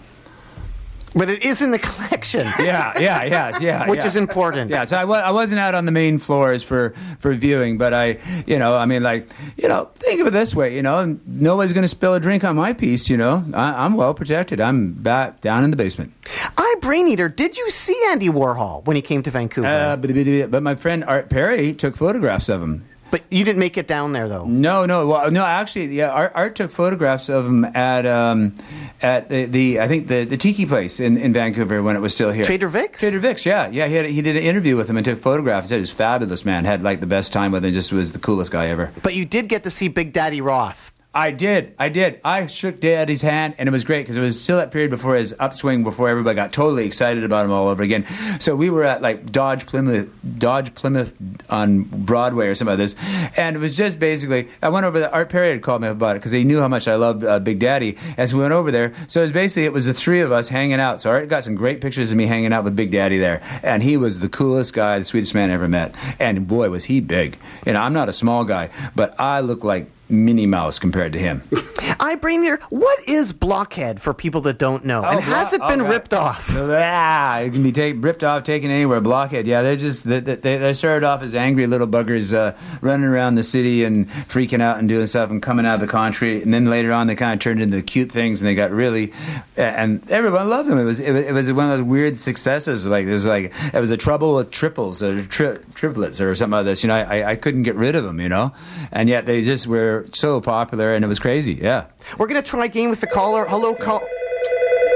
But 1.15 1.29
it 1.29 1.45
is 1.45 1.61
in 1.61 1.71
the 1.71 1.79
collection. 1.79 2.51
Yeah, 2.65 2.99
yeah, 2.99 3.23
yeah, 3.23 3.59
yeah. 3.59 3.89
Which 3.89 3.99
yeah. 3.99 4.07
is 4.07 4.15
important. 4.15 4.71
Yeah, 4.71 4.85
so 4.85 4.97
I, 4.97 5.05
wa- 5.05 5.19
I 5.19 5.31
wasn't 5.31 5.59
out 5.59 5.75
on 5.75 5.85
the 5.85 5.91
main 5.91 6.17
floors 6.17 6.63
for, 6.63 6.91
for 7.19 7.33
viewing, 7.33 7.77
but 7.77 7.93
I, 7.93 8.17
you 8.47 8.57
know, 8.57 8.75
I 8.75 8.85
mean, 8.85 9.03
like, 9.03 9.29
you 9.55 9.67
know, 9.67 9.91
think 9.95 10.19
of 10.19 10.27
it 10.27 10.31
this 10.31 10.55
way, 10.55 10.75
you 10.75 10.81
know, 10.81 11.17
nobody's 11.25 11.73
going 11.73 11.83
to 11.83 11.87
spill 11.87 12.15
a 12.15 12.19
drink 12.19 12.43
on 12.43 12.55
my 12.55 12.73
piece, 12.73 13.07
you 13.09 13.17
know. 13.17 13.45
I, 13.53 13.85
I'm 13.85 13.93
well 13.93 14.13
protected. 14.13 14.59
I'm 14.59 14.93
back 14.93 15.41
down 15.41 15.63
in 15.63 15.69
the 15.69 15.77
basement. 15.77 16.13
I, 16.57 16.75
Brain 16.81 17.07
Eater, 17.07 17.29
did 17.29 17.57
you 17.57 17.69
see 17.69 17.99
Andy 18.09 18.29
Warhol 18.29 18.85
when 18.85 18.95
he 18.95 19.01
came 19.01 19.21
to 19.23 19.31
Vancouver? 19.31 19.67
Uh, 19.67 19.95
but, 19.95 20.51
but 20.51 20.63
my 20.63 20.75
friend 20.75 21.03
Art 21.05 21.29
Perry 21.29 21.73
took 21.73 21.95
photographs 21.95 22.49
of 22.49 22.61
him. 22.61 22.85
But 23.15 23.23
you 23.31 23.45
didn't 23.45 23.59
make 23.59 23.77
it 23.77 23.87
down 23.87 24.11
there, 24.11 24.27
though. 24.27 24.43
No, 24.43 24.85
no, 24.85 25.07
well, 25.07 25.31
no. 25.31 25.45
Actually, 25.45 25.95
yeah, 25.95 26.09
Art, 26.09 26.33
Art 26.35 26.53
took 26.53 26.69
photographs 26.69 27.29
of 27.29 27.45
him 27.45 27.63
at 27.63 28.05
um, 28.05 28.57
at 29.01 29.29
the, 29.29 29.45
the 29.45 29.79
I 29.79 29.87
think 29.87 30.07
the, 30.07 30.25
the 30.25 30.35
Tiki 30.35 30.65
place 30.65 30.99
in, 30.99 31.17
in 31.17 31.31
Vancouver 31.31 31.81
when 31.81 31.95
it 31.95 32.01
was 32.01 32.13
still 32.13 32.29
here. 32.29 32.43
Trader 32.43 32.67
Vic's? 32.67 32.99
Trader 32.99 33.19
Vic's, 33.19 33.45
yeah, 33.45 33.69
yeah. 33.69 33.87
He 33.87 33.93
had, 33.93 34.05
he 34.07 34.21
did 34.21 34.35
an 34.35 34.43
interview 34.43 34.75
with 34.75 34.89
him 34.89 34.97
and 34.97 35.05
took 35.05 35.17
photographs. 35.17 35.67
He 35.67 35.69
said 35.69 35.75
he 35.75 35.79
was 35.79 35.91
fabulous, 35.91 36.43
man. 36.43 36.65
Had 36.65 36.83
like 36.83 36.99
the 36.99 37.07
best 37.07 37.31
time 37.31 37.53
with 37.53 37.63
him. 37.63 37.71
Just 37.71 37.93
was 37.93 38.11
the 38.11 38.19
coolest 38.19 38.51
guy 38.51 38.67
ever. 38.67 38.91
But 39.01 39.13
you 39.13 39.23
did 39.23 39.47
get 39.47 39.63
to 39.63 39.71
see 39.71 39.87
Big 39.87 40.11
Daddy 40.11 40.41
Roth. 40.41 40.91
I 41.15 41.31
did. 41.31 41.73
I 41.79 41.87
did. 41.87 42.19
I 42.25 42.47
shook 42.47 42.81
Daddy's 42.81 43.21
hand, 43.21 43.55
and 43.57 43.69
it 43.69 43.71
was 43.71 43.85
great 43.85 44.01
because 44.01 44.17
it 44.17 44.19
was 44.19 44.39
still 44.39 44.57
that 44.57 44.71
period 44.71 44.91
before 44.91 45.15
his 45.15 45.33
upswing, 45.39 45.85
before 45.85 46.09
everybody 46.09 46.35
got 46.35 46.51
totally 46.51 46.85
excited 46.85 47.23
about 47.23 47.45
him 47.45 47.53
all 47.53 47.69
over 47.69 47.81
again. 47.81 48.05
So 48.41 48.53
we 48.53 48.69
were 48.69 48.83
at 48.83 49.01
like 49.01 49.31
Dodge 49.31 49.65
Plymouth, 49.65 50.09
Dodge 50.37 50.75
Plymouth 50.75 51.15
on 51.49 51.83
Broadway 51.83 52.47
or 52.47 52.55
something 52.55 52.77
like 52.77 52.79
this, 52.79 52.97
and 53.37 53.55
it 53.55 53.59
was 53.59 53.77
just 53.77 53.97
basically. 53.97 54.49
I 54.61 54.67
went 54.67 54.85
over. 54.85 54.99
The 54.99 55.09
Art 55.09 55.29
Perry 55.29 55.51
had 55.51 55.61
called 55.61 55.83
me 55.83 55.87
about 55.87 56.17
it 56.17 56.19
because 56.19 56.31
they 56.31 56.43
knew 56.43 56.59
how 56.59 56.67
much 56.67 56.85
I 56.85 56.95
loved 56.95 57.23
uh, 57.23 57.39
Big 57.39 57.59
Daddy. 57.59 57.97
As 58.17 58.33
we 58.33 58.41
went 58.41 58.51
over 58.51 58.69
there, 58.69 58.93
so 59.07 59.21
it 59.21 59.23
was 59.23 59.31
basically 59.31 59.63
it 59.63 59.71
was 59.71 59.85
the 59.85 59.93
three 59.93 60.19
of 60.19 60.33
us 60.33 60.49
hanging 60.49 60.81
out. 60.81 60.99
So 60.99 61.11
Art 61.11 61.29
got 61.29 61.45
some 61.45 61.55
great 61.55 61.79
pictures 61.79 62.11
of 62.11 62.17
me 62.17 62.25
hanging 62.25 62.51
out 62.51 62.65
with 62.65 62.75
Big 62.75 62.91
Daddy 62.91 63.19
there, 63.19 63.41
and 63.63 63.83
he 63.83 63.95
was 63.95 64.19
the 64.19 64.27
coolest 64.27 64.73
guy, 64.73 64.99
the 64.99 65.05
sweetest 65.05 65.33
man 65.33 65.49
I 65.49 65.53
ever 65.53 65.69
met, 65.69 65.95
and 66.19 66.45
boy 66.45 66.69
was 66.69 66.85
he 66.85 66.99
big. 66.99 67.37
And 67.65 67.77
I'm 67.77 67.93
not 67.93 68.09
a 68.09 68.13
small 68.13 68.43
guy, 68.43 68.69
but 68.95 69.17
I 69.17 69.39
look 69.39 69.63
like. 69.63 69.87
Minnie 70.09 70.45
Mouse 70.45 70.79
compared 70.79 71.13
to 71.13 71.19
him. 71.19 71.41
I 71.99 72.15
bring 72.15 72.41
here. 72.43 72.59
What 72.69 73.07
is 73.07 73.33
blockhead 73.33 74.01
for 74.01 74.13
people 74.13 74.41
that 74.41 74.57
don't 74.57 74.85
know? 74.85 75.03
and 75.03 75.17
Oh, 75.17 75.21
has 75.21 75.55
blo- 75.55 75.65
it 75.65 75.69
been 75.69 75.81
oh, 75.81 75.89
ripped 75.89 76.13
off? 76.13 76.49
Yeah, 76.55 77.37
it 77.39 77.51
can 77.53 77.63
be 77.63 77.71
take, 77.71 77.95
ripped 78.03 78.23
off, 78.23 78.43
taken 78.43 78.69
anywhere. 78.71 79.01
Blockhead. 79.01 79.47
Yeah, 79.47 79.61
they 79.61 79.77
just 79.77 80.03
they, 80.03 80.19
they, 80.19 80.35
they 80.35 80.73
started 80.73 81.05
off 81.05 81.21
as 81.21 81.33
angry 81.35 81.67
little 81.67 81.87
buggers 81.87 82.33
uh, 82.33 82.55
running 82.81 83.05
around 83.07 83.35
the 83.35 83.43
city 83.43 83.83
and 83.83 84.07
freaking 84.09 84.61
out 84.61 84.77
and 84.77 84.87
doing 84.89 85.07
stuff 85.07 85.29
and 85.29 85.41
coming 85.41 85.65
out 85.65 85.75
of 85.75 85.81
the 85.81 85.87
country. 85.87 86.41
And 86.41 86.53
then 86.53 86.65
later 86.67 86.91
on, 86.91 87.07
they 87.07 87.15
kind 87.15 87.33
of 87.33 87.39
turned 87.39 87.61
into 87.61 87.81
cute 87.81 88.11
things 88.11 88.41
and 88.41 88.47
they 88.47 88.55
got 88.55 88.71
really 88.71 89.13
and 89.57 90.09
everyone 90.11 90.49
loved 90.49 90.69
them. 90.69 90.77
It 90.79 90.83
was 90.83 90.99
it, 90.99 91.11
was- 91.11 91.25
it 91.25 91.31
was 91.33 91.51
one 91.53 91.69
of 91.71 91.77
those 91.77 91.85
weird 91.87 92.19
successes. 92.19 92.85
Like 92.85 93.05
it 93.05 93.13
was 93.13 93.25
like 93.25 93.53
it 93.73 93.79
was 93.79 93.89
a 93.91 93.97
trouble 93.97 94.35
with 94.35 94.51
triples 94.51 95.01
or 95.03 95.23
tri- 95.25 95.57
triplets 95.73 96.19
or 96.21 96.33
something 96.35 96.51
like 96.57 96.65
this. 96.65 96.83
You 96.83 96.89
know, 96.89 96.95
I, 96.95 97.31
I 97.31 97.35
couldn't 97.35 97.63
get 97.63 97.75
rid 97.75 97.95
of 97.95 98.03
them. 98.03 98.19
You 98.19 98.29
know, 98.29 98.53
and 98.91 99.07
yet 99.09 99.25
they 99.25 99.43
just 99.43 99.67
were 99.67 99.94
so 100.11 100.41
popular 100.41 100.93
and 100.93 101.03
it 101.05 101.07
was 101.07 101.19
crazy. 101.19 101.53
Yeah. 101.53 101.85
We're 102.17 102.27
gonna 102.27 102.41
try 102.41 102.65
a 102.65 102.69
game 102.69 102.89
with 102.89 103.01
the 103.01 103.07
caller. 103.07 103.45
Hello, 103.45 103.73
call. 103.75 104.01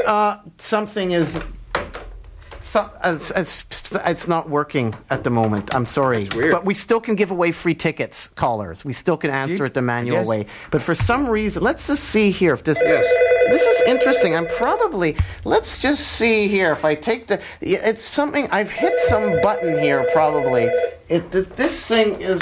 Uh, 0.06 0.38
something 0.58 1.12
is. 1.12 1.40
So, 2.62 2.88
it's, 3.04 3.32
it's, 3.32 3.66
it's 4.06 4.28
not 4.28 4.48
working 4.48 4.94
at 5.10 5.24
the 5.24 5.32
moment. 5.32 5.74
I'm 5.74 5.88
sorry, 5.88 6.28
weird. 6.36 6.52
but 6.52 6.66
we 6.66 6.76
still 6.76 7.00
can 7.02 7.16
give 7.16 7.32
away 7.32 7.52
free 7.52 7.74
tickets, 7.74 8.28
callers. 8.36 8.86
We 8.86 8.94
still 8.94 9.18
can 9.18 9.32
answer 9.32 9.66
it 9.66 9.74
the 9.74 9.82
manual 9.82 10.18
Yes. 10.18 10.28
way. 10.28 10.46
But 10.70 10.84
for 10.84 10.94
some 10.94 11.28
reason, 11.28 11.64
let's 11.64 11.88
just 11.88 12.04
see 12.04 12.30
here 12.30 12.54
if 12.54 12.64
this. 12.64 12.80
Yes. 12.86 13.06
This 13.50 13.64
is 13.64 13.82
interesting. 13.88 14.36
I'm 14.36 14.46
probably. 14.46 15.18
Let's 15.46 15.80
just 15.80 16.06
see 16.10 16.48
here 16.48 16.72
if 16.72 16.86
I 16.86 16.94
take 16.94 17.26
the. 17.26 17.42
yeah, 17.60 17.80
It's 17.90 18.04
something 18.04 18.48
I've 18.52 18.70
hit 18.70 19.00
some 19.08 19.42
button 19.42 19.80
here. 19.80 20.08
Probably. 20.14 20.66
It. 21.08 21.32
th- 21.32 21.50
This 21.56 21.88
thing 21.88 22.22
is. 22.22 22.40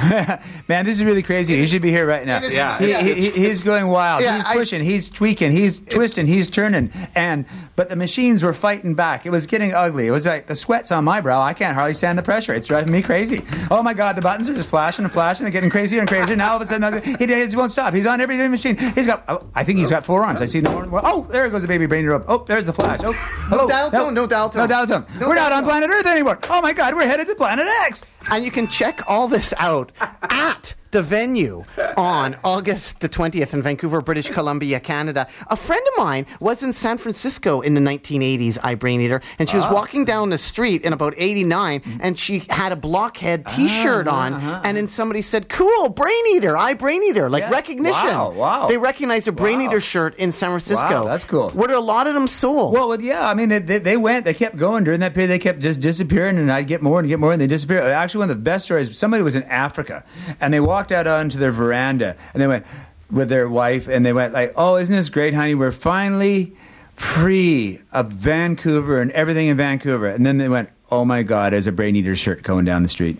Man, 0.68 0.84
this 0.84 0.98
is 0.98 1.04
really 1.04 1.22
crazy. 1.22 1.56
He 1.56 1.66
should 1.66 1.82
be 1.82 1.90
here 1.90 2.06
right 2.06 2.26
now. 2.26 2.40
Yeah. 2.42 2.78
He, 2.78 2.92
he, 2.94 3.14
he- 3.14 3.30
he's 3.30 3.62
going 3.62 3.88
wild. 3.88 4.22
Yeah, 4.22 4.36
he's 4.36 4.44
I- 4.46 4.54
pushing. 4.54 4.82
he's 4.82 5.08
tweaking. 5.08 5.52
He's 5.52 5.80
twisting. 5.80 6.26
He's 6.26 6.48
turning. 6.50 6.92
And 7.14 7.44
but 7.76 7.88
the 7.88 7.96
machines 7.96 8.42
were 8.42 8.52
fighting 8.54 8.94
back. 8.94 9.26
It 9.26 9.30
was 9.30 9.46
getting 9.46 9.74
ugly. 9.74 10.06
It 10.06 10.10
was 10.10 10.26
like 10.26 10.46
the 10.46 10.56
sweat's 10.56 10.90
on 10.92 11.04
my 11.04 11.20
brow. 11.20 11.40
I 11.40 11.54
can't 11.54 11.74
hardly 11.74 11.94
stand 11.94 12.18
the 12.18 12.22
pressure. 12.22 12.54
It's 12.54 12.66
driving 12.66 12.92
me 12.92 13.02
crazy. 13.02 13.42
Oh 13.70 13.82
my 13.82 13.94
God, 13.94 14.16
the 14.16 14.22
buttons 14.22 14.48
are 14.48 14.54
just 14.54 14.68
flashing 14.70 15.04
and 15.04 15.12
flashing. 15.12 15.44
They're 15.44 15.52
getting 15.52 15.70
crazier 15.70 16.00
and 16.00 16.08
crazier. 16.08 16.36
Now 16.36 16.50
all 16.50 16.56
of 16.56 16.62
a 16.62 16.66
sudden 16.66 17.02
he, 17.18 17.26
he 17.46 17.56
won't 17.56 17.70
stop. 17.70 17.94
He's 17.94 18.06
on 18.06 18.20
every 18.20 18.36
machine. 18.48 18.76
He's 18.76 19.06
got. 19.06 19.24
Oh, 19.28 19.46
I 19.54 19.64
think 19.64 19.78
he's 19.78 19.90
got 19.90 20.04
four 20.04 20.24
arms. 20.24 20.40
I 20.40 20.46
see 20.46 20.60
no. 20.60 20.88
Oh, 21.02 21.26
there 21.30 21.48
goes 21.50 21.62
the 21.62 21.68
baby 21.68 21.86
brain 21.86 22.08
up. 22.08 22.24
Oh, 22.28 22.38
there's 22.44 22.66
the 22.66 22.72
flash. 22.72 23.00
Oh, 23.04 23.12
hello. 23.12 23.68
dial 23.68 23.90
tone, 23.90 24.14
no 24.14 24.26
dial 24.26 24.48
tone. 24.50 24.62
No 24.62 24.66
dial 24.66 24.86
tone. 24.86 25.06
No 25.20 25.28
we're 25.28 25.34
dial 25.34 25.50
not 25.50 25.52
on 25.52 25.62
tone. 25.62 25.70
planet 25.70 25.90
Earth 25.90 26.06
anymore. 26.06 26.38
Oh 26.48 26.60
my 26.62 26.72
God, 26.72 26.94
we're 26.94 27.06
headed 27.06 27.26
to 27.26 27.34
planet 27.34 27.66
X. 27.82 28.04
And 28.30 28.44
you 28.44 28.50
can 28.50 28.66
check 28.68 29.00
all 29.06 29.28
this 29.28 29.54
out 29.58 29.89
at 29.98 30.74
the 30.90 31.02
venue 31.02 31.64
on 31.96 32.36
August 32.44 33.00
the 33.00 33.08
20th 33.08 33.54
in 33.54 33.62
Vancouver, 33.62 34.00
British 34.00 34.28
Columbia, 34.30 34.80
Canada. 34.80 35.26
A 35.48 35.56
friend 35.56 35.82
of 35.92 36.04
mine 36.04 36.26
was 36.40 36.62
in 36.62 36.72
San 36.72 36.98
Francisco 36.98 37.60
in 37.60 37.74
the 37.74 37.80
1980s, 37.80 38.58
I 38.62 38.74
Brain 38.74 39.00
Eater, 39.00 39.20
and 39.38 39.48
she 39.48 39.56
was 39.56 39.66
Ah. 39.66 39.72
walking 39.72 40.04
down 40.04 40.30
the 40.30 40.38
street 40.38 40.82
in 40.82 40.92
about 40.92 41.14
89, 41.16 41.82
and 42.00 42.18
she 42.18 42.42
had 42.50 42.72
a 42.72 42.76
blockhead 42.76 43.46
t 43.46 43.68
shirt 43.68 44.06
Ah, 44.08 44.24
on, 44.26 44.34
and 44.64 44.76
then 44.76 44.88
somebody 44.88 45.22
said, 45.22 45.48
Cool, 45.48 45.88
Brain 45.90 46.24
Eater, 46.34 46.56
I 46.56 46.74
Brain 46.74 47.02
Eater, 47.04 47.30
like 47.30 47.42
Yeah. 47.44 47.50
recognition. 47.50 48.08
Wow, 48.08 48.30
wow. 48.32 48.66
They 48.68 48.76
recognized 48.76 49.28
a 49.28 49.32
Brain 49.32 49.58
Wow. 49.58 49.64
Eater 49.66 49.80
shirt 49.80 50.16
in 50.16 50.32
San 50.32 50.50
Francisco. 50.50 50.88
Wow, 50.88 51.04
that's 51.04 51.24
cool. 51.24 51.50
There 51.50 51.76
a 51.76 51.80
lot 51.80 52.08
of 52.08 52.14
them 52.14 52.26
sold? 52.26 52.72
Well, 52.74 52.88
well, 52.88 53.00
yeah. 53.00 53.28
I 53.28 53.34
mean, 53.34 53.48
they, 53.48 53.60
they, 53.60 53.78
they 53.78 53.96
went. 53.96 54.24
They 54.24 54.34
kept 54.34 54.56
going 54.56 54.82
during 54.82 54.98
that 55.00 55.14
period. 55.14 55.28
They 55.30 55.38
kept 55.38 55.60
just 55.60 55.80
disappearing, 55.80 56.36
and 56.36 56.50
I'd 56.50 56.66
get 56.66 56.82
more 56.82 56.98
and 56.98 57.08
get 57.08 57.20
more, 57.20 57.32
and 57.32 57.40
they 57.40 57.46
disappeared. 57.46 57.84
Actually, 57.86 58.18
one 58.20 58.30
of 58.30 58.36
the 58.38 58.42
best 58.42 58.64
stories. 58.64 58.98
Somebody 58.98 59.22
was 59.22 59.36
in 59.36 59.44
Africa, 59.44 60.02
and 60.40 60.52
they 60.52 60.58
walked 60.58 60.79
out 60.90 61.06
onto 61.06 61.38
their 61.38 61.52
veranda, 61.52 62.16
and 62.32 62.40
they 62.40 62.46
went 62.46 62.64
with 63.10 63.28
their 63.28 63.48
wife, 63.48 63.88
and 63.88 64.06
they 64.06 64.12
went 64.12 64.32
like, 64.32 64.52
"Oh, 64.56 64.76
isn't 64.76 64.94
this 64.94 65.08
great, 65.08 65.34
honey? 65.34 65.54
We're 65.54 65.72
finally 65.72 66.52
free 66.94 67.80
of 67.92 68.12
Vancouver 68.12 69.00
and 69.00 69.10
everything 69.10 69.48
in 69.48 69.56
Vancouver." 69.56 70.08
And 70.08 70.24
then 70.24 70.38
they 70.38 70.48
went, 70.48 70.70
"Oh 70.90 71.04
my 71.04 71.22
God!" 71.22 71.52
As 71.52 71.66
a 71.66 71.72
brain 71.72 71.96
eater 71.96 72.16
shirt 72.16 72.42
going 72.42 72.64
down 72.64 72.82
the 72.82 72.88
street. 72.88 73.18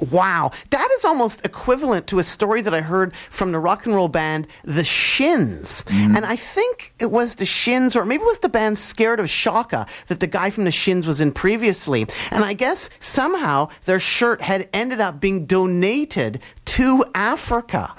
Wow, 0.00 0.52
that 0.70 0.88
is 0.96 1.04
almost 1.04 1.44
equivalent 1.44 2.06
to 2.08 2.18
a 2.18 2.22
story 2.22 2.60
that 2.62 2.74
I 2.74 2.80
heard 2.80 3.14
from 3.14 3.52
the 3.52 3.58
rock 3.58 3.86
and 3.86 3.94
roll 3.94 4.08
band 4.08 4.46
The 4.64 4.84
Shins. 4.84 5.82
Mm-hmm. 5.82 6.16
And 6.16 6.24
I 6.24 6.36
think 6.36 6.94
it 6.98 7.10
was 7.10 7.36
The 7.36 7.46
Shins, 7.46 7.96
or 7.96 8.04
maybe 8.04 8.22
it 8.22 8.26
was 8.26 8.38
the 8.38 8.48
band 8.48 8.78
Scared 8.78 9.20
of 9.20 9.28
Chaka 9.28 9.86
that 10.06 10.20
the 10.20 10.26
guy 10.26 10.50
from 10.50 10.64
The 10.64 10.70
Shins 10.70 11.06
was 11.06 11.20
in 11.20 11.32
previously. 11.32 12.06
And 12.30 12.44
I 12.44 12.52
guess 12.52 12.90
somehow 13.00 13.68
their 13.84 14.00
shirt 14.00 14.40
had 14.40 14.68
ended 14.72 15.00
up 15.00 15.20
being 15.20 15.46
donated 15.46 16.40
to 16.66 17.04
Africa. 17.14 17.94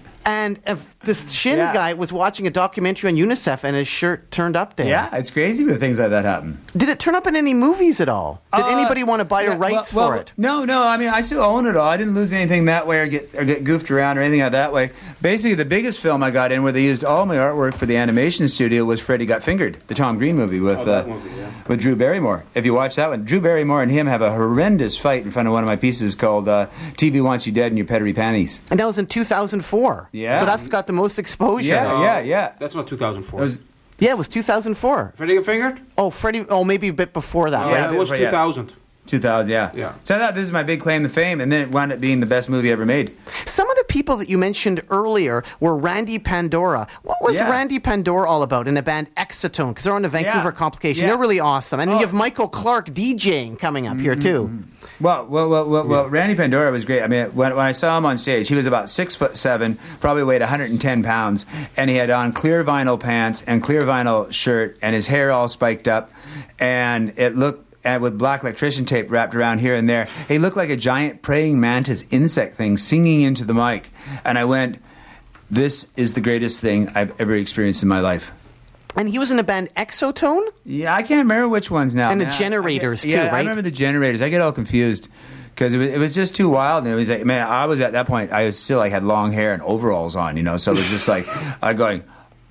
and 0.24 0.60
if 0.66 0.98
this 1.00 1.32
Shin 1.32 1.56
Yeah. 1.58 1.72
guy 1.72 1.94
was 1.94 2.12
watching 2.12 2.46
a 2.46 2.50
documentary 2.50 3.10
on 3.10 3.16
UNICEF 3.16 3.64
and 3.64 3.74
his 3.74 3.88
shirt 3.88 4.30
turned 4.30 4.54
up 4.56 4.76
there. 4.76 4.86
Yeah, 4.86 5.08
it's 5.16 5.30
crazy 5.30 5.64
when 5.64 5.78
things 5.78 5.98
like 5.98 6.10
that 6.10 6.24
happen. 6.26 6.58
Did 6.76 6.90
it 6.90 6.98
turn 6.98 7.14
up 7.14 7.26
in 7.26 7.34
any 7.36 7.54
movies 7.54 8.00
at 8.02 8.08
all? 8.10 8.42
Did 8.54 8.64
Uh, 8.64 8.68
anybody 8.68 9.02
want 9.02 9.20
to 9.20 9.24
buy 9.24 9.44
the 9.44 9.52
yeah, 9.52 9.56
rights 9.58 9.92
well- 9.94 10.08
for 10.08 10.12
well, 10.12 10.20
it? 10.20 10.32
No, 10.36 10.64
no. 10.66 10.82
I 10.82 10.96
mean, 10.98 11.08
I 11.08 11.22
still 11.22 11.40
own 11.42 11.66
it 11.66 11.76
all. 11.76 11.88
I 11.88 11.96
didn't 11.96 12.14
lose 12.14 12.32
anything 12.34 12.66
that 12.66 12.86
way 12.86 12.98
or 13.00 13.06
get 13.06 13.30
or 13.34 13.44
get 13.44 13.64
goofed 13.64 13.90
around 13.90 14.18
or 14.18 14.20
anything 14.20 14.40
like 14.40 14.52
that 14.52 14.72
way. 14.72 14.90
Basically, 15.22 15.54
the 15.54 15.64
biggest 15.64 16.00
film 16.00 16.22
I 16.22 16.30
got 16.30 16.52
in 16.52 16.62
where 16.62 16.72
they 16.72 16.82
used 16.82 17.02
all 17.04 17.24
my 17.24 17.36
artwork 17.36 17.74
for 17.74 17.86
the 17.86 17.96
animation 17.96 18.46
studio 18.48 18.84
was 18.84 19.00
Freddy 19.00 19.24
Got 19.24 19.42
Fingered, 19.42 19.78
the 19.86 19.94
Tom 19.94 20.18
Green 20.18 20.36
movie 20.36 20.60
with 20.60 20.78
Oh, 20.86 20.92
uh, 21.00 21.04
movie, 21.06 21.30
yeah. 21.38 21.46
with 21.66 21.80
Drew 21.80 21.96
Barrymore. 21.96 22.44
If 22.54 22.66
you 22.66 22.74
watch 22.74 22.96
that 22.96 23.08
one, 23.08 23.24
Drew 23.24 23.40
Barrymore 23.40 23.82
and 23.82 23.90
him 23.90 24.06
have 24.06 24.20
a 24.20 24.30
horrendous 24.32 24.96
fight 24.98 25.24
in 25.24 25.30
front 25.30 25.48
of 25.48 25.54
one 25.54 25.62
of 25.62 25.66
my 25.66 25.76
pieces 25.76 26.14
called 26.14 26.46
uh, 26.48 26.66
"TV 26.98 27.22
Wants 27.22 27.46
You 27.46 27.52
Dead 27.54 27.70
in 27.72 27.78
Your 27.78 27.86
Pedery 27.86 28.14
Panties." 28.14 28.60
And 28.70 28.78
that 28.80 28.86
was 28.86 28.98
in 28.98 29.06
2004. 29.06 30.08
Yeah. 30.12 30.38
So 30.38 30.46
that's 30.46 30.68
got 30.68 30.86
the 30.86 30.92
most 30.92 31.18
exposure. 31.18 31.66
Yeah, 31.68 32.02
yeah, 32.02 32.20
yeah. 32.20 32.52
That's 32.58 32.74
not 32.74 32.86
2004. 32.86 33.40
It 33.40 33.42
was- 33.44 33.60
Yeah, 33.98 34.10
it 34.10 34.18
was 34.18 34.28
2004. 34.28 35.12
Freddy 35.16 35.34
got 35.36 35.44
fingered? 35.44 35.80
Oh, 35.98 36.10
Freddie. 36.10 36.46
Oh, 36.48 36.64
maybe 36.64 36.88
a 36.88 36.92
bit 36.92 37.12
before 37.12 37.50
that. 37.50 37.64
Oh, 37.64 37.68
right? 37.70 37.90
yeah, 37.90 37.92
it 37.92 37.98
was 37.98 38.10
2000. 38.10 38.74
2000, 39.06 39.50
yeah. 39.50 39.70
Yeah. 39.74 39.92
So 40.04 40.14
I 40.14 40.18
thought 40.18 40.34
this 40.34 40.44
is 40.44 40.52
my 40.52 40.62
big 40.62 40.80
claim 40.80 41.02
to 41.02 41.08
fame, 41.08 41.40
and 41.40 41.50
then 41.50 41.62
it 41.62 41.70
wound 41.72 41.92
up 41.92 42.00
being 42.00 42.20
the 42.20 42.26
best 42.26 42.48
movie 42.48 42.70
ever 42.70 42.86
made. 42.86 43.16
Some 43.44 43.68
of 43.68 43.76
the 43.76 43.79
people 43.90 44.16
that 44.16 44.30
you 44.30 44.38
mentioned 44.38 44.82
earlier 44.88 45.42
were 45.58 45.76
Randy 45.76 46.18
Pandora. 46.18 46.86
What 47.02 47.20
was 47.20 47.34
Yeah. 47.34 47.50
Randy 47.50 47.80
Pandora 47.80 48.28
all 48.30 48.42
about 48.42 48.68
in 48.68 48.74
the 48.74 48.82
band 48.82 49.12
Exotone? 49.16 49.70
Because 49.70 49.84
they're 49.84 49.94
on 49.94 50.02
the 50.02 50.08
Vancouver 50.08 50.48
Yeah. 50.48 50.50
Complication. 50.52 51.02
Yeah. 51.02 51.08
They're 51.08 51.18
really 51.18 51.40
awesome. 51.40 51.80
And 51.80 51.90
Oh. 51.90 51.94
you 51.94 52.00
have 52.00 52.12
Michael 52.12 52.48
Clark 52.48 52.90
DJing 52.90 53.58
coming 53.58 53.88
up 53.88 53.98
here 53.98 54.14
mm-hmm. 54.14 54.20
too. 54.20 54.64
Well, 55.00 55.26
well, 55.26 55.48
well, 55.48 55.68
well, 55.68 55.84
well 55.86 56.08
Randy 56.08 56.36
Pandora 56.36 56.70
was 56.70 56.84
great. 56.84 57.02
I 57.02 57.08
mean, 57.08 57.26
when, 57.34 57.56
when 57.56 57.66
I 57.66 57.72
saw 57.72 57.98
him 57.98 58.06
on 58.06 58.16
stage, 58.16 58.48
he 58.48 58.54
was 58.54 58.66
about 58.66 58.88
six 58.90 59.16
foot 59.16 59.36
seven, 59.36 59.78
probably 60.00 60.22
weighed 60.22 60.40
110 60.40 61.02
pounds, 61.02 61.44
and 61.76 61.90
he 61.90 61.96
had 61.96 62.10
on 62.10 62.32
clear 62.32 62.62
vinyl 62.62 62.98
pants 62.98 63.42
and 63.42 63.62
clear 63.62 63.82
vinyl 63.82 64.30
shirt, 64.32 64.78
and 64.82 64.94
his 64.94 65.08
hair 65.08 65.32
all 65.32 65.48
spiked 65.48 65.88
up, 65.88 66.10
and 66.58 67.12
it 67.16 67.34
looked. 67.36 67.66
And 67.82 68.02
with 68.02 68.18
black 68.18 68.42
electrician 68.42 68.84
tape 68.84 69.10
wrapped 69.10 69.34
around 69.34 69.60
here 69.60 69.74
and 69.74 69.88
there, 69.88 70.06
he 70.28 70.38
looked 70.38 70.56
like 70.56 70.68
a 70.70 70.76
giant 70.76 71.22
praying 71.22 71.60
mantis 71.60 72.04
insect 72.10 72.54
thing 72.56 72.76
singing 72.76 73.22
into 73.22 73.44
the 73.44 73.54
mic. 73.54 73.90
And 74.24 74.36
I 74.38 74.44
went, 74.44 74.78
"This 75.50 75.86
is 75.96 76.12
the 76.12 76.20
greatest 76.20 76.60
thing 76.60 76.90
I've 76.94 77.18
ever 77.20 77.32
experienced 77.34 77.82
in 77.82 77.88
my 77.88 78.00
life." 78.00 78.32
And 78.96 79.08
he 79.08 79.18
was 79.18 79.30
in 79.30 79.38
a 79.38 79.42
band 79.44 79.70
Exotone. 79.76 80.42
Yeah, 80.64 80.94
I 80.94 81.02
can't 81.02 81.20
remember 81.24 81.48
which 81.48 81.70
ones 81.70 81.94
now. 81.94 82.10
And 82.10 82.20
the 82.20 82.24
man. 82.26 82.32
I- 82.32 82.36
I 82.36 82.38
Generators, 82.38 83.02
get- 83.04 83.12
too, 83.12 83.16
yeah, 83.18 83.24
right? 83.26 83.34
I 83.34 83.38
remember 83.38 83.62
the 83.62 83.70
generators. 83.70 84.20
I 84.20 84.28
get 84.30 84.40
all 84.40 84.52
confused 84.52 85.08
because 85.54 85.72
it 85.72 85.78
was, 85.78 85.88
it 85.88 85.98
was 85.98 86.12
just 86.14 86.34
too 86.34 86.48
wild. 86.48 86.84
And 86.84 86.92
it 86.92 86.96
was 86.96 87.08
like, 87.08 87.24
man, 87.24 87.46
I 87.46 87.66
was 87.66 87.80
at 87.80 87.92
that 87.92 88.06
point. 88.06 88.32
I 88.32 88.44
was 88.46 88.58
still 88.58 88.78
like 88.78 88.90
had 88.92 89.04
long 89.04 89.32
hair 89.32 89.54
and 89.54 89.62
overalls 89.62 90.16
on, 90.16 90.36
you 90.36 90.42
know. 90.42 90.56
So 90.56 90.72
it 90.72 90.76
was 90.76 90.88
just 90.88 91.08
like 91.08 91.26
I'm 91.62 91.76
going. 91.76 92.02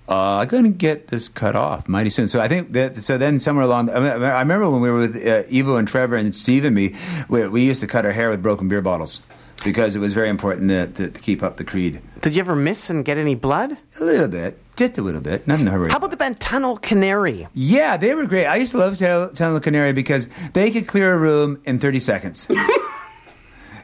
Uh, 0.09 0.39
I'm 0.39 0.47
going 0.47 0.63
to 0.63 0.69
get 0.69 1.09
this 1.09 1.29
cut 1.29 1.55
off 1.55 1.87
mighty 1.87 2.09
soon. 2.09 2.27
So 2.27 2.41
I 2.41 2.47
think 2.47 2.71
that. 2.71 3.03
So 3.03 3.17
then 3.17 3.39
somewhere 3.39 3.65
along, 3.65 3.91
I, 3.91 3.99
mean, 3.99 4.09
I 4.09 4.39
remember 4.39 4.67
when 4.69 4.81
we 4.81 4.89
were 4.89 4.99
with 4.99 5.15
uh, 5.15 5.43
Evo 5.43 5.77
and 5.77 5.87
Trevor 5.87 6.15
and 6.15 6.33
Steve 6.33 6.65
and 6.65 6.75
me, 6.75 6.95
we, 7.29 7.47
we 7.47 7.63
used 7.63 7.81
to 7.81 7.87
cut 7.87 8.05
our 8.05 8.11
hair 8.11 8.29
with 8.29 8.41
broken 8.41 8.67
beer 8.67 8.81
bottles 8.81 9.21
because 9.63 9.95
it 9.95 9.99
was 9.99 10.13
very 10.13 10.29
important 10.29 10.69
to, 10.69 10.87
to, 10.87 11.11
to 11.11 11.19
keep 11.19 11.43
up 11.43 11.57
the 11.57 11.63
creed. 11.63 12.01
Did 12.21 12.35
you 12.35 12.39
ever 12.39 12.55
miss 12.55 12.89
and 12.89 13.05
get 13.05 13.17
any 13.17 13.35
blood? 13.35 13.77
A 13.99 14.03
little 14.03 14.27
bit, 14.27 14.57
just 14.75 14.97
a 14.97 15.01
little 15.01 15.21
bit, 15.21 15.47
nothing 15.47 15.65
to 15.65 15.71
hurry. 15.71 15.91
How 15.91 15.97
about 15.97 16.11
the 16.11 16.17
band 16.17 16.39
Tunnel 16.39 16.77
Canary? 16.77 17.47
Yeah, 17.53 17.97
they 17.97 18.15
were 18.15 18.25
great. 18.25 18.45
I 18.45 18.55
used 18.55 18.71
to 18.71 18.77
love 18.77 18.97
Tunnel 18.97 19.59
Canary 19.59 19.93
because 19.93 20.27
they 20.53 20.71
could 20.71 20.87
clear 20.87 21.13
a 21.13 21.17
room 21.17 21.61
in 21.65 21.77
30 21.77 21.99
seconds. 21.99 22.47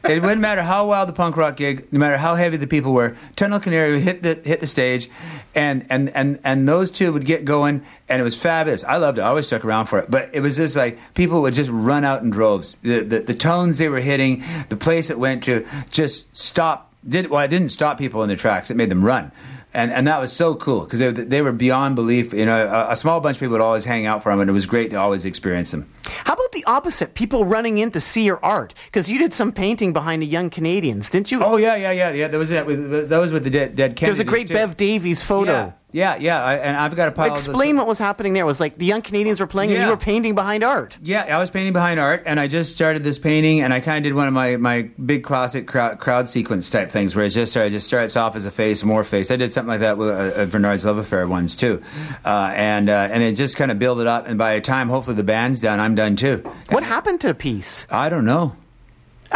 it 0.08 0.22
wouldn't 0.22 0.40
matter 0.40 0.62
how 0.62 0.86
wild 0.86 1.08
the 1.08 1.12
punk 1.12 1.36
rock 1.36 1.56
gig, 1.56 1.92
no 1.92 1.98
matter 1.98 2.16
how 2.16 2.34
heavy 2.34 2.56
the 2.56 2.66
people 2.66 2.92
were. 2.92 3.16
Tunnel 3.34 3.60
Canary 3.60 3.92
would 3.92 4.02
hit 4.02 4.22
the 4.22 4.40
hit 4.44 4.60
the 4.60 4.66
stage, 4.66 5.08
and 5.54 5.86
and 5.90 6.10
and 6.10 6.40
and 6.44 6.68
those 6.68 6.90
two 6.90 7.12
would 7.12 7.24
get 7.24 7.44
going, 7.44 7.82
and 8.08 8.20
it 8.20 8.24
was 8.24 8.40
fabulous. 8.40 8.84
I 8.84 8.96
loved 8.96 9.18
it. 9.18 9.22
I 9.22 9.28
always 9.28 9.46
stuck 9.46 9.64
around 9.64 9.86
for 9.86 9.98
it. 9.98 10.10
But 10.10 10.30
it 10.32 10.40
was 10.40 10.56
just 10.56 10.76
like 10.76 10.98
people 11.14 11.42
would 11.42 11.54
just 11.54 11.70
run 11.70 12.04
out 12.04 12.22
in 12.22 12.30
droves. 12.30 12.76
The 12.76 13.00
the, 13.00 13.20
the 13.20 13.34
tones 13.34 13.78
they 13.78 13.88
were 13.88 14.00
hitting, 14.00 14.44
the 14.68 14.76
place 14.76 15.10
it 15.10 15.18
went 15.18 15.42
to, 15.44 15.66
just 15.90 16.34
stop. 16.36 16.92
Did 17.06 17.30
well, 17.30 17.44
it 17.44 17.48
didn't 17.48 17.68
stop 17.68 17.98
people 17.98 18.22
in 18.22 18.28
their 18.28 18.36
tracks. 18.36 18.70
It 18.70 18.76
made 18.76 18.90
them 18.90 19.04
run. 19.04 19.30
And, 19.76 19.92
and 19.92 20.08
that 20.08 20.18
was 20.20 20.32
so 20.32 20.54
cool 20.54 20.84
because 20.84 21.00
they, 21.00 21.10
they 21.10 21.42
were 21.42 21.52
beyond 21.52 21.96
belief. 21.96 22.32
You 22.32 22.46
know, 22.46 22.66
a, 22.66 22.92
a 22.92 22.96
small 22.96 23.20
bunch 23.20 23.36
of 23.36 23.40
people 23.40 23.52
would 23.52 23.60
always 23.60 23.84
hang 23.84 24.06
out 24.06 24.22
for 24.22 24.32
them, 24.32 24.40
and 24.40 24.48
it 24.48 24.54
was 24.54 24.64
great 24.64 24.90
to 24.92 24.96
always 24.96 25.26
experience 25.26 25.70
them. 25.70 25.86
How 26.06 26.32
about 26.32 26.52
the 26.52 26.64
opposite? 26.66 27.14
People 27.14 27.44
running 27.44 27.76
in 27.76 27.90
to 27.90 28.00
see 28.00 28.24
your 28.24 28.42
art 28.42 28.72
because 28.86 29.10
you 29.10 29.18
did 29.18 29.34
some 29.34 29.52
painting 29.52 29.92
behind 29.92 30.22
the 30.22 30.26
Young 30.26 30.48
Canadians, 30.48 31.10
didn't 31.10 31.30
you? 31.30 31.44
Oh 31.44 31.58
yeah, 31.58 31.76
yeah, 31.76 31.90
yeah, 31.90 32.10
yeah. 32.10 32.28
That 32.28 32.38
was 32.38 32.48
that. 32.48 32.64
With, 32.64 33.10
that 33.10 33.18
was 33.18 33.32
with 33.32 33.44
the 33.44 33.50
dead, 33.50 33.76
dead 33.76 33.96
Kennedys. 33.96 34.16
There's 34.16 34.20
a 34.20 34.24
great 34.24 34.48
too. 34.48 34.54
Bev 34.54 34.78
Davies 34.78 35.22
photo. 35.22 35.52
Yeah, 35.52 35.72
yeah, 35.96 36.16
yeah. 36.16 36.44
I, 36.44 36.54
and 36.56 36.76
I've 36.76 36.94
got 36.94 37.08
a 37.08 37.12
pile. 37.12 37.30
of 37.30 37.36
Explain 37.36 37.78
what 37.78 37.86
was 37.86 37.98
happening 37.98 38.34
there. 38.34 38.42
It 38.42 38.46
was 38.46 38.60
like 38.60 38.76
the 38.76 38.84
Young 38.84 39.00
Canadians 39.00 39.40
were 39.40 39.46
playing 39.46 39.72
and 39.72 39.82
you 39.82 39.88
were 39.88 39.96
painting 39.96 40.34
behind 40.34 40.62
art. 40.62 40.98
Yeah, 41.02 41.22
I 41.22 41.38
was 41.38 41.48
painting 41.48 41.72
behind 41.72 41.98
art, 41.98 42.24
and 42.26 42.38
I 42.38 42.48
just 42.48 42.72
started 42.72 43.02
this 43.02 43.18
painting, 43.18 43.62
and 43.62 43.72
I 43.72 43.80
kind 43.80 43.96
of 43.96 44.02
did 44.04 44.14
one 44.14 44.28
of 44.28 44.34
my, 44.34 44.56
my 44.58 44.90
big 45.04 45.24
classic 45.24 45.66
crowd, 45.66 45.98
crowd 45.98 46.28
sequence 46.28 46.68
type 46.68 46.90
things, 46.90 47.16
where 47.16 47.24
it 47.24 47.30
just 47.30 47.54
just 47.54 47.86
starts 47.86 48.14
off 48.14 48.36
as 48.36 48.44
a 48.44 48.50
face, 48.50 48.84
more 48.84 49.04
face. 49.04 49.30
I 49.30 49.36
did 49.36 49.54
something 49.54 49.68
like 49.68 49.80
that 49.80 49.96
with 49.96 50.10
uh, 50.10 50.42
uh, 50.42 50.46
Bernard's 50.46 50.84
Love 50.84 50.98
Affair 50.98 51.26
ones 51.26 51.56
too, 51.56 51.82
uh, 52.26 52.52
and 52.54 52.90
uh, 52.90 53.08
and 53.10 53.22
it 53.22 53.32
just 53.36 53.56
kind 53.56 53.70
of 53.70 53.78
built 53.78 53.98
it 53.98 54.06
up. 54.06 54.28
And 54.28 54.36
by 54.36 54.56
the 54.56 54.60
time 54.60 54.90
hopefully 54.90 55.16
the 55.16 55.24
band's 55.24 55.60
done, 55.60 55.80
I'm 55.80 55.94
done 55.94 56.16
too. 56.16 56.42
What 56.68 56.82
happened 56.82 57.22
to 57.22 57.28
the 57.28 57.34
piece? 57.34 57.86
I 57.90 58.10
don't 58.10 58.26
know. 58.26 58.54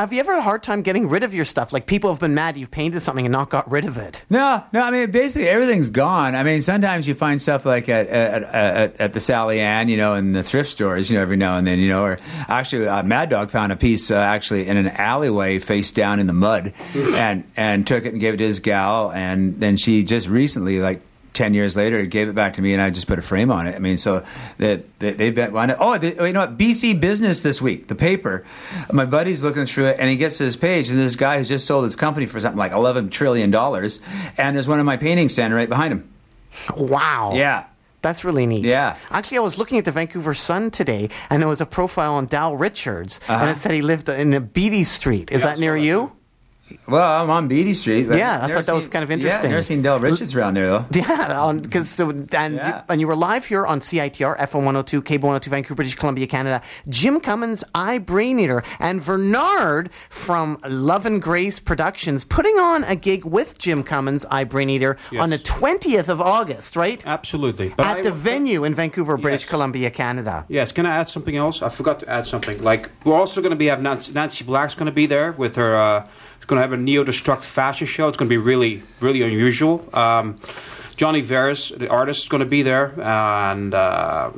Have 0.01 0.15
you 0.15 0.21
ever 0.21 0.33
had 0.33 0.39
a 0.39 0.43
hard 0.43 0.63
time 0.63 0.81
getting 0.81 1.11
rid 1.11 1.25
of 1.25 1.35
your 1.35 1.45
stuff? 1.45 1.75
Like 1.75 1.85
people 1.85 2.09
have 2.09 2.21
been 2.21 2.33
mad 2.33 2.57
you've 2.57 2.71
painted 2.71 3.01
something 3.01 3.27
and 3.27 3.33
not 3.33 3.51
got 3.51 3.71
rid 3.71 3.85
of 3.85 3.99
it. 3.99 4.25
No, 4.31 4.65
no. 4.73 4.81
I 4.81 4.91
mean, 4.91 5.11
basically 5.11 5.47
everything's 5.47 5.91
gone. 5.91 6.35
I 6.35 6.43
mean, 6.43 6.63
sometimes 6.63 7.07
you 7.07 7.15
find 7.15 7.41
stuff 7.41 7.67
like 7.67 7.87
at 7.91 8.07
at, 8.07 8.43
at, 8.45 8.99
at 8.99 9.13
the 9.13 9.21
Sally 9.21 9.61
Ann, 9.61 9.91
you 9.91 9.99
know, 9.99 10.15
in 10.15 10.33
the 10.33 10.43
thrift 10.43 10.71
stores, 10.71 11.11
you 11.11 11.17
know, 11.17 11.23
every 11.23 11.37
now 11.37 11.59
and 11.59 11.67
then, 11.67 11.79
you 11.79 11.89
know. 11.89 12.03
Or 12.03 12.19
actually, 12.49 12.89
uh, 12.89 13.03
Mad 13.03 13.29
Dog 13.29 13.51
found 13.51 13.73
a 13.73 13.77
piece 13.77 14.11
uh, 14.11 14.15
actually 14.15 14.69
in 14.69 14.79
an 14.79 14.89
alleyway, 14.89 15.59
face 15.59 15.93
down 15.93 16.19
in 16.19 16.27
the 16.27 16.33
mud, 16.33 16.73
and 16.95 17.45
and 17.55 17.87
took 17.87 18.07
it 18.07 18.13
and 18.13 18.21
gave 18.23 18.33
it 18.33 18.39
to 18.39 18.47
his 18.47 18.61
gal, 18.61 19.13
and 19.13 19.61
then 19.61 19.77
she 19.77 20.03
just 20.03 20.29
recently, 20.29 20.81
like. 20.81 21.03
Ten 21.33 21.55
years 21.55 21.77
later, 21.77 21.99
it 22.01 22.09
gave 22.09 22.29
it 22.29 22.35
back 22.35 22.55
to 22.55 22.63
me, 22.63 22.73
and 22.73 22.83
I 22.83 22.91
just 22.91 23.07
put 23.07 23.19
a 23.19 23.23
frame 23.23 23.53
on 23.53 23.67
it. 23.69 23.77
I 23.77 23.79
mean, 23.79 23.99
so 23.99 24.25
that 24.59 24.83
they, 24.99 25.13
they've 25.13 25.35
been. 25.35 25.53
Oh, 25.79 25.97
they, 25.97 26.15
you 26.27 26.33
know 26.33 26.41
what? 26.41 26.59
BC 26.59 26.99
Business 27.01 27.43
this 27.43 27.63
week, 27.63 27.87
the 27.87 27.95
paper. 27.95 28.45
My 28.93 29.05
buddy's 29.05 29.43
looking 29.43 29.65
through 29.65 29.87
it, 29.87 29.97
and 30.01 30.11
he 30.11 30.17
gets 30.17 30.39
to 30.39 30.45
this 30.45 30.57
page, 30.57 30.89
and 30.91 30.99
this 30.99 31.15
guy 31.15 31.39
who's 31.39 31.47
just 31.49 31.67
sold 31.67 31.85
his 31.85 31.95
company 31.95 32.27
for 32.27 32.41
something 32.41 32.59
like 32.59 32.73
eleven 32.73 33.11
trillion 33.11 33.51
dollars, 33.53 34.01
and 34.37 34.57
there's 34.57 34.67
one 34.69 34.81
of 34.81 34.87
my 34.87 34.97
paintings 34.97 35.33
standing 35.33 35.57
right 35.57 35.69
behind 35.69 35.93
him. 35.93 36.09
Wow. 36.77 37.33
Yeah. 37.35 37.65
That's 38.03 38.25
really 38.25 38.47
neat. 38.47 38.65
Yeah. 38.65 38.97
Actually, 39.11 39.39
I 39.39 39.41
was 39.43 39.59
looking 39.59 39.77
at 39.79 39.85
the 39.85 39.93
Vancouver 39.93 40.33
Sun 40.35 40.71
today, 40.71 41.11
and 41.29 41.43
there 41.43 41.49
was 41.49 41.61
a 41.61 41.67
profile 41.67 42.15
on 42.15 42.25
Dal 42.27 42.57
Richards, 42.57 43.21
Uh-huh. 43.29 43.41
and 43.43 43.51
it 43.51 43.57
said 43.57 43.73
he 43.73 43.83
lived 43.83 44.09
in 44.09 44.33
a 44.33 44.41
Beatty 44.41 44.85
Street. 44.85 45.31
Is 45.31 45.43
Yeah, 45.43 45.49
that 45.51 45.59
near 45.61 45.77
you? 45.77 46.11
Well, 46.87 47.23
I'm 47.23 47.31
on 47.31 47.49
Beatty 47.49 47.75
Street. 47.75 48.09
but 48.09 48.19
Yeah, 48.19 48.39
I 48.43 48.47
never 48.47 48.55
thought 48.55 48.67
that 48.67 48.75
was 48.75 48.89
kind 48.89 49.03
of 49.03 49.11
interesting. 49.11 49.31
Yeah, 49.51 49.57
interesting. 49.57 49.83
never 49.83 49.99
seen 49.99 50.01
Del 50.03 50.11
Richards 50.13 50.35
around 50.35 50.55
there 50.55 50.67
though. 50.67 50.87
Yeah, 50.93 51.53
because 51.63 51.89
so 51.89 52.11
and 52.11 52.55
Yeah. 52.57 52.77
you, 52.79 52.83
and 52.89 53.01
you 53.01 53.07
were 53.07 53.17
live 53.17 53.45
here 53.47 53.67
on 53.67 53.81
CITR 53.81 54.37
FM 54.39 54.65
102, 54.65 55.03
Cable 55.03 55.29
102, 55.29 55.51
Vancouver, 55.51 55.75
British 55.75 55.95
Columbia, 55.95 56.27
Canada. 56.27 56.61
Jim 56.89 57.21
Cummins, 57.21 57.65
I 57.75 57.99
Brain 57.99 58.39
Eater, 58.39 58.63
and 58.79 59.05
Bernard 59.05 59.91
from 60.09 60.59
Love 60.69 61.07
and 61.07 61.21
Grace 61.23 61.59
Productions 61.61 62.25
putting 62.25 62.57
on 62.59 62.85
a 62.85 62.95
gig 62.97 63.25
with 63.25 63.59
Jim 63.59 63.83
Cummins, 63.83 64.25
I 64.31 64.45
Brain 64.45 64.71
Eater, 64.71 64.97
Yes. 65.11 65.23
on 65.23 65.31
the 65.31 65.39
20th 65.39 66.09
of 66.09 66.21
August, 66.21 66.77
right? 66.77 67.03
Absolutely. 67.07 67.73
But 67.77 67.87
At 67.87 67.97
I- 67.99 68.03
the 68.03 68.13
venue 68.13 68.65
in 68.65 68.75
Vancouver, 68.75 69.17
British 69.17 69.45
Columbia, 69.47 69.91
Canada. 69.91 70.45
Yes, 70.49 70.73
can 70.73 70.87
I 70.87 70.97
add 70.97 71.09
something 71.09 71.37
else? 71.37 71.63
I 71.63 71.69
forgot 71.69 72.01
to 72.01 72.09
add 72.09 72.27
something. 72.27 72.63
Like 72.63 72.91
we're 73.05 73.15
also 73.15 73.41
going 73.41 73.51
to 73.51 73.57
be 73.57 73.67
have 73.67 73.81
Nancy, 73.83 74.13
Nancy 74.13 74.45
Black's 74.45 74.75
going 74.75 74.87
to 74.87 74.93
be 74.93 75.07
there 75.07 75.33
with 75.33 75.57
her. 75.57 75.75
Uh, 75.77 76.07
it's 76.37 76.40
going 76.51 76.59
to 76.59 76.63
have 76.63 76.73
a 76.73 76.77
neo 76.77 77.05
destruct 77.05 77.45
fashion 77.45 77.87
show. 77.87 78.09
It's 78.09 78.19
going 78.19 78.29
to 78.29 78.33
be 78.33 78.37
really, 78.37 78.83
really 79.01 79.23
unusual. 79.23 79.89
Um, 79.97 80.39
Johnny 80.97 81.23
Veras, 81.23 81.77
the 81.79 81.89
artist, 81.89 82.25
is 82.25 82.29
going 82.29 82.41
to 82.41 82.47
be 82.47 82.61
there, 82.61 82.93
and 83.01 83.73
uh, 83.73 84.31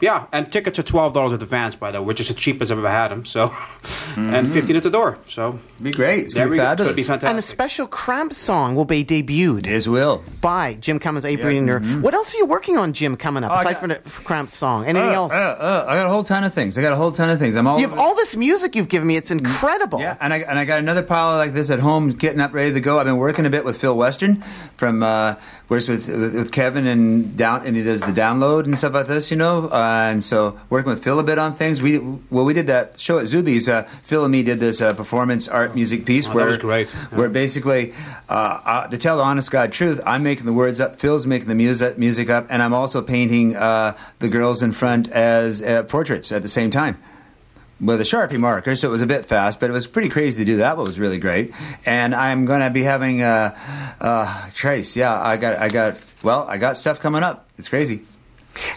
yeah, 0.00 0.26
and 0.32 0.50
tickets 0.52 0.78
are 0.78 0.84
twelve 0.84 1.14
dollars 1.14 1.32
at 1.32 1.42
advance, 1.42 1.74
by 1.74 1.90
the 1.90 2.00
way, 2.00 2.06
which 2.06 2.20
is 2.20 2.28
the 2.28 2.34
cheapest 2.34 2.70
I've 2.70 2.78
ever 2.78 2.88
had 2.88 3.08
them. 3.08 3.24
So, 3.24 3.50
and 4.16 4.48
fifteen 4.48 4.76
at 4.76 4.84
the 4.84 4.90
door. 4.90 5.18
So 5.28 5.58
Be 5.82 5.92
great. 5.92 6.24
It's 6.24 6.34
gonna 6.34 6.50
be 6.50 6.56
go. 6.56 6.70
It's 6.70 6.76
going 6.82 6.90
to 6.90 6.94
be 6.94 7.02
fabulous. 7.02 7.06
fantastic. 7.06 7.30
And 7.30 7.38
a 7.38 7.42
special 7.42 7.86
Cramp 7.86 8.32
song 8.34 8.74
will 8.74 8.84
be 8.84 9.02
debuted 9.04 9.64
His 9.66 9.88
will. 9.88 10.22
by 10.40 10.74
Jim 10.74 10.98
Cummins, 10.98 11.24
I 11.24 11.36
Brain 11.36 11.64
Eater. 11.64 11.80
What 12.00 12.12
else 12.14 12.34
are 12.34 12.38
you 12.38 12.46
working 12.46 12.76
on, 12.76 12.92
Jim, 12.92 13.16
coming 13.16 13.44
up, 13.44 13.50
Oh, 13.50 13.54
I 13.54 13.60
aside 13.60 13.72
got- 13.72 13.80
from 13.80 13.88
the 13.90 13.96
Cramp 14.24 14.50
song? 14.50 14.84
Anything 14.86 15.08
Uh, 15.10 15.12
else? 15.12 15.32
uh, 15.32 15.36
uh, 15.36 15.84
I 15.88 15.96
got 15.96 16.06
a 16.06 16.10
whole 16.10 16.24
ton 16.24 16.44
of 16.44 16.52
things. 16.52 16.76
I 16.76 16.82
got 16.82 16.92
a 16.92 16.96
whole 16.96 17.12
ton 17.12 17.30
of 17.30 17.38
things. 17.38 17.56
I'm 17.56 17.66
all. 17.66 17.80
You 17.80 17.88
have 17.88 17.98
all 17.98 18.14
this 18.14 18.36
music 18.36 18.76
you've 18.76 18.88
given 18.88 19.08
me. 19.08 19.16
It's 19.16 19.30
incredible. 19.30 20.00
Yeah, 20.00 20.16
and 20.20 20.32
I 20.34 20.38
and 20.38 20.58
I 20.58 20.64
got 20.64 20.78
another 20.80 21.02
pile 21.02 21.36
like 21.36 21.54
this 21.54 21.70
at 21.70 21.78
home, 21.80 22.10
getting 22.10 22.40
up 22.40 22.52
ready 22.52 22.72
to 22.74 22.80
go. 22.80 22.98
I've 22.98 23.06
been 23.06 23.16
working 23.16 23.46
a 23.46 23.50
bit 23.50 23.64
with 23.64 23.80
Phil 23.80 23.96
Western 23.96 24.42
from 24.76 25.02
uh, 25.02 25.36
works 25.70 25.88
with 25.88 26.08
with 26.08 26.52
Kevin 26.52 26.86
and 26.86 27.36
down, 27.36 27.66
and 27.66 27.74
he 27.76 27.82
does 27.82 28.02
the 28.02 28.12
download 28.12 28.64
and 28.64 28.76
stuff 28.76 28.92
like 28.92 29.06
this, 29.06 29.30
you 29.30 29.36
know. 29.36 29.68
Uh, 29.68 30.08
and 30.10 30.22
so 30.22 30.58
working 30.68 30.90
with 30.90 31.02
Phil 31.02 31.18
a 31.18 31.22
bit 31.22 31.38
on 31.38 31.52
things. 31.54 31.80
We 31.80 31.98
well, 32.30 32.44
we 32.44 32.52
did 32.54 32.66
that 32.66 32.98
show 32.98 33.18
at 33.18 33.26
Subeez. 33.26 33.68
Uh, 33.68 33.84
Phil 34.02 34.24
and 34.24 34.32
me 34.32 34.42
did 34.42 34.60
this 34.60 34.80
uh, 34.80 34.92
performance 34.92 35.48
art 35.48 35.69
music 35.74 36.06
piece 36.06 36.26
Oh, 36.26 36.30
that 36.30 36.36
where 36.36 36.46
was 36.46 36.58
great. 36.58 36.90
Where 36.90 37.28
basically, 37.28 37.92
uh, 38.28 38.60
uh, 38.64 38.88
to 38.88 38.98
tell 38.98 39.16
the 39.16 39.22
honest 39.22 39.50
God 39.50 39.72
truth, 39.72 40.00
I'm 40.06 40.22
making 40.22 40.46
the 40.46 40.52
words 40.52 40.80
up. 40.80 40.96
Phil's 40.96 41.26
making 41.26 41.48
the 41.48 41.54
music 41.54 41.98
music 41.98 42.30
up, 42.30 42.46
and 42.50 42.62
I'm 42.62 42.74
also 42.74 43.02
painting 43.02 43.56
uh, 43.56 43.96
the 44.18 44.28
girls 44.28 44.62
in 44.62 44.72
front 44.72 45.08
as 45.10 45.62
uh, 45.62 45.82
portraits 45.84 46.32
at 46.32 46.42
the 46.42 46.48
same 46.48 46.70
time 46.70 46.98
with 47.80 48.00
a 48.00 48.04
Sharpie 48.04 48.38
marker, 48.38 48.76
so 48.76 48.88
it 48.88 48.90
was 48.90 49.00
a 49.00 49.06
bit 49.06 49.24
fast, 49.24 49.58
but 49.58 49.70
it 49.70 49.72
was 49.72 49.86
pretty 49.86 50.10
crazy 50.10 50.44
to 50.44 50.50
do 50.52 50.58
that, 50.58 50.76
but 50.76 50.82
it 50.82 50.86
was 50.86 51.00
really 51.00 51.18
great. 51.18 51.52
And 51.86 52.14
I'm 52.14 52.44
going 52.44 52.60
to 52.60 52.68
be 52.68 52.82
having, 52.82 53.22
uh, 53.22 53.56
uh, 54.00 54.50
Trace, 54.54 54.96
yeah, 54.96 55.18
I 55.18 55.38
got, 55.38 55.58
I 55.58 55.68
got, 55.70 55.98
well, 56.22 56.46
I 56.46 56.58
got 56.58 56.76
stuff 56.76 57.00
coming 57.00 57.22
up. 57.22 57.48
It's 57.56 57.70
crazy. 57.70 58.02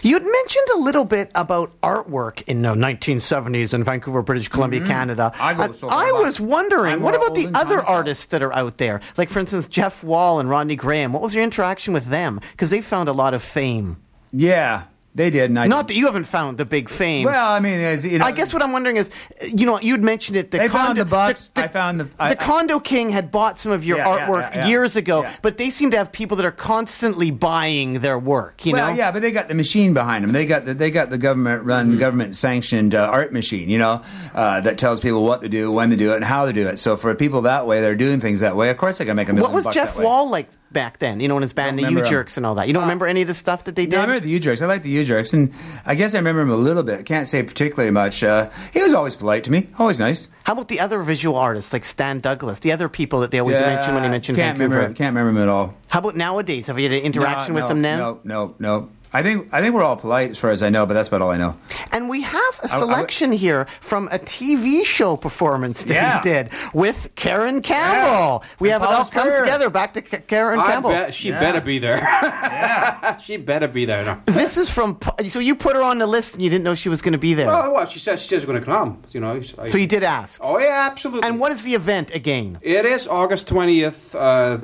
You'd 0.02 0.22
mentioned 0.22 0.68
a 0.74 0.78
little 0.78 1.04
bit 1.04 1.30
about 1.34 1.80
artwork 1.80 2.42
in 2.46 2.62
the 2.62 2.74
1970s 2.74 3.74
in 3.74 3.82
Vancouver, 3.82 4.22
British 4.22 4.48
Columbia, 4.48 4.84
Canada. 4.86 5.32
Mm-hmm. 5.34 5.42
I 5.42 5.66
go 5.66 5.72
so 5.72 5.88
I 5.88 6.12
was 6.12 6.40
wondering, 6.40 6.94
I'm 6.94 7.02
what 7.02 7.14
about 7.14 7.34
the 7.34 7.50
other 7.54 7.80
artists 7.80 8.26
that 8.26 8.42
are 8.42 8.52
out 8.52 8.78
there? 8.78 9.00
Like, 9.16 9.28
for 9.28 9.40
instance, 9.40 9.68
Jeff 9.68 10.04
Wall 10.04 10.40
and 10.40 10.48
Rodney 10.48 10.76
Graham. 10.76 11.12
What 11.12 11.22
was 11.22 11.34
your 11.34 11.44
interaction 11.44 11.94
with 11.94 12.06
them? 12.06 12.40
Because 12.52 12.70
they 12.70 12.80
found 12.80 13.08
a 13.08 13.12
lot 13.12 13.34
of 13.34 13.42
fame. 13.42 13.96
Yeah, 14.32 14.84
they 15.14 15.30
did. 15.30 15.50
And 15.50 15.58
I 15.58 15.66
Not 15.68 15.88
that 15.88 15.94
you 15.94 16.06
haven't 16.06 16.24
found 16.24 16.58
the 16.58 16.64
big 16.64 16.88
fame. 16.88 17.26
Well, 17.26 17.52
I 17.52 17.60
mean, 17.60 17.80
as, 17.80 18.04
you 18.04 18.18
know, 18.18 18.24
I 18.24 18.32
guess 18.32 18.52
what 18.52 18.62
I'm 18.62 18.72
wondering 18.72 18.96
is, 18.96 19.10
you 19.42 19.64
know, 19.66 19.78
you'd 19.80 20.02
mentioned 20.02 20.36
it. 20.36 20.50
The 20.50 20.58
They 20.58 20.68
found 20.68 20.86
condo, 20.88 21.04
the 21.04 21.10
bucks. 21.10 21.48
The, 21.48 21.64
I 21.64 21.68
found 21.68 22.00
the- 22.00 22.08
I- 22.18 22.30
the 22.30 22.36
Condo 22.36 22.80
King 22.80 23.10
had 23.10 23.30
bought 23.30 23.58
some 23.58 23.70
of 23.72 23.84
your 23.84 23.98
Yeah, 23.98 24.26
artwork 24.26 24.50
yeah, 24.54 24.58
yeah. 24.60 24.66
years 24.66 24.96
ago, 24.96 25.24
but 25.42 25.56
they 25.56 25.70
seem 25.70 25.90
to 25.92 25.96
have 25.96 26.10
people 26.10 26.36
that 26.38 26.46
are 26.46 26.50
constantly 26.50 27.30
buying 27.30 28.00
their 28.00 28.18
work. 28.18 28.66
You 28.66 28.72
well, 28.72 28.90
know, 28.90 28.94
yeah, 28.96 29.12
but 29.12 29.22
they 29.22 29.30
got 29.30 29.48
the 29.48 29.54
machine 29.54 29.94
behind 29.94 30.24
them. 30.24 30.32
They 30.32 30.46
got 30.46 30.64
the, 30.64 30.74
they 30.74 30.90
got 30.90 31.10
the 31.10 31.18
government 31.18 31.64
run, 31.64 31.90
Mm-hmm. 31.90 31.98
government 32.00 32.34
sanctioned 32.34 32.94
uh, 32.94 33.08
art 33.10 33.32
machine. 33.32 33.68
You 33.68 33.78
know, 33.78 34.02
uh, 34.34 34.60
that 34.62 34.78
tells 34.78 35.00
people 35.00 35.22
what 35.22 35.42
to 35.42 35.48
do, 35.48 35.70
when 35.70 35.90
to 35.90 35.96
do 35.96 36.12
it, 36.12 36.16
and 36.16 36.24
how 36.24 36.46
to 36.46 36.52
do 36.52 36.66
it. 36.66 36.78
So 36.78 36.96
for 36.96 37.14
people 37.14 37.42
that 37.42 37.66
way, 37.66 37.80
they're 37.80 37.94
doing 37.94 38.20
things 38.20 38.40
that 38.40 38.56
way. 38.56 38.70
Of 38.70 38.78
course, 38.78 38.98
they 38.98 39.04
can 39.04 39.14
make 39.16 39.28
a 39.28 39.32
million. 39.32 39.52
What 39.52 39.64
was 39.64 39.72
Jeff. 39.74 39.98
Wall 39.98 40.28
like 40.28 40.48
back 40.74 40.98
then? 40.98 41.20
You 41.20 41.28
know, 41.28 41.36
in 41.36 41.42
his 41.42 41.54
band, 41.54 41.78
the 41.78 41.90
U. 41.90 42.02
Jerks 42.04 42.36
and 42.36 42.44
all 42.44 42.56
that. 42.56 42.66
You 42.66 42.74
don't 42.74 42.82
remember 42.82 43.06
any 43.06 43.22
of 43.22 43.28
the 43.28 43.32
stuff 43.32 43.64
that 43.64 43.74
they 43.76 43.86
did? 43.86 43.92
No, 43.92 44.00
I 44.00 44.02
remember 44.02 44.24
the 44.24 44.30
U 44.30 44.38
Jerks. 44.38 44.60
I 44.60 44.66
like 44.66 44.82
the 44.82 44.90
U 44.90 45.04
Jerks, 45.04 45.32
and 45.32 45.54
I 45.86 45.94
guess 45.94 46.14
I 46.14 46.18
remember 46.18 46.42
him 46.42 46.50
a 46.50 46.56
little 46.56 46.82
bit. 46.82 47.06
Can't 47.06 47.26
say 47.26 47.42
particularly 47.42 47.90
much. 47.90 48.22
Uh, 48.22 48.50
he 48.74 48.82
was 48.82 48.92
always 48.92 49.16
polite 49.16 49.44
to 49.44 49.50
me, 49.50 49.68
always 49.78 49.98
nice. 49.98 50.28
How 50.44 50.52
about 50.52 50.68
the 50.68 50.80
other 50.80 51.00
visual 51.02 51.38
artists 51.38 51.72
like 51.72 51.86
Stan 51.86 52.18
Douglas, 52.20 52.58
the 52.58 52.72
other 52.72 52.90
people 52.90 53.20
that 53.20 53.30
they 53.30 53.38
always 53.38 53.58
Yeah, 53.58 53.74
mention 53.76 53.94
when 53.94 54.02
they 54.02 54.10
mention 54.10 54.36
can't 54.36 54.58
Vancouver? 54.58 54.76
Remember, 54.80 54.94
can't 54.94 55.16
remember 55.16 55.40
him 55.40 55.48
at 55.48 55.48
all. 55.48 55.74
How 55.88 56.00
about 56.00 56.16
nowadays? 56.16 56.66
Have 56.66 56.78
you 56.78 56.84
had 56.84 56.92
an 56.92 57.04
interaction 57.04 57.54
No, 57.54 57.62
with 57.62 57.64
no, 57.64 57.68
them 57.68 57.80
now? 57.80 57.96
No, 57.96 58.20
no, 58.24 58.54
no. 58.58 58.88
I 59.14 59.22
think 59.22 59.48
I 59.52 59.60
think 59.62 59.74
we're 59.74 59.84
all 59.84 59.96
polite 59.96 60.30
as 60.32 60.38
far 60.40 60.50
as 60.50 60.60
I 60.60 60.70
know, 60.70 60.86
but 60.86 60.94
that's 60.94 61.06
about 61.06 61.22
all 61.22 61.30
I 61.30 61.36
know. 61.36 61.56
And 61.92 62.08
we 62.08 62.22
have 62.22 62.60
a 62.64 62.66
selection 62.68 63.30
here 63.30 63.66
from 63.80 64.08
a 64.10 64.18
TV 64.18 64.84
show 64.84 65.16
performance 65.16 65.84
that 65.84 65.94
Yeah. 65.94 66.16
you 66.16 66.22
did 66.24 66.50
with 66.74 67.10
Karen 67.14 67.62
Campbell. 67.62 68.42
We 68.58 68.70
And 68.72 68.82
have 68.82 68.90
it 68.90 68.92
all 68.92 69.04
comes 69.04 69.32
Spur. 69.32 69.44
together. 69.44 69.70
Back 69.70 69.92
to 69.92 70.02
K- 70.02 70.24
Karen 70.26 70.58
I 70.58 70.66
Campbell. 70.66 70.90
bet 70.90 71.14
she 71.14 71.28
Yeah. 71.28 71.38
better 71.38 71.60
be 71.60 71.78
there. 71.78 71.98
Yeah. 71.98 73.16
she 73.24 73.36
better 73.36 73.68
be 73.68 73.84
there. 73.84 74.04
No. 74.04 74.18
This 74.26 74.56
is 74.58 74.68
from. 74.68 74.98
So 75.28 75.38
you 75.38 75.54
put 75.54 75.76
her 75.76 75.82
on 75.82 75.98
the 75.98 76.08
list 76.08 76.34
and 76.34 76.42
you 76.42 76.50
didn't 76.50 76.64
know 76.64 76.74
she 76.74 76.88
was 76.88 77.00
going 77.00 77.12
to 77.12 77.18
be 77.18 77.34
there. 77.34 77.46
Well, 77.46 77.72
what 77.72 77.92
she 77.92 78.00
said, 78.00 78.18
she 78.18 78.34
was 78.34 78.44
going 78.44 78.58
to 78.58 78.64
come. 78.66 78.98
You 79.12 79.20
know. 79.20 79.40
I, 79.58 79.68
so 79.68 79.78
you 79.78 79.86
did 79.86 80.02
ask. 80.02 80.40
Oh 80.42 80.58
yeah, 80.58 80.88
absolutely. 80.90 81.28
And 81.28 81.38
what 81.38 81.52
is 81.52 81.62
the 81.62 81.74
event 81.74 82.12
again? 82.12 82.58
It 82.62 82.84
is 82.84 83.06
August 83.06 83.46
twentieth, 83.46 84.12
uh, 84.16 84.58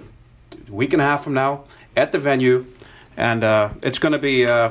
a 0.69 0.73
week 0.73 0.93
and 0.93 1.01
a 1.01 1.05
half 1.05 1.23
from 1.23 1.35
now, 1.35 1.63
at 1.97 2.11
the 2.11 2.19
venue, 2.19 2.67
and 3.21 3.45
uh, 3.45 3.69
it's 3.83 3.99
going 3.99 4.13
to 4.13 4.19
be 4.19 4.47
uh, 4.47 4.71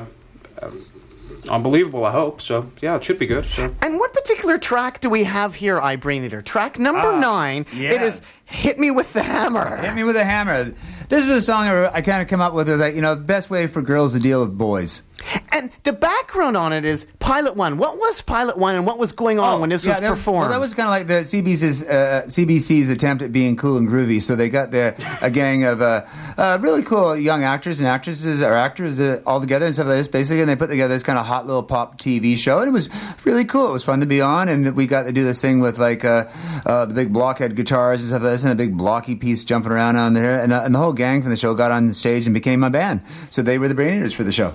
unbelievable. 1.48 2.04
I 2.04 2.12
hope 2.12 2.40
so. 2.40 2.70
Yeah, 2.80 2.96
it 2.96 3.04
should 3.04 3.18
be 3.18 3.26
good. 3.26 3.44
So. 3.46 3.74
And 3.82 3.98
what 3.98 4.12
particular 4.12 4.58
track 4.58 5.00
do 5.00 5.08
we 5.10 5.24
have 5.24 5.54
here, 5.54 5.78
I 5.80 5.96
Brain 5.96 6.24
Eater? 6.24 6.42
Track 6.42 6.78
number 6.78 7.08
Ah, 7.08 7.18
nine. 7.20 7.66
yeah. 7.74 7.92
It 7.92 8.02
is 8.02 8.22
Hit 8.44 8.78
Me 8.78 8.90
With 8.90 9.12
the 9.12 9.22
Hammer. 9.22 9.76
Hit 9.76 9.94
me 9.94 10.02
with 10.04 10.16
a 10.16 10.24
hammer. 10.24 10.74
This 11.08 11.26
was 11.26 11.36
a 11.38 11.42
song 11.42 11.66
I, 11.68 11.86
I 11.94 12.02
kind 12.02 12.20
of 12.22 12.28
come 12.28 12.40
up 12.40 12.52
with. 12.52 12.66
That 12.66 12.94
you 12.94 13.00
know, 13.00 13.14
best 13.16 13.48
way 13.50 13.66
for 13.68 13.80
girls 13.82 14.12
to 14.14 14.20
deal 14.20 14.40
with 14.40 14.56
boys. 14.58 15.02
And 15.52 15.70
the 15.82 15.92
background 15.92 16.56
on 16.56 16.72
it 16.72 16.84
is 16.84 17.06
Pilot 17.18 17.54
One. 17.54 17.76
What 17.76 17.96
was 17.98 18.22
Pilot 18.22 18.56
One 18.56 18.74
and 18.74 18.86
what 18.86 18.98
was 18.98 19.12
going 19.12 19.38
on 19.38 19.60
when 19.60 19.68
this 19.70 19.84
Oh, 19.86 19.90
yeah, 19.90 19.96
was 19.96 20.00
that- 20.00 20.08
performed? 20.10 20.40
Well, 20.40 20.48
that 20.50 20.60
was 20.60 20.72
kind 20.74 20.86
of 20.86 20.90
like 20.90 21.06
the 21.08 21.24
CBC's, 21.24 21.82
uh, 21.82 22.22
CBC's 22.26 22.88
attempt 22.88 23.22
at 23.22 23.30
being 23.32 23.54
cool 23.56 23.76
and 23.76 23.86
groovy. 23.88 24.22
So 24.22 24.34
they 24.34 24.48
got 24.48 24.70
the, 24.70 24.94
a 25.20 25.28
gang 25.30 25.64
of 25.64 25.82
uh, 25.82 26.06
uh, 26.38 26.58
really 26.60 26.82
cool 26.82 27.14
young 27.16 27.44
actors 27.44 27.80
and 27.80 27.88
actresses 27.88 28.40
or 28.42 28.54
actors 28.54 28.98
uh, 28.98 29.20
all 29.26 29.40
together 29.40 29.66
and 29.66 29.74
stuff 29.74 29.86
like 29.88 29.96
this, 29.98 30.08
basically. 30.08 30.40
And 30.40 30.48
they 30.48 30.56
put 30.56 30.70
together 30.70 30.94
this 30.94 31.02
kind 31.02 31.18
of 31.18 31.26
hot 31.30 31.46
little 31.46 31.62
pop 31.62 31.96
TV 31.98 32.36
show. 32.36 32.58
And 32.58 32.68
it 32.68 32.72
was 32.72 32.88
really 33.24 33.44
cool. 33.44 33.68
It 33.68 33.72
was 33.72 33.84
fun 33.84 34.00
to 34.00 34.06
be 34.06 34.20
on. 34.20 34.48
And 34.48 34.74
we 34.74 34.86
got 34.86 35.04
to 35.04 35.12
do 35.12 35.22
this 35.24 35.40
thing 35.40 35.60
with 35.60 35.78
like 35.78 36.04
uh, 36.04 36.24
uh, 36.66 36.86
the 36.86 36.94
big 36.94 37.12
blockhead 37.12 37.54
guitars 37.54 38.00
and 38.00 38.08
stuff 38.08 38.22
like 38.22 38.32
this 38.32 38.42
and 38.42 38.52
a 38.52 38.56
big 38.56 38.76
blocky 38.76 39.14
piece 39.14 39.44
jumping 39.44 39.70
around 39.72 39.94
on 39.96 40.12
there. 40.14 40.40
And, 40.42 40.52
uh, 40.52 40.62
and 40.64 40.74
the 40.74 40.78
whole 40.80 40.92
gang 40.92 41.22
from 41.22 41.30
the 41.30 41.36
show 41.36 41.54
got 41.54 41.70
on 41.70 41.94
stage 41.94 42.26
and 42.26 42.34
became 42.34 42.58
my 42.60 42.68
band. 42.68 43.02
So 43.30 43.42
they 43.42 43.58
were 43.58 43.68
the 43.68 43.74
Brain 43.76 43.94
Eaters 43.94 44.12
for 44.12 44.24
the 44.24 44.32
show. 44.32 44.52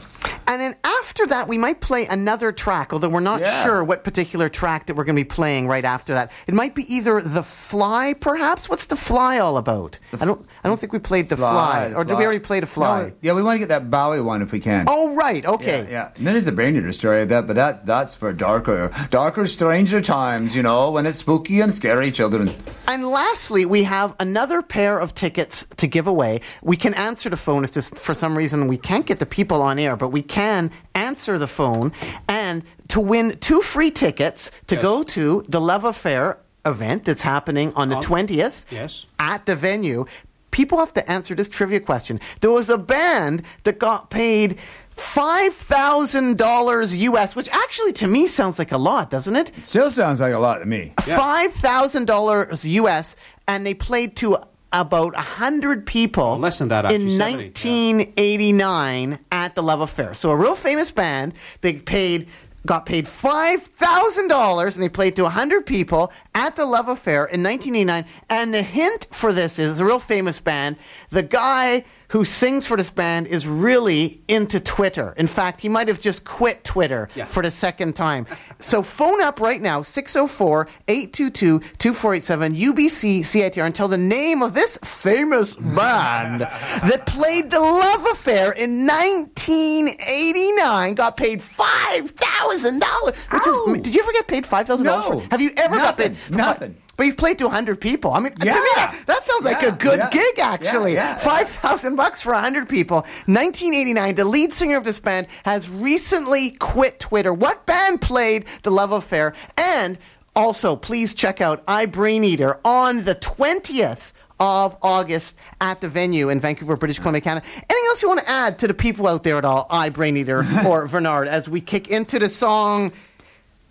And 0.48 0.62
then 0.62 0.76
after 0.84 1.26
that, 1.28 1.48
we 1.48 1.58
might 1.58 1.82
play 1.82 2.06
another 2.06 2.52
track, 2.52 2.94
although 2.94 3.10
we're 3.10 3.20
not 3.20 3.40
Yeah. 3.42 3.64
sure 3.64 3.84
what 3.84 4.04
particular 4.04 4.48
track 4.50 4.86
that 4.88 4.96
we're 4.96 5.04
going 5.06 5.16
to 5.16 5.20
be 5.20 5.24
playing 5.28 5.68
right 5.68 5.84
after 5.86 6.14
that. 6.14 6.32
It 6.46 6.54
might 6.54 6.76
be 6.76 6.84
either 6.94 7.22
The 7.22 7.42
Fly, 7.42 8.14
perhaps. 8.14 8.70
What's 8.70 8.86
The 8.86 8.96
Fly 8.96 9.40
all 9.40 9.58
about? 9.58 9.98
I 10.20 10.26
don't. 10.26 10.46
I 10.64 10.68
don't 10.68 10.80
think 10.80 10.94
we 10.94 11.00
played 11.00 11.30
The 11.30 11.38
Fly, 11.38 11.90
the 11.90 11.96
or 11.96 12.04
did 12.06 12.18
we 12.18 12.24
already 12.24 12.40
play 12.40 12.60
The 12.60 12.68
Fly? 12.68 13.02
No, 13.08 13.12
yeah, 13.22 13.34
we 13.34 13.42
want 13.42 13.56
to 13.56 13.60
get 13.60 13.70
that 13.70 13.90
Bowie 13.90 14.22
one 14.22 14.42
if 14.44 14.52
we 14.52 14.60
can. 14.60 14.86
Oh, 14.88 15.16
right. 15.16 15.44
Okay. 15.46 15.84
Yeah, 15.86 15.90
yeah. 15.90 16.12
And 16.18 16.28
then 16.28 16.34
there's 16.36 16.46
the 16.46 16.52
Brain 16.66 16.78
Eater 16.78 16.94
story 16.94 17.22
of 17.22 17.30
that, 17.30 17.46
but 17.46 17.56
that 17.58 17.86
that's 17.86 18.16
for 18.16 18.34
darker, 18.34 18.90
darker, 19.12 19.46
stranger 19.46 20.02
times. 20.02 20.56
You 20.56 20.64
know, 20.64 20.90
when 20.90 21.06
it's 21.06 21.20
spooky 21.20 21.62
and 21.62 21.72
scary, 21.72 22.10
children. 22.12 22.52
And 22.88 23.06
lastly, 23.06 23.68
we 23.68 23.84
have 23.84 24.16
another 24.20 24.64
pair 24.64 24.98
of 24.98 25.14
tickets 25.14 25.68
to 25.78 25.86
give 25.86 26.08
away. 26.08 26.42
We 26.64 26.76
can 26.76 26.96
answer 26.96 27.30
the 27.30 27.38
phone 27.38 27.64
It's 27.64 27.74
just 27.76 28.00
for 28.00 28.16
some 28.16 28.36
reason 28.36 28.68
we 28.68 28.78
can't 28.78 29.06
get 29.06 29.20
the 29.20 29.28
people 29.28 29.62
on 29.62 29.78
air, 29.78 29.96
but 29.96 30.10
we 30.10 30.24
can 30.24 30.72
answer 30.96 31.38
the 31.38 31.46
phone 31.46 31.92
and 32.28 32.64
to 32.88 33.00
win 33.00 33.38
two 33.42 33.62
free 33.62 33.92
tickets 33.92 34.50
to 34.66 34.74
Yes. 34.76 34.82
go 34.84 35.04
to 35.04 35.46
the 35.48 35.62
Love 35.62 35.84
Affair 35.86 36.40
event 36.66 37.04
that's 37.06 37.22
happening 37.22 37.74
on 37.76 37.90
the 37.90 37.98
On- 37.98 38.02
20th 38.02 38.66
Yes. 38.72 39.06
at 39.20 39.46
the 39.46 39.56
venue. 39.56 40.06
People 40.50 40.80
have 40.80 40.94
to 40.96 41.12
answer 41.12 41.36
this 41.36 41.48
trivia 41.50 41.80
question. 41.82 42.20
There 42.42 42.50
was 42.50 42.70
a 42.72 42.78
band 42.78 43.44
that 43.66 43.78
got 43.78 44.10
paid 44.10 44.58
$5,000 44.98 46.98
US, 47.00 47.36
which 47.36 47.50
actually 47.52 47.94
to 47.94 48.08
me 48.08 48.28
sounds 48.28 48.60
like 48.60 48.72
a 48.72 48.78
lot, 48.78 49.10
doesn't 49.10 49.36
it? 49.36 49.52
Still 49.64 49.92
sounds 49.92 50.20
like 50.20 50.34
a 50.34 50.40
lot 50.40 50.60
to 50.60 50.66
me. 50.66 50.94
five 51.02 51.54
thousand 51.54 52.06
dollars 52.06 52.66
US, 52.66 53.16
and 53.48 53.66
they 53.66 53.74
played 53.74 54.16
to 54.18 54.38
about 54.72 55.16
hundred 55.16 55.86
people. 55.86 56.38
Less 56.38 56.60
than 56.60 56.68
that, 56.70 56.86
actually, 56.86 57.14
in 57.14 57.18
70, 57.18 57.34
yeah. 57.34 57.40
nineteen 57.40 58.14
eighty 58.18 58.52
nine 58.52 59.20
at 59.32 59.56
the 59.56 59.64
Love 59.64 59.82
Affair. 59.82 60.14
So 60.14 60.32
a 60.32 60.36
real 60.36 60.56
famous 60.56 60.92
band. 60.92 61.34
They 61.62 61.74
paid. 61.74 62.28
Got 62.66 62.88
paid 62.88 63.08
five 63.08 63.62
thousand 63.62 64.28
dollars, 64.30 64.76
and 64.76 64.84
they 64.84 64.90
played 64.90 65.16
to 65.18 65.30
hundred 65.30 65.68
people 65.68 66.12
at 66.34 66.56
the 66.56 66.66
Love 66.66 66.88
Affair 66.88 67.26
in 67.26 67.44
1989. 67.44 68.06
And 68.28 68.56
the 68.56 68.64
hint 68.64 69.06
for 69.12 69.32
this 69.32 69.60
is 69.60 69.80
a 69.80 69.86
real 69.86 70.00
famous 70.00 70.40
band. 70.40 70.78
The 71.12 71.22
guy 71.22 71.86
who 72.10 72.26
sings 72.26 72.66
for 72.68 72.78
this 72.78 72.90
band 72.90 73.28
is 73.28 73.48
really 73.48 74.22
into 74.28 74.60
Twitter. 74.60 75.14
In 75.18 75.28
fact, 75.28 75.62
he 75.62 75.70
might 75.70 75.88
have 75.88 76.00
just 76.00 76.24
quit 76.26 76.64
Twitter 76.64 77.10
Yeah. 77.16 77.26
for 77.26 77.42
the 77.44 77.52
second 77.52 77.96
time. 77.96 78.26
So 78.58 78.82
phone 78.82 79.22
up 79.22 79.42
right 79.42 79.62
now, 79.62 79.82
604 79.82 80.68
822 80.88 81.60
2487 81.78 82.56
UBC 82.56 83.20
CITR, 83.20 83.66
and 83.66 83.76
tell 83.76 83.90
the 83.90 83.98
name 83.98 84.42
of 84.42 84.54
this 84.54 84.78
famous 84.84 85.56
band 85.56 86.42
that 86.42 87.06
played 87.06 87.52
The 87.52 87.60
Love 87.60 88.06
Affair 88.12 88.54
in 88.54 88.88
1989, 88.88 90.96
got 90.96 91.18
paid 91.18 91.42
$5,000. 91.42 93.06
Which 93.06 93.44
Ow. 93.46 93.74
is, 93.76 93.82
did 93.82 93.94
you 93.94 94.02
ever 94.02 94.12
get 94.14 94.28
paid 94.28 94.46
$5,000? 94.46 94.84
No. 94.84 95.20
Have 95.32 95.42
you 95.42 95.52
ever 95.58 95.76
got 95.76 95.98
paid? 95.98 96.16
Nothing. 96.30 96.78
But 96.98 97.08
you've 97.08 97.18
played 97.18 97.38
to 97.40 97.46
100 97.46 97.82
people. 97.82 98.14
I 98.14 98.20
mean, 98.20 98.34
to 98.34 98.46
me, 98.46 98.52
that, 98.76 99.04
that 99.06 99.24
sounds 99.24 99.44
like 99.44 99.62
Yeah, 99.62 99.70
a 99.70 99.72
good 99.78 100.00
yeah. 100.00 100.10
gig, 100.10 100.40
actually. 100.40 100.94
Yeah, 100.94 101.10
yeah. 101.12 101.18
Five 101.18 101.50
thousand 101.50 101.96
bucks 101.98 102.22
for 102.22 102.34
hundred 102.34 102.70
people. 102.70 102.98
1989. 103.26 104.16
The 104.16 104.26
lead 104.26 104.54
singer 104.54 104.78
of 104.78 104.84
this 104.84 105.00
band 105.00 105.28
has 105.44 105.70
recently 105.70 106.52
quit 106.52 107.00
Twitter. 107.00 107.34
What 107.34 107.66
band 107.66 108.02
played 108.02 108.46
"The 108.64 108.72
Love 108.72 108.92
Affair"? 108.92 109.34
And 109.58 109.98
also, 110.36 110.76
please 110.76 111.14
check 111.14 111.42
out 111.42 111.64
"I 111.68 111.86
Brain 111.86 112.24
Eater" 112.24 112.60
on 112.64 113.04
the 113.04 113.16
20th 113.16 114.14
of 114.40 114.78
August 114.82 115.36
at 115.62 115.80
the 115.80 115.88
venue 115.88 116.28
in 116.30 116.40
Vancouver, 116.42 116.76
British 116.76 117.00
Columbia, 117.00 117.22
Canada. 117.22 117.46
Anything 117.56 117.86
else 117.88 118.02
you 118.02 118.08
want 118.10 118.20
to 118.22 118.30
add 118.30 118.60
to 118.60 118.68
the 118.68 118.74
people 118.74 119.08
out 119.08 119.24
there 119.24 119.38
at 119.38 119.46
all? 119.46 119.66
I 119.70 119.90
Brain 119.90 120.18
Eater 120.18 120.46
or 120.68 120.88
Bernard 120.88 121.28
as 121.28 121.48
we 121.50 121.62
kick 121.62 121.88
into 121.90 122.20
the 122.20 122.30
song. 122.30 122.92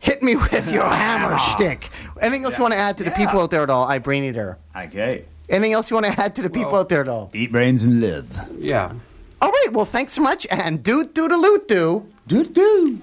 Hit 0.04 0.22
me 0.22 0.36
with 0.36 0.70
your 0.70 0.84
hammer 1.02 1.38
stick. 1.38 1.88
Anything 2.20 2.44
else 2.44 2.56
you 2.58 2.62
want 2.62 2.74
to 2.74 2.78
add 2.78 2.98
to 2.98 3.04
the 3.04 3.10
Yeah. 3.10 3.16
people 3.16 3.40
out 3.40 3.50
there 3.50 3.62
at 3.62 3.70
all? 3.70 3.86
I 3.86 3.98
Brain 3.98 4.22
Eater. 4.24 4.58
Okay. 4.76 5.24
Anything 5.48 5.72
else 5.72 5.90
you 5.90 5.96
want 5.96 6.06
to 6.06 6.20
add 6.20 6.34
to 6.36 6.42
the 6.42 6.50
people 6.50 6.74
out 6.76 6.88
there 6.90 7.00
at 7.00 7.08
all? 7.08 7.30
Eat 7.32 7.50
brains 7.52 7.82
and 7.84 8.00
live. 8.00 8.28
Yeah. 8.58 8.92
All 9.40 9.50
right. 9.50 9.68
Well, 9.72 9.84
thanks 9.86 10.12
so 10.12 10.22
much, 10.22 10.46
and 10.50 10.82
do 10.82 11.04
do 11.06 11.28
the 11.28 11.36
loot 11.36 11.68
do. 11.68 12.06
Do 12.26 12.44
do. 12.44 13.00